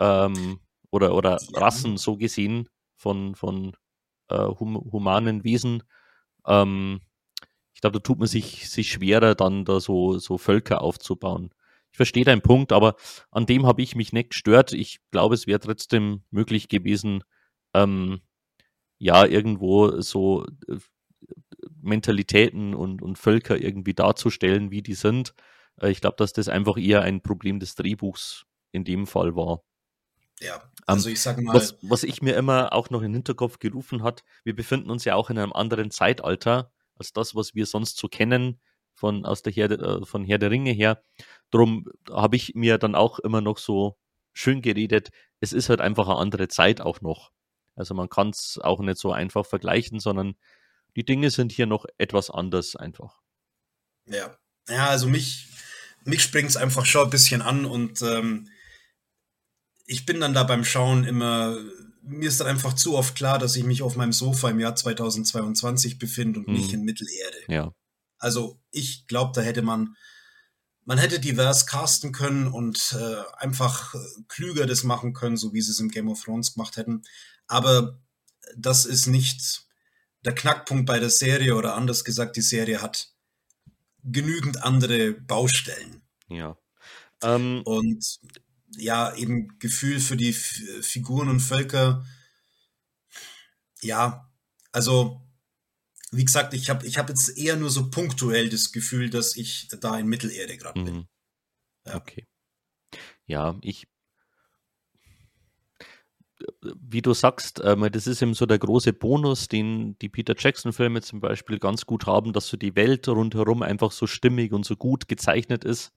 Ähm, 0.00 0.60
oder 0.90 1.14
oder 1.14 1.38
ja. 1.40 1.60
Rassen 1.60 1.96
so 1.96 2.16
gesehen 2.16 2.68
von, 2.96 3.34
von 3.34 3.76
äh, 4.28 4.38
hum, 4.38 4.76
humanen 4.92 5.44
Wesen. 5.44 5.82
Ähm, 6.46 7.00
ich 7.74 7.80
glaube, 7.80 7.98
da 7.98 8.02
tut 8.02 8.18
man 8.18 8.28
sich, 8.28 8.70
sich 8.70 8.92
schwerer, 8.92 9.34
dann 9.34 9.64
da 9.64 9.80
so, 9.80 10.18
so 10.18 10.38
Völker 10.38 10.82
aufzubauen. 10.82 11.50
Ich 11.90 11.96
verstehe 11.96 12.24
deinen 12.24 12.42
Punkt, 12.42 12.72
aber 12.72 12.96
an 13.30 13.46
dem 13.46 13.66
habe 13.66 13.82
ich 13.82 13.94
mich 13.94 14.12
nicht 14.12 14.30
gestört. 14.30 14.72
Ich 14.72 15.00
glaube, 15.10 15.34
es 15.34 15.46
wäre 15.46 15.60
trotzdem 15.60 16.22
möglich 16.30 16.68
gewesen, 16.68 17.24
ähm, 17.74 18.20
ja, 18.98 19.24
irgendwo 19.26 20.00
so 20.00 20.46
äh, 20.68 20.78
Mentalitäten 21.84 22.74
und, 22.74 23.02
und 23.02 23.18
Völker 23.18 23.60
irgendwie 23.60 23.94
darzustellen, 23.94 24.70
wie 24.70 24.82
die 24.82 24.94
sind. 24.94 25.34
Äh, 25.80 25.90
ich 25.90 26.00
glaube, 26.00 26.16
dass 26.18 26.32
das 26.32 26.48
einfach 26.48 26.76
eher 26.76 27.02
ein 27.02 27.22
Problem 27.22 27.60
des 27.60 27.74
Drehbuchs 27.74 28.46
in 28.72 28.84
dem 28.84 29.06
Fall 29.06 29.36
war. 29.36 29.62
Ja, 30.40 30.56
ähm, 30.56 30.70
also 30.86 31.08
ich 31.08 31.20
sage 31.20 31.42
mal. 31.42 31.54
Was, 31.54 31.78
was 31.82 32.02
ich 32.02 32.22
mir 32.22 32.36
immer 32.36 32.72
auch 32.72 32.90
noch 32.90 33.00
in 33.00 33.08
den 33.08 33.14
Hinterkopf 33.14 33.58
gerufen 33.58 34.02
hat, 34.02 34.24
wir 34.42 34.54
befinden 34.54 34.90
uns 34.90 35.04
ja 35.04 35.14
auch 35.14 35.30
in 35.30 35.38
einem 35.38 35.52
anderen 35.52 35.90
Zeitalter 35.90 36.72
als 36.96 37.12
das, 37.12 37.34
was 37.34 37.54
wir 37.54 37.66
sonst 37.66 37.98
so 37.98 38.08
kennen 38.08 38.60
von 38.94 39.24
aus 39.26 39.42
der 39.42 39.52
Herr, 39.52 39.70
äh, 39.70 40.04
von 40.04 40.24
Herr 40.24 40.38
der 40.38 40.50
Ringe 40.50 40.70
her. 40.70 41.02
Drum 41.50 41.86
habe 42.10 42.36
ich 42.36 42.54
mir 42.54 42.78
dann 42.78 42.94
auch 42.94 43.18
immer 43.18 43.40
noch 43.40 43.58
so 43.58 43.96
schön 44.32 44.62
geredet. 44.62 45.10
Es 45.40 45.52
ist 45.52 45.68
halt 45.68 45.80
einfach 45.80 46.08
eine 46.08 46.18
andere 46.18 46.48
Zeit 46.48 46.80
auch 46.80 47.00
noch. 47.00 47.30
Also 47.76 47.94
man 47.94 48.08
kann 48.08 48.30
es 48.30 48.60
auch 48.62 48.80
nicht 48.80 48.98
so 48.98 49.12
einfach 49.12 49.46
vergleichen, 49.46 49.98
sondern 49.98 50.34
die 50.96 51.04
Dinge 51.04 51.30
sind 51.30 51.52
hier 51.52 51.66
noch 51.66 51.86
etwas 51.98 52.30
anders 52.30 52.76
einfach. 52.76 53.20
Ja, 54.06 54.36
ja, 54.68 54.88
also 54.88 55.08
mich, 55.08 55.48
mich 56.04 56.22
springt 56.22 56.50
es 56.50 56.56
einfach 56.56 56.86
schon 56.86 57.04
ein 57.04 57.10
bisschen 57.10 57.42
an 57.42 57.64
und 57.64 58.02
ähm, 58.02 58.48
ich 59.86 60.06
bin 60.06 60.20
dann 60.20 60.34
da 60.34 60.44
beim 60.44 60.64
Schauen 60.64 61.04
immer, 61.04 61.58
mir 62.02 62.28
ist 62.28 62.40
dann 62.40 62.46
einfach 62.46 62.74
zu 62.74 62.96
oft 62.96 63.14
klar, 63.14 63.38
dass 63.38 63.56
ich 63.56 63.64
mich 63.64 63.82
auf 63.82 63.96
meinem 63.96 64.12
Sofa 64.12 64.50
im 64.50 64.60
Jahr 64.60 64.76
2022 64.76 65.98
befinde 65.98 66.40
und 66.40 66.46
hm. 66.46 66.54
nicht 66.54 66.72
in 66.72 66.82
Mittelerde. 66.82 67.38
Ja. 67.48 67.74
Also 68.18 68.60
ich 68.70 69.06
glaube, 69.06 69.32
da 69.34 69.40
hätte 69.40 69.62
man, 69.62 69.96
man 70.84 70.98
hätte 70.98 71.20
divers 71.20 71.66
casten 71.66 72.12
können 72.12 72.46
und 72.46 72.96
äh, 72.98 73.22
einfach 73.36 73.94
klüger 74.28 74.66
das 74.66 74.84
machen 74.84 75.12
können, 75.12 75.36
so 75.36 75.52
wie 75.52 75.60
sie 75.60 75.72
es 75.72 75.80
im 75.80 75.90
Game 75.90 76.08
of 76.08 76.22
Thrones 76.22 76.54
gemacht 76.54 76.76
hätten. 76.76 77.02
Aber 77.46 77.98
das 78.56 78.84
ist 78.84 79.06
nicht 79.06 79.63
der 80.24 80.34
Knackpunkt 80.34 80.86
bei 80.86 80.98
der 80.98 81.10
Serie 81.10 81.54
oder 81.54 81.74
anders 81.74 82.04
gesagt, 82.04 82.36
die 82.36 82.42
Serie 82.42 82.80
hat 82.80 83.12
genügend 84.02 84.62
andere 84.62 85.12
Baustellen. 85.12 86.02
Ja. 86.28 86.56
Ähm, 87.22 87.62
und 87.64 88.20
ja, 88.76 89.14
eben 89.14 89.58
Gefühl 89.58 90.00
für 90.00 90.16
die 90.16 90.30
F 90.30 90.60
Figuren 90.82 91.28
und 91.28 91.40
Völker. 91.40 92.04
Ja, 93.80 94.30
also 94.72 95.20
wie 96.10 96.24
gesagt, 96.24 96.54
ich 96.54 96.70
habe 96.70 96.86
ich 96.86 96.98
hab 96.98 97.08
jetzt 97.08 97.36
eher 97.36 97.56
nur 97.56 97.70
so 97.70 97.90
punktuell 97.90 98.48
das 98.48 98.72
Gefühl, 98.72 99.10
dass 99.10 99.36
ich 99.36 99.68
da 99.80 99.98
in 99.98 100.06
Mittelerde 100.06 100.56
gerade 100.56 100.82
bin. 100.82 100.94
Mhm. 100.94 101.06
Ja. 101.86 101.96
Okay. 101.96 102.26
Ja, 103.26 103.58
ich 103.62 103.86
wie 106.60 107.02
du 107.02 107.14
sagst, 107.14 107.60
ähm, 107.64 107.88
das 107.92 108.06
ist 108.06 108.22
eben 108.22 108.34
so 108.34 108.46
der 108.46 108.58
große 108.58 108.92
Bonus, 108.92 109.48
den 109.48 109.98
die 109.98 110.08
Peter 110.08 110.34
Jackson-Filme 110.36 111.02
zum 111.02 111.20
Beispiel 111.20 111.58
ganz 111.58 111.86
gut 111.86 112.06
haben, 112.06 112.32
dass 112.32 112.48
so 112.48 112.56
die 112.56 112.76
Welt 112.76 113.08
rundherum 113.08 113.62
einfach 113.62 113.92
so 113.92 114.06
stimmig 114.06 114.52
und 114.52 114.64
so 114.64 114.76
gut 114.76 115.08
gezeichnet 115.08 115.64
ist, 115.64 115.92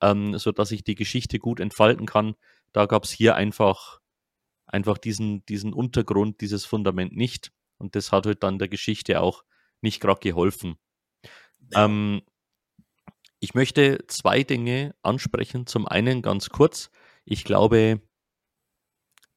ähm, 0.00 0.36
sodass 0.38 0.72
ich 0.72 0.84
die 0.84 0.94
Geschichte 0.94 1.38
gut 1.38 1.60
entfalten 1.60 2.06
kann. 2.06 2.34
Da 2.72 2.86
gab 2.86 3.04
es 3.04 3.10
hier 3.10 3.34
einfach, 3.34 4.00
einfach 4.66 4.98
diesen, 4.98 5.44
diesen 5.46 5.72
Untergrund, 5.72 6.40
dieses 6.40 6.64
Fundament 6.64 7.16
nicht. 7.16 7.52
Und 7.78 7.96
das 7.96 8.12
hat 8.12 8.26
halt 8.26 8.42
dann 8.42 8.58
der 8.58 8.68
Geschichte 8.68 9.20
auch 9.20 9.44
nicht 9.80 10.00
gerade 10.00 10.20
geholfen. 10.20 10.76
Ähm, 11.74 12.22
ich 13.40 13.54
möchte 13.54 14.04
zwei 14.06 14.42
Dinge 14.42 14.94
ansprechen. 15.02 15.66
Zum 15.66 15.86
einen 15.88 16.20
ganz 16.20 16.50
kurz. 16.50 16.90
Ich 17.24 17.44
glaube, 17.44 18.00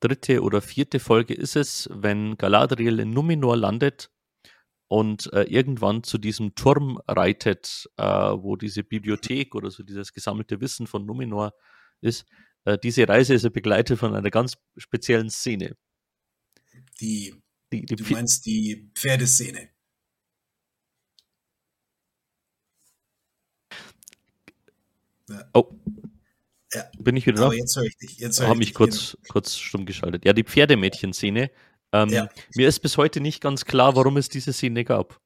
dritte 0.04 0.42
oder 0.42 0.62
vierte 0.62 1.00
Folge 1.00 1.34
ist 1.34 1.56
es, 1.56 1.90
wenn 1.92 2.38
Galadriel 2.38 3.00
in 3.00 3.12
Numenor 3.12 3.56
landet 3.56 4.12
und 4.88 5.32
äh, 5.34 5.44
irgendwann 5.44 6.04
zu 6.04 6.18
diesem 6.18 6.56
Turm 6.56 7.00
reitet, 7.08 7.90
äh, 7.98 8.04
wo 8.04 8.56
diese 8.58 8.84
Bibliothek 8.84 9.56
oder 9.56 9.72
so 9.72 9.84
dieses 9.84 10.14
gesammelte 10.14 10.60
Wissen 10.62 10.88
von 10.88 11.06
Numenor 11.06 11.54
ist. 12.02 12.26
Äh, 12.66 12.78
diese 12.78 13.08
Reise 13.08 13.34
ist 13.34 13.44
ja 13.44 13.50
begleitet 13.50 13.98
von 13.98 14.14
einer 14.14 14.30
ganz 14.30 14.58
speziellen 14.78 15.30
Szene. 15.30 15.76
Die, 17.00 17.34
die, 17.72 17.86
die 17.86 17.96
du 17.96 18.14
meinst 18.14 18.46
die 18.46 18.92
Pferdeszene. 18.94 19.70
Oh, 25.54 25.72
ja. 26.74 26.86
Bin 27.00 27.16
ich 27.16 27.26
wieder 27.26 27.38
da? 27.38 27.46
Aber 27.46 27.56
jetzt 27.56 27.76
höre 27.76 27.84
ich 27.84 27.98
dich. 27.98 28.18
Jetzt 28.18 28.40
höre 28.40 28.48
Habe 28.48 28.60
mich 28.60 28.74
kurz, 28.74 29.18
kurz 29.30 29.58
stumm 29.58 29.86
geschaltet. 29.86 30.26
Ja, 30.26 30.34
die 30.34 30.44
Pferdemädchen-Szene. 30.44 31.52
Ähm, 31.92 32.10
ja. 32.10 32.30
Mir 32.56 32.68
ist 32.68 32.80
bis 32.80 32.98
heute 32.98 33.22
nicht 33.22 33.42
ganz 33.42 33.66
klar, 33.66 33.96
warum 33.96 34.18
es 34.18 34.30
diese 34.30 34.54
Szene 34.54 34.84
gab. 34.84 35.20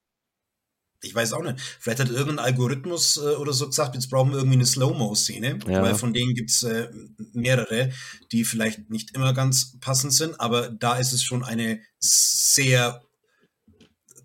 Ich 1.02 1.14
weiß 1.14 1.34
auch 1.34 1.44
nicht. 1.44 1.60
Vielleicht 1.80 2.00
hat 2.00 2.10
irgendein 2.10 2.46
Algorithmus 2.46 3.18
äh, 3.18 3.36
oder 3.36 3.54
so 3.54 3.68
gesagt, 3.68 3.96
jetzt 3.96 4.10
brauchen 4.10 4.32
wir 4.32 4.38
irgendwie 4.38 4.56
eine 4.56 4.66
Slow-Mo-Szene, 4.66 5.60
ja. 5.68 5.82
weil 5.82 5.96
von 5.96 6.14
denen 6.14 6.34
gibt 6.34 6.50
es 6.50 6.64
äh, 6.64 6.90
mehrere, 7.34 7.92
die 8.32 8.44
vielleicht 8.44 8.90
nicht 8.90 9.16
immer 9.16 9.34
ganz 9.34 9.78
passend 9.80 10.14
sind, 10.14 10.40
aber 10.40 10.70
da 10.70 10.98
ist 10.98 11.14
es 11.14 11.24
schon 11.24 11.44
eine 11.44 11.82
sehr 12.00 13.04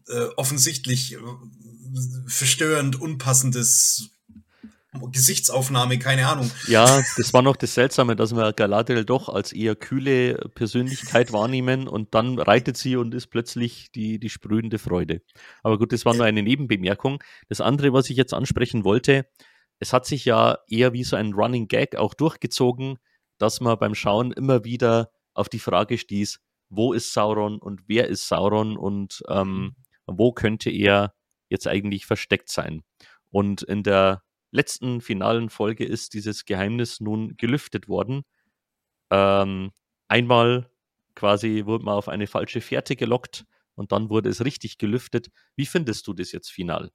äh, 0.08 0.28
offensichtlich 0.36 1.12
äh, 1.12 1.18
verstörend 2.26 2.98
unpassendes 3.00 4.11
Gesichtsaufnahme, 4.92 5.98
keine 5.98 6.28
Ahnung. 6.28 6.50
Ja, 6.68 7.02
das 7.16 7.32
war 7.32 7.40
noch 7.40 7.56
das 7.56 7.74
Seltsame, 7.74 8.14
dass 8.14 8.34
wir 8.34 8.52
Galadriel 8.52 9.04
doch 9.04 9.30
als 9.30 9.52
eher 9.52 9.74
kühle 9.74 10.34
Persönlichkeit 10.54 11.32
wahrnehmen 11.32 11.88
und 11.88 12.14
dann 12.14 12.38
reitet 12.38 12.76
sie 12.76 12.96
und 12.96 13.14
ist 13.14 13.28
plötzlich 13.28 13.90
die, 13.92 14.18
die 14.18 14.28
sprühende 14.28 14.78
Freude. 14.78 15.22
Aber 15.62 15.78
gut, 15.78 15.92
das 15.92 16.04
war 16.04 16.14
nur 16.14 16.26
eine 16.26 16.42
Nebenbemerkung. 16.42 17.22
Das 17.48 17.62
andere, 17.62 17.92
was 17.92 18.10
ich 18.10 18.16
jetzt 18.16 18.34
ansprechen 18.34 18.84
wollte, 18.84 19.26
es 19.78 19.92
hat 19.92 20.06
sich 20.06 20.26
ja 20.26 20.58
eher 20.68 20.92
wie 20.92 21.04
so 21.04 21.16
ein 21.16 21.32
Running 21.32 21.68
Gag 21.68 21.96
auch 21.96 22.12
durchgezogen, 22.12 22.98
dass 23.38 23.60
man 23.60 23.78
beim 23.78 23.94
Schauen 23.94 24.30
immer 24.30 24.64
wieder 24.64 25.10
auf 25.34 25.48
die 25.48 25.58
Frage 25.58 25.96
stieß, 25.96 26.38
wo 26.68 26.92
ist 26.92 27.12
Sauron 27.12 27.58
und 27.58 27.82
wer 27.86 28.08
ist 28.08 28.28
Sauron 28.28 28.76
und 28.76 29.22
ähm, 29.28 29.74
wo 30.06 30.32
könnte 30.32 30.70
er 30.70 31.14
jetzt 31.48 31.66
eigentlich 31.66 32.06
versteckt 32.06 32.50
sein? 32.50 32.82
Und 33.30 33.62
in 33.62 33.82
der 33.82 34.22
letzten 34.52 35.00
finalen 35.00 35.50
Folge 35.50 35.84
ist 35.84 36.14
dieses 36.14 36.44
Geheimnis 36.44 37.00
nun 37.00 37.36
gelüftet 37.36 37.88
worden. 37.88 38.22
Ähm, 39.10 39.72
einmal 40.08 40.70
quasi 41.14 41.64
wurde 41.66 41.84
man 41.84 41.94
auf 41.94 42.08
eine 42.08 42.26
falsche 42.26 42.60
Fährte 42.60 42.96
gelockt 42.96 43.44
und 43.74 43.92
dann 43.92 44.10
wurde 44.10 44.28
es 44.28 44.44
richtig 44.44 44.78
gelüftet. 44.78 45.30
Wie 45.56 45.66
findest 45.66 46.06
du 46.06 46.12
das 46.12 46.32
jetzt 46.32 46.50
final? 46.50 46.90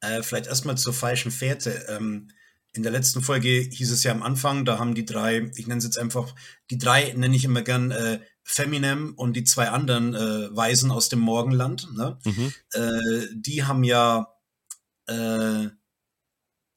Äh, 0.00 0.22
vielleicht 0.22 0.46
erstmal 0.46 0.76
zur 0.76 0.92
falschen 0.92 1.30
Fährte. 1.30 1.86
Ähm, 1.88 2.30
in 2.72 2.82
der 2.82 2.92
letzten 2.92 3.22
Folge 3.22 3.48
hieß 3.48 3.92
es 3.92 4.02
ja 4.02 4.12
am 4.12 4.22
Anfang, 4.22 4.64
da 4.64 4.78
haben 4.78 4.94
die 4.94 5.04
drei, 5.04 5.50
ich 5.54 5.68
nenne 5.68 5.78
es 5.78 5.84
jetzt 5.84 5.98
einfach, 5.98 6.34
die 6.70 6.78
drei 6.78 7.12
nenne 7.12 7.36
ich 7.36 7.44
immer 7.44 7.62
gern 7.62 7.92
äh, 7.92 8.20
Feminem 8.42 9.14
und 9.14 9.34
die 9.34 9.44
zwei 9.44 9.70
anderen 9.70 10.14
äh, 10.14 10.54
Weisen 10.54 10.90
aus 10.90 11.08
dem 11.08 11.20
Morgenland. 11.20 11.88
Ne? 11.94 12.18
Mhm. 12.24 12.52
Äh, 12.72 13.26
die 13.32 13.62
haben 13.62 13.84
ja 13.84 14.33
äh, 15.06 15.68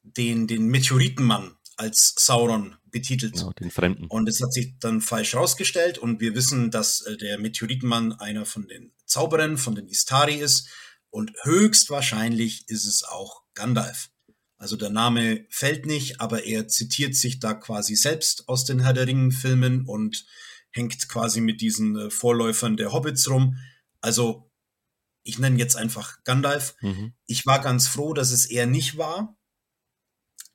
den, 0.02 0.46
den 0.46 0.66
Meteoritenmann 0.68 1.56
als 1.76 2.14
Sauron 2.18 2.76
betitelt. 2.90 3.34
Genau, 3.34 3.52
den 3.52 3.70
Fremden. 3.70 4.06
Und 4.06 4.28
es 4.28 4.42
hat 4.42 4.52
sich 4.52 4.78
dann 4.80 5.00
falsch 5.00 5.34
herausgestellt 5.34 5.98
und 5.98 6.20
wir 6.20 6.34
wissen, 6.34 6.70
dass 6.70 7.02
äh, 7.02 7.16
der 7.16 7.38
Meteoritenmann 7.38 8.12
einer 8.12 8.44
von 8.44 8.66
den 8.66 8.92
Zauberern, 9.06 9.58
von 9.58 9.74
den 9.74 9.88
Istari 9.88 10.34
ist 10.34 10.68
und 11.10 11.32
höchstwahrscheinlich 11.42 12.68
ist 12.68 12.84
es 12.84 13.04
auch 13.04 13.42
Gandalf. 13.54 14.10
Also 14.56 14.76
der 14.76 14.90
Name 14.90 15.46
fällt 15.50 15.86
nicht, 15.86 16.20
aber 16.20 16.44
er 16.44 16.66
zitiert 16.66 17.14
sich 17.14 17.38
da 17.38 17.54
quasi 17.54 17.94
selbst 17.94 18.48
aus 18.48 18.64
den 18.64 18.80
Herr 18.80 18.92
der 18.92 19.06
Ringen-Filmen 19.06 19.86
und 19.86 20.26
hängt 20.70 21.08
quasi 21.08 21.40
mit 21.40 21.60
diesen 21.60 21.96
äh, 21.96 22.10
Vorläufern 22.10 22.76
der 22.76 22.92
Hobbits 22.92 23.30
rum. 23.30 23.56
Also 24.00 24.47
ich 25.28 25.38
nenne 25.38 25.58
jetzt 25.58 25.76
einfach 25.76 26.24
Gandalf. 26.24 26.74
Mhm. 26.80 27.12
Ich 27.26 27.44
war 27.46 27.60
ganz 27.60 27.86
froh, 27.86 28.14
dass 28.14 28.32
es 28.32 28.46
er 28.46 28.66
nicht 28.66 28.96
war, 28.96 29.36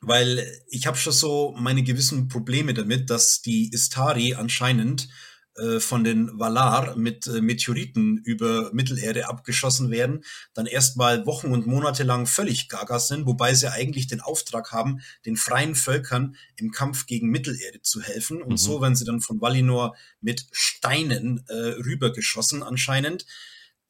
weil 0.01 0.45
ich 0.67 0.87
habe 0.87 0.97
schon 0.97 1.13
so 1.13 1.55
meine 1.57 1.83
gewissen 1.83 2.27
Probleme 2.27 2.73
damit, 2.73 3.09
dass 3.09 3.41
die 3.41 3.71
Istari 3.71 4.33
anscheinend 4.33 5.09
äh, 5.55 5.79
von 5.79 6.03
den 6.03 6.39
Valar 6.39 6.95
mit 6.95 7.27
äh, 7.27 7.39
Meteoriten 7.39 8.17
über 8.17 8.73
Mittelerde 8.73 9.29
abgeschossen 9.29 9.91
werden, 9.91 10.23
dann 10.55 10.65
erstmal 10.65 11.27
Wochen 11.27 11.51
und 11.51 11.67
Monate 11.67 12.01
lang 12.01 12.25
völlig 12.25 12.69
gaga 12.69 12.97
sind, 12.97 13.27
wobei 13.27 13.53
sie 13.53 13.71
eigentlich 13.71 14.07
den 14.07 14.21
Auftrag 14.21 14.71
haben, 14.71 15.01
den 15.27 15.37
freien 15.37 15.75
Völkern 15.75 16.35
im 16.55 16.71
Kampf 16.71 17.05
gegen 17.05 17.29
Mittelerde 17.29 17.83
zu 17.83 18.01
helfen. 18.01 18.41
Und 18.41 18.53
mhm. 18.53 18.57
so 18.57 18.81
werden 18.81 18.95
sie 18.95 19.05
dann 19.05 19.21
von 19.21 19.39
Valinor 19.39 19.95
mit 20.21 20.47
Steinen 20.51 21.45
äh, 21.47 21.53
rübergeschossen 21.53 22.63
anscheinend. 22.63 23.27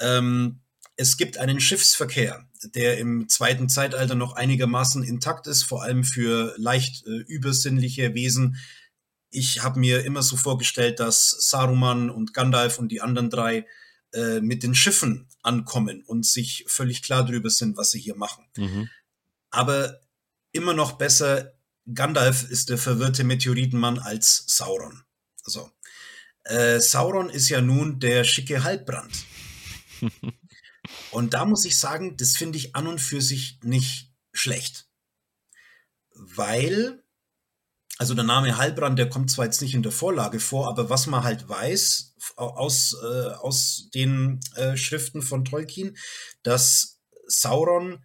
Ähm, 0.01 0.62
es 0.95 1.17
gibt 1.17 1.37
einen 1.37 1.59
Schiffsverkehr, 1.59 2.47
der 2.75 2.97
im 2.97 3.27
zweiten 3.27 3.69
Zeitalter 3.69 4.15
noch 4.15 4.33
einigermaßen 4.33 5.03
intakt 5.03 5.47
ist, 5.47 5.63
vor 5.63 5.83
allem 5.83 6.03
für 6.03 6.53
leicht 6.57 7.05
äh, 7.07 7.09
übersinnliche 7.27 8.13
Wesen. 8.13 8.57
Ich 9.29 9.63
habe 9.63 9.79
mir 9.79 10.05
immer 10.05 10.21
so 10.21 10.37
vorgestellt, 10.37 10.99
dass 10.99 11.29
Saruman 11.31 12.09
und 12.09 12.33
Gandalf 12.33 12.77
und 12.77 12.89
die 12.89 13.01
anderen 13.01 13.29
drei 13.29 13.65
äh, 14.13 14.39
mit 14.41 14.61
den 14.61 14.75
Schiffen 14.75 15.27
ankommen 15.41 16.03
und 16.03 16.25
sich 16.25 16.65
völlig 16.67 17.01
klar 17.01 17.25
darüber 17.25 17.49
sind, 17.49 17.75
was 17.77 17.91
sie 17.91 17.99
hier 17.99 18.15
machen. 18.15 18.45
Mhm. 18.55 18.89
Aber 19.49 20.01
immer 20.51 20.73
noch 20.73 20.93
besser, 20.93 21.53
Gandalf 21.91 22.49
ist 22.49 22.69
der 22.69 22.77
verwirrte 22.77 23.23
Meteoritenmann 23.23 23.97
als 23.97 24.45
Sauron. 24.47 25.03
Also, 25.43 25.71
äh, 26.43 26.79
Sauron 26.79 27.29
ist 27.29 27.49
ja 27.49 27.61
nun 27.61 27.99
der 27.99 28.23
schicke 28.23 28.63
Halbbrand. 28.63 29.25
Und 31.13 31.33
da 31.35 31.45
muss 31.45 31.63
ich 31.65 31.77
sagen, 31.77 32.17
das 32.17 32.35
finde 32.35 32.57
ich 32.57 32.75
an 32.75 32.87
und 32.87 32.99
für 32.99 33.21
sich 33.21 33.59
nicht 33.61 34.11
schlecht. 34.33 34.87
Weil, 36.15 37.03
also 37.99 38.15
der 38.15 38.23
Name 38.23 38.57
Heilbrand, 38.57 38.97
der 38.97 39.09
kommt 39.09 39.29
zwar 39.29 39.45
jetzt 39.45 39.61
nicht 39.61 39.75
in 39.75 39.83
der 39.83 39.91
Vorlage 39.91 40.39
vor, 40.39 40.67
aber 40.67 40.89
was 40.89 41.05
man 41.05 41.23
halt 41.23 41.47
weiß 41.47 42.15
aus, 42.35 42.95
äh, 43.03 43.27
aus 43.29 43.89
den 43.93 44.39
äh, 44.55 44.75
Schriften 44.75 45.21
von 45.21 45.45
Tolkien, 45.45 45.95
dass 46.41 46.99
Sauron 47.27 48.03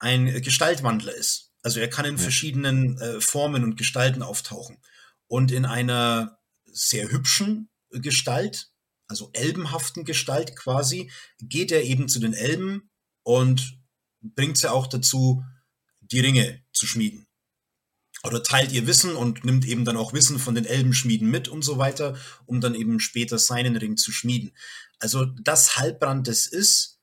ein 0.00 0.42
Gestaltwandler 0.42 1.14
ist. 1.14 1.52
Also 1.62 1.78
er 1.78 1.88
kann 1.88 2.04
in 2.04 2.16
ja. 2.16 2.22
verschiedenen 2.22 2.98
äh, 2.98 3.20
Formen 3.20 3.62
und 3.62 3.76
Gestalten 3.76 4.22
auftauchen. 4.22 4.78
Und 5.28 5.52
in 5.52 5.66
einer 5.66 6.40
sehr 6.64 7.10
hübschen 7.10 7.70
Gestalt, 7.90 8.69
also 9.10 9.30
elbenhaften 9.32 10.04
Gestalt 10.04 10.56
quasi, 10.56 11.10
geht 11.40 11.72
er 11.72 11.82
eben 11.82 12.08
zu 12.08 12.20
den 12.20 12.32
Elben 12.32 12.90
und 13.22 13.78
bringt 14.22 14.56
sie 14.56 14.70
auch 14.70 14.86
dazu, 14.86 15.44
die 16.00 16.20
Ringe 16.20 16.62
zu 16.72 16.86
schmieden. 16.86 17.26
Oder 18.22 18.42
teilt 18.42 18.72
ihr 18.72 18.86
Wissen 18.86 19.16
und 19.16 19.44
nimmt 19.44 19.66
eben 19.66 19.84
dann 19.84 19.96
auch 19.96 20.12
Wissen 20.12 20.38
von 20.38 20.54
den 20.54 20.66
Elbenschmieden 20.66 21.30
mit 21.30 21.48
und 21.48 21.62
so 21.62 21.78
weiter, 21.78 22.18
um 22.46 22.60
dann 22.60 22.74
eben 22.74 23.00
später 23.00 23.38
seinen 23.38 23.76
Ring 23.76 23.96
zu 23.96 24.12
schmieden. 24.12 24.52
Also 24.98 25.24
das 25.24 25.76
Halbbrand 25.76 26.28
das 26.28 26.46
ist, 26.46 27.00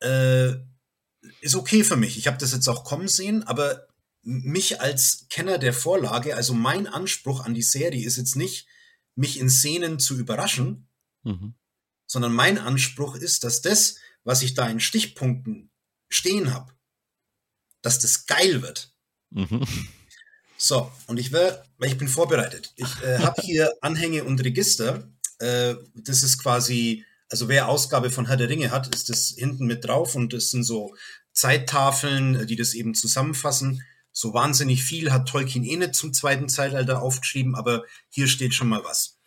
äh, 0.00 0.52
ist 1.40 1.56
okay 1.56 1.82
für 1.84 1.96
mich. 1.96 2.18
Ich 2.18 2.26
habe 2.26 2.38
das 2.38 2.52
jetzt 2.52 2.68
auch 2.68 2.84
kommen 2.84 3.08
sehen, 3.08 3.42
aber 3.42 3.88
mich 4.22 4.80
als 4.80 5.26
Kenner 5.28 5.58
der 5.58 5.74
Vorlage, 5.74 6.36
also 6.36 6.54
mein 6.54 6.86
Anspruch 6.86 7.44
an 7.44 7.54
die 7.54 7.62
Serie 7.62 8.06
ist 8.06 8.16
jetzt 8.16 8.36
nicht, 8.36 8.66
mich 9.16 9.38
in 9.38 9.50
Szenen 9.50 9.98
zu 9.98 10.16
überraschen, 10.16 10.88
mhm. 11.22 11.54
sondern 12.06 12.32
mein 12.32 12.58
Anspruch 12.58 13.16
ist, 13.16 13.44
dass 13.44 13.60
das, 13.62 13.96
was 14.24 14.42
ich 14.42 14.54
da 14.54 14.68
in 14.68 14.80
Stichpunkten 14.80 15.70
stehen 16.08 16.52
habe, 16.52 16.72
dass 17.80 17.98
das 17.98 18.26
geil 18.26 18.62
wird. 18.62 18.94
Mhm. 19.30 19.66
So, 20.56 20.92
und 21.08 21.18
ich 21.18 21.32
will, 21.32 21.58
weil 21.78 21.88
ich 21.88 21.98
bin 21.98 22.06
vorbereitet. 22.06 22.72
Ich 22.76 23.02
äh, 23.02 23.18
habe 23.18 23.40
hier 23.42 23.72
Anhänge 23.80 24.22
und 24.22 24.42
Register. 24.44 25.10
Äh, 25.40 25.74
das 25.94 26.22
ist 26.22 26.38
quasi, 26.38 27.04
also 27.28 27.48
wer 27.48 27.68
Ausgabe 27.68 28.10
von 28.10 28.26
Herr 28.26 28.36
der 28.36 28.48
Ringe 28.48 28.70
hat, 28.70 28.94
ist 28.94 29.08
das 29.08 29.34
hinten 29.36 29.66
mit 29.66 29.84
drauf 29.84 30.14
und 30.14 30.32
das 30.32 30.50
sind 30.50 30.62
so 30.62 30.94
Zeittafeln, 31.32 32.46
die 32.46 32.54
das 32.54 32.74
eben 32.74 32.94
zusammenfassen. 32.94 33.82
So 34.12 34.34
wahnsinnig 34.34 34.84
viel 34.84 35.10
hat 35.10 35.28
Tolkien 35.28 35.64
eh 35.64 35.76
nicht 35.76 35.96
zum 35.96 36.12
zweiten 36.12 36.48
Zeitalter 36.48 37.02
aufgeschrieben, 37.02 37.56
aber 37.56 37.84
hier 38.10 38.28
steht 38.28 38.54
schon 38.54 38.68
mal 38.68 38.84
was. 38.84 39.18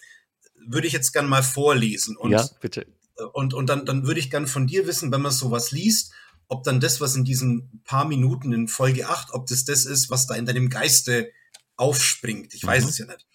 Würde 0.68 0.88
ich 0.88 0.94
jetzt 0.94 1.12
gern 1.12 1.28
mal 1.28 1.44
vorlesen. 1.44 2.18
Und, 2.18 2.32
ja, 2.32 2.48
bitte. 2.62 2.88
Und, 3.34 3.54
und 3.54 3.68
dann, 3.68 3.86
dann 3.86 4.06
würde 4.08 4.20
ich 4.20 4.30
gern 4.30 4.48
von 4.48 4.68
dir 4.68 4.88
wissen, 4.88 5.12
wenn 5.12 5.22
man 5.22 5.32
sowas 5.32 5.72
liest, 5.72 6.14
ob 6.48 6.64
dann 6.64 6.80
das, 6.80 7.02
was 7.02 7.16
in 7.16 7.24
diesen 7.24 7.82
paar 7.84 8.06
Minuten 8.06 8.54
in 8.54 8.68
Folge 8.68 9.08
8, 9.08 9.34
ob 9.34 9.48
das 9.48 9.66
das 9.66 9.86
ist, 9.86 10.10
was 10.10 10.28
da 10.28 10.36
in 10.36 10.46
deinem 10.46 10.70
Geiste 10.70 11.32
aufspringt. 11.76 12.54
Ich 12.54 12.66
weiß 12.66 12.84
mhm. 12.84 12.90
es 12.90 12.98
ja 12.98 13.06
nicht. 13.06 13.26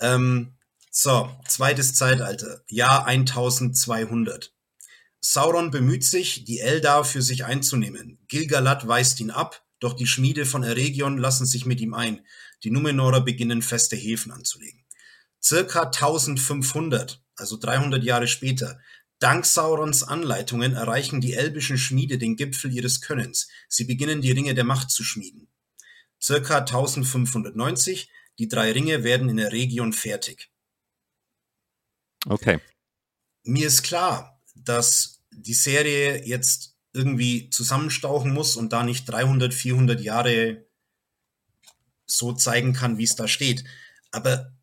Ähm, 0.00 0.54
so, 0.90 1.30
zweites 1.48 1.94
Zeitalter, 1.94 2.62
Jahr 2.68 3.06
1200. 3.06 4.52
Sauron 5.20 5.70
bemüht 5.70 6.04
sich, 6.04 6.44
die 6.44 6.60
Eldar 6.60 7.04
für 7.04 7.22
sich 7.22 7.44
einzunehmen. 7.44 8.18
Gilgalad 8.28 8.86
weist 8.86 9.18
ihn 9.20 9.30
ab, 9.30 9.64
doch 9.80 9.94
die 9.94 10.06
Schmiede 10.06 10.44
von 10.46 10.62
Eregion 10.62 11.18
lassen 11.18 11.46
sich 11.46 11.66
mit 11.66 11.80
ihm 11.80 11.94
ein. 11.94 12.24
Die 12.62 12.70
Numenorer 12.70 13.22
beginnen 13.22 13.62
feste 13.62 13.96
Häfen 13.96 14.32
anzulegen. 14.32 14.83
Circa 15.44 15.82
1500, 15.82 17.22
also 17.36 17.58
300 17.58 18.02
Jahre 18.02 18.26
später, 18.26 18.80
dank 19.18 19.44
Saurons 19.44 20.02
Anleitungen 20.02 20.74
erreichen 20.74 21.20
die 21.20 21.34
elbischen 21.34 21.76
Schmiede 21.76 22.16
den 22.16 22.36
Gipfel 22.36 22.72
ihres 22.72 23.00
Könnens. 23.00 23.48
Sie 23.68 23.84
beginnen 23.84 24.22
die 24.22 24.32
Ringe 24.32 24.54
der 24.54 24.64
Macht 24.64 24.90
zu 24.90 25.04
schmieden. 25.04 25.48
Circa 26.20 26.58
1590, 26.58 28.10
die 28.38 28.48
drei 28.48 28.72
Ringe 28.72 29.04
werden 29.04 29.28
in 29.28 29.36
der 29.36 29.52
Region 29.52 29.92
fertig. 29.92 30.50
Okay. 32.26 32.60
Mir 33.42 33.66
ist 33.66 33.82
klar, 33.82 34.40
dass 34.54 35.22
die 35.30 35.54
Serie 35.54 36.24
jetzt 36.24 36.74
irgendwie 36.94 37.50
zusammenstauchen 37.50 38.32
muss 38.32 38.56
und 38.56 38.72
da 38.72 38.82
nicht 38.82 39.04
300, 39.06 39.52
400 39.52 40.00
Jahre 40.00 40.64
so 42.06 42.32
zeigen 42.32 42.72
kann, 42.72 42.96
wie 42.96 43.04
es 43.04 43.16
da 43.16 43.28
steht. 43.28 43.64
Aber, 44.10 44.53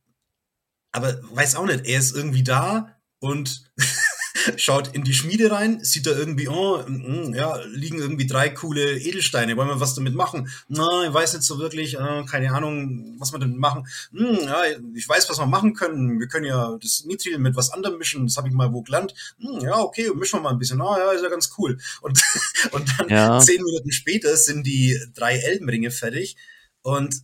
aber 0.92 1.20
weiß 1.24 1.56
auch 1.56 1.66
nicht, 1.66 1.86
er 1.86 2.00
ist 2.00 2.16
irgendwie 2.16 2.44
da 2.44 2.98
und 3.20 3.64
schaut 4.58 4.94
in 4.96 5.04
die 5.04 5.14
Schmiede 5.14 5.52
rein, 5.52 5.84
sieht 5.84 6.06
da 6.06 6.12
irgendwie, 6.12 6.48
oh, 6.48 6.84
mm, 6.88 7.34
ja, 7.36 7.58
liegen 7.66 8.00
irgendwie 8.00 8.28
drei 8.28 8.50
coole 8.50 9.00
Edelsteine, 9.00 9.56
wollen 9.58 9.68
wir 9.68 9.80
was 9.80 9.96
damit 9.96 10.16
machen? 10.16 10.50
Na, 10.68 11.06
ich 11.06 11.14
weiß 11.14 11.34
nicht 11.34 11.44
so 11.44 11.60
wirklich, 11.60 11.96
äh, 11.96 12.24
keine 12.26 12.54
Ahnung, 12.54 13.16
was 13.20 13.32
wir 13.32 13.40
damit 13.40 13.58
machen. 13.58 13.88
Hm, 14.12 14.40
ja, 14.42 14.64
ich 14.96 15.08
weiß, 15.08 15.30
was 15.30 15.40
wir 15.40 15.46
machen 15.46 15.74
können. 15.74 16.20
Wir 16.20 16.28
können 16.28 16.46
ja 16.46 16.78
das 16.82 17.04
Mithril 17.06 17.38
mit 17.38 17.56
was 17.56 17.72
anderem 17.72 17.98
mischen, 17.98 18.26
das 18.26 18.38
habe 18.38 18.48
ich 18.48 18.54
mal 18.54 18.74
wo 18.74 18.82
gelernt. 18.82 19.14
Hm, 19.40 19.60
ja, 19.62 19.80
okay, 19.80 20.10
mischen 20.16 20.40
wir 20.40 20.44
mal 20.44 20.52
ein 20.52 20.60
bisschen. 20.60 20.82
Ah, 20.82 20.98
ja, 20.98 21.12
ist 21.12 21.24
ja 21.24 21.30
ganz 21.30 21.52
cool. 21.58 21.78
Und, 22.02 22.22
und 22.72 22.90
dann 22.98 23.10
ja. 23.10 23.40
zehn 23.40 23.64
Minuten 23.64 23.92
später 23.92 24.36
sind 24.36 24.66
die 24.66 25.00
drei 25.14 25.38
Elbenringe 25.38 25.92
fertig 25.92 26.36
und 26.82 27.16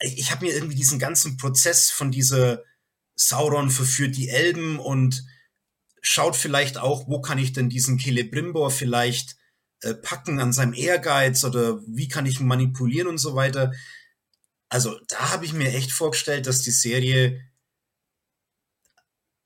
ich 0.00 0.30
habe 0.30 0.44
mir 0.44 0.54
irgendwie 0.54 0.76
diesen 0.76 0.98
ganzen 0.98 1.36
Prozess 1.38 1.90
von 1.90 2.12
dieser 2.12 2.62
Sauron 3.18 3.70
verführt 3.70 4.16
die 4.16 4.28
Elben 4.28 4.78
und 4.78 5.24
schaut 6.00 6.36
vielleicht 6.36 6.78
auch, 6.78 7.08
wo 7.08 7.20
kann 7.20 7.38
ich 7.38 7.52
denn 7.52 7.68
diesen 7.68 7.98
Celebrimbor 7.98 8.70
vielleicht 8.70 9.36
äh, 9.82 9.94
packen 9.94 10.40
an 10.40 10.52
seinem 10.52 10.72
Ehrgeiz 10.72 11.44
oder 11.44 11.80
wie 11.86 12.08
kann 12.08 12.26
ich 12.26 12.40
ihn 12.40 12.46
manipulieren 12.46 13.08
und 13.08 13.18
so 13.18 13.34
weiter. 13.34 13.72
Also 14.68 14.98
da 15.08 15.32
habe 15.32 15.44
ich 15.44 15.52
mir 15.52 15.72
echt 15.74 15.92
vorgestellt, 15.92 16.46
dass 16.46 16.62
die 16.62 16.70
Serie 16.70 17.40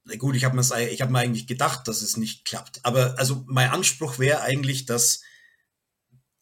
na 0.05 0.17
gut, 0.17 0.35
ich 0.35 0.45
habe 0.45 0.57
mir, 0.57 0.63
hab 0.63 1.11
mir 1.11 1.19
eigentlich 1.19 1.47
gedacht, 1.47 1.87
dass 1.87 2.03
es 2.03 2.17
nicht 2.17 2.45
klappt. 2.45 2.85
Aber 2.85 3.19
also 3.19 3.45
mein 3.47 3.71
Anspruch 3.71 4.19
wäre 4.19 4.41
eigentlich, 4.41 4.85
dass, 4.85 5.23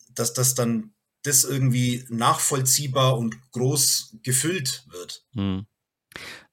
dass 0.08 0.32
das 0.32 0.54
dann 0.54 0.94
das 1.22 1.44
irgendwie 1.44 2.06
nachvollziehbar 2.08 3.18
und 3.18 3.36
groß 3.52 4.16
gefüllt 4.22 4.86
wird. 4.88 5.26
Hm. 5.34 5.66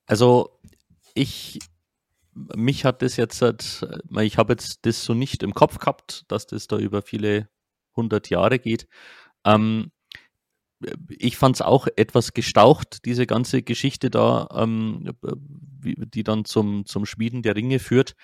Also 0.06 0.57
ich 1.18 1.60
mich 2.56 2.86
hat 2.86 3.02
das 3.02 3.18
jetzt, 3.18 3.42
ich 4.22 4.38
habe 4.38 4.54
jetzt 4.54 4.86
das 4.86 5.04
so 5.04 5.14
nicht 5.14 5.44
im 5.44 5.54
Kopf 5.54 5.80
gehabt, 5.80 6.24
dass 6.28 6.46
das 6.46 6.68
da 6.68 6.78
über 6.78 7.02
viele 7.02 7.50
hundert 7.96 8.30
Jahre 8.30 8.60
geht. 8.60 8.88
Ähm, 9.44 9.92
ich 11.10 11.38
fand 11.38 11.56
es 11.56 11.62
auch 11.62 11.88
etwas 11.96 12.34
gestaucht, 12.34 13.06
diese 13.06 13.26
ganze 13.26 13.64
Geschichte 13.64 14.12
da, 14.12 14.48
ähm, 14.54 15.12
die 15.24 16.24
dann 16.24 16.46
zum, 16.46 16.86
zum 16.86 17.06
Schmieden 17.06 17.42
der 17.42 17.56
Ringe 17.56 17.80
führt. 17.80 18.16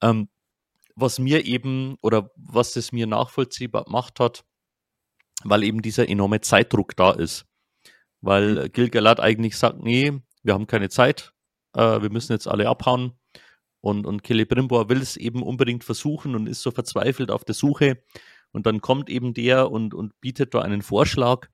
Ähm, 0.00 0.28
was 0.96 1.18
mir 1.18 1.46
eben 1.46 1.96
oder 2.02 2.30
was 2.36 2.76
es 2.76 2.92
mir 2.92 3.06
nachvollziehbar 3.06 3.84
gemacht 3.84 4.18
hat, 4.18 4.44
weil 5.44 5.62
eben 5.62 5.80
dieser 5.80 6.08
enorme 6.08 6.40
Zeitdruck 6.40 6.96
da 6.96 7.12
ist. 7.12 7.46
Weil. 8.20 8.68
Gilgalad 8.68 9.20
eigentlich 9.20 9.56
sagt, 9.56 9.82
nee, 9.82 10.12
wir 10.42 10.54
haben 10.54 10.66
keine 10.66 10.90
Zeit, 10.90 11.32
äh, 11.74 12.02
wir 12.02 12.10
müssen 12.10 12.32
jetzt 12.32 12.48
alle 12.48 12.68
abhauen. 12.68 13.12
Und, 13.80 14.06
und 14.06 14.24
Celebrimbor 14.24 14.88
will 14.88 15.02
es 15.02 15.16
eben 15.16 15.42
unbedingt 15.42 15.82
versuchen 15.82 16.34
und 16.36 16.46
ist 16.46 16.62
so 16.62 16.70
verzweifelt 16.70 17.30
auf 17.30 17.44
der 17.44 17.54
Suche. 17.54 18.02
Und 18.52 18.66
dann 18.66 18.80
kommt 18.80 19.10
eben 19.10 19.34
der 19.34 19.70
und, 19.70 19.92
und 19.92 20.20
bietet 20.20 20.54
da 20.54 20.60
einen 20.60 20.82
Vorschlag, 20.82 21.48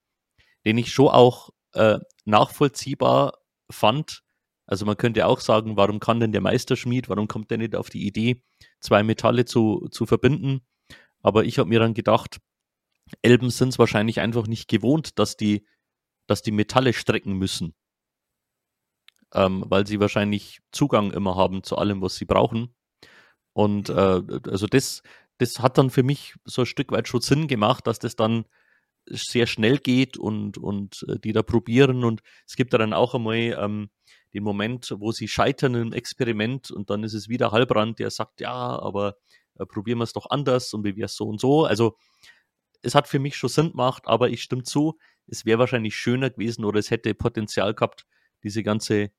den 0.66 0.77
ich 0.77 0.93
schon 0.93 1.09
auch 1.09 1.51
äh, 1.73 1.99
nachvollziehbar 2.24 3.39
fand. 3.70 4.23
Also 4.66 4.85
man 4.85 4.99
könnte 4.99 5.27
auch 5.27 5.40
sagen, 5.40 5.77
warum 5.77 6.01
kann 6.01 6.20
denn 6.20 6.32
der 6.32 6.43
Meisterschmied, 6.43 7.09
warum 7.09 7.28
kommt 7.28 7.51
der 7.51 7.59
nicht 7.59 7.74
auf 7.74 7.89
die 7.89 8.07
Idee, 8.07 8.43
zwei 8.81 9.03
Metalle 9.03 9.47
zu, 9.47 9.89
zu 9.90 10.05
verbinden? 10.05 10.61
Aber 11.23 11.45
ich 11.45 11.59
habe 11.59 11.70
mir 11.70 11.81
dann 11.81 11.95
gedacht, 11.95 12.40
Elben 13.23 13.49
sind 13.49 13.70
es 13.70 13.78
wahrscheinlich 13.78 14.20
einfach 14.20 14.47
nicht 14.47 14.69
gewohnt, 14.69 15.19
dass 15.19 15.39
die, 15.39 15.66
dass 16.27 16.43
die 16.43 16.53
Metalle 16.53 16.93
strecken 16.93 17.32
müssen 17.32 17.74
ähm, 19.35 19.65
weil 19.67 19.87
sie 19.87 20.01
wahrscheinlich 20.01 20.61
Zugang 20.73 21.13
immer 21.13 21.37
haben 21.37 21.63
zu 21.63 21.77
allem, 21.77 22.01
was 22.03 22.17
sie 22.17 22.25
brauchen. 22.25 22.75
Und 23.53 23.89
äh, 23.89 24.23
also 24.49 24.67
das, 24.67 25.03
das 25.39 25.61
hat 25.61 25.79
dann 25.79 25.91
für 25.91 26.03
mich 26.03 26.35
so 26.45 26.63
ein 26.63 26.67
Stück 26.67 26.93
weit 26.93 27.09
schon 27.09 27.21
Sinn 27.21 27.49
gemacht, 27.49 27.87
dass 27.87 27.99
das 27.99 28.17
dann 28.17 28.45
sehr 29.07 29.47
schnell 29.47 29.79
geht 29.79 30.17
und, 30.17 30.59
und 30.59 31.05
äh, 31.09 31.19
die 31.19 31.33
da 31.33 31.43
probieren. 31.43 32.05
Und 32.05 32.23
es 32.47 32.57
gibt 32.57 32.73
da 32.73 32.79
dann 32.79 32.93
auch 32.93 33.15
einmal 33.15 33.57
ähm, 33.59 33.91
den 34.35 34.43
Moment, 34.43 34.95
wo 34.99 35.13
sie 35.13 35.29
scheitern 35.29 35.75
im 35.75 35.93
Experiment 35.93 36.71
und 36.71 36.91
dann 36.91 37.03
ist 37.03 37.15
es 37.15 37.29
wieder 37.29 37.51
Halbrand, 37.51 37.99
der 37.99 38.11
sagt, 38.11 38.41
ja, 38.41 38.53
aber 38.53 39.17
äh, 39.59 39.67
probieren 39.67 39.99
wir 39.99 40.05
es 40.05 40.13
doch 40.13 40.29
anders 40.31 40.73
und 40.75 40.85
wie 40.85 40.97
wäre 40.97 41.07
es 41.07 41.17
so 41.17 41.27
und 41.27 41.41
so. 41.41 41.65
Also 41.65 41.97
es 42.83 42.95
hat 42.95 43.09
für 43.09 43.19
mich 43.19 43.37
schon 43.37 43.51
Sinn 43.51 43.71
gemacht, 43.71 44.05
aber 44.07 44.31
ich 44.31 44.43
stimme 44.43 44.63
zu, 44.63 44.99
es 45.27 45.45
wäre 45.45 45.59
wahrscheinlich 45.59 45.97
schöner 45.97 46.31
gewesen 46.31 46.65
oder 46.65 46.79
es 46.79 46.91
hätte 46.91 47.15
Potenzial 47.15 47.75
gehabt, 47.75 48.07
diese 48.43 48.62
ganze 48.62 48.94
äh, 49.02 49.10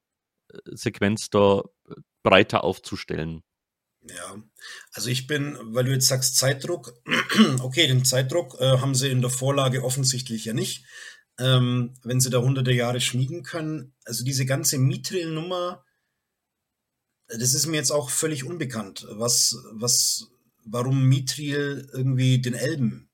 Sequenz 0.65 1.29
da 1.29 1.61
äh, 1.87 1.95
breiter 2.23 2.63
aufzustellen. 2.63 3.43
Ja, 4.01 4.41
also 4.93 5.09
ich 5.09 5.27
bin, 5.27 5.57
weil 5.61 5.83
du 5.83 5.91
jetzt 5.91 6.07
sagst 6.07 6.37
Zeitdruck, 6.37 6.93
okay, 7.61 7.87
den 7.87 8.05
Zeitdruck 8.05 8.59
äh, 8.59 8.77
haben 8.77 8.95
sie 8.95 9.09
in 9.09 9.21
der 9.21 9.29
Vorlage 9.29 9.83
offensichtlich 9.83 10.45
ja 10.45 10.53
nicht, 10.53 10.85
ähm, 11.37 11.93
wenn 12.03 12.21
sie 12.21 12.29
da 12.29 12.39
hunderte 12.39 12.71
Jahre 12.71 13.01
schmieden 13.01 13.43
können. 13.43 13.93
Also 14.05 14.23
diese 14.23 14.45
ganze 14.45 14.77
Mithril-Nummer, 14.77 15.83
das 17.27 17.53
ist 17.53 17.67
mir 17.67 17.77
jetzt 17.77 17.91
auch 17.91 18.09
völlig 18.09 18.45
unbekannt, 18.45 19.05
was, 19.09 19.57
was, 19.73 20.27
warum 20.65 21.05
Mithril 21.05 21.89
irgendwie 21.93 22.41
den 22.41 22.53
Elben 22.55 23.09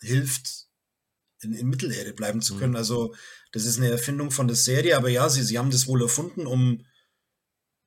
hilft, 0.00 0.67
in, 1.42 1.52
in 1.52 1.68
Mittelerde 1.68 2.12
bleiben 2.12 2.42
zu 2.42 2.56
können. 2.56 2.72
Mhm. 2.72 2.78
Also 2.78 3.14
das 3.52 3.64
ist 3.64 3.78
eine 3.78 3.90
Erfindung 3.90 4.30
von 4.30 4.46
der 4.46 4.56
Serie, 4.56 4.96
aber 4.96 5.08
ja, 5.08 5.28
sie, 5.28 5.42
sie 5.42 5.58
haben 5.58 5.70
das 5.70 5.86
wohl 5.86 6.02
erfunden, 6.02 6.46
um 6.46 6.84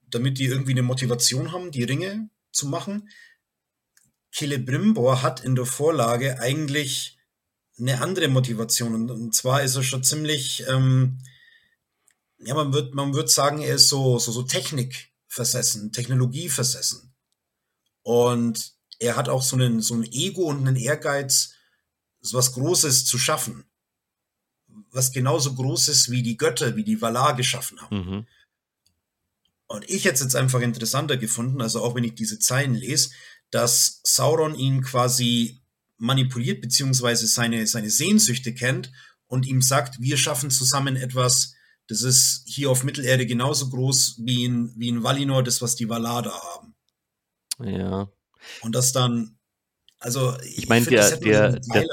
damit 0.01 0.39
die 0.39 0.45
irgendwie 0.45 0.71
eine 0.71 0.83
Motivation 0.83 1.51
haben, 1.51 1.71
die 1.71 1.83
Ringe 1.83 2.29
zu 2.51 2.67
machen. 2.67 3.09
Celebrimbor 4.33 5.21
hat 5.21 5.43
in 5.43 5.55
der 5.55 5.65
Vorlage 5.65 6.39
eigentlich 6.39 7.17
eine 7.79 8.01
andere 8.01 8.27
Motivation. 8.27 8.93
Und, 8.93 9.11
und 9.11 9.35
zwar 9.35 9.63
ist 9.63 9.75
er 9.75 9.83
schon 9.83 10.03
ziemlich, 10.03 10.63
ähm, 10.67 11.19
ja, 12.39 12.53
man 12.53 12.73
wird, 12.73 12.93
man 12.93 13.13
wird 13.13 13.29
sagen, 13.29 13.61
er 13.61 13.75
ist 13.75 13.89
so, 13.89 14.19
so, 14.19 14.31
so 14.31 14.43
Technik 14.43 15.11
versessen, 15.27 15.91
Technologie 15.91 16.49
versessen. 16.49 17.13
Und 18.03 18.73
er 18.99 19.15
hat 19.15 19.29
auch 19.29 19.43
so 19.43 19.55
einen, 19.55 19.81
so 19.81 19.95
ein 19.95 20.03
Ego 20.03 20.43
und 20.43 20.59
einen 20.59 20.75
Ehrgeiz, 20.75 21.50
was 22.31 22.53
Großes 22.53 23.05
zu 23.05 23.17
schaffen. 23.17 23.65
Was 24.91 25.11
genauso 25.11 25.55
groß 25.55 25.89
ist, 25.89 26.11
wie 26.11 26.23
die 26.23 26.37
Götter, 26.37 26.75
wie 26.75 26.83
die 26.83 27.01
Valar 27.01 27.35
geschaffen 27.35 27.81
haben. 27.81 27.97
Mhm. 27.97 28.27
Und 29.67 29.89
ich 29.89 30.05
hätte 30.05 30.15
es 30.15 30.21
jetzt 30.21 30.35
einfach 30.35 30.59
interessanter 30.59 31.17
gefunden, 31.17 31.61
also 31.61 31.81
auch 31.81 31.95
wenn 31.95 32.03
ich 32.03 32.15
diese 32.15 32.39
Zeilen 32.39 32.75
lese, 32.75 33.11
dass 33.51 34.01
Sauron 34.03 34.55
ihn 34.55 34.81
quasi 34.81 35.61
manipuliert, 35.97 36.61
beziehungsweise 36.61 37.27
seine, 37.27 37.65
seine 37.67 37.89
Sehnsüchte 37.89 38.53
kennt 38.53 38.91
und 39.27 39.45
ihm 39.45 39.61
sagt, 39.61 40.01
wir 40.01 40.17
schaffen 40.17 40.49
zusammen 40.49 40.95
etwas, 40.95 41.53
das 41.87 42.01
ist 42.01 42.43
hier 42.45 42.69
auf 42.69 42.83
Mittelerde 42.83 43.25
genauso 43.25 43.69
groß 43.69 44.21
wie 44.23 44.45
in, 44.45 44.73
wie 44.77 44.89
in 44.89 45.03
Valinor, 45.03 45.43
das, 45.43 45.61
was 45.61 45.75
die 45.75 45.87
Valar 45.87 46.23
da 46.23 46.33
haben. 46.33 46.75
Ja. 47.63 48.09
Und 48.61 48.75
das 48.75 48.91
dann, 48.91 49.37
also 50.01 50.35
ich, 50.41 50.57
ich 50.59 50.69
meine, 50.69 50.85
der, 50.85 51.17
der, 51.17 51.59
der, 51.59 51.85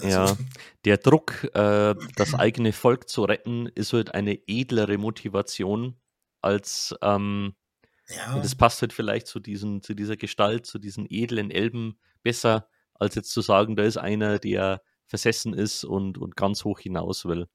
also. 0.00 0.06
ja, 0.06 0.36
der 0.84 0.96
Druck, 0.98 1.44
äh, 1.54 1.94
das 2.16 2.34
eigene 2.34 2.72
Volk 2.72 3.08
zu 3.08 3.24
retten, 3.24 3.66
ist 3.66 3.92
halt 3.92 4.14
eine 4.14 4.38
edlere 4.46 4.96
Motivation 4.98 5.96
als 6.40 6.94
ähm, 7.02 7.54
ja. 8.08 8.38
das 8.38 8.54
passt 8.54 8.82
halt 8.82 8.92
vielleicht 8.92 9.26
zu, 9.26 9.40
diesen, 9.40 9.82
zu 9.82 9.94
dieser 9.94 10.16
Gestalt, 10.16 10.66
zu 10.66 10.78
diesen 10.78 11.06
edlen 11.10 11.50
Elben 11.50 11.98
besser, 12.22 12.68
als 12.94 13.14
jetzt 13.14 13.30
zu 13.30 13.40
sagen, 13.40 13.76
da 13.76 13.82
ist 13.82 13.96
einer, 13.96 14.38
der 14.38 14.82
versessen 15.06 15.54
ist 15.54 15.84
und, 15.84 16.18
und 16.18 16.36
ganz 16.36 16.64
hoch 16.64 16.78
hinaus 16.78 17.24
will. 17.24 17.46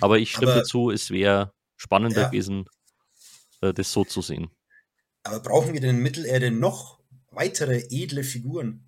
Aber 0.00 0.18
ich 0.18 0.32
stimme 0.32 0.54
dazu, 0.54 0.90
es 0.90 1.10
wäre 1.10 1.52
spannender 1.76 2.22
ja. 2.22 2.28
gewesen, 2.28 2.66
äh, 3.60 3.72
das 3.72 3.92
so 3.92 4.04
zu 4.04 4.22
sehen. 4.22 4.50
Aber 5.22 5.40
brauchen 5.40 5.72
wir 5.72 5.80
denn 5.80 5.96
in 5.96 6.02
Mittelerde 6.02 6.50
noch 6.50 7.00
weitere 7.30 7.84
edle 7.90 8.22
Figuren? 8.22 8.85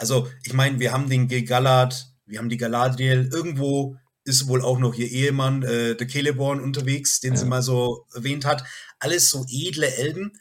Also, 0.00 0.30
ich 0.44 0.54
meine, 0.54 0.80
wir 0.80 0.92
haben 0.92 1.10
den 1.10 1.28
Gegalad, 1.28 2.06
wir 2.24 2.38
haben 2.38 2.48
die 2.48 2.56
Galadriel, 2.56 3.28
irgendwo 3.30 3.96
ist 4.24 4.48
wohl 4.48 4.62
auch 4.62 4.78
noch 4.78 4.94
ihr 4.94 5.10
Ehemann, 5.10 5.62
äh, 5.62 5.94
der 5.94 6.08
Celeborn, 6.08 6.60
unterwegs, 6.60 7.20
den 7.20 7.34
ja. 7.34 7.40
sie 7.40 7.46
mal 7.46 7.62
so 7.62 8.06
erwähnt 8.14 8.46
hat. 8.46 8.64
Alles 8.98 9.28
so 9.28 9.44
edle 9.48 9.94
Elben. 9.94 10.32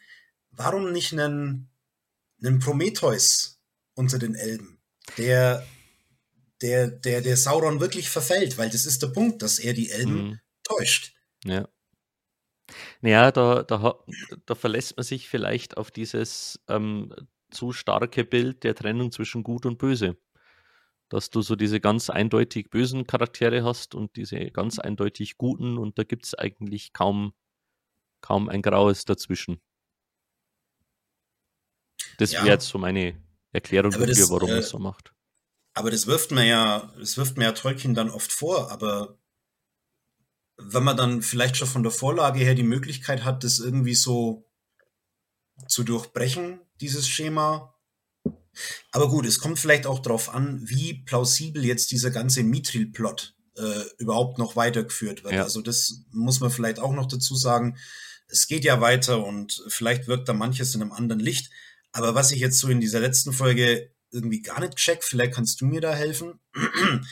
Warum 0.52 0.92
nicht 0.94 1.12
einen, 1.12 1.70
einen 2.42 2.60
Prometheus 2.60 3.60
unter 3.96 4.18
den 4.18 4.36
Elben, 4.36 4.80
der, 5.18 5.66
der, 6.62 6.88
der, 6.88 7.22
der 7.22 7.36
Sauron 7.36 7.82
wirklich 7.82 8.10
verfällt? 8.10 8.58
Weil 8.58 8.70
das 8.70 8.86
ist 8.86 9.02
der 9.02 9.08
Punkt, 9.08 9.42
dass 9.42 9.60
er 9.60 9.74
die 9.74 9.90
Elben 9.90 10.24
mhm. 10.24 10.40
täuscht. 10.64 11.14
Ja. 11.44 11.68
Naja, 13.02 13.32
da, 13.32 13.64
da, 13.64 13.96
da 14.46 14.56
verlässt 14.56 14.96
man 14.96 15.04
sich 15.04 15.28
vielleicht 15.28 15.78
auf 15.78 15.92
dieses 15.92 16.60
ähm, 16.68 17.14
zu 17.52 17.72
starke 17.72 18.24
Bild 18.24 18.64
der 18.64 18.76
Trennung 18.76 19.12
zwischen 19.12 19.44
Gut 19.44 19.66
und 19.66 19.78
Böse 19.78 20.18
dass 21.10 21.32
du 21.32 21.42
so 21.42 21.56
diese 21.56 21.80
ganz 21.80 22.10
eindeutig 22.10 22.70
bösen 22.70 23.06
Charaktere 23.06 23.64
hast 23.64 23.96
und 23.96 24.16
diese 24.16 24.52
ganz 24.52 24.80
eindeutig 24.80 25.38
guten 25.38 25.78
und 25.78 25.98
da 25.98 26.04
gibt 26.04 26.26
es 26.26 26.36
eigentlich 26.36 26.94
kaum, 26.94 27.34
kaum 28.22 28.48
ein 28.48 28.62
Graues 28.62 29.06
dazwischen. 29.06 29.60
Das 32.18 32.32
ja. 32.32 32.44
wäre 32.44 32.54
jetzt 32.54 32.68
so 32.68 32.78
meine 32.78 33.22
Erklärung 33.52 33.92
dafür, 33.92 34.30
warum 34.30 34.50
äh, 34.50 34.58
es 34.58 34.70
so 34.70 34.78
macht. 34.78 35.14
Aber 35.74 35.90
das 35.90 36.06
wirft 36.06 36.32
mir 36.32 36.46
ja, 36.46 36.94
das 37.00 37.18
wirft 37.18 37.38
mir 37.38 37.46
ja 37.46 37.52
Tolkien 37.54 37.96
dann 37.96 38.10
oft 38.10 38.32
vor, 38.32 38.72
aber 38.72 39.18
wenn 40.58 40.84
man 40.84 40.98
dann 40.98 41.22
vielleicht 41.22 41.58
schon 41.58 41.68
von 41.68 41.84
der 41.84 41.92
Vorlage 41.92 42.40
her 42.40 42.54
die 42.54 42.64
Möglichkeit 42.64 43.24
hat, 43.24 43.44
das 43.44 43.60
irgendwie 43.60 43.96
so 43.96 44.46
zu 45.68 45.84
durchbrechen, 45.84 46.60
dieses 46.82 47.08
Schema, 47.08 47.76
aber 48.92 49.10
gut, 49.10 49.26
es 49.26 49.40
kommt 49.40 49.60
vielleicht 49.60 49.86
auch 49.86 50.00
darauf 50.00 50.34
an, 50.34 50.62
wie 50.64 51.04
plausibel 51.04 51.64
jetzt 51.64 51.92
dieser 51.92 52.12
ganze 52.12 52.44
Mithril-Plot 52.44 53.36
äh, 53.58 53.84
überhaupt 53.98 54.38
noch 54.38 54.56
weitergeführt 54.56 55.24
wird. 55.24 55.34
Ja. 55.34 55.44
Also 55.44 55.62
das 55.62 56.06
muss 56.12 56.40
man 56.40 56.52
vielleicht 56.52 56.80
auch 56.80 56.94
noch 56.94 57.08
dazu 57.08 57.36
sagen. 57.36 57.78
Es 58.28 58.48
geht 58.48 58.64
ja 58.64 58.82
weiter 58.82 59.26
und 59.26 59.64
vielleicht 59.68 60.08
wirkt 60.08 60.30
da 60.30 60.34
manches 60.34 60.76
in 60.76 60.82
einem 60.82 60.92
anderen 60.92 61.20
Licht. 61.20 61.52
Aber 61.92 62.16
was 62.16 62.32
ich 62.32 62.40
jetzt 62.40 62.60
so 62.60 62.70
in 62.70 62.80
dieser 62.80 63.00
letzten 63.00 63.34
Folge 63.34 63.92
irgendwie 64.12 64.42
gar 64.42 64.60
nicht 64.60 64.76
check, 64.76 65.04
vielleicht 65.04 65.34
kannst 65.34 65.62
du 65.62 65.66
mir 65.66 65.82
da 65.82 65.94
helfen. 65.94 66.40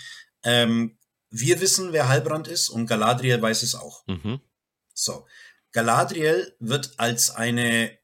ähm, 0.44 0.98
wir 1.30 1.60
wissen, 1.62 1.94
wer 1.94 2.08
Halbrand 2.08 2.48
ist 2.48 2.70
und 2.70 2.88
Galadriel 2.88 3.42
weiß 3.42 3.64
es 3.64 3.76
auch. 3.76 4.06
Mhm. 4.08 4.40
So. 4.94 5.26
Galadriel 5.74 6.56
wird 6.60 6.94
als 6.98 7.30
eine, 7.30 7.98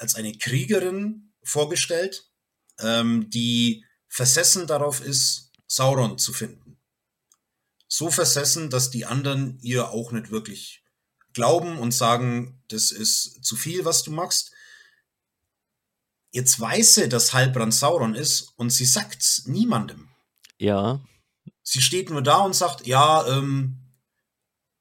als 0.00 0.14
eine 0.14 0.32
Kriegerin 0.32 1.32
vorgestellt, 1.42 2.30
ähm, 2.78 3.28
die 3.28 3.84
versessen 4.08 4.66
darauf 4.66 5.00
ist, 5.00 5.52
Sauron 5.66 6.18
zu 6.18 6.32
finden. 6.32 6.78
So 7.86 8.10
versessen, 8.10 8.70
dass 8.70 8.90
die 8.90 9.04
anderen 9.04 9.58
ihr 9.60 9.90
auch 9.90 10.10
nicht 10.12 10.30
wirklich 10.30 10.82
glauben 11.34 11.78
und 11.78 11.92
sagen, 11.92 12.62
das 12.68 12.90
ist 12.92 13.44
zu 13.44 13.56
viel, 13.56 13.84
was 13.84 14.02
du 14.02 14.10
machst. 14.10 14.52
Jetzt 16.32 16.58
weiß 16.58 16.94
sie, 16.94 17.08
dass 17.08 17.34
Halbrand 17.34 17.74
Sauron 17.74 18.14
ist 18.14 18.52
und 18.56 18.70
sie 18.70 18.86
sagt's 18.86 19.46
niemandem. 19.46 20.08
Ja. 20.58 21.04
Sie 21.62 21.82
steht 21.82 22.10
nur 22.10 22.22
da 22.22 22.38
und 22.38 22.54
sagt, 22.54 22.86
ja, 22.86 23.26
ähm, 23.28 23.80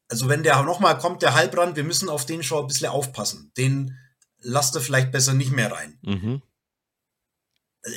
also 0.07 0.29
wenn 0.29 0.43
der 0.43 0.63
nochmal 0.63 0.97
kommt, 0.97 1.21
der 1.21 1.35
Halbrand, 1.35 1.75
wir 1.75 1.83
müssen 1.83 2.09
auf 2.09 2.25
den 2.25 2.41
schon 2.41 2.63
ein 2.63 2.67
bisschen 2.67 2.89
aufpassen. 2.89 3.51
Den 3.57 3.97
lasst 4.41 4.75
ihr 4.75 4.81
vielleicht 4.81 5.11
besser 5.11 5.33
nicht 5.33 5.51
mehr 5.51 5.71
rein. 5.71 5.97
Mhm 6.01 6.41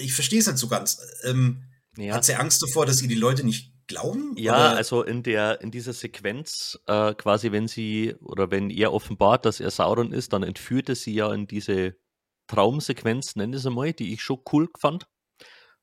ich 0.00 0.14
verstehe 0.14 0.40
es 0.40 0.46
nicht 0.46 0.58
so 0.58 0.68
ganz. 0.68 1.00
Ähm, 1.24 1.64
ja. 1.96 2.14
Hat 2.14 2.24
sie 2.24 2.34
Angst 2.34 2.62
davor, 2.62 2.86
dass 2.86 3.02
ihr 3.02 3.08
die 3.08 3.14
Leute 3.14 3.44
nicht 3.44 3.72
glauben? 3.86 4.34
Ja, 4.36 4.54
oder? 4.54 4.76
also 4.76 5.02
in 5.02 5.22
der 5.22 5.60
in 5.60 5.70
dieser 5.70 5.92
Sequenz 5.92 6.78
äh, 6.86 7.14
quasi, 7.14 7.52
wenn 7.52 7.68
sie 7.68 8.14
oder 8.20 8.50
wenn 8.50 8.70
er 8.70 8.92
offenbart, 8.92 9.44
dass 9.44 9.60
er 9.60 9.70
Sauron 9.70 10.12
ist, 10.12 10.32
dann 10.32 10.42
entführt 10.42 10.88
er 10.88 10.94
sie 10.94 11.14
ja 11.14 11.32
in 11.32 11.46
diese 11.46 11.96
Traumsequenz, 12.46 13.36
nenne 13.36 13.56
es 13.56 13.66
einmal, 13.66 13.92
die 13.92 14.12
ich 14.12 14.22
schon 14.22 14.42
cool 14.52 14.68
fand. 14.78 15.06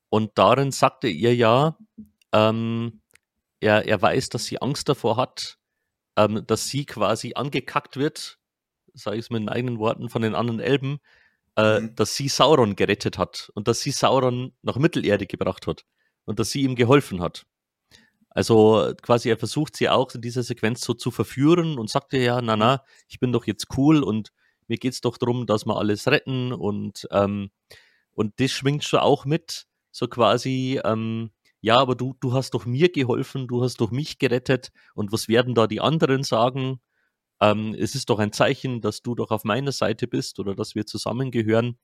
Und 0.08 0.32
darin 0.36 0.72
sagte 0.72 1.08
ihr 1.08 1.34
ja, 1.34 1.78
ähm, 2.32 3.02
er, 3.60 3.86
er 3.86 4.02
weiß, 4.02 4.30
dass 4.30 4.46
sie 4.46 4.60
Angst 4.60 4.88
davor 4.88 5.16
hat, 5.16 5.58
ähm, 6.16 6.44
dass 6.46 6.66
sie 6.66 6.86
quasi 6.86 7.34
angekackt 7.34 7.96
wird, 7.96 8.39
sage 8.94 9.16
ich 9.16 9.24
es 9.26 9.30
mit 9.30 9.42
den 9.42 9.48
eigenen 9.48 9.78
Worten, 9.78 10.08
von 10.08 10.22
den 10.22 10.34
anderen 10.34 10.60
Elben, 10.60 10.98
äh, 11.56 11.80
mhm. 11.80 11.94
dass 11.96 12.14
sie 12.14 12.28
Sauron 12.28 12.76
gerettet 12.76 13.18
hat 13.18 13.50
und 13.54 13.68
dass 13.68 13.80
sie 13.80 13.90
Sauron 13.90 14.52
nach 14.62 14.76
Mittelerde 14.76 15.26
gebracht 15.26 15.66
hat 15.66 15.84
und 16.24 16.38
dass 16.38 16.50
sie 16.50 16.62
ihm 16.62 16.76
geholfen 16.76 17.20
hat. 17.20 17.46
Also 18.30 18.92
quasi 19.02 19.28
er 19.28 19.38
versucht 19.38 19.76
sie 19.76 19.88
auch 19.88 20.14
in 20.14 20.20
dieser 20.20 20.44
Sequenz 20.44 20.82
so 20.82 20.94
zu 20.94 21.10
verführen 21.10 21.78
und 21.78 21.90
sagt 21.90 22.12
ihr 22.12 22.22
ja, 22.22 22.40
na 22.40 22.56
na, 22.56 22.84
ich 23.08 23.18
bin 23.18 23.32
doch 23.32 23.46
jetzt 23.46 23.66
cool 23.76 24.02
und 24.04 24.30
mir 24.68 24.78
geht's 24.78 25.00
doch 25.00 25.18
darum, 25.18 25.46
dass 25.46 25.66
wir 25.66 25.76
alles 25.76 26.06
retten 26.06 26.52
und 26.52 27.08
ähm, 27.10 27.50
und 28.12 28.38
das 28.38 28.50
schwingt 28.50 28.84
schon 28.84 29.00
auch 29.00 29.24
mit, 29.24 29.66
so 29.90 30.06
quasi, 30.08 30.80
ähm, 30.84 31.30
ja, 31.60 31.78
aber 31.78 31.94
du, 31.94 32.14
du 32.20 32.32
hast 32.32 32.54
doch 32.54 32.66
mir 32.66 32.90
geholfen, 32.90 33.48
du 33.48 33.62
hast 33.62 33.80
doch 33.80 33.90
mich 33.90 34.18
gerettet 34.18 34.72
und 34.94 35.12
was 35.12 35.28
werden 35.28 35.54
da 35.54 35.66
die 35.66 35.80
anderen 35.80 36.22
sagen? 36.22 36.80
Ähm, 37.40 37.74
es 37.78 37.94
ist 37.94 38.10
doch 38.10 38.18
ein 38.18 38.32
Zeichen, 38.32 38.80
dass 38.80 39.02
du 39.02 39.14
doch 39.14 39.30
auf 39.30 39.44
meiner 39.44 39.72
Seite 39.72 40.06
bist 40.06 40.38
oder 40.38 40.54
dass 40.54 40.74
wir 40.74 40.86
zusammengehören. 40.86 41.78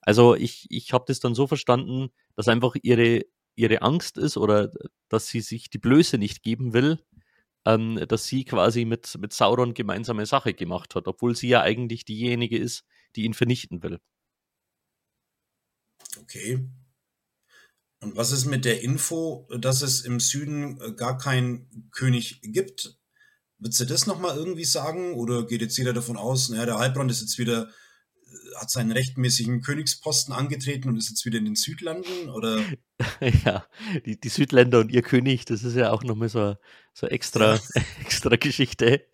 Also 0.00 0.34
ich, 0.34 0.66
ich 0.70 0.92
habe 0.92 1.04
das 1.08 1.20
dann 1.20 1.34
so 1.34 1.46
verstanden, 1.46 2.10
dass 2.36 2.48
einfach 2.48 2.74
ihre, 2.82 3.22
ihre 3.56 3.82
Angst 3.82 4.18
ist 4.18 4.36
oder 4.36 4.70
dass 5.08 5.28
sie 5.28 5.40
sich 5.40 5.70
die 5.70 5.78
Blöße 5.78 6.18
nicht 6.18 6.42
geben 6.42 6.72
will, 6.72 6.98
ähm, 7.66 8.04
dass 8.08 8.26
sie 8.26 8.44
quasi 8.44 8.84
mit, 8.84 9.16
mit 9.18 9.32
Sauron 9.32 9.74
gemeinsame 9.74 10.26
Sache 10.26 10.54
gemacht 10.54 10.94
hat, 10.94 11.08
obwohl 11.08 11.34
sie 11.36 11.48
ja 11.48 11.62
eigentlich 11.62 12.04
diejenige 12.04 12.58
ist, 12.58 12.84
die 13.16 13.24
ihn 13.24 13.34
vernichten 13.34 13.82
will. 13.82 14.00
Okay. 16.20 16.68
Und 18.00 18.16
was 18.16 18.32
ist 18.32 18.44
mit 18.44 18.66
der 18.66 18.82
Info, 18.82 19.48
dass 19.58 19.80
es 19.80 20.02
im 20.02 20.20
Süden 20.20 20.78
äh, 20.80 20.92
gar 20.92 21.16
keinen 21.16 21.90
König 21.90 22.40
gibt? 22.42 22.98
Würdest 23.64 23.80
du 23.80 23.86
das 23.86 24.06
nochmal 24.06 24.36
irgendwie 24.36 24.64
sagen? 24.64 25.14
Oder 25.14 25.46
geht 25.46 25.62
jetzt 25.62 25.78
jeder 25.78 25.94
davon 25.94 26.18
aus, 26.18 26.50
naja, 26.50 26.66
der 26.66 26.78
Heilbrand 26.78 27.10
ist 27.10 27.22
jetzt 27.22 27.38
wieder, 27.38 27.70
äh, 28.26 28.56
hat 28.56 28.68
seinen 28.68 28.92
rechtmäßigen 28.92 29.62
Königsposten 29.62 30.34
angetreten 30.34 30.90
und 30.90 30.98
ist 30.98 31.08
jetzt 31.08 31.24
wieder 31.24 31.38
in 31.38 31.46
den 31.46 31.56
Südlanden? 31.56 32.28
Oder? 32.28 32.62
Ja, 33.44 33.66
die, 34.06 34.20
die 34.20 34.28
Südländer 34.28 34.80
und 34.80 34.92
ihr 34.92 35.02
König, 35.02 35.46
das 35.46 35.64
ist 35.64 35.74
ja 35.74 35.90
auch 35.90 36.04
nochmal 36.04 36.28
so, 36.28 36.56
so 36.92 37.06
extra, 37.06 37.58
extra 38.00 38.36
Geschichte. 38.36 39.06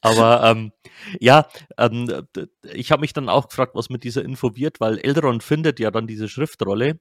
Aber 0.00 0.44
ähm, 0.44 0.72
ja, 1.18 1.48
ähm, 1.76 2.28
ich 2.72 2.92
habe 2.92 3.00
mich 3.00 3.14
dann 3.14 3.28
auch 3.28 3.48
gefragt, 3.48 3.74
was 3.74 3.88
mit 3.88 4.04
dieser 4.04 4.22
Info 4.22 4.54
wird, 4.56 4.78
weil 4.80 4.98
Elrond 4.98 5.42
findet 5.42 5.80
ja 5.80 5.90
dann 5.90 6.06
diese 6.06 6.28
Schriftrolle, 6.28 7.00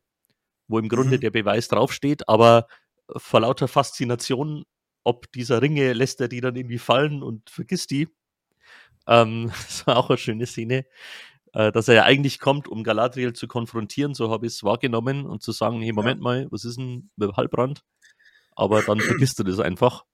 wo 0.67 0.79
im 0.79 0.89
Grunde 0.89 1.17
mhm. 1.17 1.21
der 1.21 1.31
Beweis 1.31 1.67
draufsteht, 1.67 2.27
aber 2.27 2.67
vor 3.17 3.41
lauter 3.41 3.67
Faszination 3.67 4.63
ob 5.03 5.31
dieser 5.31 5.61
Ringe 5.61 5.93
lässt 5.93 6.21
er 6.21 6.27
die 6.27 6.41
dann 6.41 6.55
irgendwie 6.55 6.77
fallen 6.77 7.23
und 7.23 7.49
vergisst 7.49 7.91
die. 7.91 8.07
Ähm, 9.07 9.47
das 9.67 9.87
war 9.87 9.97
auch 9.97 10.09
eine 10.09 10.17
schöne 10.17 10.45
Szene, 10.45 10.85
äh, 11.53 11.71
dass 11.71 11.87
er 11.87 11.95
ja 11.95 12.03
eigentlich 12.03 12.39
kommt, 12.39 12.67
um 12.67 12.83
Galadriel 12.83 13.33
zu 13.33 13.47
konfrontieren, 13.47 14.13
so 14.13 14.29
habe 14.29 14.45
ich 14.45 14.53
es 14.53 14.63
wahrgenommen 14.63 15.25
und 15.25 15.41
zu 15.41 15.51
sagen, 15.51 15.81
hey, 15.81 15.91
Moment 15.91 16.19
ja. 16.19 16.23
mal, 16.23 16.47
was 16.51 16.65
ist 16.65 16.77
denn 16.77 17.09
mit 17.15 17.35
Halbrand? 17.35 17.83
Aber 18.55 18.81
dann 18.81 18.99
vergisst 18.99 19.39
du 19.39 19.43
das 19.43 19.59
einfach. 19.59 20.05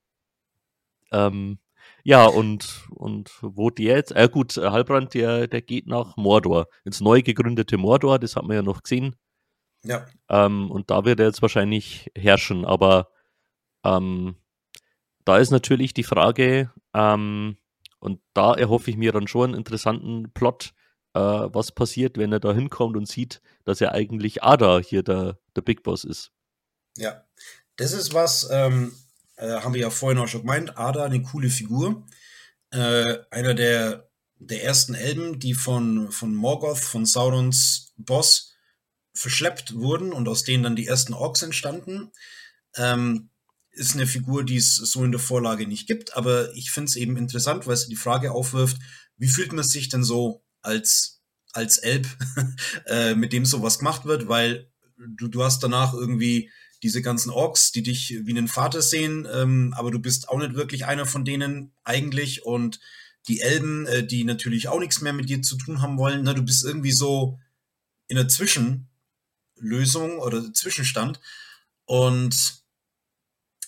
Ähm, 1.11 1.59
ja, 2.03 2.25
und, 2.25 2.87
und 2.91 3.31
wo 3.41 3.69
der 3.69 3.97
jetzt? 3.97 4.11
Äh, 4.11 4.29
gut, 4.31 4.57
Halbrand, 4.57 5.13
der, 5.13 5.47
der 5.47 5.61
geht 5.61 5.87
nach 5.87 6.17
Mordor, 6.17 6.67
ins 6.83 7.01
neu 7.01 7.21
gegründete 7.21 7.77
Mordor, 7.77 8.19
das 8.19 8.35
hat 8.35 8.43
man 8.45 8.55
ja 8.55 8.61
noch 8.61 8.83
gesehen. 8.83 9.15
Ja. 9.83 10.05
Ähm, 10.29 10.71
und 10.71 10.89
da 10.91 11.05
wird 11.05 11.19
er 11.19 11.27
jetzt 11.27 11.41
wahrscheinlich 11.41 12.11
herrschen, 12.15 12.65
aber 12.65 13.09
ähm, 13.83 14.35
da 15.25 15.37
ist 15.37 15.51
natürlich 15.51 15.93
die 15.93 16.03
Frage, 16.03 16.71
ähm, 16.93 17.57
und 17.99 18.21
da 18.33 18.53
erhoffe 18.53 18.89
ich 18.91 18.97
mir 18.97 19.11
dann 19.11 19.27
schon 19.27 19.49
einen 19.49 19.57
interessanten 19.57 20.31
Plot, 20.33 20.73
äh, 21.13 21.19
was 21.19 21.71
passiert, 21.71 22.17
wenn 22.17 22.31
er 22.31 22.39
da 22.39 22.53
hinkommt 22.53 22.95
und 22.95 23.07
sieht, 23.07 23.41
dass 23.63 23.81
er 23.81 23.93
eigentlich 23.93 24.43
Ada 24.43 24.79
hier 24.79 25.01
der, 25.01 25.39
der 25.55 25.61
Big 25.61 25.81
Boss 25.83 26.03
ist. 26.03 26.31
Ja, 26.97 27.25
das 27.77 27.93
ist 27.93 28.13
was, 28.13 28.47
ähm, 28.51 28.95
äh, 29.37 29.49
haben 29.49 29.73
wir 29.73 29.81
ja 29.81 29.89
vorhin 29.89 30.19
auch 30.19 30.27
schon 30.27 30.41
gemeint, 30.41 30.77
Ada, 30.77 31.05
eine 31.05 31.21
coole 31.21 31.49
Figur. 31.49 32.05
Äh, 32.71 33.17
einer 33.31 33.53
der, 33.53 34.09
der 34.37 34.63
ersten 34.63 34.93
Elben, 34.93 35.39
die 35.39 35.53
von, 35.53 36.11
von 36.11 36.35
Morgoth, 36.35 36.79
von 36.79 37.05
Saurons 37.05 37.93
Boss, 37.97 38.53
verschleppt 39.13 39.75
wurden 39.75 40.11
und 40.11 40.27
aus 40.27 40.43
denen 40.43 40.63
dann 40.63 40.75
die 40.75 40.87
ersten 40.87 41.13
Orks 41.13 41.41
entstanden. 41.41 42.11
Ähm, 42.75 43.29
ist 43.75 43.93
eine 43.93 44.07
Figur, 44.07 44.43
die 44.43 44.57
es 44.57 44.75
so 44.75 45.03
in 45.03 45.11
der 45.11 45.19
Vorlage 45.19 45.67
nicht 45.67 45.87
gibt, 45.87 46.15
aber 46.15 46.53
ich 46.55 46.71
finde 46.71 46.89
es 46.89 46.95
eben 46.95 47.17
interessant, 47.17 47.67
weil 47.67 47.73
es 47.73 47.87
die 47.87 47.95
Frage 47.95 48.31
aufwirft, 48.31 48.77
wie 49.17 49.27
fühlt 49.27 49.53
man 49.53 49.63
sich 49.63 49.89
denn 49.89 50.03
so 50.03 50.43
als, 50.61 51.21
als 51.51 51.77
Elb, 51.77 52.07
äh, 52.87 53.15
mit 53.15 53.33
dem 53.33 53.45
sowas 53.45 53.79
gemacht 53.79 54.05
wird, 54.05 54.27
weil 54.27 54.71
du, 54.97 55.27
du 55.27 55.43
hast 55.43 55.61
danach 55.61 55.93
irgendwie 55.93 56.49
diese 56.83 57.01
ganzen 57.01 57.31
Orks, 57.31 57.71
die 57.71 57.83
dich 57.83 58.19
wie 58.23 58.31
einen 58.31 58.47
Vater 58.47 58.81
sehen, 58.81 59.27
ähm, 59.31 59.73
aber 59.75 59.91
du 59.91 59.99
bist 59.99 60.29
auch 60.29 60.37
nicht 60.37 60.55
wirklich 60.55 60.85
einer 60.85 61.05
von 61.05 61.25
denen 61.25 61.73
eigentlich. 61.83 62.45
Und 62.45 62.79
die 63.27 63.41
Elben, 63.41 63.87
äh, 63.87 64.05
die 64.05 64.23
natürlich 64.23 64.67
auch 64.67 64.79
nichts 64.79 65.01
mehr 65.01 65.13
mit 65.13 65.29
dir 65.29 65.41
zu 65.41 65.57
tun 65.57 65.81
haben 65.81 65.97
wollen, 65.97 66.21
na, 66.23 66.33
du 66.33 66.43
bist 66.43 66.63
irgendwie 66.63 66.91
so 66.91 67.39
in 68.07 68.17
der 68.17 68.27
Zwischenlösung 68.27 70.19
oder 70.19 70.53
Zwischenstand. 70.53 71.19
Und 71.85 72.64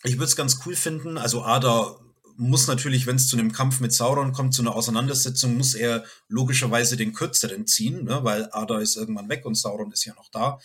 ich 0.03 0.13
würde 0.13 0.25
es 0.25 0.35
ganz 0.35 0.59
cool 0.65 0.75
finden. 0.75 1.17
Also 1.17 1.43
Ada 1.43 1.97
muss 2.37 2.67
natürlich, 2.67 3.07
wenn 3.07 3.15
es 3.15 3.27
zu 3.27 3.37
einem 3.37 3.51
Kampf 3.51 3.79
mit 3.79 3.91
Sauron 3.91 4.31
kommt, 4.31 4.53
zu 4.53 4.61
einer 4.61 4.75
Auseinandersetzung, 4.75 5.57
muss 5.57 5.73
er 5.73 6.05
logischerweise 6.27 6.95
den 6.95 7.13
kürzeren 7.13 7.65
ziehen, 7.65 8.03
ne? 8.03 8.19
weil 8.23 8.47
Ada 8.51 8.79
ist 8.79 8.95
irgendwann 8.95 9.29
weg 9.29 9.45
und 9.45 9.55
Sauron 9.55 9.91
ist 9.91 10.05
ja 10.05 10.13
noch 10.13 10.29
da. 10.29 10.59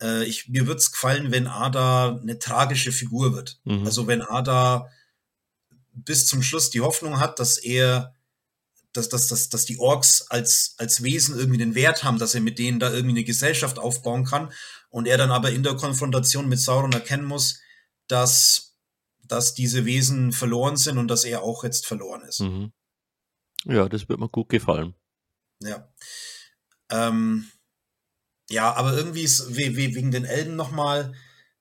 Äh, 0.00 0.24
ich, 0.24 0.48
mir 0.48 0.66
würde 0.66 0.78
es 0.78 0.92
gefallen, 0.92 1.32
wenn 1.32 1.48
Ada 1.48 2.20
eine 2.22 2.38
tragische 2.38 2.92
Figur 2.92 3.34
wird. 3.34 3.60
Mhm. 3.64 3.84
Also 3.84 4.06
wenn 4.06 4.22
Ada 4.22 4.88
bis 5.92 6.26
zum 6.26 6.42
Schluss 6.42 6.70
die 6.70 6.80
Hoffnung 6.80 7.18
hat, 7.18 7.40
dass 7.40 7.58
er, 7.58 8.14
dass, 8.92 9.08
dass, 9.08 9.26
dass, 9.26 9.48
dass 9.48 9.64
die 9.64 9.78
Orks 9.78 10.22
als, 10.30 10.76
als 10.78 11.02
Wesen 11.02 11.36
irgendwie 11.36 11.58
den 11.58 11.74
Wert 11.74 12.04
haben, 12.04 12.18
dass 12.18 12.34
er 12.34 12.40
mit 12.40 12.60
denen 12.60 12.78
da 12.78 12.92
irgendwie 12.92 13.16
eine 13.16 13.24
Gesellschaft 13.24 13.78
aufbauen 13.78 14.24
kann 14.24 14.52
und 14.88 15.08
er 15.08 15.18
dann 15.18 15.32
aber 15.32 15.50
in 15.50 15.64
der 15.64 15.74
Konfrontation 15.74 16.48
mit 16.48 16.60
Sauron 16.60 16.92
erkennen 16.92 17.24
muss, 17.24 17.58
dass, 18.12 18.76
dass 19.26 19.54
diese 19.54 19.86
Wesen 19.86 20.32
verloren 20.32 20.76
sind 20.76 20.98
und 20.98 21.08
dass 21.08 21.24
er 21.24 21.42
auch 21.42 21.64
jetzt 21.64 21.86
verloren 21.86 22.22
ist. 22.22 22.40
Mhm. 22.40 22.72
Ja, 23.64 23.88
das 23.88 24.08
wird 24.08 24.20
mir 24.20 24.28
gut 24.28 24.50
gefallen. 24.50 24.94
Ja. 25.60 25.88
Ähm, 26.90 27.48
ja, 28.50 28.74
aber 28.74 28.94
irgendwie 28.94 29.22
ist 29.22 29.56
we 29.56 29.76
we 29.76 29.94
wegen 29.94 30.10
den 30.10 30.26
Elben 30.26 30.56
nochmal, 30.56 31.14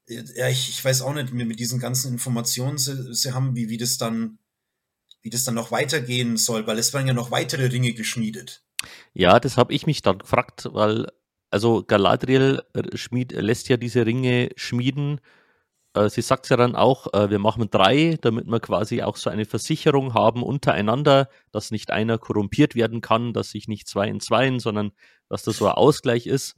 ja, 0.07 0.49
ich, 0.49 0.69
ich 0.69 0.83
weiß 0.83 1.03
auch 1.03 1.13
nicht, 1.13 1.31
mit 1.31 1.59
diesen 1.59 1.79
ganzen 1.79 2.11
Informationen 2.11 2.77
sie, 2.77 3.13
sie 3.13 3.33
haben, 3.33 3.55
wie, 3.55 3.69
wie 3.69 3.77
das 3.77 3.97
dann, 3.97 4.39
wie 5.21 5.29
das 5.29 5.45
dann 5.45 5.55
noch 5.55 5.71
weitergehen 5.71 6.35
soll, 6.35 6.67
weil 6.67 6.79
es 6.79 6.93
werden 6.93 7.07
ja 7.07 7.13
noch 7.13 7.31
weitere 7.31 7.67
Ringe 7.67 7.93
geschmiedet. 7.93 8.65
Ja, 9.13 9.39
das 9.39 9.55
habe 9.55 9.73
ich 9.73 9.85
mich 9.85 10.01
dann 10.01 10.17
gefragt, 10.17 10.67
weil, 10.73 11.07
also 11.49 11.83
Galadriel 11.83 12.63
äh, 12.73 12.97
schmied, 12.97 13.31
lässt 13.31 13.69
ja 13.69 13.77
diese 13.77 14.05
Ringe 14.05 14.49
schmieden 14.57 15.21
sie 16.07 16.21
sagt 16.21 16.49
ja 16.49 16.57
dann 16.57 16.75
auch, 16.75 17.13
äh, 17.13 17.29
wir 17.29 17.39
machen 17.39 17.69
drei, 17.69 18.17
damit 18.21 18.47
wir 18.47 18.59
quasi 18.59 19.01
auch 19.01 19.17
so 19.17 19.29
eine 19.29 19.45
Versicherung 19.45 20.13
haben 20.13 20.41
untereinander, 20.41 21.29
dass 21.51 21.71
nicht 21.71 21.91
einer 21.91 22.17
korrumpiert 22.17 22.75
werden 22.75 23.01
kann, 23.01 23.33
dass 23.33 23.51
sich 23.51 23.67
nicht 23.67 23.87
zwei 23.87 24.07
in 24.07 24.21
zwei, 24.21 24.57
sondern 24.59 24.91
dass 25.27 25.43
das 25.43 25.57
so 25.57 25.67
ein 25.67 25.73
Ausgleich 25.73 26.27
ist. 26.27 26.55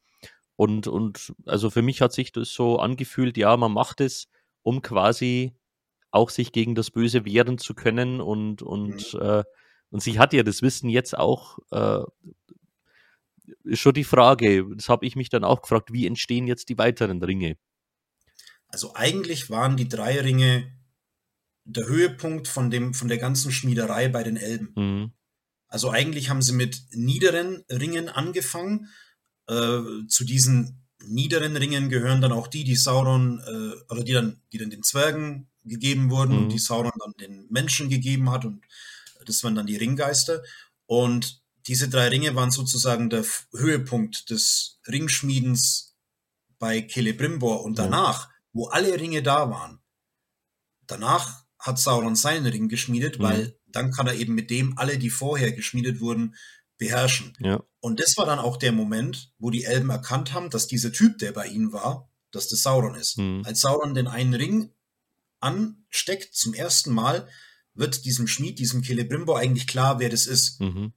Und, 0.56 0.88
und 0.88 1.34
also 1.46 1.70
für 1.70 1.82
mich 1.82 2.02
hat 2.02 2.14
sich 2.14 2.32
das 2.32 2.54
so 2.54 2.78
angefühlt, 2.78 3.38
ja, 3.38 3.58
man 3.58 3.72
macht 3.72 4.02
es, 4.02 4.28
um 4.62 4.82
quasi 4.82 5.54
auch 6.12 6.30
sich 6.30 6.52
gegen 6.52 6.76
das 6.76 6.92
Böse 6.92 7.26
wehren 7.26 7.58
zu 7.58 7.74
können 7.74 8.22
und, 8.22 8.62
und, 8.62 9.14
mhm. 9.14 9.20
äh, 9.20 9.44
und 9.90 10.02
sie 10.02 10.20
hat 10.20 10.34
ja 10.34 10.44
das 10.44 10.62
Wissen 10.62 10.90
jetzt 10.90 11.18
auch, 11.18 11.58
äh, 11.72 12.04
ist 13.64 13.80
schon 13.80 13.94
die 13.94 14.04
Frage, 14.04 14.66
das 14.76 14.90
habe 14.90 15.06
ich 15.08 15.16
mich 15.16 15.30
dann 15.30 15.44
auch 15.44 15.64
gefragt, 15.64 15.92
wie 15.92 16.06
entstehen 16.06 16.48
jetzt 16.48 16.70
die 16.70 16.78
weiteren 16.78 17.22
Ringe? 17.22 17.58
Also 18.74 18.96
eigentlich 18.96 19.52
waren 19.52 19.78
die 19.78 19.88
drei 19.88 20.20
Ringe 20.20 20.68
der 21.64 21.86
Höhepunkt 21.86 22.48
von, 22.48 22.72
dem, 22.72 22.96
von 22.96 23.08
der 23.08 23.20
ganzen 23.20 23.52
Schmiederei 23.52 24.08
bei 24.08 24.24
den 24.24 24.36
Elben. 24.36 24.74
Mhm. 24.76 25.12
Also 25.68 25.92
eigentlich 25.92 26.32
haben 26.32 26.42
sie 26.42 26.54
mit 26.54 26.82
niederen 26.90 27.64
Ringen 27.70 28.10
angefangen. 28.10 28.90
Äh, 29.48 29.80
zu 30.08 30.24
diesen 30.26 30.88
niederen 31.06 31.56
Ringen 31.56 31.90
gehören 31.90 32.20
dann 32.20 32.32
auch 32.32 32.48
die, 32.48 32.64
die 32.64 32.76
Sauron, 32.76 33.42
äh, 33.46 33.94
oder 33.94 34.04
die 34.04 34.14
dann, 34.14 34.42
die 34.52 34.58
dann 34.58 34.72
den 34.72 34.82
Zwergen 34.82 35.52
gegeben 35.64 36.10
wurden 36.10 36.36
mhm. 36.36 36.44
und 36.44 36.50
die 36.50 36.58
Sauron 36.58 36.94
dann 37.00 37.14
den 37.20 37.46
Menschen 37.52 37.90
gegeben 37.90 38.32
hat. 38.32 38.44
Und 38.44 38.66
das 39.28 39.44
waren 39.44 39.54
dann 39.54 39.68
die 39.68 39.78
Ringgeister. 39.78 40.42
Und 40.88 41.44
diese 41.68 41.90
drei 41.90 42.08
Ringe 42.08 42.34
waren 42.34 42.50
sozusagen 42.50 43.12
der 43.12 43.24
Höhepunkt 43.52 44.32
des 44.32 44.80
Ringschmiedens 44.88 45.96
bei 46.58 46.88
Celebrimbor. 46.90 47.64
Und 47.64 47.78
danach 47.78 48.33
wo 48.54 48.68
alle 48.68 49.00
Ringe 49.00 49.22
da 49.22 49.50
waren. 49.50 49.80
Danach 50.88 51.44
hat 51.60 51.80
Sauron 51.80 52.16
seinen 52.16 52.46
Ring 52.46 52.70
geschmiedet, 52.70 53.20
mhm. 53.20 53.24
weil 53.24 53.60
dann 53.68 53.92
kann 53.92 54.08
er 54.08 54.16
eben 54.16 54.36
mit 54.36 54.50
dem 54.50 54.78
alle, 54.78 54.98
die 54.98 55.10
vorher 55.10 55.52
geschmiedet 55.52 56.00
wurden, 56.00 56.36
beherrschen. 56.78 57.34
Ja. 57.40 57.64
Und 57.80 58.00
das 58.00 58.16
war 58.18 58.26
dann 58.26 58.40
auch 58.40 58.58
der 58.58 58.72
Moment, 58.72 59.34
wo 59.40 59.50
die 59.50 59.64
Elben 59.64 59.90
erkannt 59.90 60.34
haben, 60.34 60.50
dass 60.50 60.68
dieser 60.68 60.92
Typ, 60.92 61.18
der 61.18 61.32
bei 61.32 61.48
ihnen 61.48 61.74
war, 61.74 62.12
dass 62.32 62.48
das 62.48 62.62
Sauron 62.62 62.96
ist. 62.96 63.18
Mhm. 63.18 63.44
Als 63.46 63.62
Sauron 63.62 63.94
den 63.94 64.08
einen 64.08 64.34
Ring 64.34 64.74
ansteckt 65.40 66.34
zum 66.36 66.54
ersten 66.54 66.94
Mal, 66.94 67.28
wird 67.74 68.06
diesem 68.06 68.28
Schmied, 68.28 68.60
diesem 68.60 68.84
Celebrimbor 68.84 69.40
eigentlich 69.40 69.68
klar, 69.68 70.00
wer 70.00 70.10
das 70.10 70.28
ist. 70.28 70.60
Mhm. 70.62 70.94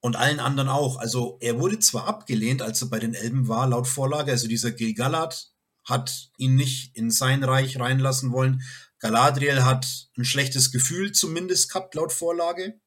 Und 0.00 0.16
allen 0.16 0.40
anderen 0.40 0.68
auch. 0.68 0.98
Also 0.98 1.38
er 1.40 1.58
wurde 1.58 1.78
zwar 1.78 2.06
abgelehnt, 2.06 2.62
als 2.62 2.82
er 2.82 2.88
bei 2.88 2.98
den 2.98 3.14
Elben 3.14 3.48
war, 3.48 3.66
laut 3.66 3.86
Vorlage, 3.86 4.32
also 4.32 4.48
dieser 4.48 4.70
Gilgalad 4.70 5.52
hat 5.90 6.30
ihn 6.38 6.54
nicht 6.54 6.96
in 6.96 7.10
sein 7.10 7.44
Reich 7.44 7.78
reinlassen 7.78 8.32
wollen. 8.32 8.62
Galadriel 8.98 9.64
hat 9.64 10.10
ein 10.16 10.24
schlechtes 10.24 10.72
Gefühl 10.72 11.12
zumindest 11.12 11.70
gehabt, 11.70 11.94
laut 11.94 12.12
Vorlage. 12.12 12.80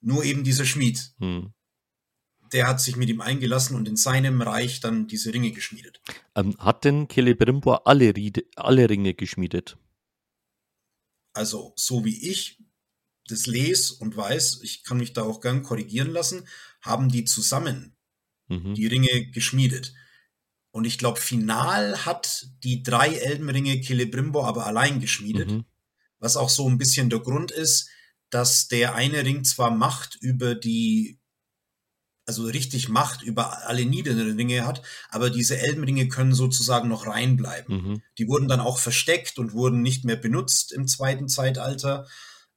Nur 0.00 0.24
eben 0.24 0.44
dieser 0.44 0.64
Schmied. 0.64 1.12
Hm. 1.18 1.52
Der 2.52 2.68
hat 2.68 2.80
sich 2.80 2.96
mit 2.96 3.08
ihm 3.08 3.20
eingelassen 3.20 3.74
und 3.74 3.88
in 3.88 3.96
seinem 3.96 4.40
Reich 4.40 4.80
dann 4.80 5.08
diese 5.08 5.34
Ringe 5.34 5.50
geschmiedet. 5.50 6.00
Ähm, 6.36 6.56
hat 6.58 6.84
denn 6.84 7.08
Celebrimbor 7.10 7.86
alle, 7.88 8.12
alle 8.54 8.88
Ringe 8.88 9.14
geschmiedet? 9.14 9.76
Also, 11.32 11.72
so 11.76 12.04
wie 12.04 12.30
ich 12.30 12.62
das 13.28 13.46
lese 13.46 13.96
und 13.96 14.16
weiß, 14.16 14.60
ich 14.62 14.84
kann 14.84 14.98
mich 14.98 15.12
da 15.12 15.22
auch 15.22 15.40
gern 15.40 15.62
korrigieren 15.62 16.10
lassen, 16.10 16.46
haben 16.80 17.08
die 17.08 17.24
zusammen 17.24 17.96
mhm. 18.48 18.74
die 18.74 18.86
Ringe 18.86 19.26
geschmiedet. 19.30 19.94
Und 20.76 20.84
ich 20.84 20.98
glaube, 20.98 21.18
final 21.18 22.04
hat 22.04 22.48
die 22.62 22.82
drei 22.82 23.14
Elbenringe 23.14 23.80
Celebrimbor 23.80 24.46
aber 24.46 24.66
allein 24.66 25.00
geschmiedet. 25.00 25.50
Mhm. 25.50 25.64
Was 26.18 26.36
auch 26.36 26.50
so 26.50 26.68
ein 26.68 26.76
bisschen 26.76 27.08
der 27.08 27.20
Grund 27.20 27.50
ist, 27.50 27.88
dass 28.28 28.68
der 28.68 28.94
eine 28.94 29.24
Ring 29.24 29.42
zwar 29.42 29.70
Macht 29.70 30.18
über 30.20 30.54
die, 30.54 31.18
also 32.26 32.44
richtig 32.44 32.90
Macht 32.90 33.22
über 33.22 33.66
alle 33.66 33.86
niederen 33.86 34.36
Ringe 34.36 34.66
hat, 34.66 34.82
aber 35.08 35.30
diese 35.30 35.56
Elbenringe 35.56 36.08
können 36.08 36.34
sozusagen 36.34 36.90
noch 36.90 37.06
reinbleiben. 37.06 37.74
Mhm. 37.74 38.02
Die 38.18 38.28
wurden 38.28 38.46
dann 38.46 38.60
auch 38.60 38.78
versteckt 38.78 39.38
und 39.38 39.54
wurden 39.54 39.80
nicht 39.80 40.04
mehr 40.04 40.16
benutzt 40.16 40.72
im 40.72 40.86
zweiten 40.86 41.30
Zeitalter. 41.30 42.06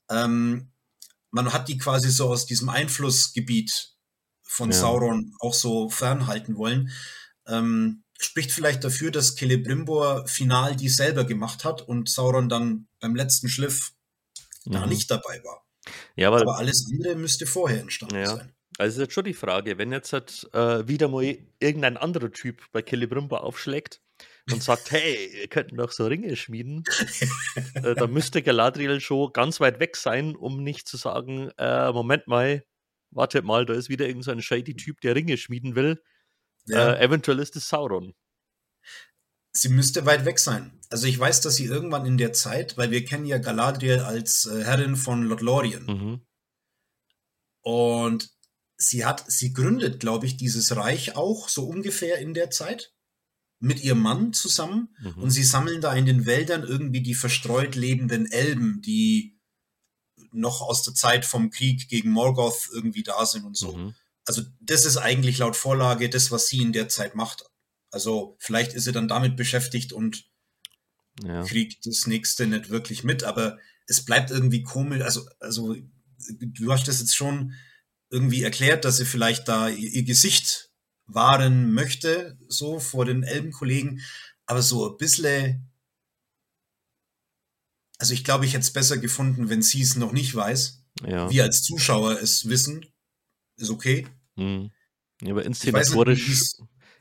Ähm, 0.10 0.74
man 1.32 1.54
hat 1.54 1.70
die 1.70 1.78
quasi 1.78 2.10
so 2.10 2.28
aus 2.28 2.46
diesem 2.46 2.68
Einflussgebiet 2.68 3.94
von 4.44 4.72
ja. 4.72 4.78
Sauron 4.78 5.34
auch 5.40 5.54
so 5.54 5.90
fernhalten 5.90 6.58
wollen. 6.58 6.92
Ähm, 7.48 8.04
spricht 8.20 8.52
vielleicht 8.52 8.84
dafür, 8.84 9.12
dass 9.12 9.36
Celebrimbor 9.36 10.28
final 10.28 10.76
die 10.76 10.90
selber 10.90 11.24
gemacht 11.24 11.64
hat 11.64 11.82
und 11.82 12.10
Sauron 12.10 12.50
dann 12.50 12.88
beim 13.00 13.16
letzten 13.16 13.50
Schliff 13.50 13.94
mhm. 14.66 14.74
da 14.74 14.86
nicht 14.86 15.10
dabei 15.10 15.42
war. 15.44 15.66
Ja, 16.16 16.28
aber, 16.28 16.42
aber, 16.42 16.58
alles 16.58 16.86
andere 16.92 17.16
müsste 17.16 17.46
vorher 17.46 17.80
entstanden 17.80 18.18
ja. 18.18 18.38
sein. 18.38 18.54
Also 18.78 18.98
ist 18.98 19.08
jetzt 19.08 19.14
schon 19.14 19.26
die 19.26 19.34
Frage, 19.34 19.78
wenn 19.78 19.92
jetzt 19.92 20.14
halt, 20.14 20.48
äh, 20.54 20.88
wieder 20.88 21.08
mal 21.08 21.38
irgendein 21.60 21.98
anderer 21.98 22.32
Typ 22.32 22.64
bei 22.72 22.82
Celebrimbor 22.82 23.44
aufschlägt 23.44 24.02
und 24.52 24.62
sagt, 24.62 24.92
hey, 24.92 25.30
wir 25.34 25.48
könnten 25.48 25.78
doch 25.78 25.92
so 25.92 26.06
Ringe 26.06 26.36
schmieden, 26.36 26.84
äh, 27.74 27.96
dann 27.96 28.12
müsste 28.12 28.42
Galadriel 28.42 29.02
schon 29.02 29.34
ganz 29.34 29.60
weit 29.60 29.80
weg 29.80 29.96
sein, 29.96 30.36
um 30.36 30.64
nicht 30.64 30.88
zu 30.88 30.98
sagen, 30.98 31.52
äh, 31.58 31.92
Moment 31.92 32.28
mal, 32.28 32.64
wartet 33.12 33.44
mal, 33.44 33.66
da 33.66 33.74
ist 33.74 33.90
wieder 33.90 34.08
irgendein 34.08 34.38
so 34.38 34.42
shady 34.42 34.76
Typ, 34.76 35.02
der 35.02 35.16
Ringe 35.16 35.38
schmieden 35.38 35.76
will. 35.76 36.02
Ja. 36.70 36.94
Äh, 36.94 37.06
eventuell 37.06 37.40
ist 37.40 37.56
es 37.56 37.68
Sauron. 37.68 38.14
Sie 39.52 39.70
müsste 39.70 40.06
weit 40.06 40.26
weg 40.26 40.40
sein. 40.40 40.72
Also 40.90 41.08
ich 41.08 41.20
weiß, 41.20 41.42
dass 41.42 41.56
sie 41.56 41.66
irgendwann 41.66 42.06
in 42.06 42.18
der 42.18 42.34
Zeit, 42.34 42.78
weil 42.78 42.92
wir 42.92 43.04
kennen 43.04 43.26
ja 43.26 43.38
Galadriel 43.38 44.00
als 44.00 44.46
äh, 44.46 44.64
Herrin 44.64 44.96
von 44.96 45.24
Lothlorien. 45.24 45.86
Mhm. 45.86 46.22
Und 47.62 48.30
sie 48.78 49.06
hat, 49.06 49.30
sie 49.30 49.54
gründet, 49.54 50.00
glaube 50.00 50.26
ich, 50.26 50.38
dieses 50.38 50.76
Reich 50.76 51.16
auch 51.16 51.50
so 51.50 51.68
ungefähr 51.68 52.20
in 52.20 52.34
der 52.34 52.50
Zeit 52.50 52.94
mit 53.60 53.84
ihrem 53.84 54.00
Mann 54.00 54.32
zusammen 54.34 54.96
mhm. 55.02 55.24
und 55.24 55.32
sie 55.32 55.44
sammeln 55.44 55.82
da 55.82 55.94
in 55.94 56.06
den 56.06 56.26
Wäldern 56.26 56.64
irgendwie 56.64 57.02
die 57.02 57.14
verstreut 57.14 57.76
lebenden 57.76 58.32
Elben, 58.32 58.82
die 58.82 59.38
noch 60.32 60.62
aus 60.62 60.84
der 60.84 60.94
Zeit 60.94 61.26
vom 61.26 61.50
Krieg 61.50 61.90
gegen 61.90 62.12
Morgoth 62.12 62.70
irgendwie 62.72 63.04
da 63.04 63.26
sind 63.26 63.44
und 63.44 63.58
so. 63.58 63.76
Mhm. 63.76 63.96
Also 64.30 64.44
das 64.62 64.86
ist 64.86 64.98
eigentlich 64.98 65.40
laut 65.40 65.56
Vorlage 65.56 66.08
das, 66.08 66.30
was 66.30 66.46
sie 66.46 66.60
in 66.60 66.72
der 66.72 66.88
Zeit 66.88 67.16
macht. 67.16 67.46
Also 67.90 68.38
vielleicht 68.38 68.74
ist 68.74 68.84
sie 68.84 68.92
dann 68.92 69.08
damit 69.08 69.36
beschäftigt 69.36 69.92
und 69.92 70.30
ja. 71.24 71.44
kriegt 71.44 71.88
das 71.88 72.06
nächste 72.06 72.46
nicht 72.46 72.70
wirklich 72.70 73.04
mit, 73.04 73.24
aber 73.24 73.58
es 73.88 74.06
bleibt 74.06 74.30
irgendwie 74.30 74.62
komisch. 74.62 75.02
Also, 75.02 75.28
also 75.40 75.76
du 76.20 76.72
hast 76.72 76.88
das 76.88 77.00
jetzt 77.00 77.16
schon 77.16 77.56
irgendwie 78.12 78.44
erklärt, 78.44 78.86
dass 78.86 78.98
sie 78.98 79.06
vielleicht 79.06 79.48
da 79.48 79.68
ihr, 79.68 80.04
Gesicht 80.04 80.70
wahren 81.08 81.74
möchte, 81.74 82.38
so 82.48 82.80
vor 82.80 83.06
den 83.06 83.24
Elbenkollegen, 83.24 84.00
aber 84.46 84.62
so 84.62 84.92
ein 84.92 84.98
bisschen 84.98 85.72
also 87.98 88.14
ich 88.14 88.24
glaube, 88.24 88.46
ich 88.46 88.54
hätte 88.54 88.62
es 88.62 88.72
besser 88.72 88.98
gefunden, 89.00 89.50
wenn 89.50 89.64
sie 89.64 89.82
es 89.82 89.96
noch 89.96 90.12
nicht 90.12 90.36
weiß. 90.36 90.84
Ja. 91.08 91.32
Wir 91.32 91.46
als 91.46 91.64
Zuschauer 91.64 92.22
es 92.22 92.48
wissen. 92.48 92.86
Ist 93.58 93.72
okay. 93.72 94.08
Hm. 94.40 94.72
Ja, 95.22 95.32
aber 95.32 95.46
inszenatorisch 95.46 96.54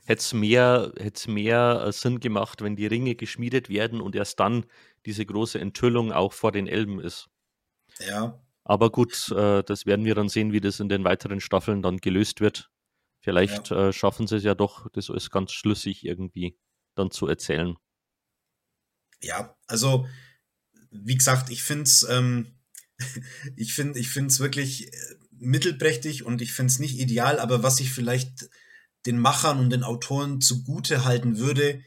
hätte 0.05 0.21
es 0.21 0.33
mehr, 0.33 0.91
mehr 1.27 1.83
äh, 1.85 1.91
Sinn 1.91 2.19
gemacht, 2.19 2.61
wenn 2.61 2.75
die 2.75 2.87
Ringe 2.87 3.15
geschmiedet 3.15 3.69
werden 3.69 4.01
und 4.01 4.15
erst 4.15 4.39
dann 4.39 4.65
diese 5.05 5.25
große 5.25 5.59
Enthüllung 5.59 6.11
auch 6.11 6.33
vor 6.33 6.51
den 6.51 6.67
Elben 6.67 6.99
ist. 6.99 7.29
Ja. 7.99 8.41
Aber 8.65 8.91
gut, 8.91 9.31
äh, 9.31 9.63
das 9.63 9.85
werden 9.85 10.05
wir 10.05 10.15
dann 10.15 10.29
sehen, 10.29 10.51
wie 10.51 10.59
das 10.59 10.79
in 10.79 10.89
den 10.89 11.03
weiteren 11.03 11.39
Staffeln 11.39 11.81
dann 11.81 11.97
gelöst 11.97 12.41
wird. 12.41 12.69
Vielleicht 13.21 13.69
ja. 13.69 13.89
äh, 13.89 13.93
schaffen 13.93 14.27
sie 14.27 14.37
es 14.37 14.43
ja 14.43 14.55
doch, 14.55 14.89
das 14.91 15.09
alles 15.09 15.29
ganz 15.29 15.51
schlüssig 15.51 16.05
irgendwie 16.05 16.57
dann 16.95 17.11
zu 17.11 17.27
erzählen. 17.27 17.77
Ja, 19.21 19.55
also 19.67 20.07
wie 20.91 21.15
gesagt, 21.15 21.49
ich 21.49 21.63
finde 21.63 21.83
es 21.83 22.03
ähm, 22.09 22.59
ich 23.55 23.73
finde 23.73 23.99
ich 23.99 24.13
wirklich 24.15 24.87
äh, 24.87 25.15
mittelprächtig 25.39 26.25
und 26.25 26.41
ich 26.41 26.53
finde 26.53 26.71
es 26.71 26.79
nicht 26.79 26.97
ideal, 26.97 27.39
aber 27.39 27.63
was 27.63 27.79
ich 27.79 27.91
vielleicht 27.91 28.49
den 29.05 29.19
Machern 29.19 29.59
und 29.59 29.69
den 29.69 29.83
Autoren 29.83 30.41
zugute 30.41 31.05
halten 31.05 31.37
würde, 31.37 31.81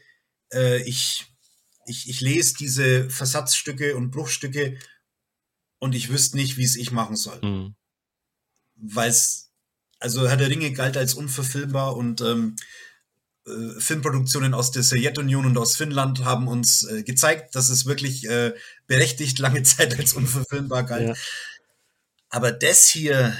äh, 0.51 0.81
ich, 0.83 1.25
ich, 1.85 2.09
ich 2.09 2.21
lese 2.21 2.55
diese 2.59 3.09
Versatzstücke 3.09 3.95
und 3.95 4.11
Bruchstücke 4.11 4.77
und 5.79 5.95
ich 5.95 6.09
wüsste 6.09 6.37
nicht, 6.37 6.57
wie 6.57 6.63
es 6.63 6.75
ich 6.75 6.91
machen 6.91 7.15
soll. 7.15 7.39
Mhm. 7.41 7.75
Weil 8.75 9.09
es, 9.09 9.51
also 9.99 10.27
Herr 10.27 10.37
der 10.37 10.49
Ringe 10.49 10.71
galt 10.73 10.97
als 10.97 11.13
unverfilmbar 11.13 11.95
und 11.95 12.21
ähm, 12.21 12.55
äh, 13.45 13.79
Filmproduktionen 13.79 14.53
aus 14.53 14.71
der 14.71 14.83
Sowjetunion 14.83 15.45
und 15.45 15.57
aus 15.57 15.75
Finnland 15.75 16.23
haben 16.23 16.47
uns 16.47 16.83
äh, 16.83 17.03
gezeigt, 17.03 17.55
dass 17.55 17.69
es 17.69 17.85
wirklich 17.85 18.25
äh, 18.27 18.53
berechtigt 18.87 19.39
lange 19.39 19.63
Zeit 19.63 19.99
als 19.99 20.13
unverfilmbar 20.13 20.83
galt. 20.83 21.09
Ja. 21.09 21.15
Aber 22.33 22.51
das 22.51 22.87
hier, 22.87 23.37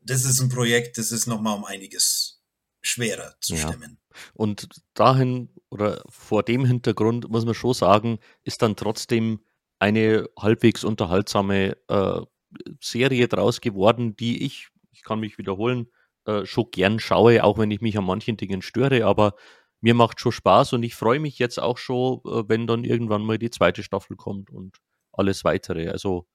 das 0.00 0.24
ist 0.24 0.40
ein 0.40 0.48
Projekt, 0.48 0.98
das 0.98 1.12
ist 1.12 1.28
nochmal 1.28 1.56
um 1.56 1.64
einiges 1.64 2.42
schwerer 2.82 3.36
zu 3.40 3.54
ja. 3.54 3.68
stemmen. 3.68 4.00
Und 4.34 4.66
dahin 4.94 5.48
oder 5.68 6.02
vor 6.08 6.42
dem 6.42 6.64
Hintergrund 6.64 7.30
muss 7.30 7.44
man 7.44 7.54
schon 7.54 7.72
sagen, 7.72 8.18
ist 8.42 8.62
dann 8.62 8.74
trotzdem 8.74 9.44
eine 9.78 10.28
halbwegs 10.36 10.82
unterhaltsame 10.82 11.76
äh, 11.86 12.20
Serie 12.80 13.28
draus 13.28 13.60
geworden, 13.60 14.16
die 14.16 14.44
ich, 14.44 14.70
ich 14.90 15.04
kann 15.04 15.20
mich 15.20 15.38
wiederholen, 15.38 15.86
äh, 16.24 16.44
schon 16.46 16.66
gern 16.72 16.98
schaue, 16.98 17.44
auch 17.44 17.58
wenn 17.58 17.70
ich 17.70 17.80
mich 17.80 17.96
an 17.96 18.04
manchen 18.06 18.36
Dingen 18.36 18.60
störe, 18.60 19.06
aber 19.06 19.36
mir 19.80 19.94
macht 19.94 20.18
schon 20.18 20.32
Spaß 20.32 20.72
und 20.72 20.82
ich 20.82 20.96
freue 20.96 21.20
mich 21.20 21.38
jetzt 21.38 21.60
auch 21.62 21.78
schon, 21.78 22.18
äh, 22.26 22.48
wenn 22.48 22.66
dann 22.66 22.82
irgendwann 22.82 23.22
mal 23.22 23.38
die 23.38 23.50
zweite 23.50 23.84
Staffel 23.84 24.16
kommt 24.16 24.50
und 24.50 24.78
alles 25.12 25.44
weitere. 25.44 25.90
Also 25.90 26.26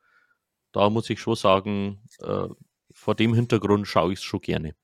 da 0.76 0.90
muss 0.90 1.10
ich 1.10 1.22
schon 1.22 1.36
sagen, 1.36 2.02
äh, 2.20 2.50
vor 2.92 3.16
dem 3.16 3.34
Hintergrund 3.34 3.88
schaue 3.88 4.12
ich 4.12 4.20
es 4.20 4.26
schon 4.26 4.42
gerne. 4.42 4.76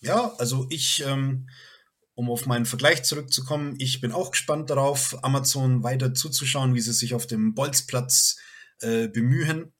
Ja, 0.00 0.32
also 0.38 0.66
ich, 0.70 1.02
ähm, 1.04 1.48
um 2.14 2.30
auf 2.30 2.46
meinen 2.46 2.64
Vergleich 2.64 3.02
zurückzukommen, 3.02 3.74
ich 3.78 4.00
bin 4.00 4.12
auch 4.12 4.30
gespannt 4.30 4.70
darauf, 4.70 5.18
Amazon 5.24 5.82
weiter 5.82 6.14
zuzuschauen, 6.14 6.74
wie 6.74 6.80
sie 6.80 6.92
sich 6.92 7.12
auf 7.12 7.26
dem 7.26 7.54
Bolzplatz 7.54 8.36
äh, 8.80 9.08
bemühen. 9.08 9.72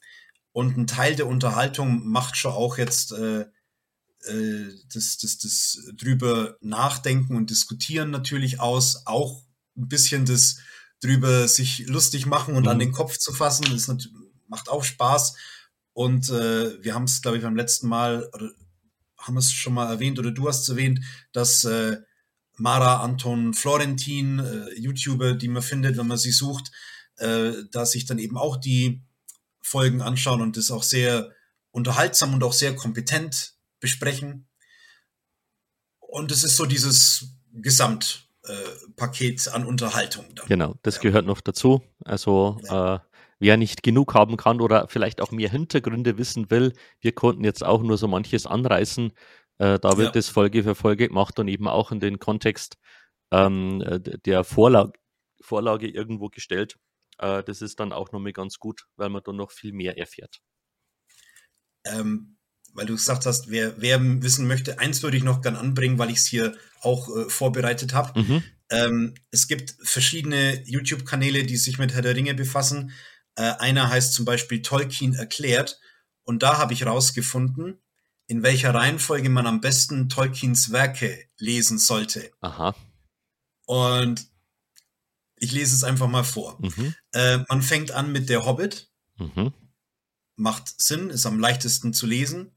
Und 0.51 0.77
ein 0.77 0.89
Teil 0.89 1.15
der 1.15 1.29
Unterhaltung 1.29 2.09
macht 2.09 2.37
schon 2.37 2.53
auch 2.53 2.77
jetzt 2.77 3.13
äh, 3.13 3.43
äh, 3.43 4.65
das, 4.93 5.19
das, 5.19 5.39
das 5.39 5.79
drüber 5.95 6.57
nachdenken 6.61 7.37
und 7.37 7.51
diskutieren 7.51 8.11
natürlich 8.11 8.59
aus, 8.59 9.07
auch 9.07 9.45
ein 9.77 9.87
bisschen 9.87 10.25
das 10.25 10.57
drüber 11.01 11.47
sich 11.47 11.87
lustig 11.87 12.27
machen 12.27 12.57
und 12.57 12.65
mhm. 12.65 12.69
an 12.69 12.79
den 12.81 12.93
Kopf 12.93 13.19
zu 13.19 13.33
fassen, 13.33 13.67
das 13.71 13.87
macht 14.49 14.69
auch 14.69 14.85
Spaß. 14.85 15.37
Und 15.93 16.29
äh, 16.29 16.83
wir 16.83 16.95
haben 16.95 17.05
es, 17.05 17.23
glaube 17.23 17.39
ich, 17.39 17.43
beim 17.43 17.57
letzten 17.57 17.89
Mal, 17.89 18.31
haben 19.19 19.37
es 19.37 19.51
schon 19.53 19.75
mal 19.75 19.91
erwähnt, 19.91 20.19
oder 20.19 20.31
du 20.31 20.49
hast 20.49 20.63
es 20.63 20.69
erwähnt, 20.69 21.01
dass 21.33 21.65
äh, 21.65 21.99
Mara 22.57 23.03
Anton 23.03 23.55
Florentin, 23.55 24.39
äh, 24.39 24.79
YouTuber, 24.79 25.35
die 25.35 25.49
man 25.49 25.63
findet, 25.63 25.97
wenn 25.97 26.07
man 26.07 26.19
sie 26.19 26.33
sucht, 26.33 26.71
äh, 27.17 27.53
da 27.71 27.87
sich 27.87 28.07
dann 28.07 28.19
eben 28.19 28.37
auch 28.37 28.57
die 28.57 29.03
Folgen 29.63 30.03
anschauen 30.03 30.41
und 30.41 30.57
das 30.57 30.71
auch 30.71 30.83
sehr 30.83 31.33
unterhaltsam 31.71 32.35
und 32.35 32.45
auch 32.45 32.53
sehr 32.53 32.75
kompetent 32.75 33.55
besprechen. 33.81 34.49
Und 35.99 36.33
es 36.33 36.45
ist 36.45 36.57
so 36.57 36.65
dieses 36.67 37.29
Gesamtpaket 37.53 39.47
äh, 39.47 39.51
an 39.51 39.67
Unterhaltung. 39.67 40.35
Dann. 40.35 40.47
Genau, 40.47 40.77
das 40.83 40.97
ja. 40.97 41.03
gehört 41.03 41.27
noch 41.27 41.41
dazu. 41.41 41.83
Also 42.05 42.59
ja. 42.65 42.97
äh, 42.97 43.01
wer 43.39 43.57
nicht 43.57 43.83
genug 43.83 44.15
haben 44.15 44.37
kann 44.37 44.61
oder 44.61 44.89
vielleicht 44.89 45.21
auch 45.21 45.31
mehr 45.31 45.51
Hintergründe 45.51 46.19
wissen 46.19 46.51
will, 46.51 46.73
wir 47.01 47.13
konnten 47.13 47.45
jetzt 47.45 47.65
auch 47.65 47.83
nur 47.83 47.99
so 47.99 48.09
manches 48.09 48.47
anreißen. 48.47 49.13
Äh, 49.59 49.79
da 49.79 49.97
wird 49.97 50.09
ja. 50.09 50.13
das 50.13 50.29
Folge 50.29 50.63
für 50.63 50.75
Folge 50.75 51.09
gemacht 51.09 51.39
und 51.39 51.49
eben 51.49 51.69
auch 51.69 51.93
in 51.93 52.01
den 52.01 52.19
Kontext 52.19 52.77
ähm, 53.31 53.83
der 54.25 54.45
Vorlage, 54.45 54.93
Vorlage 55.41 55.89
irgendwo 55.89 56.29
gestellt. 56.29 56.77
Äh, 57.19 57.43
das 57.45 57.63
ist 57.63 57.81
dann 57.81 57.93
auch 57.93 58.13
nochmal 58.13 58.33
ganz 58.33 58.59
gut, 58.59 58.87
weil 58.97 59.09
man 59.09 59.23
dann 59.25 59.37
noch 59.37 59.51
viel 59.51 59.73
mehr 59.73 59.99
erfährt. 59.99 60.41
Ähm, 61.85 62.37
weil 62.75 62.87
du 62.87 62.95
gesagt 62.95 63.27
hast, 63.27 63.51
wer, 63.51 63.81
wer 63.81 64.01
wissen 64.23 64.47
möchte, 64.47 64.79
eins 64.79 65.03
würde 65.03 65.17
ich 65.17 65.23
noch 65.23 65.41
gern 65.41 65.57
anbringen, 65.57 65.99
weil 65.99 66.11
ich 66.11 66.19
es 66.19 66.27
hier 66.27 66.55
auch 66.83 67.09
äh, 67.17 67.29
vorbereitet 67.29 67.95
habe. 67.95 68.21
Mhm. 68.21 68.43
Ähm, 68.71 69.15
es 69.31 69.49
gibt 69.49 69.77
verschiedene 69.83 70.63
YouTube-Kanäle, 70.67 71.45
die 71.45 71.57
sich 71.57 71.79
mit 71.79 71.95
Herr 71.95 72.03
der 72.03 72.17
Ringe 72.17 72.35
befassen. 72.35 72.93
Äh, 73.37 73.53
einer 73.59 73.89
heißt 73.89 74.13
zum 74.13 74.25
Beispiel 74.25 74.63
Tolkien 74.63 75.15
erklärt. 75.15 75.79
Und 76.25 76.43
da 76.43 76.59
habe 76.59 76.73
ich 76.73 76.85
rausgefunden, 76.85 77.81
in 78.27 78.43
welcher 78.43 78.75
Reihenfolge 78.75 79.29
man 79.29 79.47
am 79.47 79.61
besten 79.61 80.09
Tolkiens 80.09 80.73
Werke 80.73 81.29
lesen 81.39 81.79
sollte. 81.79 82.33
Aha. 82.41 82.75
Und 83.67 84.27
ich 85.37 85.53
lese 85.53 85.75
es 85.75 85.85
einfach 85.85 86.09
mal 86.09 86.25
vor. 86.25 86.59
Mhm. 86.61 86.95
Äh, 87.13 87.39
man 87.49 87.63
fängt 87.63 87.91
an 87.93 88.11
mit 88.11 88.29
der 88.29 88.45
Hobbit. 88.45 88.91
Mhm. 89.19 89.53
Macht 90.37 90.81
Sinn, 90.81 91.11
ist 91.11 91.27
am 91.27 91.39
leichtesten 91.39 91.93
zu 91.93 92.07
lesen. 92.07 92.57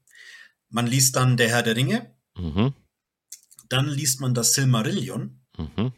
Man 0.68 0.86
liest 0.86 1.16
dann 1.16 1.36
Der 1.36 1.48
Herr 1.48 1.62
der 1.62 1.76
Ringe. 1.76 2.14
Mhm. 2.36 2.74
Dann 3.68 3.88
liest 3.88 4.20
man 4.20 4.34
das 4.34 4.54
Silmarillion, 4.54 5.40
mhm. 5.56 5.92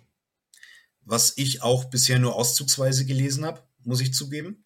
was 1.01 1.37
ich 1.39 1.63
auch 1.63 1.87
bisher 1.87 2.19
nur 2.19 2.37
auszugsweise 2.37 3.07
gelesen 3.07 3.47
habe, 3.47 3.67
muss 3.85 4.01
ich 4.01 4.13
zugeben. 4.13 4.62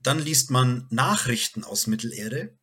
Dann 0.00 0.18
liest 0.18 0.50
man 0.50 0.86
Nachrichten 0.90 1.64
aus 1.64 1.86
Mittelerde. 1.86 2.58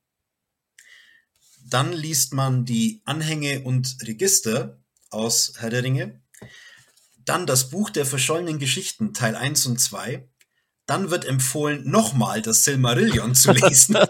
Dann 1.68 1.94
liest 1.94 2.34
man 2.34 2.66
die 2.66 3.02
Anhänge 3.06 3.62
und 3.62 3.98
Register 4.04 4.84
aus 5.10 5.54
Herr 5.58 5.70
der 5.70 5.84
Ringe. 5.84 6.22
Dann 7.18 7.46
das 7.48 7.70
Buch 7.70 7.90
der 7.90 8.06
verschollenen 8.06 8.60
Geschichten, 8.60 9.14
Teil 9.14 9.36
1 9.36 9.66
und 9.66 9.80
2. 9.80 10.30
Dann 10.86 11.10
wird 11.10 11.26
empfohlen, 11.26 11.90
nochmal 11.90 12.44
das 12.44 12.64
Silmarillion 12.64 13.34
zu 13.34 13.52
lesen. 13.52 13.98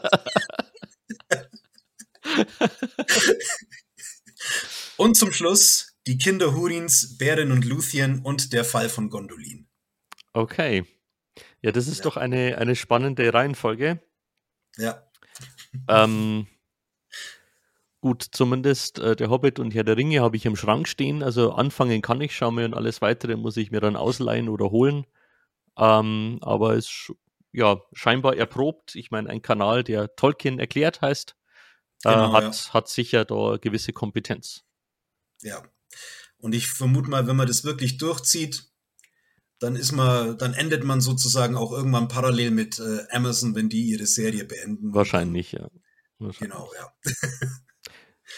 und 4.98 5.16
zum 5.16 5.32
Schluss 5.32 5.96
die 6.08 6.18
Kinder 6.18 6.54
Hurins, 6.54 7.18
Bären 7.18 7.52
und 7.52 7.64
Luthien 7.66 8.20
und 8.20 8.52
der 8.54 8.66
Fall 8.66 8.90
von 8.90 9.10
Gondolin. 9.10 9.68
Okay. 10.34 10.86
Ja, 11.66 11.72
das 11.72 11.88
ist 11.88 11.98
ja. 11.98 12.04
doch 12.04 12.16
eine, 12.16 12.60
eine 12.60 12.76
spannende 12.76 13.34
Reihenfolge. 13.34 14.00
Ja. 14.78 15.02
Ähm, 15.88 16.46
gut, 18.02 18.22
zumindest 18.22 19.00
äh, 19.00 19.16
der 19.16 19.32
Hobbit 19.32 19.58
und 19.58 19.74
Herr 19.74 19.84
der 19.84 19.98
Ringe 19.98 20.22
habe 20.22 20.38
ich 20.38 20.46
im 20.46 20.56
Schrank 20.56 20.88
stehen. 20.88 21.24
Also 21.24 21.54
anfangen 21.54 22.04
kann 22.04 22.22
ich, 22.22 22.36
schauen 22.36 22.56
wir 22.56 22.66
und 22.66 22.76
alles 22.76 23.02
weitere 23.02 23.36
muss 23.36 23.58
ich 23.58 23.72
mir 23.72 23.80
dann 23.80 23.96
ausleihen 23.96 24.48
oder 24.48 24.70
holen. 24.70 25.08
Ähm, 25.76 26.38
aber 26.42 26.76
es 26.76 26.86
ist 26.86 27.14
ja 27.52 27.82
scheinbar 27.94 28.38
erprobt. 28.38 28.94
Ich 28.94 29.10
meine, 29.10 29.32
ein 29.32 29.42
Kanal, 29.42 29.84
der 29.84 30.16
Tolkien 30.16 30.60
erklärt 30.60 31.02
heißt, 31.02 31.36
äh, 32.04 32.14
genau, 32.14 32.32
hat, 32.32 32.44
ja. 32.44 32.74
hat 32.76 32.90
sicher 32.90 33.26
da 33.26 33.58
gewisse 33.60 33.92
Kompetenz. 33.92 34.64
Ja. 35.42 35.64
Und 36.38 36.54
ich 36.54 36.68
vermute 36.68 37.10
mal, 37.10 37.26
wenn 37.26 37.36
man 37.36 37.48
das 37.48 37.64
wirklich 37.64 37.98
durchzieht, 37.98 38.70
dann 39.60 39.76
ist 39.76 39.92
man, 39.92 40.38
dann 40.38 40.54
endet 40.54 40.84
man 40.84 41.02
sozusagen 41.02 41.56
auch 41.56 41.72
irgendwann 41.72 42.08
parallel 42.08 42.52
mit 42.52 42.80
äh, 42.80 43.04
Amazon, 43.12 43.56
wenn 43.56 43.70
die 43.70 43.84
ihre 43.86 44.06
Serie 44.06 44.46
beenden. 44.46 44.94
Wahrscheinlich, 44.94 45.54
ja. 45.54 45.70
Wahrscheinlich. 46.20 46.40
Genau, 46.40 46.70
ja. 46.78 47.12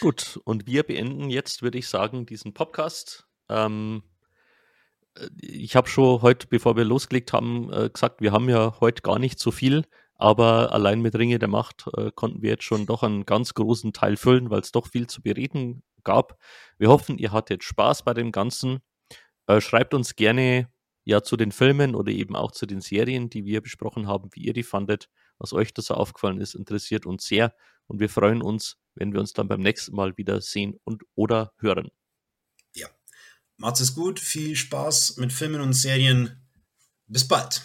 Gut, 0.00 0.40
und 0.44 0.66
wir 0.66 0.82
beenden 0.84 1.30
jetzt, 1.30 1.62
würde 1.62 1.78
ich 1.78 1.88
sagen, 1.88 2.26
diesen 2.26 2.54
Podcast. 2.54 3.26
Ähm, 3.48 4.02
äh, 5.16 5.28
ich 5.40 5.74
habe 5.74 5.88
schon 5.88 6.22
heute, 6.22 6.46
bevor 6.46 6.76
wir 6.76 6.84
losgelegt 6.84 7.32
haben, 7.32 7.72
äh, 7.72 7.90
gesagt, 7.90 8.20
wir 8.20 8.32
haben 8.32 8.48
ja 8.48 8.78
heute 8.80 9.02
gar 9.02 9.18
nicht 9.18 9.40
so 9.40 9.50
viel, 9.50 9.84
aber 10.14 10.72
allein 10.72 11.00
mit 11.00 11.16
Ringe 11.16 11.38
der 11.38 11.48
Macht 11.48 11.86
äh, 11.96 12.10
konnten 12.14 12.42
wir 12.42 12.50
jetzt 12.50 12.64
schon 12.64 12.86
doch 12.86 13.02
einen 13.02 13.26
ganz 13.26 13.54
großen 13.54 13.92
Teil 13.92 14.16
füllen, 14.16 14.50
weil 14.50 14.60
es 14.60 14.72
doch 14.72 14.86
viel 14.86 15.06
zu 15.06 15.22
bereden 15.22 15.82
gab. 16.04 16.38
Wir 16.78 16.88
hoffen, 16.88 17.18
ihr 17.18 17.32
hattet 17.32 17.64
Spaß 17.64 18.04
bei 18.04 18.14
dem 18.14 18.30
Ganzen. 18.30 18.80
Äh, 19.46 19.60
schreibt 19.60 19.94
uns 19.94 20.14
gerne 20.16 20.68
ja 21.08 21.22
zu 21.22 21.38
den 21.38 21.52
Filmen 21.52 21.94
oder 21.94 22.12
eben 22.12 22.36
auch 22.36 22.52
zu 22.52 22.66
den 22.66 22.82
Serien, 22.82 23.30
die 23.30 23.46
wir 23.46 23.62
besprochen 23.62 24.06
haben, 24.06 24.28
wie 24.34 24.42
ihr 24.42 24.52
die 24.52 24.62
fandet, 24.62 25.08
was 25.38 25.54
euch 25.54 25.72
da 25.72 25.80
so 25.80 25.94
aufgefallen 25.94 26.38
ist, 26.38 26.54
interessiert 26.54 27.06
uns 27.06 27.24
sehr 27.24 27.54
und 27.86 27.98
wir 27.98 28.10
freuen 28.10 28.42
uns, 28.42 28.76
wenn 28.94 29.14
wir 29.14 29.20
uns 29.20 29.32
dann 29.32 29.48
beim 29.48 29.62
nächsten 29.62 29.96
Mal 29.96 30.18
wieder 30.18 30.42
sehen 30.42 30.78
und 30.84 31.04
oder 31.14 31.54
hören. 31.60 31.88
Ja. 32.74 32.88
Macht's 33.56 33.80
es 33.80 33.94
gut, 33.94 34.20
viel 34.20 34.54
Spaß 34.54 35.16
mit 35.16 35.32
Filmen 35.32 35.62
und 35.62 35.72
Serien. 35.72 36.46
Bis 37.06 37.26
bald. 37.26 37.56